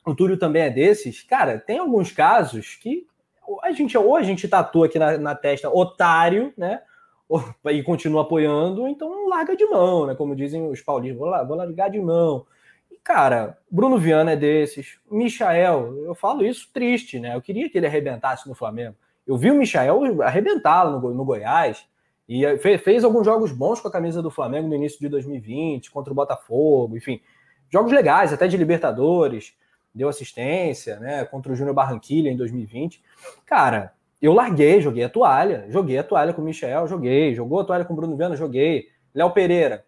o 0.06 0.16
Túlio 0.16 0.38
também 0.38 0.64
é 0.64 0.70
desses, 0.70 1.22
cara, 1.22 1.60
tem 1.60 1.78
alguns 1.78 2.12
casos 2.12 2.76
que 2.76 3.06
a 3.64 3.72
gente 3.72 3.98
ou 3.98 4.16
a 4.16 4.24
gente 4.24 4.48
tatua 4.48 4.86
aqui 4.86 5.00
na, 5.00 5.18
na 5.18 5.36
testa 5.36 5.70
otário, 5.70 6.54
né? 6.58 6.82
e 7.72 7.84
continua 7.84 8.24
apoiando, 8.24 8.88
então 8.88 9.28
larga 9.28 9.56
de 9.56 9.66
mão, 9.66 10.08
né? 10.08 10.16
Como 10.16 10.36
dizem 10.36 10.68
os 10.68 10.82
paulistas, 10.82 11.20
vou, 11.20 11.48
vou 11.48 11.56
largar 11.56 11.90
de 11.90 12.00
mão. 12.00 12.46
E, 12.92 12.98
cara, 12.98 13.58
Bruno 13.70 13.98
Viana 13.98 14.32
é 14.32 14.36
desses, 14.36 15.00
Michael, 15.10 16.04
eu 16.06 16.16
falo 16.16 16.44
isso 16.44 16.70
triste, 16.74 17.20
né? 17.20 17.36
Eu 17.36 17.42
queria 17.42 17.70
que 17.70 17.78
ele 17.78 17.88
arrebentasse 17.88 18.48
no 18.48 18.56
Flamengo. 18.56 18.96
Eu 19.26 19.38
vi 19.38 19.52
o 19.52 19.56
Michael 19.56 20.22
arrebentá-lo 20.24 21.00
no, 21.00 21.14
no 21.14 21.26
Goiás, 21.26 21.88
e 22.28 22.58
fez, 22.60 22.82
fez 22.82 23.04
alguns 23.04 23.26
jogos 23.26 23.52
bons 23.52 23.80
com 23.80 23.88
a 23.88 23.92
camisa 23.92 24.22
do 24.22 24.30
Flamengo 24.30 24.68
no 24.68 24.76
início 24.76 25.00
de 25.00 25.10
2020, 25.10 25.90
contra 25.90 26.12
o 26.12 26.16
Botafogo, 26.16 26.96
enfim, 26.96 27.20
jogos 27.72 27.92
legais, 27.92 28.32
até 28.32 28.48
de 28.48 28.56
Libertadores 28.56 29.54
deu 29.94 30.10
assistência, 30.10 31.00
né, 31.00 31.26
contra 31.26 31.52
o 31.52 31.56
Júnior 31.56 31.76
Barranquilha 31.76 32.30
em 32.30 32.38
2020. 32.38 33.02
Cara, 33.46 33.94
eu 34.22 34.34
larguei, 34.34 34.82
joguei 34.82 35.04
a 35.04 35.10
toalha, 35.10 35.66
joguei 35.70 35.98
a 35.98 36.04
toalha 36.04 36.34
com 36.34 36.42
o 36.42 36.46
Michel, 36.46 36.88
joguei, 36.88 37.34
jogou 37.34 37.60
a 37.60 37.64
toalha 37.64 37.86
com 37.86 37.94
o 37.94 37.96
Bruno 37.96 38.16
Viana, 38.18 38.36
joguei. 38.36 38.90
Léo 39.14 39.32
Pereira, 39.32 39.86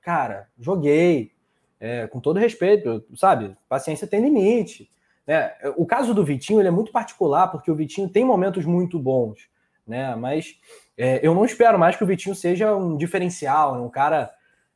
cara, 0.00 0.48
joguei. 0.58 1.34
É, 1.78 2.06
com 2.06 2.18
todo 2.20 2.38
respeito, 2.38 3.04
sabe? 3.14 3.54
Paciência 3.68 4.06
tem 4.06 4.22
limite. 4.22 4.90
Né? 5.26 5.52
O 5.76 5.84
caso 5.84 6.14
do 6.14 6.24
Vitinho 6.24 6.58
ele 6.58 6.68
é 6.68 6.70
muito 6.70 6.90
particular, 6.90 7.48
porque 7.48 7.70
o 7.70 7.74
Vitinho 7.74 8.08
tem 8.08 8.24
momentos 8.24 8.64
muito 8.64 8.98
bons, 8.98 9.46
né? 9.86 10.14
Mas 10.16 10.58
é, 10.96 11.20
eu 11.22 11.34
não 11.34 11.44
espero 11.44 11.78
mais 11.78 11.94
que 11.94 12.02
o 12.02 12.06
Vitinho 12.06 12.34
seja 12.34 12.74
um 12.74 12.96
diferencial, 12.96 13.84
um 13.84 13.90
cara 13.90 14.30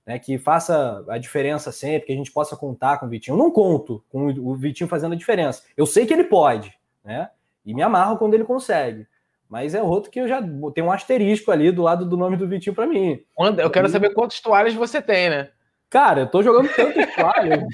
né, 0.07 0.19
que 0.19 0.39
faça 0.39 1.05
a 1.09 1.19
diferença 1.19 1.71
sempre, 1.71 2.07
que 2.07 2.13
a 2.13 2.17
gente 2.17 2.33
possa 2.33 2.57
contar 2.57 2.99
com 2.99 3.07
o 3.07 3.09
Vitinho. 3.09 3.35
Eu 3.35 3.39
não 3.39 3.51
conto 3.51 4.03
com 4.11 4.27
o 4.27 4.55
Vitinho 4.57 4.89
fazendo 4.89 5.13
a 5.13 5.17
diferença. 5.17 5.63
Eu 5.77 5.87
sei 5.87 6.07
que 6.07 6.13
ele 6.13 6.25
pode, 6.25 6.73
né? 7.05 7.31
E 7.65 7.75
me 7.75 7.83
amarro 7.83 8.19
quando 8.19 8.35
ele 8.35 8.45
consegue. 8.45 9.07
Mas 9.49 9.75
é 9.75 9.83
outro 9.83 10.11
que 10.11 10.21
eu 10.21 10.29
já 10.29 10.41
tenho 10.75 10.87
um 10.87 10.93
asterisco 10.93 11.51
ali 11.51 11.73
do 11.73 11.83
lado 11.83 12.07
do 12.07 12.17
nome 12.17 12.37
do 12.37 12.49
Vitinho 12.49 12.75
para 12.75 12.87
mim. 12.87 13.21
Eu 13.59 13.71
quero 13.71 13.89
saber 13.89 14.15
quantas 14.15 14.41
toalhas 14.41 14.75
você 14.75 15.03
tem, 15.03 15.29
né? 15.29 15.51
Cara, 15.91 16.21
eu 16.21 16.27
tô 16.29 16.41
jogando 16.41 16.69
tantas 16.75 17.05
toalhas 17.15 17.65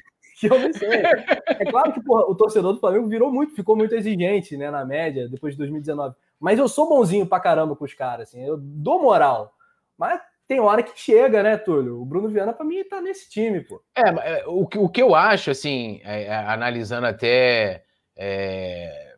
que 0.41 0.47
eu 0.47 0.59
não 0.59 0.73
sei. 0.73 1.03
É 1.47 1.65
claro 1.71 1.93
que 1.93 2.03
porra, 2.03 2.25
o 2.31 2.35
torcedor 2.35 2.73
do 2.73 2.81
Flamengo 2.81 3.09
virou 3.09 3.31
muito, 3.31 3.55
ficou 3.55 3.77
muito 3.77 3.95
exigente, 3.95 4.57
né, 4.57 4.71
na 4.71 4.85
média, 4.85 5.29
depois 5.29 5.55
de 5.55 5.59
2019. 5.59 6.15
Mas 6.41 6.59
eu 6.59 6.67
sou 6.67 6.89
bonzinho 6.89 7.27
pra 7.27 7.41
caramba 7.41 7.77
com 7.77 7.85
os 7.85 7.95
caras, 7.95 8.29
assim, 8.29 8.43
eu 8.43 8.57
dou 8.59 9.01
moral. 9.01 9.53
Mas 9.99 10.21
tem 10.49 10.61
hora 10.61 10.83
que 10.83 10.99
chega, 10.99 11.43
né, 11.43 11.57
Túlio? 11.57 12.01
O 12.01 12.05
Bruno 12.05 12.29
Viana, 12.29 12.53
para 12.53 12.65
mim, 12.65 12.85
tá 12.85 13.01
nesse 13.01 13.29
time, 13.29 13.61
pô. 13.63 13.83
É, 13.97 14.09
é, 14.09 14.45
o, 14.47 14.61
o 14.63 14.89
que 14.89 15.03
eu 15.03 15.15
acho, 15.15 15.51
assim, 15.51 16.01
é, 16.05 16.25
é, 16.25 16.35
analisando 16.35 17.07
até, 17.07 17.83
é, 18.17 19.17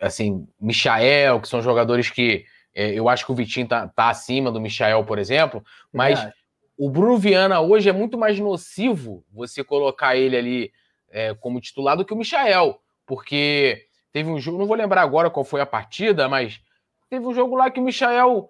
assim, 0.00 0.46
Michael, 0.60 1.40
que 1.40 1.48
são 1.48 1.60
jogadores 1.60 2.10
que 2.10 2.44
é, 2.74 2.92
eu 2.92 3.08
acho 3.08 3.26
que 3.26 3.32
o 3.32 3.34
Vitinho 3.34 3.66
tá, 3.66 3.88
tá 3.88 4.08
acima 4.08 4.52
do 4.52 4.60
Michael, 4.60 5.04
por 5.04 5.18
exemplo, 5.18 5.64
mas 5.92 6.20
é. 6.20 6.32
o 6.78 6.88
Bruno 6.88 7.18
Viana 7.18 7.60
hoje 7.60 7.88
é 7.88 7.92
muito 7.92 8.16
mais 8.16 8.38
nocivo 8.38 9.24
você 9.32 9.64
colocar 9.64 10.16
ele 10.16 10.36
ali 10.36 10.72
como 11.40 11.60
titular 11.60 11.94
do 11.94 12.06
que 12.06 12.14
o 12.14 12.16
Michael, 12.16 12.80
porque 13.04 13.84
teve 14.10 14.30
um 14.30 14.40
jogo, 14.40 14.56
não 14.56 14.64
vou 14.64 14.74
lembrar 14.74 15.02
agora 15.02 15.28
qual 15.28 15.44
foi 15.44 15.60
a 15.60 15.66
partida, 15.66 16.26
mas 16.26 16.58
teve 17.10 17.26
um 17.26 17.34
jogo 17.34 17.54
lá 17.54 17.70
que 17.70 17.78
o 17.78 17.82
Michael 17.82 18.48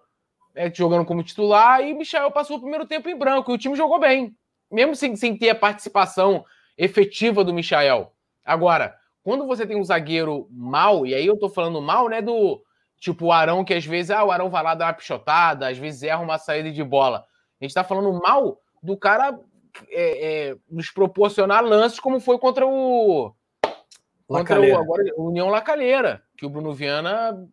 é, 0.55 0.73
jogando 0.73 1.05
como 1.05 1.23
titular, 1.23 1.81
e 1.81 1.95
Michel 1.95 2.31
passou 2.31 2.57
o 2.57 2.61
primeiro 2.61 2.87
tempo 2.87 3.09
em 3.09 3.17
branco, 3.17 3.51
e 3.51 3.55
o 3.55 3.59
time 3.59 3.77
jogou 3.77 3.99
bem, 3.99 4.35
mesmo 4.71 4.95
sem, 4.95 5.15
sem 5.17 5.37
ter 5.37 5.51
a 5.51 5.55
participação 5.55 6.45
efetiva 6.77 7.45
do 7.45 7.55
Michael. 7.55 8.13
Agora, 8.45 8.97
quando 9.23 9.47
você 9.47 9.67
tem 9.67 9.77
um 9.77 9.85
zagueiro 9.85 10.49
mal, 10.51 11.07
e 11.07 11.15
aí 11.15 11.27
eu 11.27 11.39
tô 11.39 11.49
falando 11.49 11.81
mal, 11.81 12.09
né, 12.09 12.21
do 12.21 12.63
Tipo 13.03 13.27
o 13.27 13.33
Arão, 13.33 13.65
que 13.65 13.75
às 13.75 13.85
vezes, 13.85 14.13
ah, 14.13 14.23
o 14.23 14.31
Arão 14.31 14.49
vai 14.49 14.63
lá 14.63 14.77
dar 14.77 14.87
uma 14.87 14.93
pichotada, 14.93 15.67
às 15.67 15.77
vezes 15.77 16.05
erra 16.05 16.23
uma 16.23 16.39
saída 16.39 16.71
de 16.71 16.85
bola. 16.85 17.27
A 17.61 17.65
gente 17.65 17.75
tá 17.75 17.83
falando 17.83 18.13
mal 18.13 18.61
do 18.81 18.97
cara 18.97 19.37
é, 19.91 20.51
é, 20.51 20.57
nos 20.71 20.89
proporcionar 20.89 21.65
lances 21.65 21.99
como 21.99 22.21
foi 22.21 22.39
contra 22.39 22.65
o. 22.65 23.35
Contra 24.29 24.61
o, 24.61 24.79
agora, 24.79 25.03
o 25.17 25.27
União 25.31 25.49
Lacalheira, 25.49 26.23
que 26.37 26.47
o 26.47 26.49
Bruno 26.49 26.73
Viana. 26.73 27.45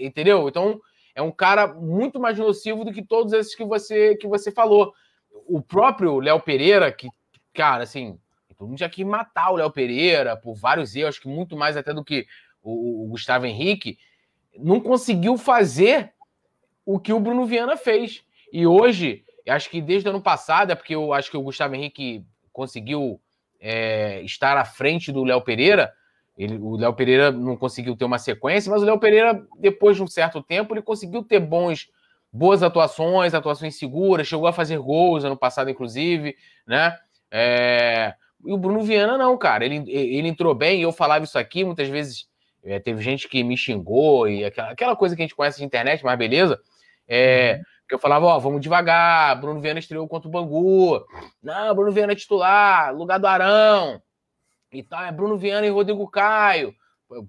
Entendeu? 0.00 0.48
Então, 0.48 0.80
é 1.14 1.22
um 1.22 1.30
cara 1.30 1.68
muito 1.68 2.18
mais 2.18 2.38
nocivo 2.38 2.84
do 2.84 2.92
que 2.92 3.02
todos 3.02 3.32
esses 3.32 3.54
que 3.54 3.64
você, 3.64 4.16
que 4.16 4.26
você 4.26 4.50
falou. 4.50 4.92
O 5.46 5.60
próprio 5.60 6.18
Léo 6.18 6.40
Pereira, 6.40 6.90
que, 6.90 7.08
cara, 7.52 7.84
assim, 7.84 8.18
todo 8.56 8.68
mundo 8.68 8.78
já 8.78 8.88
quis 8.88 9.06
matar 9.06 9.50
o 9.50 9.56
Léo 9.56 9.70
Pereira 9.70 10.36
por 10.36 10.54
vários 10.54 10.94
erros, 10.96 11.18
que 11.18 11.28
muito 11.28 11.56
mais 11.56 11.76
até 11.76 11.92
do 11.92 12.04
que 12.04 12.26
o, 12.62 13.04
o 13.04 13.08
Gustavo 13.08 13.46
Henrique, 13.46 13.98
não 14.58 14.80
conseguiu 14.80 15.36
fazer 15.36 16.12
o 16.84 16.98
que 16.98 17.12
o 17.12 17.20
Bruno 17.20 17.46
Viana 17.46 17.76
fez. 17.76 18.24
E 18.52 18.66
hoje, 18.66 19.24
acho 19.48 19.70
que 19.70 19.80
desde 19.80 20.08
o 20.08 20.10
ano 20.10 20.22
passado, 20.22 20.70
é 20.70 20.74
porque 20.74 20.94
eu 20.94 21.12
acho 21.12 21.30
que 21.30 21.36
o 21.36 21.42
Gustavo 21.42 21.74
Henrique 21.74 22.24
conseguiu 22.52 23.20
é, 23.60 24.20
estar 24.22 24.56
à 24.56 24.64
frente 24.64 25.10
do 25.12 25.24
Léo 25.24 25.40
Pereira. 25.42 25.92
Ele, 26.36 26.58
o 26.58 26.76
Léo 26.76 26.92
Pereira 26.94 27.30
não 27.30 27.56
conseguiu 27.56 27.96
ter 27.96 28.04
uma 28.04 28.18
sequência, 28.18 28.70
mas 28.70 28.82
o 28.82 28.84
Léo 28.84 28.98
Pereira, 28.98 29.46
depois 29.58 29.96
de 29.96 30.02
um 30.02 30.06
certo 30.06 30.42
tempo, 30.42 30.74
ele 30.74 30.82
conseguiu 30.82 31.22
ter 31.22 31.38
bons, 31.38 31.88
boas 32.32 32.62
atuações, 32.62 33.34
atuações 33.34 33.78
seguras, 33.78 34.26
chegou 34.26 34.48
a 34.48 34.52
fazer 34.52 34.78
gols 34.78 35.24
ano 35.24 35.36
passado, 35.36 35.70
inclusive, 35.70 36.36
né? 36.66 36.98
É, 37.30 38.14
e 38.44 38.52
o 38.52 38.58
Bruno 38.58 38.82
Viana 38.82 39.16
não, 39.16 39.38
cara. 39.38 39.64
Ele, 39.64 39.84
ele 39.88 40.28
entrou 40.28 40.54
bem, 40.54 40.80
e 40.80 40.82
eu 40.82 40.92
falava 40.92 41.24
isso 41.24 41.38
aqui, 41.38 41.64
muitas 41.64 41.88
vezes 41.88 42.28
é, 42.64 42.80
teve 42.80 43.00
gente 43.00 43.28
que 43.28 43.44
me 43.44 43.56
xingou, 43.56 44.28
e 44.28 44.44
aquela, 44.44 44.70
aquela 44.70 44.96
coisa 44.96 45.14
que 45.14 45.22
a 45.22 45.24
gente 45.24 45.36
conhece 45.36 45.58
de 45.58 45.64
internet, 45.64 46.04
mas 46.04 46.18
beleza. 46.18 46.60
É, 47.06 47.56
uhum. 47.58 47.64
Que 47.88 47.94
eu 47.94 47.98
falava, 47.98 48.26
ó, 48.26 48.38
vamos 48.38 48.60
devagar, 48.60 49.40
Bruno 49.40 49.60
Viana 49.60 49.78
estreou 49.78 50.08
contra 50.08 50.26
o 50.26 50.30
Bangu. 50.30 51.04
Não, 51.42 51.74
Bruno 51.74 51.92
Viana 51.92 52.12
é 52.12 52.16
titular, 52.16 52.92
lugar 52.94 53.18
do 53.18 53.26
Arão. 53.26 54.02
E 54.74 54.82
tal, 54.82 55.04
é 55.04 55.12
Bruno 55.12 55.38
Viana 55.38 55.66
e 55.66 55.70
Rodrigo 55.70 56.08
Caio. 56.08 56.74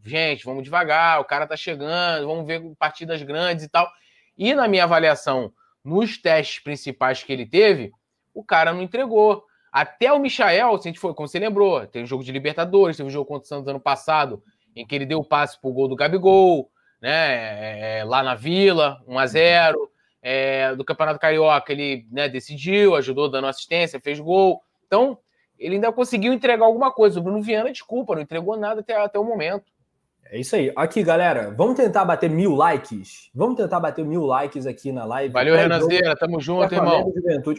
Gente, 0.04 0.44
vamos 0.44 0.64
devagar, 0.64 1.22
o 1.22 1.26
cara 1.26 1.46
tá 1.46 1.56
chegando, 1.56 2.26
vamos 2.28 2.48
ver 2.48 2.62
partidas 2.80 3.22
grandes 3.22 3.66
e 3.66 3.70
tal. 3.70 3.88
E 4.36 4.54
na 4.56 4.68
minha 4.68 4.84
avaliação, 4.84 5.54
nos 5.84 6.18
testes 6.18 6.64
principais 6.64 7.24
que 7.24 7.32
ele 7.32 7.46
teve, 7.46 7.92
o 8.34 8.44
cara 8.44 8.74
não 8.74 8.82
entregou. 8.82 9.44
Até 9.72 10.12
o 10.12 10.20
Michael, 10.20 10.78
se 10.78 10.88
a 10.88 10.90
gente 10.90 11.00
for, 11.00 11.14
como 11.14 11.28
você 11.28 11.38
lembrou, 11.38 11.86
tem 11.86 12.04
um 12.04 12.08
jogo 12.08 12.24
de 12.24 12.32
Libertadores, 12.32 12.98
teve 12.98 13.08
um 13.08 13.12
jogo 13.12 13.28
contra 13.28 13.46
o 13.46 13.48
Santos 13.48 13.68
ano 13.68 13.80
passado, 13.80 14.42
em 14.76 14.86
que 14.86 14.96
ele 14.96 15.06
deu 15.06 15.20
o 15.20 15.26
passe 15.26 15.60
pro 15.60 15.72
gol 15.72 15.88
do 15.88 15.96
Gabigol, 15.96 16.72
né? 17.00 17.12
É, 17.12 18.00
é 18.00 18.04
lá 18.04 18.24
na 18.24 18.34
Vila, 18.34 19.04
1 19.08 19.20
a 19.20 19.28
0 19.28 19.92
é, 20.22 20.76
Do 20.76 20.84
Campeonato 20.84 21.20
Carioca, 21.20 21.72
ele 21.72 22.08
né, 22.12 22.28
decidiu, 22.28 22.96
ajudou 22.96 23.30
dando 23.30 23.48
assistência, 23.48 24.00
fez 24.00 24.20
gol. 24.20 24.64
Então, 24.88 25.20
ele 25.60 25.76
ainda 25.76 25.92
conseguiu 25.92 26.34
entregar 26.34 26.66
alguma 26.66 26.92
coisa. 26.92 27.20
O 27.20 27.24
Bruno 27.24 27.42
Viana, 27.42 27.72
desculpa, 27.72 28.16
não 28.16 28.22
entregou 28.22 28.58
nada 28.58 28.82
até, 28.82 28.96
até 28.96 29.20
o 29.20 29.24
momento. 29.24 29.66
É 30.32 30.40
isso 30.40 30.56
aí. 30.56 30.72
Aqui, 30.76 31.04
galera, 31.04 31.54
vamos 31.56 31.76
tentar 31.76 32.04
bater 32.04 32.30
mil 32.30 32.56
likes? 32.56 33.30
Vamos 33.34 33.58
tentar 33.58 33.80
bater 33.80 34.04
mil 34.04 34.26
likes 34.26 34.66
aqui 34.66 34.92
na 34.92 35.06
live. 35.06 35.32
Valeu, 35.32 35.56
Renanzeira. 35.56 36.16
Tamo 36.16 36.42
junto, 36.42 36.74
irmão. 36.74 37.14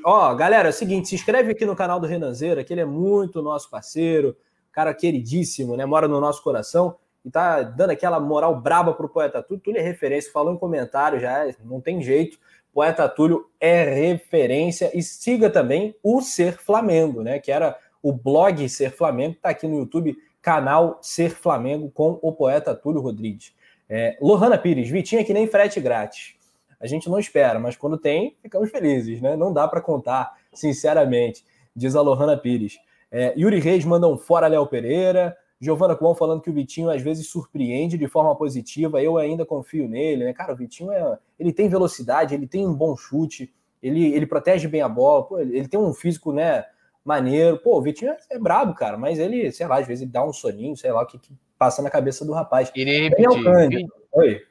Ó, 0.04 0.34
galera, 0.34 0.68
é 0.68 0.70
o 0.70 0.74
seguinte, 0.74 1.08
se 1.08 1.14
inscreve 1.14 1.52
aqui 1.52 1.64
no 1.64 1.76
canal 1.76 2.00
do 2.00 2.06
Renanzeira, 2.08 2.64
que 2.64 2.74
ele 2.74 2.80
é 2.80 2.84
muito 2.84 3.40
nosso 3.40 3.70
parceiro, 3.70 4.36
cara 4.72 4.92
queridíssimo, 4.92 5.76
né? 5.76 5.86
Mora 5.86 6.08
no 6.08 6.20
nosso 6.20 6.42
coração 6.42 6.96
e 7.24 7.30
tá 7.30 7.62
dando 7.62 7.90
aquela 7.90 8.20
moral 8.20 8.60
braba 8.60 8.92
pro 8.92 9.08
Poeta 9.08 9.42
Túlio. 9.42 9.62
Túlio 9.62 9.80
é 9.80 9.82
referência, 9.82 10.32
falou 10.32 10.52
em 10.52 10.58
comentário 10.58 11.20
já, 11.20 11.46
não 11.64 11.80
tem 11.80 12.02
jeito. 12.02 12.36
Poeta 12.74 13.08
Túlio 13.08 13.48
é 13.60 13.84
referência 13.84 14.90
e 14.92 15.02
siga 15.02 15.48
também 15.48 15.96
o 16.02 16.20
Ser 16.20 16.58
Flamengo, 16.58 17.22
né? 17.22 17.38
Que 17.38 17.50
era 17.50 17.78
o 18.06 18.12
blog 18.12 18.68
Ser 18.68 18.92
Flamengo, 18.92 19.36
tá 19.42 19.48
aqui 19.48 19.66
no 19.66 19.78
YouTube 19.78 20.16
canal 20.40 21.00
Ser 21.02 21.30
Flamengo 21.30 21.90
com 21.90 22.20
o 22.22 22.30
poeta 22.30 22.72
Túlio 22.72 23.00
Rodrigues. 23.00 23.52
É, 23.88 24.16
Lohana 24.20 24.56
Pires, 24.56 24.88
Vitinho 24.88 25.20
é 25.20 25.24
que 25.24 25.34
nem 25.34 25.48
frete 25.48 25.80
grátis. 25.80 26.36
A 26.78 26.86
gente 26.86 27.10
não 27.10 27.18
espera, 27.18 27.58
mas 27.58 27.76
quando 27.76 27.98
tem, 27.98 28.36
ficamos 28.40 28.70
felizes, 28.70 29.20
né? 29.20 29.34
Não 29.34 29.52
dá 29.52 29.66
para 29.66 29.80
contar, 29.80 30.36
sinceramente, 30.52 31.44
diz 31.74 31.96
a 31.96 32.00
Lohana 32.00 32.36
Pires. 32.36 32.78
É, 33.10 33.34
Yuri 33.36 33.58
Reis 33.58 33.84
manda 33.84 34.06
um 34.06 34.16
fora 34.16 34.46
Léo 34.46 34.68
Pereira. 34.68 35.36
Giovana 35.60 35.96
Cuão 35.96 36.14
falando 36.14 36.42
que 36.42 36.50
o 36.50 36.52
Vitinho 36.52 36.90
às 36.90 37.02
vezes 37.02 37.28
surpreende 37.28 37.98
de 37.98 38.06
forma 38.06 38.36
positiva. 38.36 39.02
Eu 39.02 39.18
ainda 39.18 39.44
confio 39.44 39.88
nele, 39.88 40.26
né? 40.26 40.32
Cara, 40.32 40.52
o 40.52 40.56
Vitinho 40.56 40.92
é, 40.92 41.18
ele 41.40 41.52
tem 41.52 41.68
velocidade, 41.68 42.36
ele 42.36 42.46
tem 42.46 42.64
um 42.64 42.74
bom 42.74 42.96
chute, 42.96 43.52
ele, 43.82 44.14
ele 44.14 44.26
protege 44.26 44.68
bem 44.68 44.82
a 44.82 44.88
bola, 44.88 45.24
pô, 45.24 45.40
ele 45.40 45.66
tem 45.66 45.80
um 45.80 45.92
físico, 45.92 46.32
né? 46.32 46.64
Maneiro. 47.06 47.58
Pô, 47.58 47.78
o 47.78 47.82
Vitinho 47.82 48.10
é, 48.10 48.18
é 48.30 48.38
brabo, 48.38 48.74
cara, 48.74 48.96
mas 48.96 49.18
ele, 49.18 49.50
sei 49.52 49.66
lá, 49.66 49.78
às 49.78 49.86
vezes 49.86 50.02
ele 50.02 50.10
dá 50.10 50.24
um 50.24 50.32
soninho, 50.32 50.76
sei 50.76 50.92
lá 50.92 51.02
o 51.02 51.06
que, 51.06 51.18
que 51.18 51.32
passa 51.58 51.82
na 51.82 51.90
cabeça 51.90 52.24
do 52.24 52.32
rapaz. 52.32 52.70
Ele 52.74 53.08
repetir. 53.08 53.86
Oi. 54.12 54.42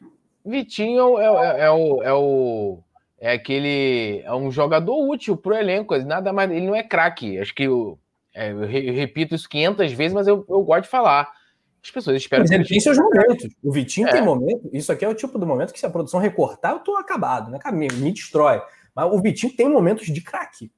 Vitinho 0.46 1.18
é, 1.18 1.26
é, 1.26 1.66
é, 1.66 1.72
o, 1.72 2.04
é 2.04 2.14
o. 2.14 2.80
É 3.20 3.32
aquele. 3.32 4.22
É 4.24 4.34
um 4.34 4.52
jogador 4.52 5.10
útil 5.10 5.36
pro 5.36 5.56
elenco. 5.56 5.98
Nada 5.98 6.32
mais. 6.32 6.52
Ele 6.52 6.68
não 6.68 6.76
é 6.76 6.84
craque. 6.84 7.40
Acho 7.40 7.54
que 7.54 7.64
eu, 7.64 7.98
é, 8.34 8.52
eu, 8.52 8.94
repito 8.94 9.34
isso 9.34 9.50
500 9.50 9.92
vezes, 9.94 10.14
mas 10.14 10.28
eu, 10.28 10.46
eu 10.48 10.62
gosto 10.62 10.84
de 10.84 10.90
falar. 10.90 11.32
As 11.84 11.92
pessoas 11.92 12.18
esperam. 12.18 12.44
Mas 12.44 12.52
ele 12.52 12.66
tem 12.66 12.80
seus 12.80 12.98
momentos. 12.98 13.48
O 13.64 13.72
Vitinho 13.72 14.08
é. 14.08 14.12
tem 14.12 14.22
momento. 14.22 14.70
Isso 14.74 14.92
aqui 14.92 15.06
é 15.06 15.10
o 15.10 15.14
tipo 15.14 15.38
do 15.38 15.46
momento 15.46 15.72
que 15.74 15.80
se 15.80 15.86
a 15.86 15.90
produção 15.90 16.20
recortar, 16.20 16.74
eu 16.74 16.80
tô 16.80 16.98
acabado, 16.98 17.52
né? 17.52 17.60
Cara, 17.60 17.76
me, 17.76 17.88
me 17.88 18.12
destrói. 18.12 18.62
Mas 18.96 19.12
o 19.12 19.22
Vitinho 19.22 19.56
tem 19.56 19.70
momentos 19.70 20.08
de 20.08 20.22
craque. 20.22 20.72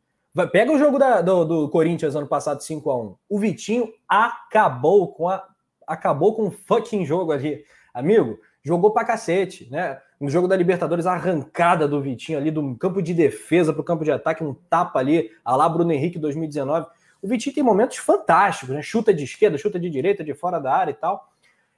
Pega 0.46 0.72
o 0.72 0.78
jogo 0.78 1.00
da, 1.00 1.22
do, 1.22 1.46
do, 1.46 1.70
Corinthians 1.70 2.16
ano 2.16 2.28
passado, 2.28 2.62
5 2.62 2.90
a 2.92 2.98
1 2.98 3.16
O 3.28 3.40
Vitinho 3.40 3.92
acabou 4.08 5.12
com 5.12 5.28
a. 5.28 5.44
Acabou 5.88 6.36
com 6.36 6.48
o 6.48 6.52
fucking 6.52 7.06
jogo 7.06 7.32
ali. 7.32 7.64
Amigo, 7.94 8.38
jogou 8.62 8.92
pra 8.92 9.06
cacete, 9.06 9.68
né? 9.72 10.00
No 10.20 10.30
jogo 10.30 10.48
da 10.48 10.56
Libertadores, 10.56 11.06
a 11.06 11.14
arrancada 11.14 11.88
do 11.88 12.02
Vitinho 12.02 12.38
ali, 12.38 12.52
do 12.52 12.76
campo 12.76 13.02
de 13.02 13.14
defesa 13.14 13.72
pro 13.72 13.84
campo 13.84 14.04
de 14.04 14.12
ataque, 14.12 14.44
um 14.44 14.54
tapa 14.54 15.00
ali, 15.00 15.32
a 15.46 15.56
lá 15.56 15.70
Bruno 15.70 15.92
Henrique 15.92 16.20
2019. 16.20 16.88
O 17.22 17.28
Vitinho 17.28 17.56
tem 17.56 17.64
momentos 17.64 17.98
fantásticos, 17.98 18.76
né? 18.76 18.82
Chuta 18.82 19.14
de 19.14 19.24
esquerda, 19.24 19.58
chuta 19.58 19.80
de 19.80 19.90
direita, 19.90 20.24
de 20.24 20.34
fora 20.34 20.60
da 20.60 20.74
área 20.74 20.92
e 20.92 20.96
tal. 20.96 21.30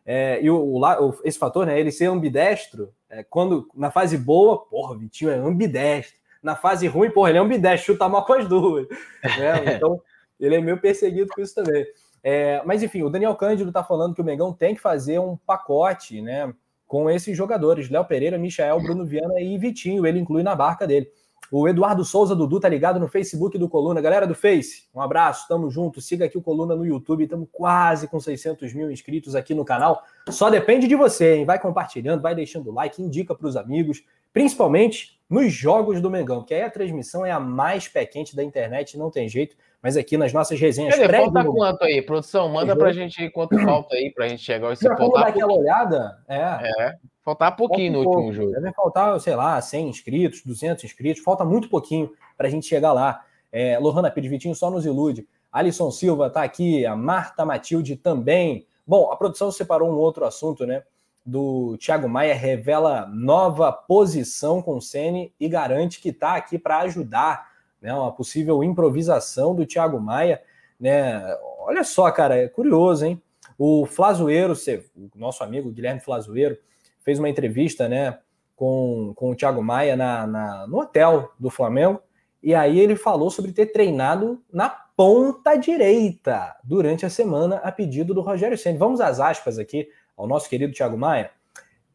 É, 0.06 0.42
e 0.42 0.50
o, 0.50 0.58
o, 0.58 1.14
esse 1.24 1.38
fator, 1.38 1.66
né? 1.68 1.80
Ele 1.80 1.92
ser 1.92 2.08
ambidestro, 2.08 2.92
é, 3.10 3.24
quando 3.24 3.70
na 3.76 3.92
fase 3.92 4.18
boa, 4.18 4.66
porra, 4.66 4.94
o 4.96 4.98
Vitinho 4.98 5.30
é 5.30 5.36
ambidestro 5.36 6.19
na 6.42 6.56
fase 6.56 6.88
ruim, 6.88 7.12
porra, 7.12 7.30
ele 7.30 7.38
é 7.38 7.42
um 7.42 7.48
bidé, 7.48 7.76
chuta 7.78 8.08
mal 8.08 8.26
com 8.26 8.34
as 8.34 8.48
duas. 8.48 8.88
Né? 9.38 9.76
Então, 9.76 10.02
ele 10.40 10.56
é 10.56 10.62
meio 10.62 10.80
perseguido 10.80 11.30
com 11.30 11.42
isso 11.42 11.54
também. 11.54 11.86
É, 12.24 12.62
mas 12.66 12.82
enfim, 12.82 13.04
o 13.04 13.10
Daniel 13.10 13.36
Cândido 13.36 13.70
está 13.70 13.84
falando 13.84 14.14
que 14.14 14.22
o 14.22 14.26
Mengão 14.26 14.54
tem 14.54 14.76
que 14.76 14.82
fazer 14.82 15.20
um 15.20 15.38
pacote, 15.38 16.22
né? 16.22 16.54
Com 16.88 17.10
esses 17.10 17.38
jogadores, 17.38 17.90
Léo 17.90 18.06
Pereira, 18.06 18.38
Michael, 18.38 18.82
Bruno 18.82 19.06
Viana 19.06 19.40
e 19.40 19.58
Vitinho, 19.58 20.06
ele 20.08 20.20
inclui 20.20 20.42
na 20.42 20.56
barca 20.56 20.88
dele. 20.88 21.10
O 21.52 21.68
Eduardo 21.68 22.04
Souza 22.06 22.36
Dudu 22.36 22.60
tá 22.60 22.70
ligado 22.70 23.00
no 23.00 23.08
Facebook 23.08 23.58
do 23.58 23.68
Coluna. 23.68 24.02
Galera 24.02 24.26
do 24.28 24.36
Face, 24.36 24.84
um 24.94 25.02
abraço, 25.02 25.48
tamo 25.48 25.70
junto. 25.70 26.02
Siga 26.02 26.26
aqui 26.26 26.38
o 26.38 26.42
Coluna 26.42 26.76
no 26.76 26.86
YouTube, 26.86 27.24
estamos 27.24 27.48
quase 27.52 28.08
com 28.08 28.20
600 28.20 28.74
mil 28.74 28.92
inscritos 28.92 29.36
aqui 29.36 29.54
no 29.54 29.66
canal. 29.66 30.02
Só 30.30 30.50
depende 30.50 30.88
de 30.88 30.96
você, 30.96 31.36
hein? 31.36 31.46
Vai 31.46 31.60
compartilhando, 31.60 32.22
vai 32.22 32.36
deixando 32.36 32.72
like, 32.72 33.02
indica 33.02 33.36
para 33.36 33.48
os 33.48 33.56
amigos 33.56 34.04
principalmente 34.34 35.19
nos 35.30 35.54
jogos 35.54 36.02
do 36.02 36.10
Mengão, 36.10 36.44
que 36.44 36.54
aí 36.54 36.64
a 36.64 36.70
transmissão 36.72 37.26
é 37.26 37.32
a 37.32 37.40
mais 37.40 37.88
pé 37.88 38.06
quente 38.06 38.36
da 38.36 38.44
internet, 38.44 38.98
não 38.98 39.12
tem 39.12 39.30
jeito, 39.30 39.56
mas 39.82 39.96
aqui 39.96 40.18
nas 40.18 40.34
nossas 40.34 40.60
resenhas. 40.60 40.96
Cadê, 40.96 41.18
falta 41.18 41.46
quanto 41.46 41.84
aí, 41.84 42.02
produção? 42.02 42.50
Manda 42.50 42.76
pra 42.76 42.92
gente 42.92 43.22
aí 43.22 43.30
quanto 43.30 43.58
falta 43.64 43.96
aí 43.96 44.12
pra 44.12 44.28
gente 44.28 44.42
chegar 44.42 44.74
esse 44.74 44.88
ponto. 44.96 45.14
dar 45.14 45.28
aquela 45.28 45.54
olhada, 45.54 46.18
é. 46.28 46.38
é. 46.38 46.96
Faltar 47.24 47.56
pouquinho 47.56 47.94
falta 47.94 48.10
um 48.10 48.12
no 48.12 48.18
último 48.18 48.34
jogo. 48.34 48.52
Deve 48.54 48.74
faltar, 48.74 49.20
sei 49.20 49.36
lá, 49.36 49.62
100 49.62 49.90
inscritos, 49.90 50.42
200 50.44 50.84
inscritos, 50.84 51.24
falta 51.24 51.46
muito 51.46 51.70
pouquinho 51.70 52.12
pra 52.36 52.50
gente 52.50 52.66
chegar 52.66 52.92
lá. 52.92 53.24
É, 53.52 53.78
Lohana 53.78 54.10
Pires 54.10 54.30
Vitinho 54.30 54.56
só 54.56 54.72
nos 54.72 54.86
ilude. 54.86 55.28
Alisson 55.52 55.92
Silva 55.92 56.30
tá 56.30 56.44
aqui, 56.44 56.86
a 56.86 56.96
Marta 56.96 57.46
Matilde 57.46 57.96
também. 57.96 58.66
Bom, 58.86 59.12
a 59.12 59.16
produção 59.16 59.52
separou 59.52 59.90
um 59.90 59.96
outro 59.96 60.26
assunto, 60.26 60.66
né? 60.66 60.84
Do 61.30 61.78
Thiago 61.78 62.10
Maia 62.10 62.34
revela 62.34 63.06
nova 63.08 63.72
posição 63.72 64.62
com 64.62 64.78
o 64.78 64.82
Ceni 64.82 65.34
e 65.40 65.48
garante 65.48 66.02
que 66.02 66.10
está 66.10 66.36
aqui 66.36 66.58
para 66.58 66.80
ajudar, 66.80 67.50
né? 67.82 67.94
Uma 67.94 68.12
possível 68.12 68.64
improvisação 68.64 69.56
do 69.56 69.66
Thiago 69.66 70.00
Maia, 70.00 70.42
né? 70.80 71.22
Olha 71.60 71.84
só, 71.84 72.12
cara, 72.12 72.36
é 72.38 72.48
curioso, 72.48 73.06
hein? 73.06 73.22
O 73.58 73.86
Flazoeiro, 73.86 74.54
o 74.96 75.10
nosso 75.16 75.44
amigo 75.44 75.72
Guilherme 75.72 76.00
Flazoeiro, 76.00 76.58
fez 77.02 77.20
uma 77.20 77.30
entrevista, 77.30 77.88
né, 77.88 78.20
com, 78.56 79.14
com 79.16 79.32
o 79.32 79.36
Thiago 79.36 79.62
Maia 79.62 79.96
na, 79.96 80.26
na, 80.26 80.68
no 80.68 80.80
hotel 80.80 81.32
do 81.40 81.50
Flamengo, 81.50 82.02
e 82.42 82.56
aí 82.56 82.80
ele 82.80 82.96
falou 82.96 83.30
sobre 83.30 83.52
ter 83.52 83.68
treinado 83.68 84.42
na 84.52 84.70
ponta 84.70 85.56
direita 85.56 86.56
durante 86.64 87.06
a 87.06 87.10
semana 87.10 87.58
a 87.58 87.72
pedido 87.72 88.14
do 88.14 88.22
Rogério 88.22 88.58
Ceni. 88.58 88.78
Vamos 88.78 89.02
às 89.02 89.20
aspas 89.20 89.60
aqui 89.60 89.90
ao 90.20 90.28
nosso 90.28 90.50
querido 90.50 90.74
Thiago 90.74 90.98
Maia, 90.98 91.32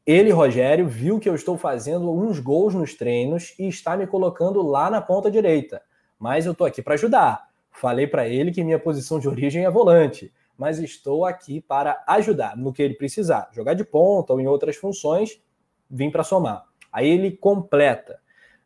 Ele, 0.06 0.30
Rogério, 0.30 0.88
viu 0.88 1.20
que 1.20 1.28
eu 1.28 1.34
estou 1.34 1.58
fazendo 1.58 2.10
uns 2.10 2.38
gols 2.38 2.74
nos 2.74 2.94
treinos 2.94 3.54
e 3.58 3.68
está 3.68 3.96
me 3.98 4.06
colocando 4.06 4.62
lá 4.62 4.88
na 4.90 5.02
ponta 5.02 5.30
direita. 5.30 5.82
Mas 6.18 6.46
eu 6.46 6.52
estou 6.52 6.66
aqui 6.66 6.80
para 6.80 6.94
ajudar. 6.94 7.48
Falei 7.70 8.06
para 8.06 8.26
ele 8.26 8.50
que 8.50 8.64
minha 8.64 8.78
posição 8.78 9.18
de 9.18 9.28
origem 9.28 9.66
é 9.66 9.70
volante, 9.70 10.32
mas 10.56 10.78
estou 10.78 11.26
aqui 11.26 11.60
para 11.60 12.02
ajudar 12.06 12.56
no 12.56 12.72
que 12.72 12.82
ele 12.82 12.94
precisar. 12.94 13.50
Jogar 13.52 13.74
de 13.74 13.84
ponta 13.84 14.32
ou 14.32 14.40
em 14.40 14.46
outras 14.46 14.76
funções, 14.76 15.42
vim 15.90 16.10
para 16.10 16.24
somar. 16.24 16.64
Aí 16.90 17.06
ele 17.06 17.30
completa. 17.30 18.20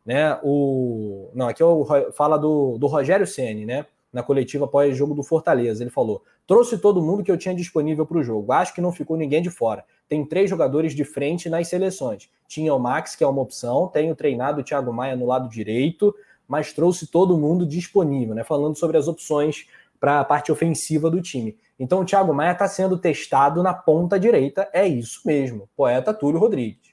Né, 0.05 0.39
o... 0.41 1.29
Não, 1.33 1.49
aqui 1.49 1.61
eu 1.61 1.85
fala 2.13 2.37
do, 2.37 2.77
do 2.77 2.87
Rogério 2.87 3.27
Ceni, 3.27 3.65
né? 3.65 3.85
Na 4.11 4.23
coletiva 4.23 4.65
após 4.65 4.97
jogo 4.97 5.13
do 5.13 5.23
Fortaleza. 5.23 5.83
Ele 5.83 5.91
falou: 5.91 6.23
trouxe 6.47 6.77
todo 6.77 7.01
mundo 7.01 7.23
que 7.23 7.31
eu 7.31 7.37
tinha 7.37 7.53
disponível 7.53 8.05
para 8.05 8.17
o 8.17 8.23
jogo. 8.23 8.51
Acho 8.51 8.73
que 8.73 8.81
não 8.81 8.91
ficou 8.91 9.15
ninguém 9.15 9.41
de 9.41 9.49
fora. 9.49 9.85
Tem 10.07 10.25
três 10.25 10.49
jogadores 10.49 10.95
de 10.95 11.03
frente 11.03 11.49
nas 11.49 11.67
seleções. 11.67 12.29
Tinha 12.47 12.73
o 12.73 12.79
Max, 12.79 13.15
que 13.15 13.23
é 13.23 13.27
uma 13.27 13.41
opção, 13.41 13.87
tenho 13.87 14.15
treinado 14.15 14.61
o 14.61 14.63
Thiago 14.63 14.91
Maia 14.91 15.15
no 15.15 15.27
lado 15.27 15.47
direito, 15.47 16.15
mas 16.47 16.73
trouxe 16.73 17.05
todo 17.05 17.37
mundo 17.37 17.65
disponível, 17.65 18.33
né? 18.33 18.43
Falando 18.43 18.75
sobre 18.75 18.97
as 18.97 19.07
opções 19.07 19.67
para 19.99 20.19
a 20.19 20.25
parte 20.25 20.51
ofensiva 20.51 21.11
do 21.11 21.21
time. 21.21 21.55
Então 21.79 22.01
o 22.01 22.05
Thiago 22.05 22.33
Maia 22.33 22.53
está 22.53 22.67
sendo 22.67 22.97
testado 22.97 23.61
na 23.61 23.73
ponta 23.73 24.19
direita, 24.19 24.67
é 24.73 24.87
isso 24.87 25.21
mesmo. 25.25 25.69
Poeta 25.75 26.13
Túlio 26.13 26.39
Rodrigues. 26.39 26.89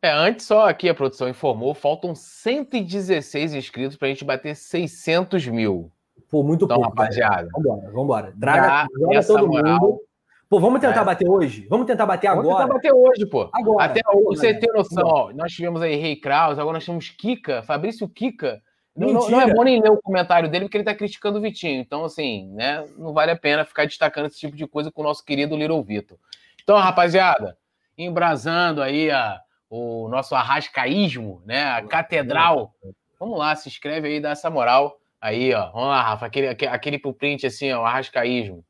É, 0.00 0.10
antes 0.10 0.46
só 0.46 0.68
aqui 0.68 0.88
a 0.88 0.94
produção 0.94 1.28
informou, 1.28 1.74
faltam 1.74 2.14
116 2.14 3.52
inscritos 3.52 3.96
para 3.96 4.06
a 4.06 4.10
gente 4.10 4.24
bater 4.24 4.54
600 4.54 5.46
mil. 5.48 5.90
Pô, 6.30 6.42
muito 6.42 6.64
então, 6.64 6.76
pouco. 6.76 6.90
rapaziada. 6.90 7.48
Vambora, 7.52 7.90
vambora. 7.90 8.34
Traga, 8.38 8.88
joga 8.98 9.26
todo 9.26 9.48
moral. 9.48 9.80
mundo. 9.80 10.00
Pô, 10.48 10.58
vamos 10.58 10.80
tentar 10.80 11.02
é. 11.02 11.04
bater 11.04 11.28
hoje? 11.28 11.66
Vamos 11.68 11.86
tentar 11.86 12.06
bater 12.06 12.28
vamos 12.30 12.46
agora? 12.46 12.66
Vamos 12.66 12.80
tentar 12.80 12.94
bater 12.94 13.10
hoje, 13.10 13.26
pô. 13.26 13.50
Agora. 13.52 13.84
Até 13.84 14.00
você 14.24 14.54
ter 14.54 14.72
noção, 14.72 15.04
ó, 15.06 15.32
nós 15.32 15.52
tivemos 15.52 15.82
aí 15.82 15.96
Rei 15.96 16.16
Kraus, 16.16 16.58
agora 16.58 16.74
nós 16.74 16.86
temos 16.86 17.10
Kika, 17.10 17.62
Fabrício 17.62 18.08
Kika. 18.08 18.62
Não, 18.96 19.28
não, 19.30 19.40
é 19.40 19.54
bom 19.54 19.62
nem 19.62 19.80
ler 19.80 19.92
o 19.92 20.02
comentário 20.02 20.50
dele, 20.50 20.64
porque 20.64 20.76
ele 20.76 20.84
tá 20.84 20.94
criticando 20.94 21.38
o 21.38 21.40
Vitinho. 21.40 21.80
Então, 21.80 22.04
assim, 22.04 22.48
né, 22.52 22.84
não 22.96 23.12
vale 23.12 23.30
a 23.30 23.36
pena 23.36 23.64
ficar 23.64 23.84
destacando 23.84 24.26
esse 24.26 24.40
tipo 24.40 24.56
de 24.56 24.66
coisa 24.66 24.90
com 24.90 25.02
o 25.02 25.04
nosso 25.04 25.24
querido 25.24 25.56
Little 25.56 25.84
Vitor. 25.84 26.18
Então, 26.64 26.76
rapaziada, 26.76 27.56
embrasando 27.96 28.82
aí 28.82 29.08
a, 29.08 29.40
o 29.70 30.08
nosso 30.08 30.34
arrascaísmo, 30.34 31.40
né, 31.46 31.62
a 31.64 31.82
catedral. 31.82 32.74
Vamos 33.20 33.38
lá, 33.38 33.54
se 33.54 33.68
inscreve 33.68 34.08
aí, 34.08 34.20
dá 34.20 34.30
essa 34.30 34.50
moral. 34.50 34.97
Aí, 35.20 35.52
ó. 35.54 35.70
Vamos 35.72 35.88
lá, 35.88 36.02
Rafa. 36.02 36.26
Aquele, 36.26 36.48
aquele 36.48 36.98
pro 36.98 37.12
print 37.12 37.46
assim, 37.46 37.72
ó. 37.72 37.82
O 37.82 37.84
arrascaísmo. 37.84 38.64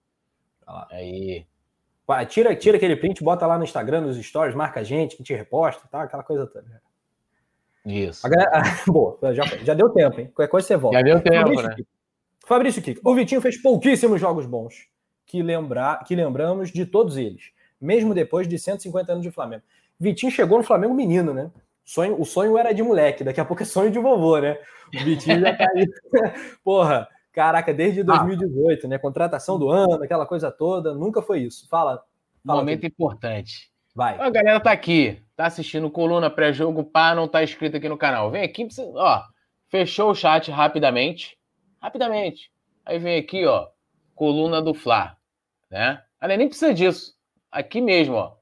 Aí. 0.91 1.47
Tira, 2.29 2.57
tira 2.57 2.77
aquele 2.79 2.97
print, 2.97 3.23
bota 3.23 3.47
lá 3.47 3.59
no 3.59 3.65
Instagram, 3.65 4.01
nos 4.01 4.17
stories, 4.17 4.55
marca 4.55 4.81
a 4.81 4.83
gente, 4.83 5.17
que 5.17 5.23
te 5.23 5.35
reposta, 5.35 5.87
tá? 5.91 6.03
Aquela 6.05 6.23
coisa 6.23 6.47
toda. 6.47 6.81
Isso. 7.85 8.29
Galera... 8.29 8.63
Boa, 8.89 9.19
já, 9.35 9.45
já 9.63 9.75
deu 9.75 9.91
tempo, 9.91 10.21
hein? 10.21 10.31
Qualquer 10.35 10.51
coisa 10.51 10.67
você 10.67 10.77
volta. 10.77 10.99
Já 10.99 11.03
deu 11.03 11.21
tempo, 11.21 11.37
Fabrício, 11.37 11.69
né? 11.69 11.77
Fabrício 12.47 12.83
Kiko. 12.83 13.01
O 13.05 13.15
Vitinho 13.15 13.41
fez 13.43 13.61
pouquíssimos 13.61 14.19
jogos 14.19 14.47
bons 14.47 14.89
que, 15.27 15.43
lembrar, 15.43 16.03
que 16.05 16.15
lembramos 16.15 16.71
de 16.71 16.87
todos 16.87 17.19
eles, 17.19 17.51
mesmo 17.79 18.15
depois 18.15 18.49
de 18.49 18.59
150 18.59 19.13
anos 19.13 19.23
de 19.23 19.31
Flamengo. 19.31 19.63
Vitinho 20.01 20.33
chegou 20.33 20.57
no 20.57 20.65
Flamengo 20.65 20.95
menino, 20.95 21.35
né? 21.35 21.51
Sonho, 21.89 22.21
o 22.21 22.25
sonho 22.27 22.59
era 22.59 22.75
de 22.75 22.83
moleque, 22.83 23.25
daqui 23.25 23.41
a 23.41 23.47
pouco 23.47 23.63
é 23.63 23.65
sonho 23.65 23.91
de 23.91 23.99
vovô, 23.99 24.39
né? 24.39 24.59
O 24.95 25.05
Vitinho 25.05 25.41
já 25.41 25.57
tá 25.57 25.67
aí. 25.75 25.87
Porra, 26.63 27.09
caraca, 27.33 27.73
desde 27.73 28.03
2018, 28.03 28.85
ah. 28.85 28.91
né? 28.91 28.99
Contratação 28.99 29.59
do 29.59 29.71
ano, 29.71 30.05
aquela 30.05 30.27
coisa 30.27 30.51
toda, 30.51 30.93
nunca 30.93 31.23
foi 31.23 31.41
isso. 31.41 31.67
Fala. 31.67 32.05
fala 32.47 32.61
Momento 32.61 32.81
aqui. 32.81 32.89
importante. 32.89 33.73
Vai. 33.95 34.21
A 34.21 34.29
galera 34.29 34.61
tá 34.61 34.71
aqui, 34.71 35.23
tá 35.35 35.47
assistindo 35.47 35.91
coluna 35.91 36.29
pré-jogo, 36.29 36.85
pá, 36.85 37.15
não 37.15 37.27
tá 37.27 37.43
inscrito 37.43 37.79
aqui 37.79 37.89
no 37.89 37.97
canal. 37.97 38.31
Vem 38.31 38.43
aqui, 38.43 38.69
ó, 38.95 39.23
fechou 39.71 40.11
o 40.11 40.15
chat 40.15 40.51
rapidamente. 40.51 41.39
Rapidamente. 41.81 42.53
Aí 42.85 42.99
vem 42.99 43.19
aqui, 43.19 43.47
ó, 43.47 43.67
coluna 44.15 44.61
do 44.61 44.75
Fla, 44.75 45.17
né? 45.71 46.03
Ali 46.21 46.37
nem 46.37 46.49
precisa 46.49 46.75
disso. 46.75 47.15
Aqui 47.51 47.81
mesmo, 47.81 48.15
ó. 48.15 48.38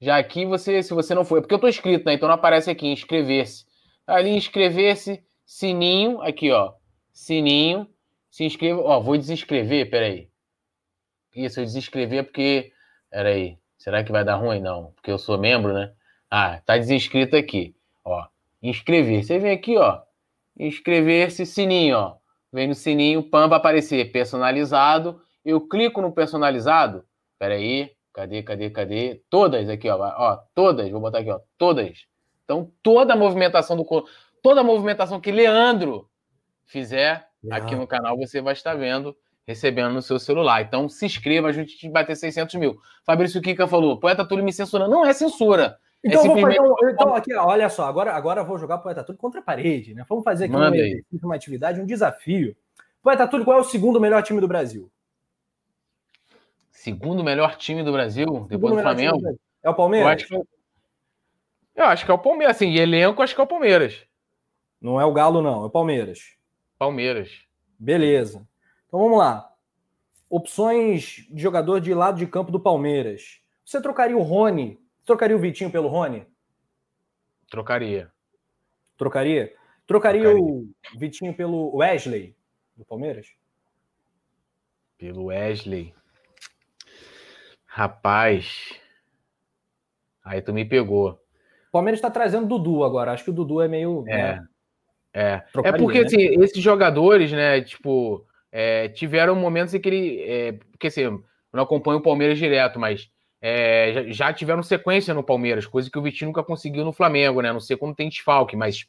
Já 0.00 0.16
aqui 0.16 0.46
você, 0.46 0.82
se 0.82 0.94
você 0.94 1.14
não 1.14 1.24
for, 1.24 1.38
é 1.38 1.40
porque 1.42 1.54
eu 1.54 1.58
tô 1.58 1.68
inscrito, 1.68 2.06
né? 2.06 2.14
Então 2.14 2.28
não 2.28 2.34
aparece 2.34 2.70
aqui 2.70 2.86
inscrever-se. 2.86 3.66
Ali 4.06 4.30
inscrever-se, 4.30 5.22
sininho, 5.44 6.22
aqui, 6.22 6.50
ó. 6.50 6.72
Sininho. 7.12 7.86
Se 8.30 8.44
inscreva. 8.44 8.80
Ó, 8.80 9.00
vou 9.00 9.16
desinscrever, 9.18 9.90
peraí. 9.90 10.28
Isso, 11.34 11.60
eu 11.60 11.64
desinscrever 11.64 12.24
porque. 12.24 12.72
Peraí. 13.10 13.58
Será 13.76 14.04
que 14.04 14.12
vai 14.12 14.24
dar 14.24 14.36
ruim? 14.36 14.60
Não, 14.60 14.92
porque 14.92 15.10
eu 15.10 15.18
sou 15.18 15.38
membro, 15.38 15.72
né? 15.72 15.92
Ah, 16.30 16.60
tá 16.64 16.76
desinscrito 16.76 17.36
aqui. 17.36 17.74
Ó, 18.04 18.26
inscrever. 18.62 19.24
Você 19.24 19.38
vem 19.38 19.52
aqui, 19.52 19.76
ó. 19.76 20.00
Inscrever-se, 20.58 21.44
sininho, 21.44 21.96
ó. 21.96 22.16
Vem 22.52 22.68
no 22.68 22.74
sininho, 22.74 23.22
pam, 23.22 23.48
vai 23.48 23.58
aparecer 23.58 24.12
personalizado. 24.12 25.20
Eu 25.44 25.60
clico 25.66 26.00
no 26.00 26.12
personalizado. 26.12 27.04
Peraí. 27.38 27.90
Cadê, 28.12 28.42
cadê, 28.42 28.70
cadê? 28.70 29.22
Todas 29.30 29.68
aqui, 29.68 29.88
ó. 29.88 29.96
Ó, 29.98 30.38
todas. 30.54 30.90
Vou 30.90 31.00
botar 31.00 31.18
aqui, 31.18 31.30
ó. 31.30 31.40
Todas. 31.56 32.06
Então, 32.44 32.70
toda 32.82 33.14
a 33.14 33.16
movimentação 33.16 33.76
do 33.76 33.86
toda 34.42 34.60
a 34.60 34.64
movimentação 34.64 35.20
que 35.20 35.30
Leandro 35.30 36.08
fizer 36.66 37.28
aqui 37.50 37.74
no 37.74 37.86
canal, 37.86 38.16
você 38.16 38.40
vai 38.40 38.52
estar 38.52 38.74
vendo, 38.74 39.16
recebendo 39.46 39.92
no 39.92 40.02
seu 40.02 40.18
celular. 40.18 40.62
Então, 40.62 40.88
se 40.88 41.06
inscreva, 41.06 41.48
a 41.48 41.52
gente 41.52 41.88
bater 41.88 42.16
600 42.16 42.54
mil. 42.56 42.78
Fabrício 43.04 43.40
Kika 43.40 43.66
falou, 43.66 43.98
poeta 43.98 44.26
Túlio 44.26 44.44
me 44.44 44.52
censurando. 44.52 44.90
Não 44.90 45.06
é 45.06 45.12
censura. 45.12 45.78
É 46.02 46.08
então, 46.08 46.20
é 46.20 46.22
simplesmente... 46.24 46.58
vou 46.58 46.76
fazer 46.76 46.86
um, 46.86 46.90
então 46.90 47.14
aqui, 47.14 47.34
olha 47.34 47.68
só, 47.68 47.84
agora, 47.84 48.12
agora 48.12 48.40
eu 48.40 48.46
vou 48.46 48.58
jogar 48.58 48.78
Poeta 48.78 49.04
Túlio 49.04 49.18
contra 49.18 49.40
a 49.40 49.42
parede, 49.42 49.94
né? 49.94 50.04
Vamos 50.08 50.24
fazer 50.24 50.46
aqui 50.46 50.56
uma, 50.56 50.72
uma 51.22 51.34
atividade, 51.34 51.80
um 51.80 51.86
desafio. 51.86 52.56
Poeta 53.02 53.28
Túlio, 53.28 53.44
qual 53.44 53.58
é 53.58 53.60
o 53.60 53.64
segundo 53.64 54.00
melhor 54.00 54.22
time 54.22 54.40
do 54.40 54.48
Brasil? 54.48 54.90
Segundo 56.80 57.22
melhor 57.22 57.56
time 57.56 57.82
do 57.82 57.92
Brasil, 57.92 58.46
depois 58.48 58.74
do 58.74 58.80
Flamengo? 58.80 59.38
É 59.62 59.68
o 59.68 59.74
Palmeiras? 59.74 60.06
Eu 60.06 60.14
acho, 60.14 60.26
que, 60.26 60.34
eu 61.76 61.84
acho 61.84 62.04
que 62.06 62.10
é 62.10 62.14
o 62.14 62.18
Palmeiras. 62.18 62.56
Assim, 62.56 62.74
elenco, 62.74 63.22
acho 63.22 63.34
que 63.34 63.40
é 63.40 63.44
o 63.44 63.46
Palmeiras. 63.46 64.02
Não 64.80 64.98
é 64.98 65.04
o 65.04 65.12
Galo, 65.12 65.42
não, 65.42 65.62
é 65.62 65.66
o 65.66 65.70
Palmeiras. 65.70 66.38
Palmeiras. 66.78 67.44
Beleza. 67.78 68.48
Então 68.86 68.98
vamos 68.98 69.18
lá. 69.18 69.54
Opções 70.30 71.26
de 71.30 71.42
jogador 71.42 71.82
de 71.82 71.92
lado 71.92 72.18
de 72.18 72.26
campo 72.26 72.50
do 72.50 72.58
Palmeiras. 72.58 73.42
Você 73.62 73.78
trocaria 73.82 74.16
o 74.16 74.22
Rony? 74.22 74.80
Trocaria 75.04 75.36
o 75.36 75.40
Vitinho 75.40 75.70
pelo 75.70 75.88
Rony? 75.88 76.26
Trocaria. 77.50 78.10
Trocaria? 78.96 79.54
Trocaria, 79.86 80.22
Trocaria. 80.22 80.42
o 80.42 80.66
Vitinho 80.98 81.36
pelo 81.36 81.76
Wesley 81.76 82.34
do 82.74 82.86
Palmeiras? 82.86 83.26
Pelo 84.96 85.24
Wesley. 85.24 85.94
Rapaz. 87.72 88.74
Aí 90.24 90.42
tu 90.42 90.52
me 90.52 90.64
pegou. 90.64 91.10
O 91.68 91.72
Palmeiras 91.72 91.98
está 91.98 92.10
trazendo 92.10 92.48
Dudu 92.48 92.82
agora. 92.82 93.12
Acho 93.12 93.22
que 93.22 93.30
o 93.30 93.32
Dudu 93.32 93.62
é 93.62 93.68
meio. 93.68 94.04
É. 94.08 94.16
Né? 94.16 94.46
É, 95.14 95.42
é 95.64 95.72
porque 95.72 96.00
né? 96.00 96.06
assim, 96.06 96.42
esses 96.42 96.60
jogadores, 96.60 97.30
né, 97.30 97.60
tipo, 97.60 98.26
é, 98.50 98.88
tiveram 98.88 99.36
momentos 99.36 99.72
em 99.72 99.80
que 99.80 99.88
ele. 99.88 100.20
É, 100.22 100.52
porque 100.72 100.88
assim, 100.88 101.02
eu 101.02 101.24
não 101.52 101.62
acompanho 101.62 101.98
o 101.98 102.02
Palmeiras 102.02 102.38
direto, 102.38 102.78
mas 102.78 103.08
é, 103.40 103.92
já, 103.92 104.10
já, 104.10 104.32
tiveram 104.32 104.64
sequência 104.64 105.14
no 105.14 105.22
Palmeiras, 105.22 105.64
coisa 105.64 105.88
que 105.88 105.98
o 105.98 106.02
Vitinho 106.02 106.30
nunca 106.30 106.42
conseguiu 106.42 106.84
no 106.84 106.92
Flamengo, 106.92 107.40
né? 107.40 107.52
Não 107.52 107.60
sei 107.60 107.76
como 107.76 107.94
tem 107.94 108.08
desfalque, 108.08 108.56
mas 108.56 108.86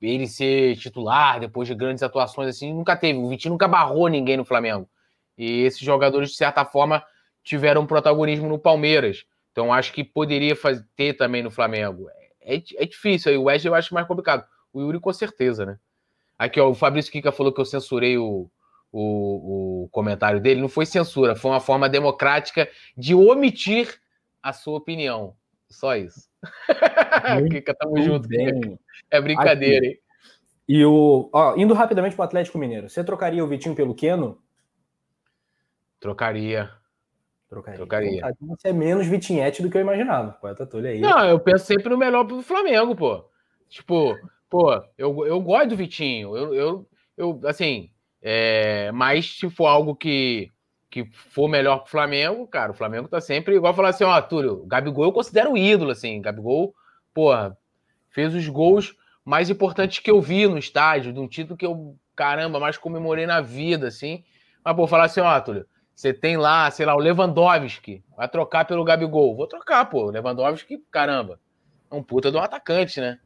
ele 0.00 0.26
ser 0.26 0.76
titular 0.76 1.40
depois 1.40 1.68
de 1.68 1.74
grandes 1.74 2.02
atuações 2.02 2.48
assim, 2.48 2.72
nunca 2.72 2.96
teve. 2.96 3.18
O 3.18 3.28
Vitinho 3.28 3.52
nunca 3.52 3.68
barrou 3.68 4.08
ninguém 4.08 4.38
no 4.38 4.46
Flamengo. 4.46 4.88
E 5.36 5.62
esses 5.62 5.80
jogadores, 5.80 6.30
de 6.30 6.36
certa 6.36 6.64
forma, 6.64 7.04
tiveram 7.44 7.86
protagonismo 7.86 8.48
no 8.48 8.58
Palmeiras. 8.58 9.24
Então 9.52 9.72
acho 9.72 9.92
que 9.92 10.02
poderia 10.02 10.56
fazer, 10.56 10.84
ter 10.96 11.14
também 11.14 11.42
no 11.42 11.50
Flamengo. 11.50 12.08
É, 12.40 12.56
é 12.56 12.86
difícil, 12.86 13.30
aí 13.30 13.38
o 13.38 13.44
Wesley 13.44 13.70
eu 13.70 13.74
acho 13.74 13.94
mais 13.94 14.06
complicado. 14.06 14.44
O 14.72 14.80
Yuri, 14.80 14.98
com 14.98 15.12
certeza, 15.12 15.64
né? 15.64 15.78
Aqui, 16.36 16.58
ó, 16.58 16.68
o 16.68 16.74
Fabrício 16.74 17.12
Kika 17.12 17.30
falou 17.30 17.52
que 17.52 17.60
eu 17.60 17.64
censurei 17.64 18.18
o, 18.18 18.50
o, 18.90 19.84
o, 19.84 19.88
comentário 19.90 20.40
dele. 20.40 20.60
Não 20.60 20.68
foi 20.68 20.84
censura, 20.84 21.36
foi 21.36 21.52
uma 21.52 21.60
forma 21.60 21.88
democrática 21.88 22.68
de 22.96 23.14
omitir 23.14 24.00
a 24.42 24.52
sua 24.52 24.76
opinião. 24.76 25.36
Só 25.68 25.94
isso. 25.94 26.28
Kika, 27.50 27.74
tamo 27.74 28.02
junto. 28.02 28.28
É 29.10 29.20
brincadeira, 29.20 29.86
Aqui. 29.86 29.94
hein? 29.94 29.98
E 30.68 30.84
o. 30.84 31.30
Ó, 31.32 31.54
indo 31.56 31.74
rapidamente 31.74 32.16
para 32.16 32.22
o 32.22 32.26
Atlético 32.26 32.58
Mineiro, 32.58 32.88
você 32.88 33.04
trocaria 33.04 33.44
o 33.44 33.46
Vitinho 33.46 33.74
pelo 33.74 33.94
Queno? 33.94 34.42
Trocaria. 36.00 36.70
Trocaria. 37.54 37.78
Trocaria. 37.78 38.18
Então, 38.18 38.48
você 38.48 38.68
é 38.68 38.72
menos 38.72 39.06
Vitinhete 39.06 39.62
do 39.62 39.70
que 39.70 39.76
eu 39.76 39.82
imaginava. 39.82 40.32
Poeta 40.32 40.66
Tulha 40.66 40.90
aí. 40.90 41.00
Não, 41.00 41.24
eu 41.24 41.38
penso 41.38 41.64
sempre 41.64 41.88
no 41.88 41.96
melhor 41.96 42.24
pro 42.24 42.42
Flamengo, 42.42 42.96
pô. 42.96 43.24
Tipo, 43.68 44.16
pô, 44.50 44.72
eu, 44.98 45.24
eu 45.26 45.40
gosto 45.40 45.68
do 45.68 45.76
Vitinho. 45.76 46.36
Eu, 46.36 46.54
eu, 46.54 46.88
eu 47.16 47.40
assim, 47.44 47.90
é, 48.20 48.90
mas 48.92 49.38
se 49.38 49.48
for 49.48 49.66
algo 49.66 49.94
que, 49.94 50.50
que 50.90 51.04
for 51.12 51.48
melhor 51.48 51.78
pro 51.78 51.90
Flamengo, 51.90 52.46
cara, 52.48 52.72
o 52.72 52.74
Flamengo 52.74 53.06
tá 53.06 53.20
sempre 53.20 53.54
igual 53.54 53.72
falar 53.72 53.90
assim, 53.90 54.04
ó, 54.04 54.20
Túlio, 54.20 54.66
Gabigol 54.66 55.04
eu 55.04 55.12
considero 55.12 55.52
um 55.52 55.56
ídolo, 55.56 55.92
assim, 55.92 56.20
Gabigol, 56.20 56.74
porra, 57.12 57.56
fez 58.10 58.34
os 58.34 58.48
gols 58.48 58.96
mais 59.24 59.48
importantes 59.48 60.00
que 60.00 60.10
eu 60.10 60.20
vi 60.20 60.46
no 60.48 60.58
estádio, 60.58 61.12
de 61.12 61.20
um 61.20 61.28
título 61.28 61.56
que 61.56 61.64
eu, 61.64 61.96
caramba, 62.16 62.58
mais 62.58 62.76
comemorei 62.76 63.26
na 63.26 63.40
vida, 63.40 63.88
assim. 63.88 64.24
Mas, 64.64 64.74
pô, 64.74 64.86
falar 64.86 65.04
assim, 65.04 65.20
ó, 65.20 65.40
Túlio, 65.40 65.66
você 65.94 66.12
tem 66.12 66.36
lá, 66.36 66.70
sei 66.70 66.84
lá, 66.84 66.94
o 66.94 66.98
Lewandowski, 66.98 68.02
vai 68.16 68.28
trocar 68.28 68.64
pelo 68.64 68.84
Gabigol. 68.84 69.36
Vou 69.36 69.46
trocar, 69.46 69.84
pô, 69.86 70.10
Lewandowski, 70.10 70.82
caramba, 70.90 71.38
é 71.90 71.94
um 71.94 72.02
puta 72.02 72.30
de 72.30 72.36
um 72.36 72.40
atacante, 72.40 73.00
né? 73.00 73.18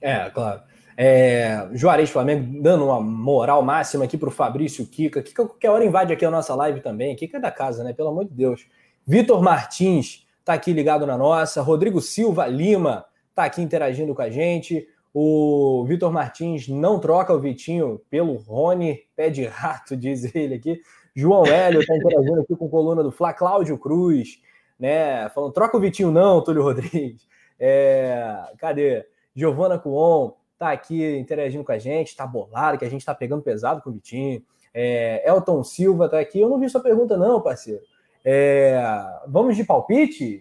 É, 0.00 0.30
claro. 0.30 0.62
É, 0.96 1.68
Juarez 1.72 2.10
Flamengo 2.10 2.60
dando 2.62 2.84
uma 2.84 3.00
moral 3.00 3.62
máxima 3.62 4.04
aqui 4.04 4.18
pro 4.18 4.30
Fabrício 4.30 4.86
Kika. 4.86 5.22
Kika 5.22 5.46
qualquer 5.46 5.70
hora 5.70 5.84
invade 5.84 6.12
aqui 6.12 6.24
a 6.24 6.30
nossa 6.30 6.54
live 6.54 6.80
também. 6.80 7.16
Kika 7.16 7.38
é 7.38 7.40
da 7.40 7.50
casa, 7.50 7.82
né? 7.82 7.92
Pelo 7.92 8.10
amor 8.10 8.26
de 8.26 8.34
Deus. 8.34 8.66
Vitor 9.06 9.42
Martins 9.42 10.26
tá 10.44 10.52
aqui 10.52 10.72
ligado 10.72 11.06
na 11.06 11.16
nossa. 11.16 11.62
Rodrigo 11.62 12.00
Silva 12.00 12.46
Lima 12.46 13.04
tá 13.34 13.44
aqui 13.44 13.62
interagindo 13.62 14.14
com 14.14 14.22
a 14.22 14.30
gente. 14.30 14.86
O 15.12 15.84
Vitor 15.88 16.12
Martins 16.12 16.68
não 16.68 17.00
troca 17.00 17.32
o 17.32 17.40
Vitinho 17.40 18.00
pelo 18.10 18.36
Rony, 18.36 19.00
pé 19.16 19.28
de 19.28 19.44
rato, 19.44 19.96
diz 19.98 20.34
ele 20.34 20.54
aqui. 20.54 20.80
João 21.20 21.44
Hélio 21.44 21.80
está 21.80 21.94
interagindo 21.96 22.40
aqui 22.40 22.56
com 22.56 22.66
a 22.66 22.70
coluna 22.70 23.02
do 23.02 23.12
Flá, 23.12 23.34
Cláudio 23.34 23.76
Cruz, 23.76 24.40
né? 24.78 25.28
Falando, 25.30 25.52
troca 25.52 25.76
o 25.76 25.80
Vitinho, 25.80 26.10
não, 26.10 26.42
Túlio 26.42 26.62
Rodrigues. 26.62 27.28
É, 27.62 28.42
cadê? 28.56 29.06
Giovana 29.34 29.78
Cuon 29.78 30.32
tá 30.58 30.70
aqui 30.70 31.18
interagindo 31.18 31.62
com 31.62 31.72
a 31.72 31.78
gente, 31.78 32.16
tá 32.16 32.26
bolado, 32.26 32.78
que 32.78 32.86
a 32.86 32.88
gente 32.88 33.04
tá 33.04 33.14
pegando 33.14 33.42
pesado 33.42 33.82
com 33.82 33.90
o 33.90 33.92
Vitinho. 33.92 34.42
É, 34.72 35.28
Elton 35.28 35.62
Silva 35.62 36.08
tá 36.08 36.18
aqui. 36.18 36.40
Eu 36.40 36.48
não 36.48 36.58
vi 36.58 36.70
sua 36.70 36.80
pergunta, 36.80 37.18
não, 37.18 37.38
parceiro. 37.38 37.82
É, 38.24 38.82
vamos 39.26 39.58
de 39.58 39.64
palpites? 39.64 40.40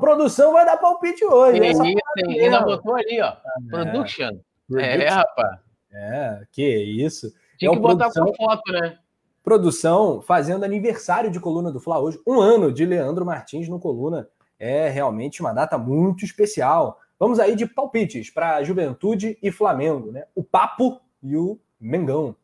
produção 0.00 0.54
vai 0.54 0.64
dar 0.64 0.78
palpite 0.78 1.22
hoje. 1.22 1.60
E 1.60 1.66
aí, 1.66 1.96
tem, 2.14 2.40
ainda 2.40 2.62
botou 2.62 2.94
ali, 2.94 3.20
ó. 3.20 3.26
Ah, 3.26 3.40
production. 3.68 4.38
É, 4.74 5.04
é, 5.04 5.08
rapaz. 5.08 5.58
É, 5.92 6.40
que 6.50 6.66
isso. 6.66 7.30
Tinha 7.58 7.70
é 7.70 7.74
que 7.74 7.80
botar 7.80 8.10
produção, 8.10 8.24
com 8.24 8.34
foto, 8.34 8.72
né? 8.72 8.98
Produção 9.44 10.22
fazendo 10.22 10.64
aniversário 10.64 11.30
de 11.30 11.38
Coluna 11.38 11.70
do 11.70 11.78
Fla 11.78 12.00
hoje. 12.00 12.18
Um 12.26 12.40
ano 12.40 12.72
de 12.72 12.86
Leandro 12.86 13.26
Martins 13.26 13.68
no 13.68 13.78
Coluna. 13.78 14.26
É 14.58 14.88
realmente 14.88 15.42
uma 15.42 15.52
data 15.52 15.76
muito 15.76 16.24
especial. 16.24 16.98
Vamos 17.20 17.38
aí 17.38 17.54
de 17.54 17.66
palpites 17.66 18.30
para 18.30 18.62
Juventude 18.62 19.38
e 19.42 19.52
Flamengo, 19.52 20.10
né? 20.10 20.24
O 20.34 20.42
Papo 20.42 20.98
e 21.22 21.36
o 21.36 21.60
Mengão. 21.78 22.34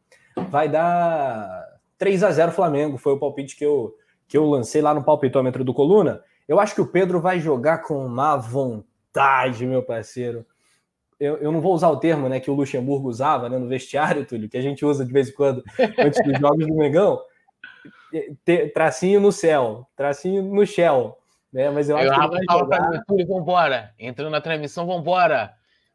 Vai 0.51 0.68
dar 0.68 1.81
3 1.97 2.22
a 2.22 2.32
0 2.32 2.52
Flamengo, 2.52 2.98
foi 2.98 3.14
o 3.14 3.18
palpite 3.18 3.56
que 3.56 3.64
eu, 3.64 3.94
que 4.28 4.36
eu 4.36 4.44
lancei 4.44 4.82
lá 4.82 4.93
no 4.93 5.02
palpitômetro 5.02 5.64
do 5.64 5.72
Coluna. 5.72 6.22
Eu 6.47 6.60
acho 6.60 6.74
que 6.74 6.82
o 6.82 6.86
Pedro 6.86 7.18
vai 7.18 7.40
jogar 7.40 7.78
com 7.78 8.06
má 8.09 8.36
vontade, 8.36 9.64
meu 9.64 9.82
parceiro. 9.82 10.44
Eu, 11.21 11.37
eu 11.37 11.53
não 11.53 11.61
vou 11.61 11.75
usar 11.75 11.91
o 11.91 11.99
termo 11.99 12.31
né, 12.31 12.41
que 12.41 12.51
o 12.51 12.55
Luxemburgo 12.55 13.07
usava 13.07 13.47
né, 13.51 13.59
no 13.59 13.69
vestiário, 13.69 14.25
Túlio, 14.25 14.49
que 14.49 14.57
a 14.57 14.63
gente 14.63 14.87
usa 14.87 15.05
de 15.05 15.13
vez 15.13 15.29
em 15.29 15.35
quando 15.35 15.63
antes 15.99 16.25
dos 16.25 16.39
jogos 16.41 16.67
do 16.67 16.75
Mengão. 16.75 17.21
Tracinho 18.73 19.21
no 19.21 19.31
céu, 19.31 19.87
tracinho 19.95 20.43
no 20.43 20.67
shell. 20.67 21.19
Né? 21.53 21.69
Mas 21.69 21.91
eu, 21.91 21.99
eu 21.99 22.11
acho 22.11 22.31
que 22.31 22.37
ele 22.37 22.47
vai 22.47 22.59
jogar... 22.59 22.91
mim, 22.91 23.01
Túlio, 23.07 23.27
vambora. 23.27 23.95
Entrando 23.99 24.31
na 24.31 24.41
transmissão, 24.41 24.87
vambora. 24.87 25.53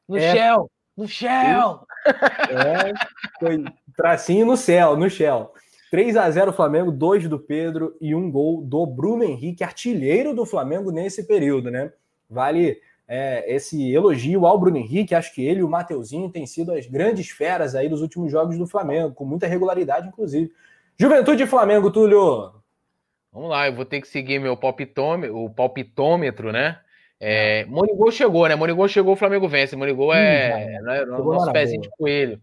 No 0.08 0.16
é... 0.16 0.32
shell, 0.32 0.70
no 0.96 1.08
shell. 1.08 1.88
É, 2.06 2.94
foi 3.40 3.66
tracinho 3.98 4.46
no 4.46 4.56
céu, 4.56 4.96
no 4.96 5.10
shell. 5.10 5.52
3 5.90 6.18
a 6.18 6.30
0 6.30 6.54
Flamengo, 6.54 6.92
dois 6.92 7.28
do 7.28 7.40
Pedro 7.40 7.96
e 8.00 8.14
um 8.14 8.30
gol 8.30 8.62
do 8.62 8.86
Bruno 8.86 9.24
Henrique, 9.24 9.64
artilheiro 9.64 10.36
do 10.36 10.46
Flamengo 10.46 10.92
nesse 10.92 11.26
período, 11.26 11.72
né? 11.72 11.92
Vale 12.30 12.80
é, 13.08 13.54
esse 13.54 13.94
elogio 13.94 14.46
ao 14.46 14.60
Bruno 14.60 14.78
Henrique, 14.78 15.14
acho 15.14 15.34
que 15.34 15.46
ele 15.46 15.60
e 15.60 15.64
o 15.64 15.70
Mateuzinho 15.70 16.30
têm 16.30 16.46
sido 16.46 16.72
as 16.72 16.86
grandes 16.88 17.30
feras 17.30 17.76
aí 17.76 17.88
dos 17.88 18.02
últimos 18.02 18.32
jogos 18.32 18.58
do 18.58 18.66
Flamengo, 18.66 19.14
com 19.14 19.26
muita 19.26 19.48
regularidade, 19.48 20.08
inclusive. 20.08 20.52
Juventude 20.98 21.44
e 21.44 21.48
Flamengo, 21.48 21.92
Túlio. 21.92 22.54
Vamos 23.32 23.50
lá, 23.50 23.68
eu 23.68 23.76
vou 23.76 23.86
ter 23.86 24.02
que 24.02 24.08
seguir 24.08 24.40
meu 24.40 24.56
palpitômetro, 24.56 25.38
o 25.38 25.50
palpitômetro, 25.50 26.52
né? 26.52 26.80
É, 27.20 27.66
Monigol 27.66 28.12
chegou, 28.12 28.48
né? 28.48 28.56
Monigol 28.56 28.88
chegou, 28.88 29.14
o 29.14 29.18
Flamengo 29.18 29.48
vence. 29.48 29.76
Monigol 29.76 30.14
é, 30.14 30.80
hum, 30.82 30.90
é 30.90 31.06
nosso 31.06 31.52
pezinho 31.52 31.82
de 31.82 31.90
coelho. 31.90 32.42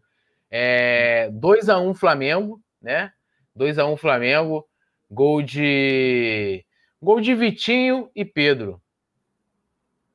É, 0.51 1.31
2x1 1.33 1.95
Flamengo, 1.95 2.61
né? 2.81 3.11
2 3.55 3.79
a 3.79 3.87
1 3.87 3.97
Flamengo. 3.97 4.67
Gol 5.11 5.43
de 5.43 6.65
gol 7.01 7.21
de 7.21 7.35
Vitinho 7.35 8.11
e 8.15 8.25
Pedro. 8.25 8.81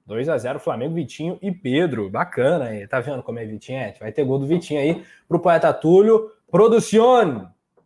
2 0.07 0.29
a 0.29 0.37
0 0.37 0.59
Flamengo, 0.59 0.95
Vitinho 0.95 1.37
e 1.41 1.51
Pedro. 1.51 2.09
Bacana 2.09 2.65
aí. 2.65 2.87
Tá 2.87 3.01
vendo 3.01 3.21
como 3.21 3.39
é 3.39 3.45
Vitinho? 3.45 3.77
É, 3.77 3.93
vai 3.99 4.11
ter 4.11 4.23
gol 4.23 4.39
do 4.39 4.47
Vitinho 4.47 4.79
aí 4.79 5.03
pro 5.27 5.39
poeta 5.39 5.73
Túlio. 5.73 6.31
Producione. 6.49 7.45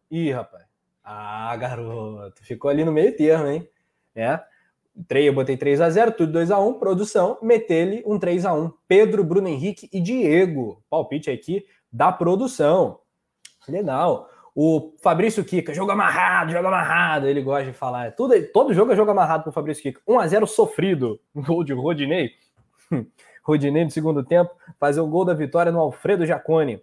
Ih, 0.09 0.31
rapaz. 0.31 0.63
Ah, 1.03 1.55
garoto. 1.57 2.43
Ficou 2.43 2.69
ali 2.69 2.85
no 2.85 2.91
meio 2.91 3.15
termo, 3.17 3.47
hein? 3.47 3.67
É. 4.15 4.39
Eu 5.09 5.33
botei 5.33 5.57
3 5.57 5.81
a 5.81 5.89
0 5.89 6.11
tudo 6.11 6.33
2 6.33 6.51
a 6.51 6.59
1 6.59 6.73
produção, 6.77 7.37
metele 7.41 8.03
um 8.05 8.19
3 8.19 8.45
a 8.45 8.53
1 8.53 8.71
Pedro, 8.87 9.23
Bruno 9.23 9.47
Henrique 9.47 9.89
e 9.91 9.99
Diego. 9.99 10.83
Palpite 10.89 11.31
aqui 11.31 11.65
da 11.91 12.11
produção. 12.11 12.99
Legal. 13.67 14.29
O 14.53 14.93
Fabrício 15.01 15.45
Kika, 15.45 15.73
jogo 15.73 15.91
amarrado, 15.91 16.51
jogo 16.51 16.67
amarrado, 16.67 17.27
ele 17.27 17.41
gosta 17.41 17.71
de 17.71 17.73
falar. 17.73 18.11
Tudo, 18.13 18.35
todo 18.51 18.73
jogo 18.73 18.91
é 18.91 18.95
jogo 18.95 19.11
amarrado 19.11 19.43
pro 19.43 19.51
Fabrício 19.51 19.81
Kika. 19.81 20.01
1x0 20.07 20.45
sofrido, 20.45 21.19
gol 21.33 21.63
de 21.63 21.73
Rodinei. 21.73 22.31
Rodinei 23.43 23.83
no 23.85 23.91
segundo 23.91 24.23
tempo, 24.23 24.51
fazer 24.79 24.99
o 24.99 25.07
gol 25.07 25.25
da 25.25 25.33
vitória 25.33 25.71
no 25.71 25.79
Alfredo 25.79 26.25
Jacone. 26.25 26.81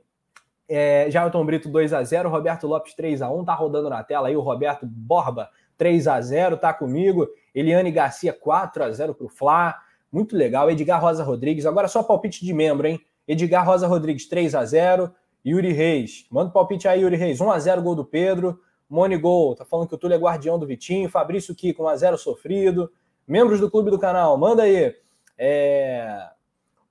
É, 0.69 1.11
Jailton 1.11 1.45
Brito 1.47 1.69
2 1.69 1.93
a 1.95 2.03
0 2.03 2.29
Roberto 2.29 2.67
Lopes 2.67 2.95
3 2.95 3.23
a 3.23 3.31
1 3.31 3.45
tá 3.45 3.55
rodando 3.55 3.89
na 3.89 4.03
tela 4.03 4.29
aí 4.29 4.37
o 4.37 4.41
Roberto 4.41 4.85
Borba 4.85 5.49
3 5.79 6.07
a 6.09 6.21
0 6.21 6.57
tá 6.59 6.75
comigo. 6.75 7.27
Eliane 7.55 7.91
Garcia 7.91 8.33
4 8.33 8.85
a 8.85 8.91
0 8.91 9.15
pro 9.15 9.29
Fla. 9.29 9.79
Muito 10.13 10.37
legal. 10.37 10.71
Edgar 10.71 11.01
Rosa 11.01 11.23
Rodrigues, 11.23 11.65
agora 11.65 11.89
só 11.89 12.03
palpite 12.03 12.45
de 12.45 12.53
membro, 12.53 12.87
hein? 12.87 13.01
Edgar 13.27 13.65
Rosa 13.65 13.87
Rodrigues 13.87 14.29
3 14.29 14.55
a 14.55 14.65
0 14.65 15.11
Yuri 15.49 15.73
Reis. 15.73 16.27
Manda 16.31 16.51
um 16.51 16.53
palpite 16.53 16.87
aí, 16.87 17.01
Yuri 17.01 17.17
Reis. 17.17 17.39
1x0 17.39 17.81
gol 17.83 17.95
do 17.95 18.05
Pedro. 18.05 18.61
Monigol, 18.89 19.55
tá 19.55 19.65
falando 19.65 19.89
que 19.89 19.95
o 19.95 19.99
Túlio 19.99 20.15
é 20.15 20.19
guardião 20.19 20.59
do 20.59 20.67
Vitinho. 20.67 21.09
Fabrício 21.09 21.55
Kiko, 21.55 21.83
1x0 21.83 22.17
sofrido. 22.17 22.91
Membros 23.27 23.61
do 23.61 23.71
clube 23.71 23.91
do 23.91 23.99
canal, 23.99 24.37
manda 24.39 24.63
aí. 24.63 24.95
É... 25.37 26.29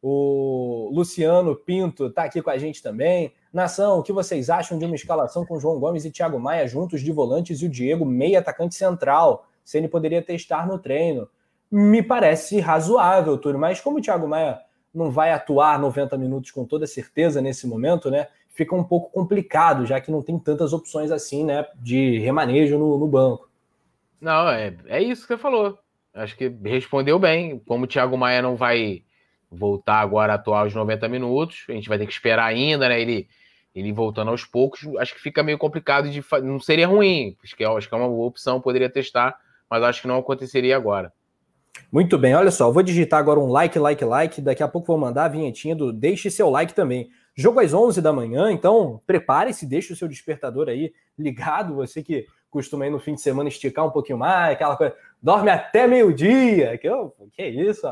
O 0.02 0.90
Luciano 0.94 1.56
Pinto 1.56 2.12
tá 2.12 2.24
aqui 2.24 2.42
com 2.42 2.52
a 2.52 2.58
gente 2.58 2.84
também. 2.84 3.34
Nação, 3.52 4.00
o 4.00 4.04
que 4.04 4.14
vocês 4.14 4.50
acham 4.50 4.78
de 4.78 4.86
uma 4.86 4.96
escalação 4.96 5.44
com 5.44 5.60
João 5.60 5.80
Gomes 5.80 6.06
e 6.06 6.12
Thiago 6.12 6.40
Maia 6.40 6.68
juntos 6.68 7.02
de 7.02 7.12
volantes 7.12 7.62
e 7.62 7.66
o 7.66 7.70
Diego 7.70 8.06
meio 8.06 8.38
atacante 8.38 8.76
central? 8.76 9.48
Se 9.64 9.78
ele 9.78 9.88
poderia 9.88 10.22
testar 10.22 10.68
no 10.68 10.78
treino. 10.78 11.28
Me 11.70 12.02
parece 12.02 12.60
razoável, 12.60 13.38
Túlio, 13.38 13.60
mas 13.60 13.82
como 13.82 13.98
o 13.98 14.02
Thiago 14.02 14.28
Maia 14.28 14.62
não 14.94 15.12
vai 15.12 15.32
atuar 15.32 15.80
90 15.80 16.18
minutos 16.18 16.52
com 16.52 16.64
toda 16.64 16.88
certeza 16.88 17.42
nesse 17.42 17.68
momento, 17.68 18.10
né? 18.10 18.28
Fica 18.58 18.76
um 18.76 18.84
pouco 18.84 19.12
complicado, 19.12 19.86
já 19.86 20.02
que 20.02 20.12
não 20.12 20.24
tem 20.24 20.38
tantas 20.40 20.74
opções 20.74 21.12
assim, 21.12 21.46
né, 21.46 21.66
de 21.76 22.18
remanejo 22.18 22.78
no, 22.80 22.98
no 22.98 23.08
banco. 23.08 23.48
Não, 24.20 24.50
é, 24.50 24.76
é 24.88 25.02
isso 25.02 25.22
que 25.22 25.28
você 25.28 25.38
falou. 25.38 25.78
Acho 26.12 26.36
que 26.36 26.50
respondeu 26.64 27.20
bem. 27.20 27.60
Como 27.60 27.84
o 27.84 27.88
Thiago 27.88 28.18
Maia 28.18 28.42
não 28.42 28.56
vai 28.56 29.04
voltar 29.50 30.00
agora 30.00 30.34
a 30.34 30.36
atuar 30.36 30.66
os 30.66 30.74
90 30.74 31.08
minutos, 31.08 31.66
a 31.70 31.74
gente 31.74 31.88
vai 31.88 32.00
ter 32.00 32.08
que 32.08 32.12
esperar 32.12 32.46
ainda, 32.46 32.90
né? 32.90 33.00
Ele, 33.00 33.28
ele 33.76 33.94
voltando 33.94 34.32
aos 34.32 34.44
poucos, 34.44 34.82
acho 34.98 35.14
que 35.14 35.22
fica 35.22 35.44
meio 35.44 35.60
complicado 35.60 36.10
de 36.10 36.26
não 36.42 36.60
seria 36.60 36.88
ruim. 36.88 37.38
Acho 37.44 37.56
que, 37.56 37.64
é, 37.64 37.68
acho 37.68 37.88
que 37.88 37.94
é 37.94 37.98
uma 37.98 38.08
opção, 38.08 38.60
poderia 38.60 38.90
testar, 38.90 39.38
mas 39.70 39.84
acho 39.84 40.02
que 40.02 40.08
não 40.08 40.18
aconteceria 40.18 40.76
agora. 40.76 41.14
Muito 41.92 42.18
bem, 42.18 42.34
olha 42.34 42.50
só, 42.50 42.72
vou 42.72 42.82
digitar 42.82 43.20
agora 43.20 43.40
um 43.40 43.52
like, 43.52 43.78
like, 43.78 44.04
like. 44.04 44.42
Daqui 44.42 44.64
a 44.64 44.68
pouco 44.68 44.88
vou 44.88 44.98
mandar 44.98 45.26
a 45.26 45.30
vinhetinha 45.30 45.76
do 45.76 45.94
deixe 45.94 46.32
seu 46.32 46.50
like 46.50 46.74
também. 46.74 47.08
Jogo 47.40 47.60
às 47.60 47.72
11 47.72 48.02
da 48.02 48.12
manhã, 48.12 48.52
então 48.52 49.00
prepare-se, 49.06 49.68
deixe 49.68 49.94
o 49.94 49.96
seu 49.96 50.08
despertador 50.08 50.68
aí 50.68 50.92
ligado. 51.18 51.76
Você 51.76 52.02
que 52.02 52.26
costuma 52.50 52.88
ir 52.88 52.90
no 52.90 53.00
fim 53.00 53.14
de 53.14 53.22
semana 53.22 53.48
esticar 53.48 53.86
um 53.86 53.92
pouquinho 53.92 54.18
mais, 54.18 54.54
aquela 54.54 54.76
coisa, 54.76 54.96
dorme 55.22 55.52
até 55.52 55.86
meio-dia. 55.86 56.76
Que, 56.80 56.90
que 57.32 57.48
isso? 57.48 57.88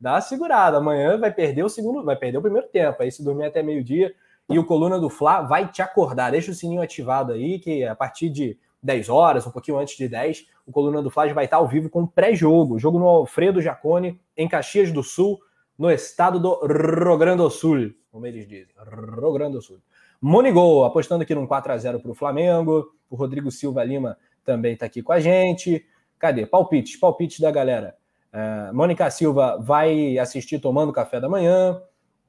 Dá 0.00 0.14
uma 0.14 0.20
segurada. 0.22 0.78
Amanhã 0.78 1.18
vai 1.18 1.30
perder 1.30 1.62
o 1.62 1.68
segundo, 1.68 2.02
vai 2.04 2.16
perder 2.16 2.38
o 2.38 2.42
primeiro 2.42 2.68
tempo. 2.68 3.02
Aí 3.02 3.12
se 3.12 3.22
dormir 3.22 3.44
até 3.44 3.62
meio-dia 3.62 4.14
e 4.48 4.58
o 4.58 4.64
Coluna 4.64 4.98
do 4.98 5.10
Fla 5.10 5.42
vai 5.42 5.68
te 5.68 5.82
acordar. 5.82 6.30
Deixa 6.30 6.50
o 6.50 6.54
sininho 6.54 6.80
ativado 6.80 7.34
aí, 7.34 7.58
que 7.58 7.84
a 7.84 7.94
partir 7.94 8.30
de 8.30 8.58
10 8.82 9.10
horas, 9.10 9.46
um 9.46 9.50
pouquinho 9.50 9.78
antes 9.78 9.94
de 9.94 10.08
10, 10.08 10.46
o 10.66 10.72
Coluna 10.72 11.02
do 11.02 11.10
Fla 11.10 11.30
vai 11.34 11.44
estar 11.44 11.58
ao 11.58 11.68
vivo 11.68 11.90
com 11.90 12.06
pré-jogo. 12.06 12.78
Jogo 12.78 12.98
no 12.98 13.06
Alfredo 13.06 13.60
Jacone, 13.60 14.18
em 14.34 14.48
Caxias 14.48 14.90
do 14.90 15.02
Sul, 15.02 15.38
no 15.78 15.90
estado 15.90 16.38
do 16.38 16.66
Rio 16.66 17.16
Grande 17.16 17.38
do 17.38 17.50
Sul 17.50 17.92
como 18.16 18.26
eles 18.26 18.48
dizem. 18.48 18.74
Rio 19.14 19.32
Grande 19.34 19.52
do 19.52 19.62
Sul. 19.62 19.78
Monigol, 20.22 20.86
apostando 20.86 21.22
aqui 21.22 21.34
num 21.34 21.46
4 21.46 21.70
a 21.70 21.76
0 21.76 22.00
para 22.00 22.10
o 22.10 22.14
Flamengo. 22.14 22.90
O 23.10 23.14
Rodrigo 23.14 23.50
Silva 23.50 23.84
Lima 23.84 24.16
também 24.42 24.72
está 24.72 24.86
aqui 24.86 25.02
com 25.02 25.12
a 25.12 25.20
gente. 25.20 25.84
Cadê? 26.18 26.46
Palpites, 26.46 26.96
palpites 26.96 27.40
da 27.40 27.50
galera. 27.50 27.94
Uh, 28.32 28.74
Mônica 28.74 29.10
Silva 29.10 29.58
vai 29.60 30.16
assistir 30.16 30.58
tomando 30.58 30.94
café 30.94 31.20
da 31.20 31.28
manhã. 31.28 31.78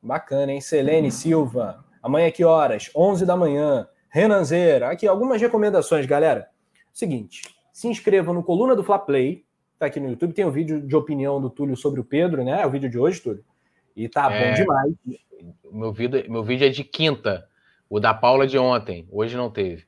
Bacana, 0.04 0.52
hein? 0.52 0.60
Selene 0.60 1.10
Silva. 1.10 1.86
Amanhã 2.04 2.30
que 2.32 2.44
horas? 2.44 2.92
11 2.94 3.26
da 3.26 3.38
manhã. 3.38 3.88
Renanzeira. 4.10 4.90
Aqui 4.90 5.08
algumas 5.08 5.42
recomendações, 5.42 6.06
galera. 6.06 6.50
Seguinte, 6.92 7.44
se 7.72 7.88
inscreva 7.88 8.34
no 8.34 8.44
Coluna 8.44 8.76
do 8.76 8.84
Fla 8.84 9.00
Play. 9.00 9.46
Tá 9.80 9.86
aqui 9.86 10.00
no 10.00 10.10
YouTube. 10.10 10.34
Tem 10.34 10.46
um 10.46 10.52
vídeo 10.52 10.82
de 10.82 10.96
opinião 10.96 11.40
do 11.40 11.50
Túlio 11.50 11.76
sobre 11.76 12.00
o 12.00 12.04
Pedro, 12.04 12.44
né? 12.44 12.62
É 12.62 12.66
o 12.66 12.72
vídeo 12.72 12.90
de 12.90 12.98
hoje, 12.98 13.22
Túlio. 13.22 13.44
E 13.96 14.10
tá 14.10 14.32
é, 14.32 14.50
bom 14.50 14.56
demais. 14.56 14.94
Meu 15.72 15.92
vídeo, 15.92 16.24
meu 16.30 16.44
vídeo 16.44 16.66
é 16.66 16.70
de 16.70 16.84
quinta. 16.84 17.48
O 17.90 18.00
da 18.00 18.14
Paula 18.14 18.48
de 18.48 18.58
ontem. 18.58 19.08
Hoje 19.12 19.38
não 19.38 19.50
teve. 19.50 19.86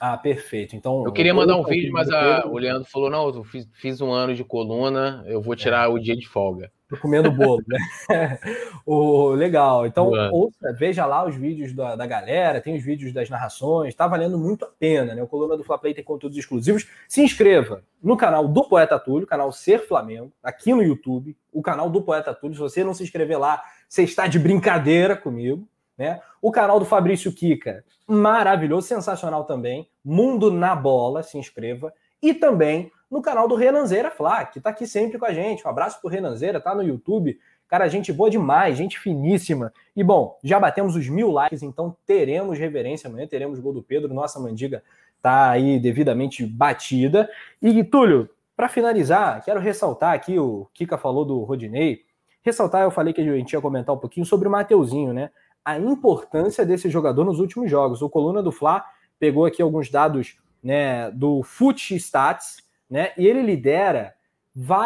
Ah, 0.00 0.16
perfeito. 0.16 0.76
Então 0.76 1.04
eu 1.04 1.12
queria 1.12 1.34
mandar 1.34 1.56
um 1.56 1.64
vídeo, 1.64 1.92
mas 1.92 2.08
a, 2.10 2.46
o 2.46 2.56
Leandro 2.56 2.88
falou: 2.88 3.10
não, 3.10 3.28
eu 3.28 3.44
fiz, 3.44 3.68
fiz, 3.74 4.00
um 4.00 4.12
ano 4.12 4.34
de 4.34 4.44
coluna, 4.44 5.24
eu 5.26 5.40
vou 5.40 5.56
tirar 5.56 5.86
é. 5.86 5.88
o 5.88 5.98
dia 5.98 6.16
de 6.16 6.28
folga. 6.28 6.70
Tô 6.88 6.96
comendo 6.96 7.30
bolo, 7.30 7.62
né? 7.68 7.78
o, 8.86 9.30
legal. 9.30 9.86
Então, 9.86 10.10
ouça, 10.32 10.72
veja 10.72 11.04
lá 11.04 11.26
os 11.26 11.36
vídeos 11.36 11.74
da, 11.74 11.94
da 11.94 12.06
galera, 12.06 12.62
tem 12.62 12.76
os 12.76 12.82
vídeos 12.82 13.12
das 13.12 13.28
narrações, 13.28 13.94
tá 13.94 14.06
valendo 14.06 14.38
muito 14.38 14.64
a 14.64 14.68
pena, 14.68 15.14
né? 15.14 15.22
O 15.22 15.26
Coluna 15.26 15.54
do 15.54 15.62
Fla 15.62 15.76
Play 15.76 15.92
tem 15.92 16.02
conteúdos 16.02 16.38
exclusivos. 16.38 16.88
Se 17.06 17.20
inscreva 17.20 17.82
no 18.02 18.16
canal 18.16 18.48
do 18.48 18.64
Poeta 18.64 18.98
Túlio, 18.98 19.26
canal 19.26 19.52
Ser 19.52 19.86
Flamengo, 19.86 20.32
aqui 20.42 20.72
no 20.72 20.82
YouTube, 20.82 21.36
o 21.52 21.60
canal 21.60 21.90
do 21.90 22.00
Poeta 22.00 22.32
Túlio. 22.32 22.54
Se 22.54 22.60
você 22.60 22.82
não 22.82 22.94
se 22.94 23.02
inscrever 23.02 23.38
lá, 23.38 23.62
você 23.86 24.02
está 24.02 24.26
de 24.26 24.38
brincadeira 24.38 25.14
comigo. 25.14 25.68
Né? 25.98 26.22
O 26.40 26.50
canal 26.50 26.78
do 26.78 26.86
Fabrício 26.86 27.30
Kika, 27.32 27.84
maravilhoso, 28.06 28.86
sensacional 28.86 29.44
também. 29.44 29.90
Mundo 30.02 30.50
na 30.50 30.74
Bola, 30.74 31.22
se 31.22 31.36
inscreva. 31.36 31.92
E 32.22 32.32
também 32.32 32.90
no 33.10 33.22
canal 33.22 33.48
do 33.48 33.54
Renanzeira 33.54 34.10
Flá, 34.10 34.44
que 34.44 34.58
está 34.58 34.70
aqui 34.70 34.86
sempre 34.86 35.18
com 35.18 35.24
a 35.24 35.32
gente. 35.32 35.66
Um 35.66 35.70
abraço 35.70 36.00
pro 36.00 36.10
Renanzeira, 36.10 36.60
tá 36.60 36.74
no 36.74 36.82
YouTube. 36.82 37.38
Cara, 37.66 37.88
gente 37.88 38.12
boa 38.12 38.30
demais, 38.30 38.76
gente 38.76 38.98
finíssima. 38.98 39.72
E 39.94 40.02
bom, 40.02 40.38
já 40.42 40.58
batemos 40.58 40.96
os 40.96 41.08
mil 41.08 41.30
likes, 41.30 41.62
então 41.62 41.96
teremos 42.06 42.58
reverência 42.58 43.08
amanhã, 43.08 43.26
teremos 43.26 43.58
gol 43.58 43.72
do 43.72 43.82
Pedro. 43.82 44.12
Nossa 44.12 44.40
mandiga 44.40 44.82
tá 45.20 45.50
aí 45.50 45.78
devidamente 45.78 46.46
batida. 46.46 47.28
E 47.60 47.82
Túlio, 47.84 48.28
para 48.56 48.68
finalizar, 48.68 49.44
quero 49.44 49.60
ressaltar 49.60 50.14
aqui, 50.14 50.38
o 50.38 50.66
Kika 50.74 50.96
falou 50.96 51.24
do 51.24 51.40
Rodinei. 51.40 52.02
Ressaltar, 52.42 52.82
eu 52.82 52.90
falei 52.90 53.12
que 53.12 53.20
a 53.20 53.24
gente 53.24 53.52
ia 53.52 53.60
comentar 53.60 53.94
um 53.94 53.98
pouquinho 53.98 54.24
sobre 54.24 54.48
o 54.48 54.50
Mateuzinho, 54.50 55.12
né? 55.12 55.30
a 55.68 55.78
importância 55.78 56.64
desse 56.64 56.88
jogador 56.88 57.26
nos 57.26 57.40
últimos 57.40 57.70
jogos. 57.70 58.00
O 58.00 58.08
Coluna 58.08 58.42
do 58.42 58.50
Fla 58.50 58.82
pegou 59.20 59.44
aqui 59.44 59.60
alguns 59.60 59.90
dados 59.90 60.38
né, 60.62 61.10
do 61.10 61.42
Foot 61.42 61.94
Stats, 61.96 62.62
né, 62.88 63.12
e 63.16 63.26
ele 63.26 63.42
lidera 63.42 64.14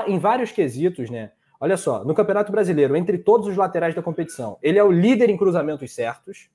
em 0.07 0.19
vários 0.19 0.53
quesitos, 0.53 1.09
né? 1.09 1.33
Olha 1.61 1.77
só, 1.77 2.05
no 2.05 2.15
Campeonato 2.15 2.51
Brasileiro, 2.51 2.97
entre 2.97 3.17
todos 3.19 3.47
os 3.47 3.57
laterais 3.57 3.95
da 3.95 4.03
competição, 4.03 4.59
ele 4.61 4.79
é 4.79 4.85
o 4.85 4.91
líder 4.91 5.31
em 5.31 5.37
cruzamentos 5.37 5.95
certos, 5.95 6.51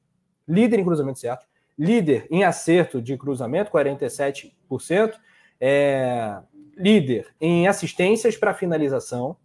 líder 0.48 0.80
em 0.80 0.84
cruzamentos 0.84 1.22
certos, 1.22 1.48
líder 1.80 2.28
em 2.30 2.44
acerto 2.44 3.02
de 3.02 3.18
cruzamento, 3.18 3.72
47%, 3.72 4.52
é, 5.62 6.40
líder 6.76 7.34
em 7.40 7.68
assistências 7.68 8.36
para 8.36 8.54
finalização, 8.54 9.38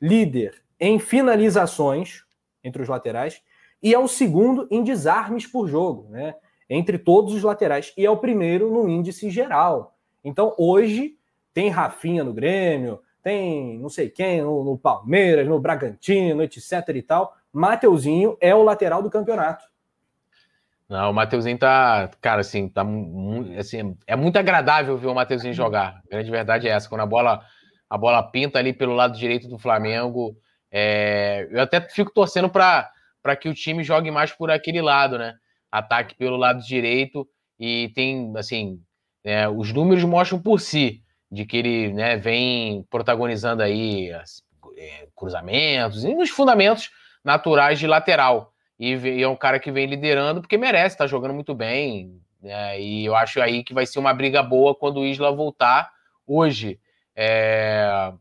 líder 0.00 0.62
em 0.78 0.98
finalizações 0.98 2.24
entre 2.62 2.82
os 2.82 2.88
laterais 2.88 3.42
e 3.82 3.94
é 3.94 3.98
o 3.98 4.08
segundo 4.08 4.66
em 4.70 4.82
desarmes 4.82 5.46
por 5.46 5.68
jogo, 5.68 6.08
né? 6.10 6.34
Entre 6.68 6.98
todos 6.98 7.32
os 7.32 7.42
laterais. 7.42 7.92
E 7.96 8.04
é 8.04 8.10
o 8.10 8.16
primeiro 8.16 8.70
no 8.70 8.88
índice 8.88 9.30
geral. 9.30 9.96
Então, 10.22 10.54
hoje, 10.58 11.17
tem 11.58 11.70
Rafinha 11.70 12.22
no 12.22 12.32
Grêmio, 12.32 13.00
tem 13.20 13.80
não 13.80 13.88
sei 13.88 14.08
quem 14.08 14.42
no, 14.42 14.62
no 14.62 14.78
Palmeiras, 14.78 15.48
no 15.48 15.58
Bragantino, 15.58 16.40
etc 16.40 16.88
e 16.94 17.02
tal. 17.02 17.34
Mateuzinho 17.52 18.38
é 18.40 18.54
o 18.54 18.62
lateral 18.62 19.02
do 19.02 19.10
campeonato. 19.10 19.64
Não, 20.88 21.10
o 21.10 21.12
Mateuzinho 21.12 21.58
tá, 21.58 22.12
cara, 22.20 22.42
assim, 22.42 22.68
tá 22.68 22.86
assim, 23.58 23.96
é 24.06 24.14
muito 24.14 24.38
agradável 24.38 24.96
ver 24.96 25.08
o 25.08 25.14
Mateuzinho 25.16 25.52
jogar. 25.52 26.00
A 26.06 26.10
grande 26.10 26.30
verdade 26.30 26.68
é 26.68 26.70
essa, 26.70 26.88
quando 26.88 27.00
a 27.00 27.06
bola 27.06 27.42
a 27.90 27.98
bola 27.98 28.22
pinta 28.22 28.60
ali 28.60 28.72
pelo 28.72 28.94
lado 28.94 29.18
direito 29.18 29.48
do 29.48 29.58
Flamengo, 29.58 30.36
é, 30.70 31.48
eu 31.50 31.60
até 31.60 31.80
fico 31.80 32.12
torcendo 32.12 32.48
para 32.48 32.88
que 33.36 33.48
o 33.48 33.54
time 33.54 33.82
jogue 33.82 34.12
mais 34.12 34.30
por 34.30 34.48
aquele 34.48 34.80
lado, 34.80 35.18
né? 35.18 35.34
Ataque 35.72 36.14
pelo 36.14 36.36
lado 36.36 36.62
direito 36.62 37.28
e 37.58 37.90
tem, 37.96 38.32
assim, 38.36 38.80
é, 39.24 39.48
os 39.48 39.72
números 39.72 40.04
mostram 40.04 40.40
por 40.40 40.60
si 40.60 41.02
de 41.30 41.44
que 41.44 41.56
ele 41.56 41.92
né, 41.92 42.16
vem 42.16 42.82
protagonizando 42.90 43.62
aí 43.62 44.10
é, 44.76 45.08
cruzamentos 45.14 46.04
e 46.04 46.14
nos 46.14 46.30
fundamentos 46.30 46.90
naturais 47.22 47.78
de 47.78 47.86
lateral. 47.86 48.52
E, 48.78 48.94
e, 48.94 49.22
é 49.22 49.28
um 49.28 49.36
cara 49.36 49.58
que 49.58 49.70
vem 49.70 49.86
liderando 49.86 50.40
porque 50.40 50.56
merece, 50.56 50.96
tá 50.96 51.06
jogando 51.06 51.34
muito 51.34 51.54
bem. 51.54 52.20
Né, 52.40 52.80
e 52.80 53.04
eu 53.04 53.14
acho 53.14 53.40
aí 53.40 53.62
que 53.62 53.74
vai 53.74 53.84
ser 53.84 53.98
uma 53.98 54.14
briga 54.14 54.42
boa 54.42 54.74
quando 54.74 55.00
o 55.00 55.06
Isla 55.06 55.30
voltar. 55.32 55.90
Hoje, 56.26 56.80
é, 57.14 58.12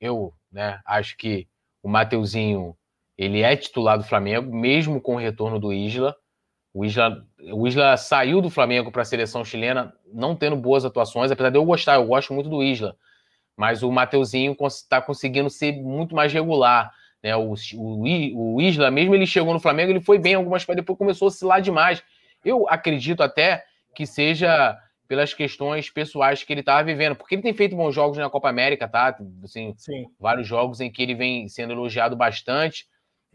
eu 0.00 0.32
né, 0.52 0.80
acho 0.84 1.16
que 1.16 1.48
o 1.82 1.88
Mateuzinho 1.88 2.76
ele 3.16 3.42
é 3.42 3.56
titular 3.56 3.96
do 3.96 4.04
Flamengo, 4.04 4.54
mesmo 4.54 5.00
com 5.00 5.14
o 5.14 5.18
retorno 5.18 5.58
do 5.58 5.72
Isla. 5.72 6.14
O 6.76 6.84
Isla, 6.84 7.24
o 7.54 7.66
Isla 7.66 7.96
saiu 7.96 8.42
do 8.42 8.50
Flamengo 8.50 8.92
para 8.92 9.00
a 9.00 9.04
seleção 9.06 9.42
chilena, 9.42 9.94
não 10.12 10.36
tendo 10.36 10.54
boas 10.56 10.84
atuações, 10.84 11.30
apesar 11.30 11.48
de 11.48 11.56
eu 11.56 11.64
gostar, 11.64 11.94
eu 11.94 12.04
gosto 12.04 12.34
muito 12.34 12.50
do 12.50 12.62
Isla. 12.62 12.94
Mas 13.56 13.82
o 13.82 13.90
Mateuzinho 13.90 14.54
está 14.66 15.00
conseguindo 15.00 15.48
ser 15.48 15.72
muito 15.72 16.14
mais 16.14 16.30
regular. 16.30 16.92
Né? 17.22 17.34
O, 17.34 17.54
o, 17.76 18.56
o 18.56 18.60
Isla, 18.60 18.90
mesmo 18.90 19.14
ele 19.14 19.26
chegou 19.26 19.54
no 19.54 19.58
Flamengo, 19.58 19.90
ele 19.90 20.02
foi 20.02 20.18
bem 20.18 20.34
algumas 20.34 20.64
vezes, 20.64 20.76
depois 20.76 20.98
começou 20.98 21.24
a 21.24 21.28
oscilar 21.28 21.62
demais. 21.62 22.02
Eu 22.44 22.68
acredito 22.68 23.22
até 23.22 23.64
que 23.94 24.04
seja 24.04 24.78
pelas 25.08 25.32
questões 25.32 25.88
pessoais 25.88 26.42
que 26.42 26.52
ele 26.52 26.60
estava 26.60 26.84
vivendo, 26.84 27.16
porque 27.16 27.36
ele 27.36 27.42
tem 27.42 27.54
feito 27.54 27.74
bons 27.74 27.94
jogos 27.94 28.18
na 28.18 28.28
Copa 28.28 28.50
América, 28.50 28.86
tá? 28.86 29.16
Assim, 29.42 29.72
Sim. 29.78 30.04
vários 30.20 30.46
jogos 30.46 30.82
em 30.82 30.92
que 30.92 31.02
ele 31.02 31.14
vem 31.14 31.48
sendo 31.48 31.72
elogiado 31.72 32.14
bastante. 32.14 32.86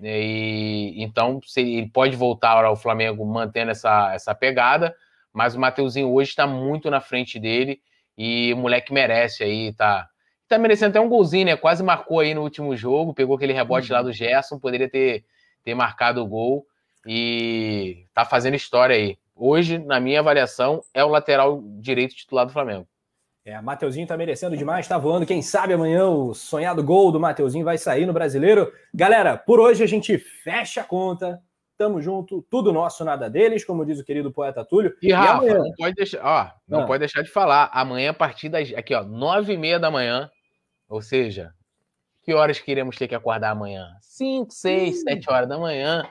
E, 0.01 0.95
então, 0.97 1.39
ele 1.55 1.89
pode 1.89 2.15
voltar 2.15 2.63
ao 2.65 2.75
Flamengo 2.75 3.25
mantendo 3.25 3.71
essa, 3.71 4.13
essa 4.13 4.33
pegada, 4.33 4.95
mas 5.31 5.55
o 5.55 5.59
Mateuzinho 5.59 6.11
hoje 6.11 6.29
está 6.29 6.47
muito 6.47 6.89
na 6.89 6.99
frente 6.99 7.39
dele 7.39 7.79
e 8.17 8.53
o 8.53 8.57
moleque 8.57 8.91
merece 8.91 9.43
aí, 9.43 9.73
tá, 9.73 10.07
tá 10.47 10.57
merecendo 10.57 10.89
até 10.89 10.99
um 10.99 11.09
golzinho, 11.09 11.45
né? 11.45 11.55
Quase 11.55 11.83
marcou 11.83 12.19
aí 12.19 12.33
no 12.33 12.41
último 12.41 12.75
jogo, 12.75 13.13
pegou 13.13 13.35
aquele 13.35 13.53
rebote 13.53 13.91
uhum. 13.91 13.97
lá 13.97 14.03
do 14.03 14.11
Gerson, 14.11 14.59
poderia 14.59 14.89
ter, 14.89 15.23
ter 15.63 15.73
marcado 15.75 16.21
o 16.21 16.27
gol 16.27 16.65
e 17.05 18.05
tá 18.13 18.25
fazendo 18.25 18.55
história 18.55 18.95
aí. 18.95 19.17
Hoje, 19.35 19.77
na 19.77 19.99
minha 19.99 20.19
avaliação, 20.19 20.83
é 20.93 21.03
o 21.03 21.07
lateral 21.07 21.63
direito 21.79 22.15
titular 22.15 22.45
do 22.45 22.51
Flamengo. 22.51 22.87
É, 23.51 23.61
Mateuzinho 23.61 24.07
tá 24.07 24.15
merecendo 24.15 24.55
demais, 24.55 24.87
tá 24.87 24.97
voando. 24.97 25.25
Quem 25.25 25.41
sabe 25.41 25.73
amanhã 25.73 26.07
o 26.07 26.33
sonhado 26.33 26.81
gol 26.81 27.11
do 27.11 27.19
Mateuzinho 27.19 27.65
vai 27.65 27.77
sair 27.77 28.05
no 28.05 28.13
brasileiro. 28.13 28.71
Galera, 28.93 29.37
por 29.37 29.59
hoje 29.59 29.83
a 29.83 29.87
gente 29.87 30.17
fecha 30.17 30.79
a 30.79 30.83
conta. 30.85 31.41
Tamo 31.77 32.01
junto, 32.01 32.45
tudo 32.49 32.71
nosso, 32.71 33.03
nada 33.03 33.29
deles, 33.29 33.65
como 33.65 33.85
diz 33.85 33.99
o 33.99 34.05
querido 34.05 34.31
poeta 34.31 34.63
Túlio. 34.63 34.95
E, 35.01 35.11
Rafa, 35.11 35.39
amanhã... 35.39 35.57
não 35.57 35.71
pode 35.73 35.95
deixar, 35.95 36.21
ó, 36.23 36.49
não, 36.65 36.85
pode 36.85 36.99
deixar 36.99 37.23
de 37.23 37.29
falar. 37.29 37.69
Amanhã, 37.73 38.11
a 38.11 38.13
partir 38.13 38.47
das. 38.47 38.71
Aqui, 38.73 38.95
ó, 38.95 39.03
nove 39.03 39.51
e 39.53 39.57
meia 39.57 39.77
da 39.77 39.91
manhã. 39.91 40.29
Ou 40.87 41.01
seja, 41.01 41.51
que 42.23 42.33
horas 42.33 42.57
que 42.57 42.71
iremos 42.71 42.95
ter 42.95 43.09
que 43.09 43.15
acordar 43.15 43.49
amanhã? 43.49 43.89
Cinco, 43.99 44.53
seis, 44.53 45.01
sete 45.01 45.29
horas 45.29 45.49
da 45.49 45.57
manhã, 45.57 46.07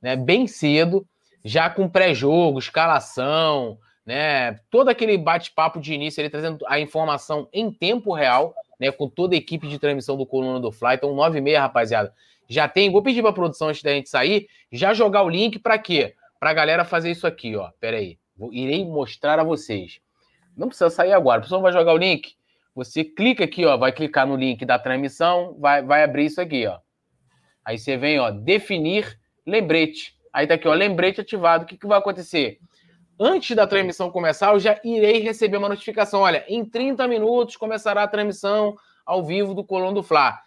né? 0.00 0.16
Bem 0.16 0.46
cedo, 0.46 1.06
já 1.44 1.68
com 1.68 1.86
pré-jogo, 1.86 2.58
escalação 2.58 3.78
né? 4.08 4.58
Todo 4.70 4.88
aquele 4.88 5.18
bate-papo 5.18 5.78
de 5.78 5.92
início, 5.92 6.18
ele 6.22 6.30
trazendo 6.30 6.64
a 6.66 6.80
informação 6.80 7.46
em 7.52 7.70
tempo 7.70 8.14
real, 8.14 8.54
né? 8.80 8.90
Com 8.90 9.06
toda 9.06 9.34
a 9.34 9.38
equipe 9.38 9.68
de 9.68 9.78
transmissão 9.78 10.16
do 10.16 10.24
Coluna 10.24 10.58
do 10.58 10.72
Fly. 10.72 10.94
Então, 10.94 11.14
9 11.14 11.36
e 11.36 11.40
meia, 11.42 11.60
rapaziada. 11.60 12.14
Já 12.48 12.66
tem, 12.66 12.90
vou 12.90 13.02
pedir 13.02 13.20
para 13.20 13.32
a 13.32 13.34
produção 13.34 13.68
antes 13.68 13.82
da 13.82 13.90
gente 13.90 14.08
sair, 14.08 14.48
já 14.72 14.94
jogar 14.94 15.24
o 15.24 15.28
link 15.28 15.58
para 15.58 15.78
quê? 15.78 16.14
Para 16.40 16.48
a 16.48 16.54
galera 16.54 16.86
fazer 16.86 17.10
isso 17.10 17.26
aqui, 17.26 17.54
ó. 17.54 17.68
Pera 17.78 17.98
aí. 17.98 18.18
Vou, 18.34 18.50
irei 18.50 18.82
mostrar 18.82 19.38
a 19.38 19.44
vocês. 19.44 20.00
Não 20.56 20.68
precisa 20.68 20.88
sair 20.88 21.12
agora. 21.12 21.40
O 21.40 21.42
pessoal 21.42 21.60
vai 21.60 21.72
jogar 21.72 21.92
o 21.92 21.98
link. 21.98 22.34
Você 22.74 23.04
clica 23.04 23.44
aqui, 23.44 23.66
ó, 23.66 23.76
vai 23.76 23.92
clicar 23.92 24.26
no 24.26 24.36
link 24.36 24.64
da 24.64 24.78
transmissão, 24.78 25.54
vai, 25.60 25.82
vai 25.82 26.02
abrir 26.02 26.24
isso 26.24 26.40
aqui, 26.40 26.66
ó. 26.66 26.78
Aí 27.62 27.76
você 27.76 27.98
vem, 27.98 28.18
ó, 28.18 28.30
definir 28.30 29.18
lembrete. 29.44 30.16
Aí 30.32 30.46
tá 30.46 30.54
aqui, 30.54 30.66
ó, 30.66 30.72
lembrete 30.72 31.20
ativado. 31.20 31.64
O 31.64 31.66
que, 31.66 31.76
que 31.76 31.86
vai 31.86 31.98
acontecer? 31.98 32.58
Antes 33.18 33.56
da 33.56 33.66
transmissão 33.66 34.10
começar, 34.10 34.52
eu 34.52 34.60
já 34.60 34.78
irei 34.84 35.20
receber 35.20 35.56
uma 35.56 35.68
notificação. 35.68 36.20
Olha, 36.20 36.44
em 36.48 36.64
30 36.64 37.06
minutos 37.08 37.56
começará 37.56 38.02
a 38.02 38.08
transmissão 38.08 38.76
ao 39.04 39.24
vivo 39.24 39.54
do 39.54 39.64
Colão 39.64 39.92
do 39.92 40.02
Fla. 40.02 40.38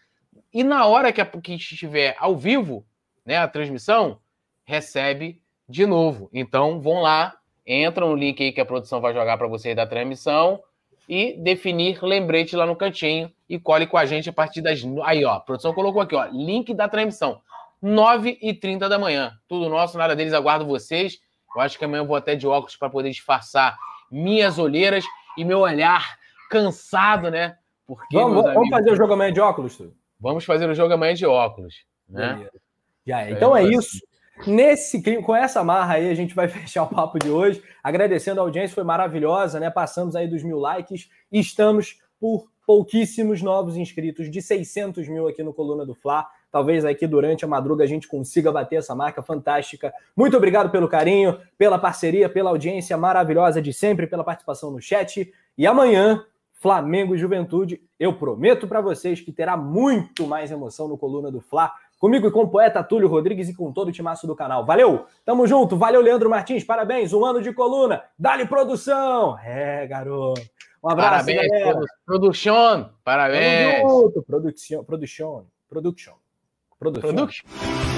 E 0.53 0.64
na 0.64 0.85
hora 0.85 1.11
que, 1.11 1.22
a, 1.22 1.26
que 1.26 1.56
estiver 1.56 2.15
ao 2.19 2.35
vivo, 2.35 2.85
né, 3.26 3.38
a 3.38 3.48
transmissão, 3.48 4.19
recebe 4.64 5.41
de 5.68 5.85
novo. 5.85 6.30
Então, 6.34 6.80
vão 6.80 7.02
lá 7.02 7.35
entra 7.65 8.06
no 8.06 8.15
link 8.15 8.41
aí 8.41 8.52
que 8.52 8.61
a 8.61 8.65
produção 8.65 8.99
vai 8.99 9.14
jogar 9.14 9.38
para 9.38 9.48
vocês 9.48 9.76
da 9.76 9.85
transmissão 9.85 10.61
e 11.07 11.34
definir 11.34 12.03
lembrete 12.03 12.56
lá 12.56 12.65
no 12.65 12.76
cantinho 12.76 13.31
e 13.48 13.60
colhe 13.60 13.88
com 13.88 13.98
a 13.98 14.06
gente 14.06 14.30
a 14.30 14.34
partir 14.34 14.61
das. 14.61 14.81
Aí, 15.03 15.23
ó, 15.26 15.34
a 15.34 15.39
produção 15.39 15.73
colocou 15.73 16.02
aqui, 16.02 16.15
ó, 16.15 16.26
link 16.26 16.73
da 16.73 16.88
transmissão. 16.88 17.41
9h30 17.84 18.88
da 18.88 18.99
manhã. 18.99 19.34
Tudo 19.48 19.68
nosso, 19.68 19.98
nada 19.98 20.15
deles, 20.15 20.34
aguardo 20.34 20.65
vocês. 20.65 21.19
Eu 21.56 21.61
acho 21.61 21.78
que 21.78 21.86
amanhã 21.86 22.02
eu 22.02 22.07
vou 22.07 22.15
até 22.15 22.36
de 22.36 22.48
óculos 22.48 22.76
para 22.76 22.90
poder 22.90 23.10
disfarçar 23.10 23.78
minhas 24.11 24.57
olheiras 24.57 25.03
e 25.38 25.44
meu 25.44 25.60
olhar 25.60 26.18
cansado, 26.49 27.30
né? 27.30 27.57
Porque, 27.88 28.18
vamos, 28.18 28.44
vamos 28.44 28.69
fazer 28.69 28.91
o 28.91 28.95
jogo 28.95 29.14
amanhã 29.14 29.34
de 29.34 29.40
óculos, 29.40 29.78
tu? 29.78 29.94
Vamos 30.19 30.45
fazer 30.45 30.69
o 30.69 30.73
jogo 30.76 30.94
amanhã 30.94 31.14
de 31.14 31.26
óculos. 31.26 31.86
Né? 32.07 32.48
Já 33.06 33.22
é. 33.22 33.32
Então 33.32 33.56
é 33.56 33.64
isso. 33.64 33.99
Nesse 34.45 35.02
com 35.22 35.36
essa 35.36 35.64
marra 35.64 35.95
aí, 35.95 36.10
a 36.10 36.14
gente 36.14 36.34
vai 36.34 36.48
fechar 36.49 36.84
o 36.84 36.88
papo 36.88 37.19
de 37.19 37.30
hoje. 37.30 37.64
Agradecendo 37.84 38.40
a 38.40 38.44
audiência, 38.44 38.76
foi 38.76 38.84
maravilhosa, 38.84 39.60
né? 39.60 39.69
Passamos 39.69 40.15
aí 40.15 40.28
dos 40.28 40.44
mil 40.44 40.60
likes 40.60 41.10
e 41.32 41.40
estamos 41.40 41.99
por 42.19 42.49
pouquíssimos 42.65 43.41
novos 43.41 43.76
inscritos, 43.76 44.30
de 44.30 44.41
600 44.41 45.07
mil 45.07 45.28
aqui 45.28 45.44
no 45.44 45.53
Coluna 45.53 45.86
do 45.86 45.95
Fla. 45.95 46.28
Talvez 46.52 46.84
aqui 46.84 47.07
durante 47.07 47.45
a 47.45 47.48
madruga 47.48 47.84
a 47.84 47.88
gente 47.88 48.07
consiga 48.07 48.52
bater 48.52 48.78
essa 48.78 48.94
marca 48.94 49.22
fantástica. 49.22 49.94
Muito 50.15 50.36
obrigado 50.36 50.69
pelo 50.69 50.90
carinho, 50.90 51.40
pela 51.57 51.80
parceria, 51.80 52.28
pela 52.28 52.49
audiência 52.49 52.98
maravilhosa 52.98 53.61
de 53.61 53.72
sempre, 53.72 54.06
pela 54.06 54.23
participação 54.23 54.69
no 54.69 54.82
chat. 54.82 55.32
E 55.57 55.65
amanhã, 55.65 56.26
Flamengo 56.61 57.15
e 57.15 57.18
Juventude, 57.18 57.82
eu 57.98 58.14
prometo 58.14 58.68
para 58.68 58.82
vocês 58.82 59.22
que 59.22 59.32
terá 59.32 59.56
muito 59.56 60.28
mais 60.28 60.52
emoção 60.52 60.88
no 60.88 60.98
Coluna 60.98 61.32
do 61.32 61.40
Fla. 61.40 61.72
Comigo 61.98 62.28
e 62.28 62.32
com 62.32 62.41
o 62.41 62.49
poeta 62.49 62.84
Túlio 62.84 63.07
Rodrigues 63.07 63.48
e 63.48 63.56
com 63.56 63.72
todo 63.72 63.88
o 63.88 63.91
timaço 63.91 64.28
do 64.28 64.36
canal. 64.36 64.65
Valeu! 64.65 65.06
Tamo 65.23 65.48
junto! 65.48 65.78
Valeu, 65.78 66.02
Leandro 66.02 66.30
Martins! 66.30 66.64
Parabéns! 66.64 67.14
Um 67.14 67.23
ano 67.23 67.41
de 67.41 67.53
coluna! 67.53 68.03
Dá-lhe 68.18 68.45
produção! 68.45 69.40
É, 69.40 69.88
garoto! 69.88 70.41
Um 70.84 70.90
abraço, 70.90 71.26
Parabéns, 71.26 71.48
galera! 71.48 71.80
Produção! 72.06 72.90
Parabéns! 73.03 73.82
Tamo 73.82 74.02
junto! 74.02 74.23
Production, 74.23 74.84
production, 74.84 75.44
production. 75.69 76.20
Production. 76.82 77.16
production. 77.16 77.91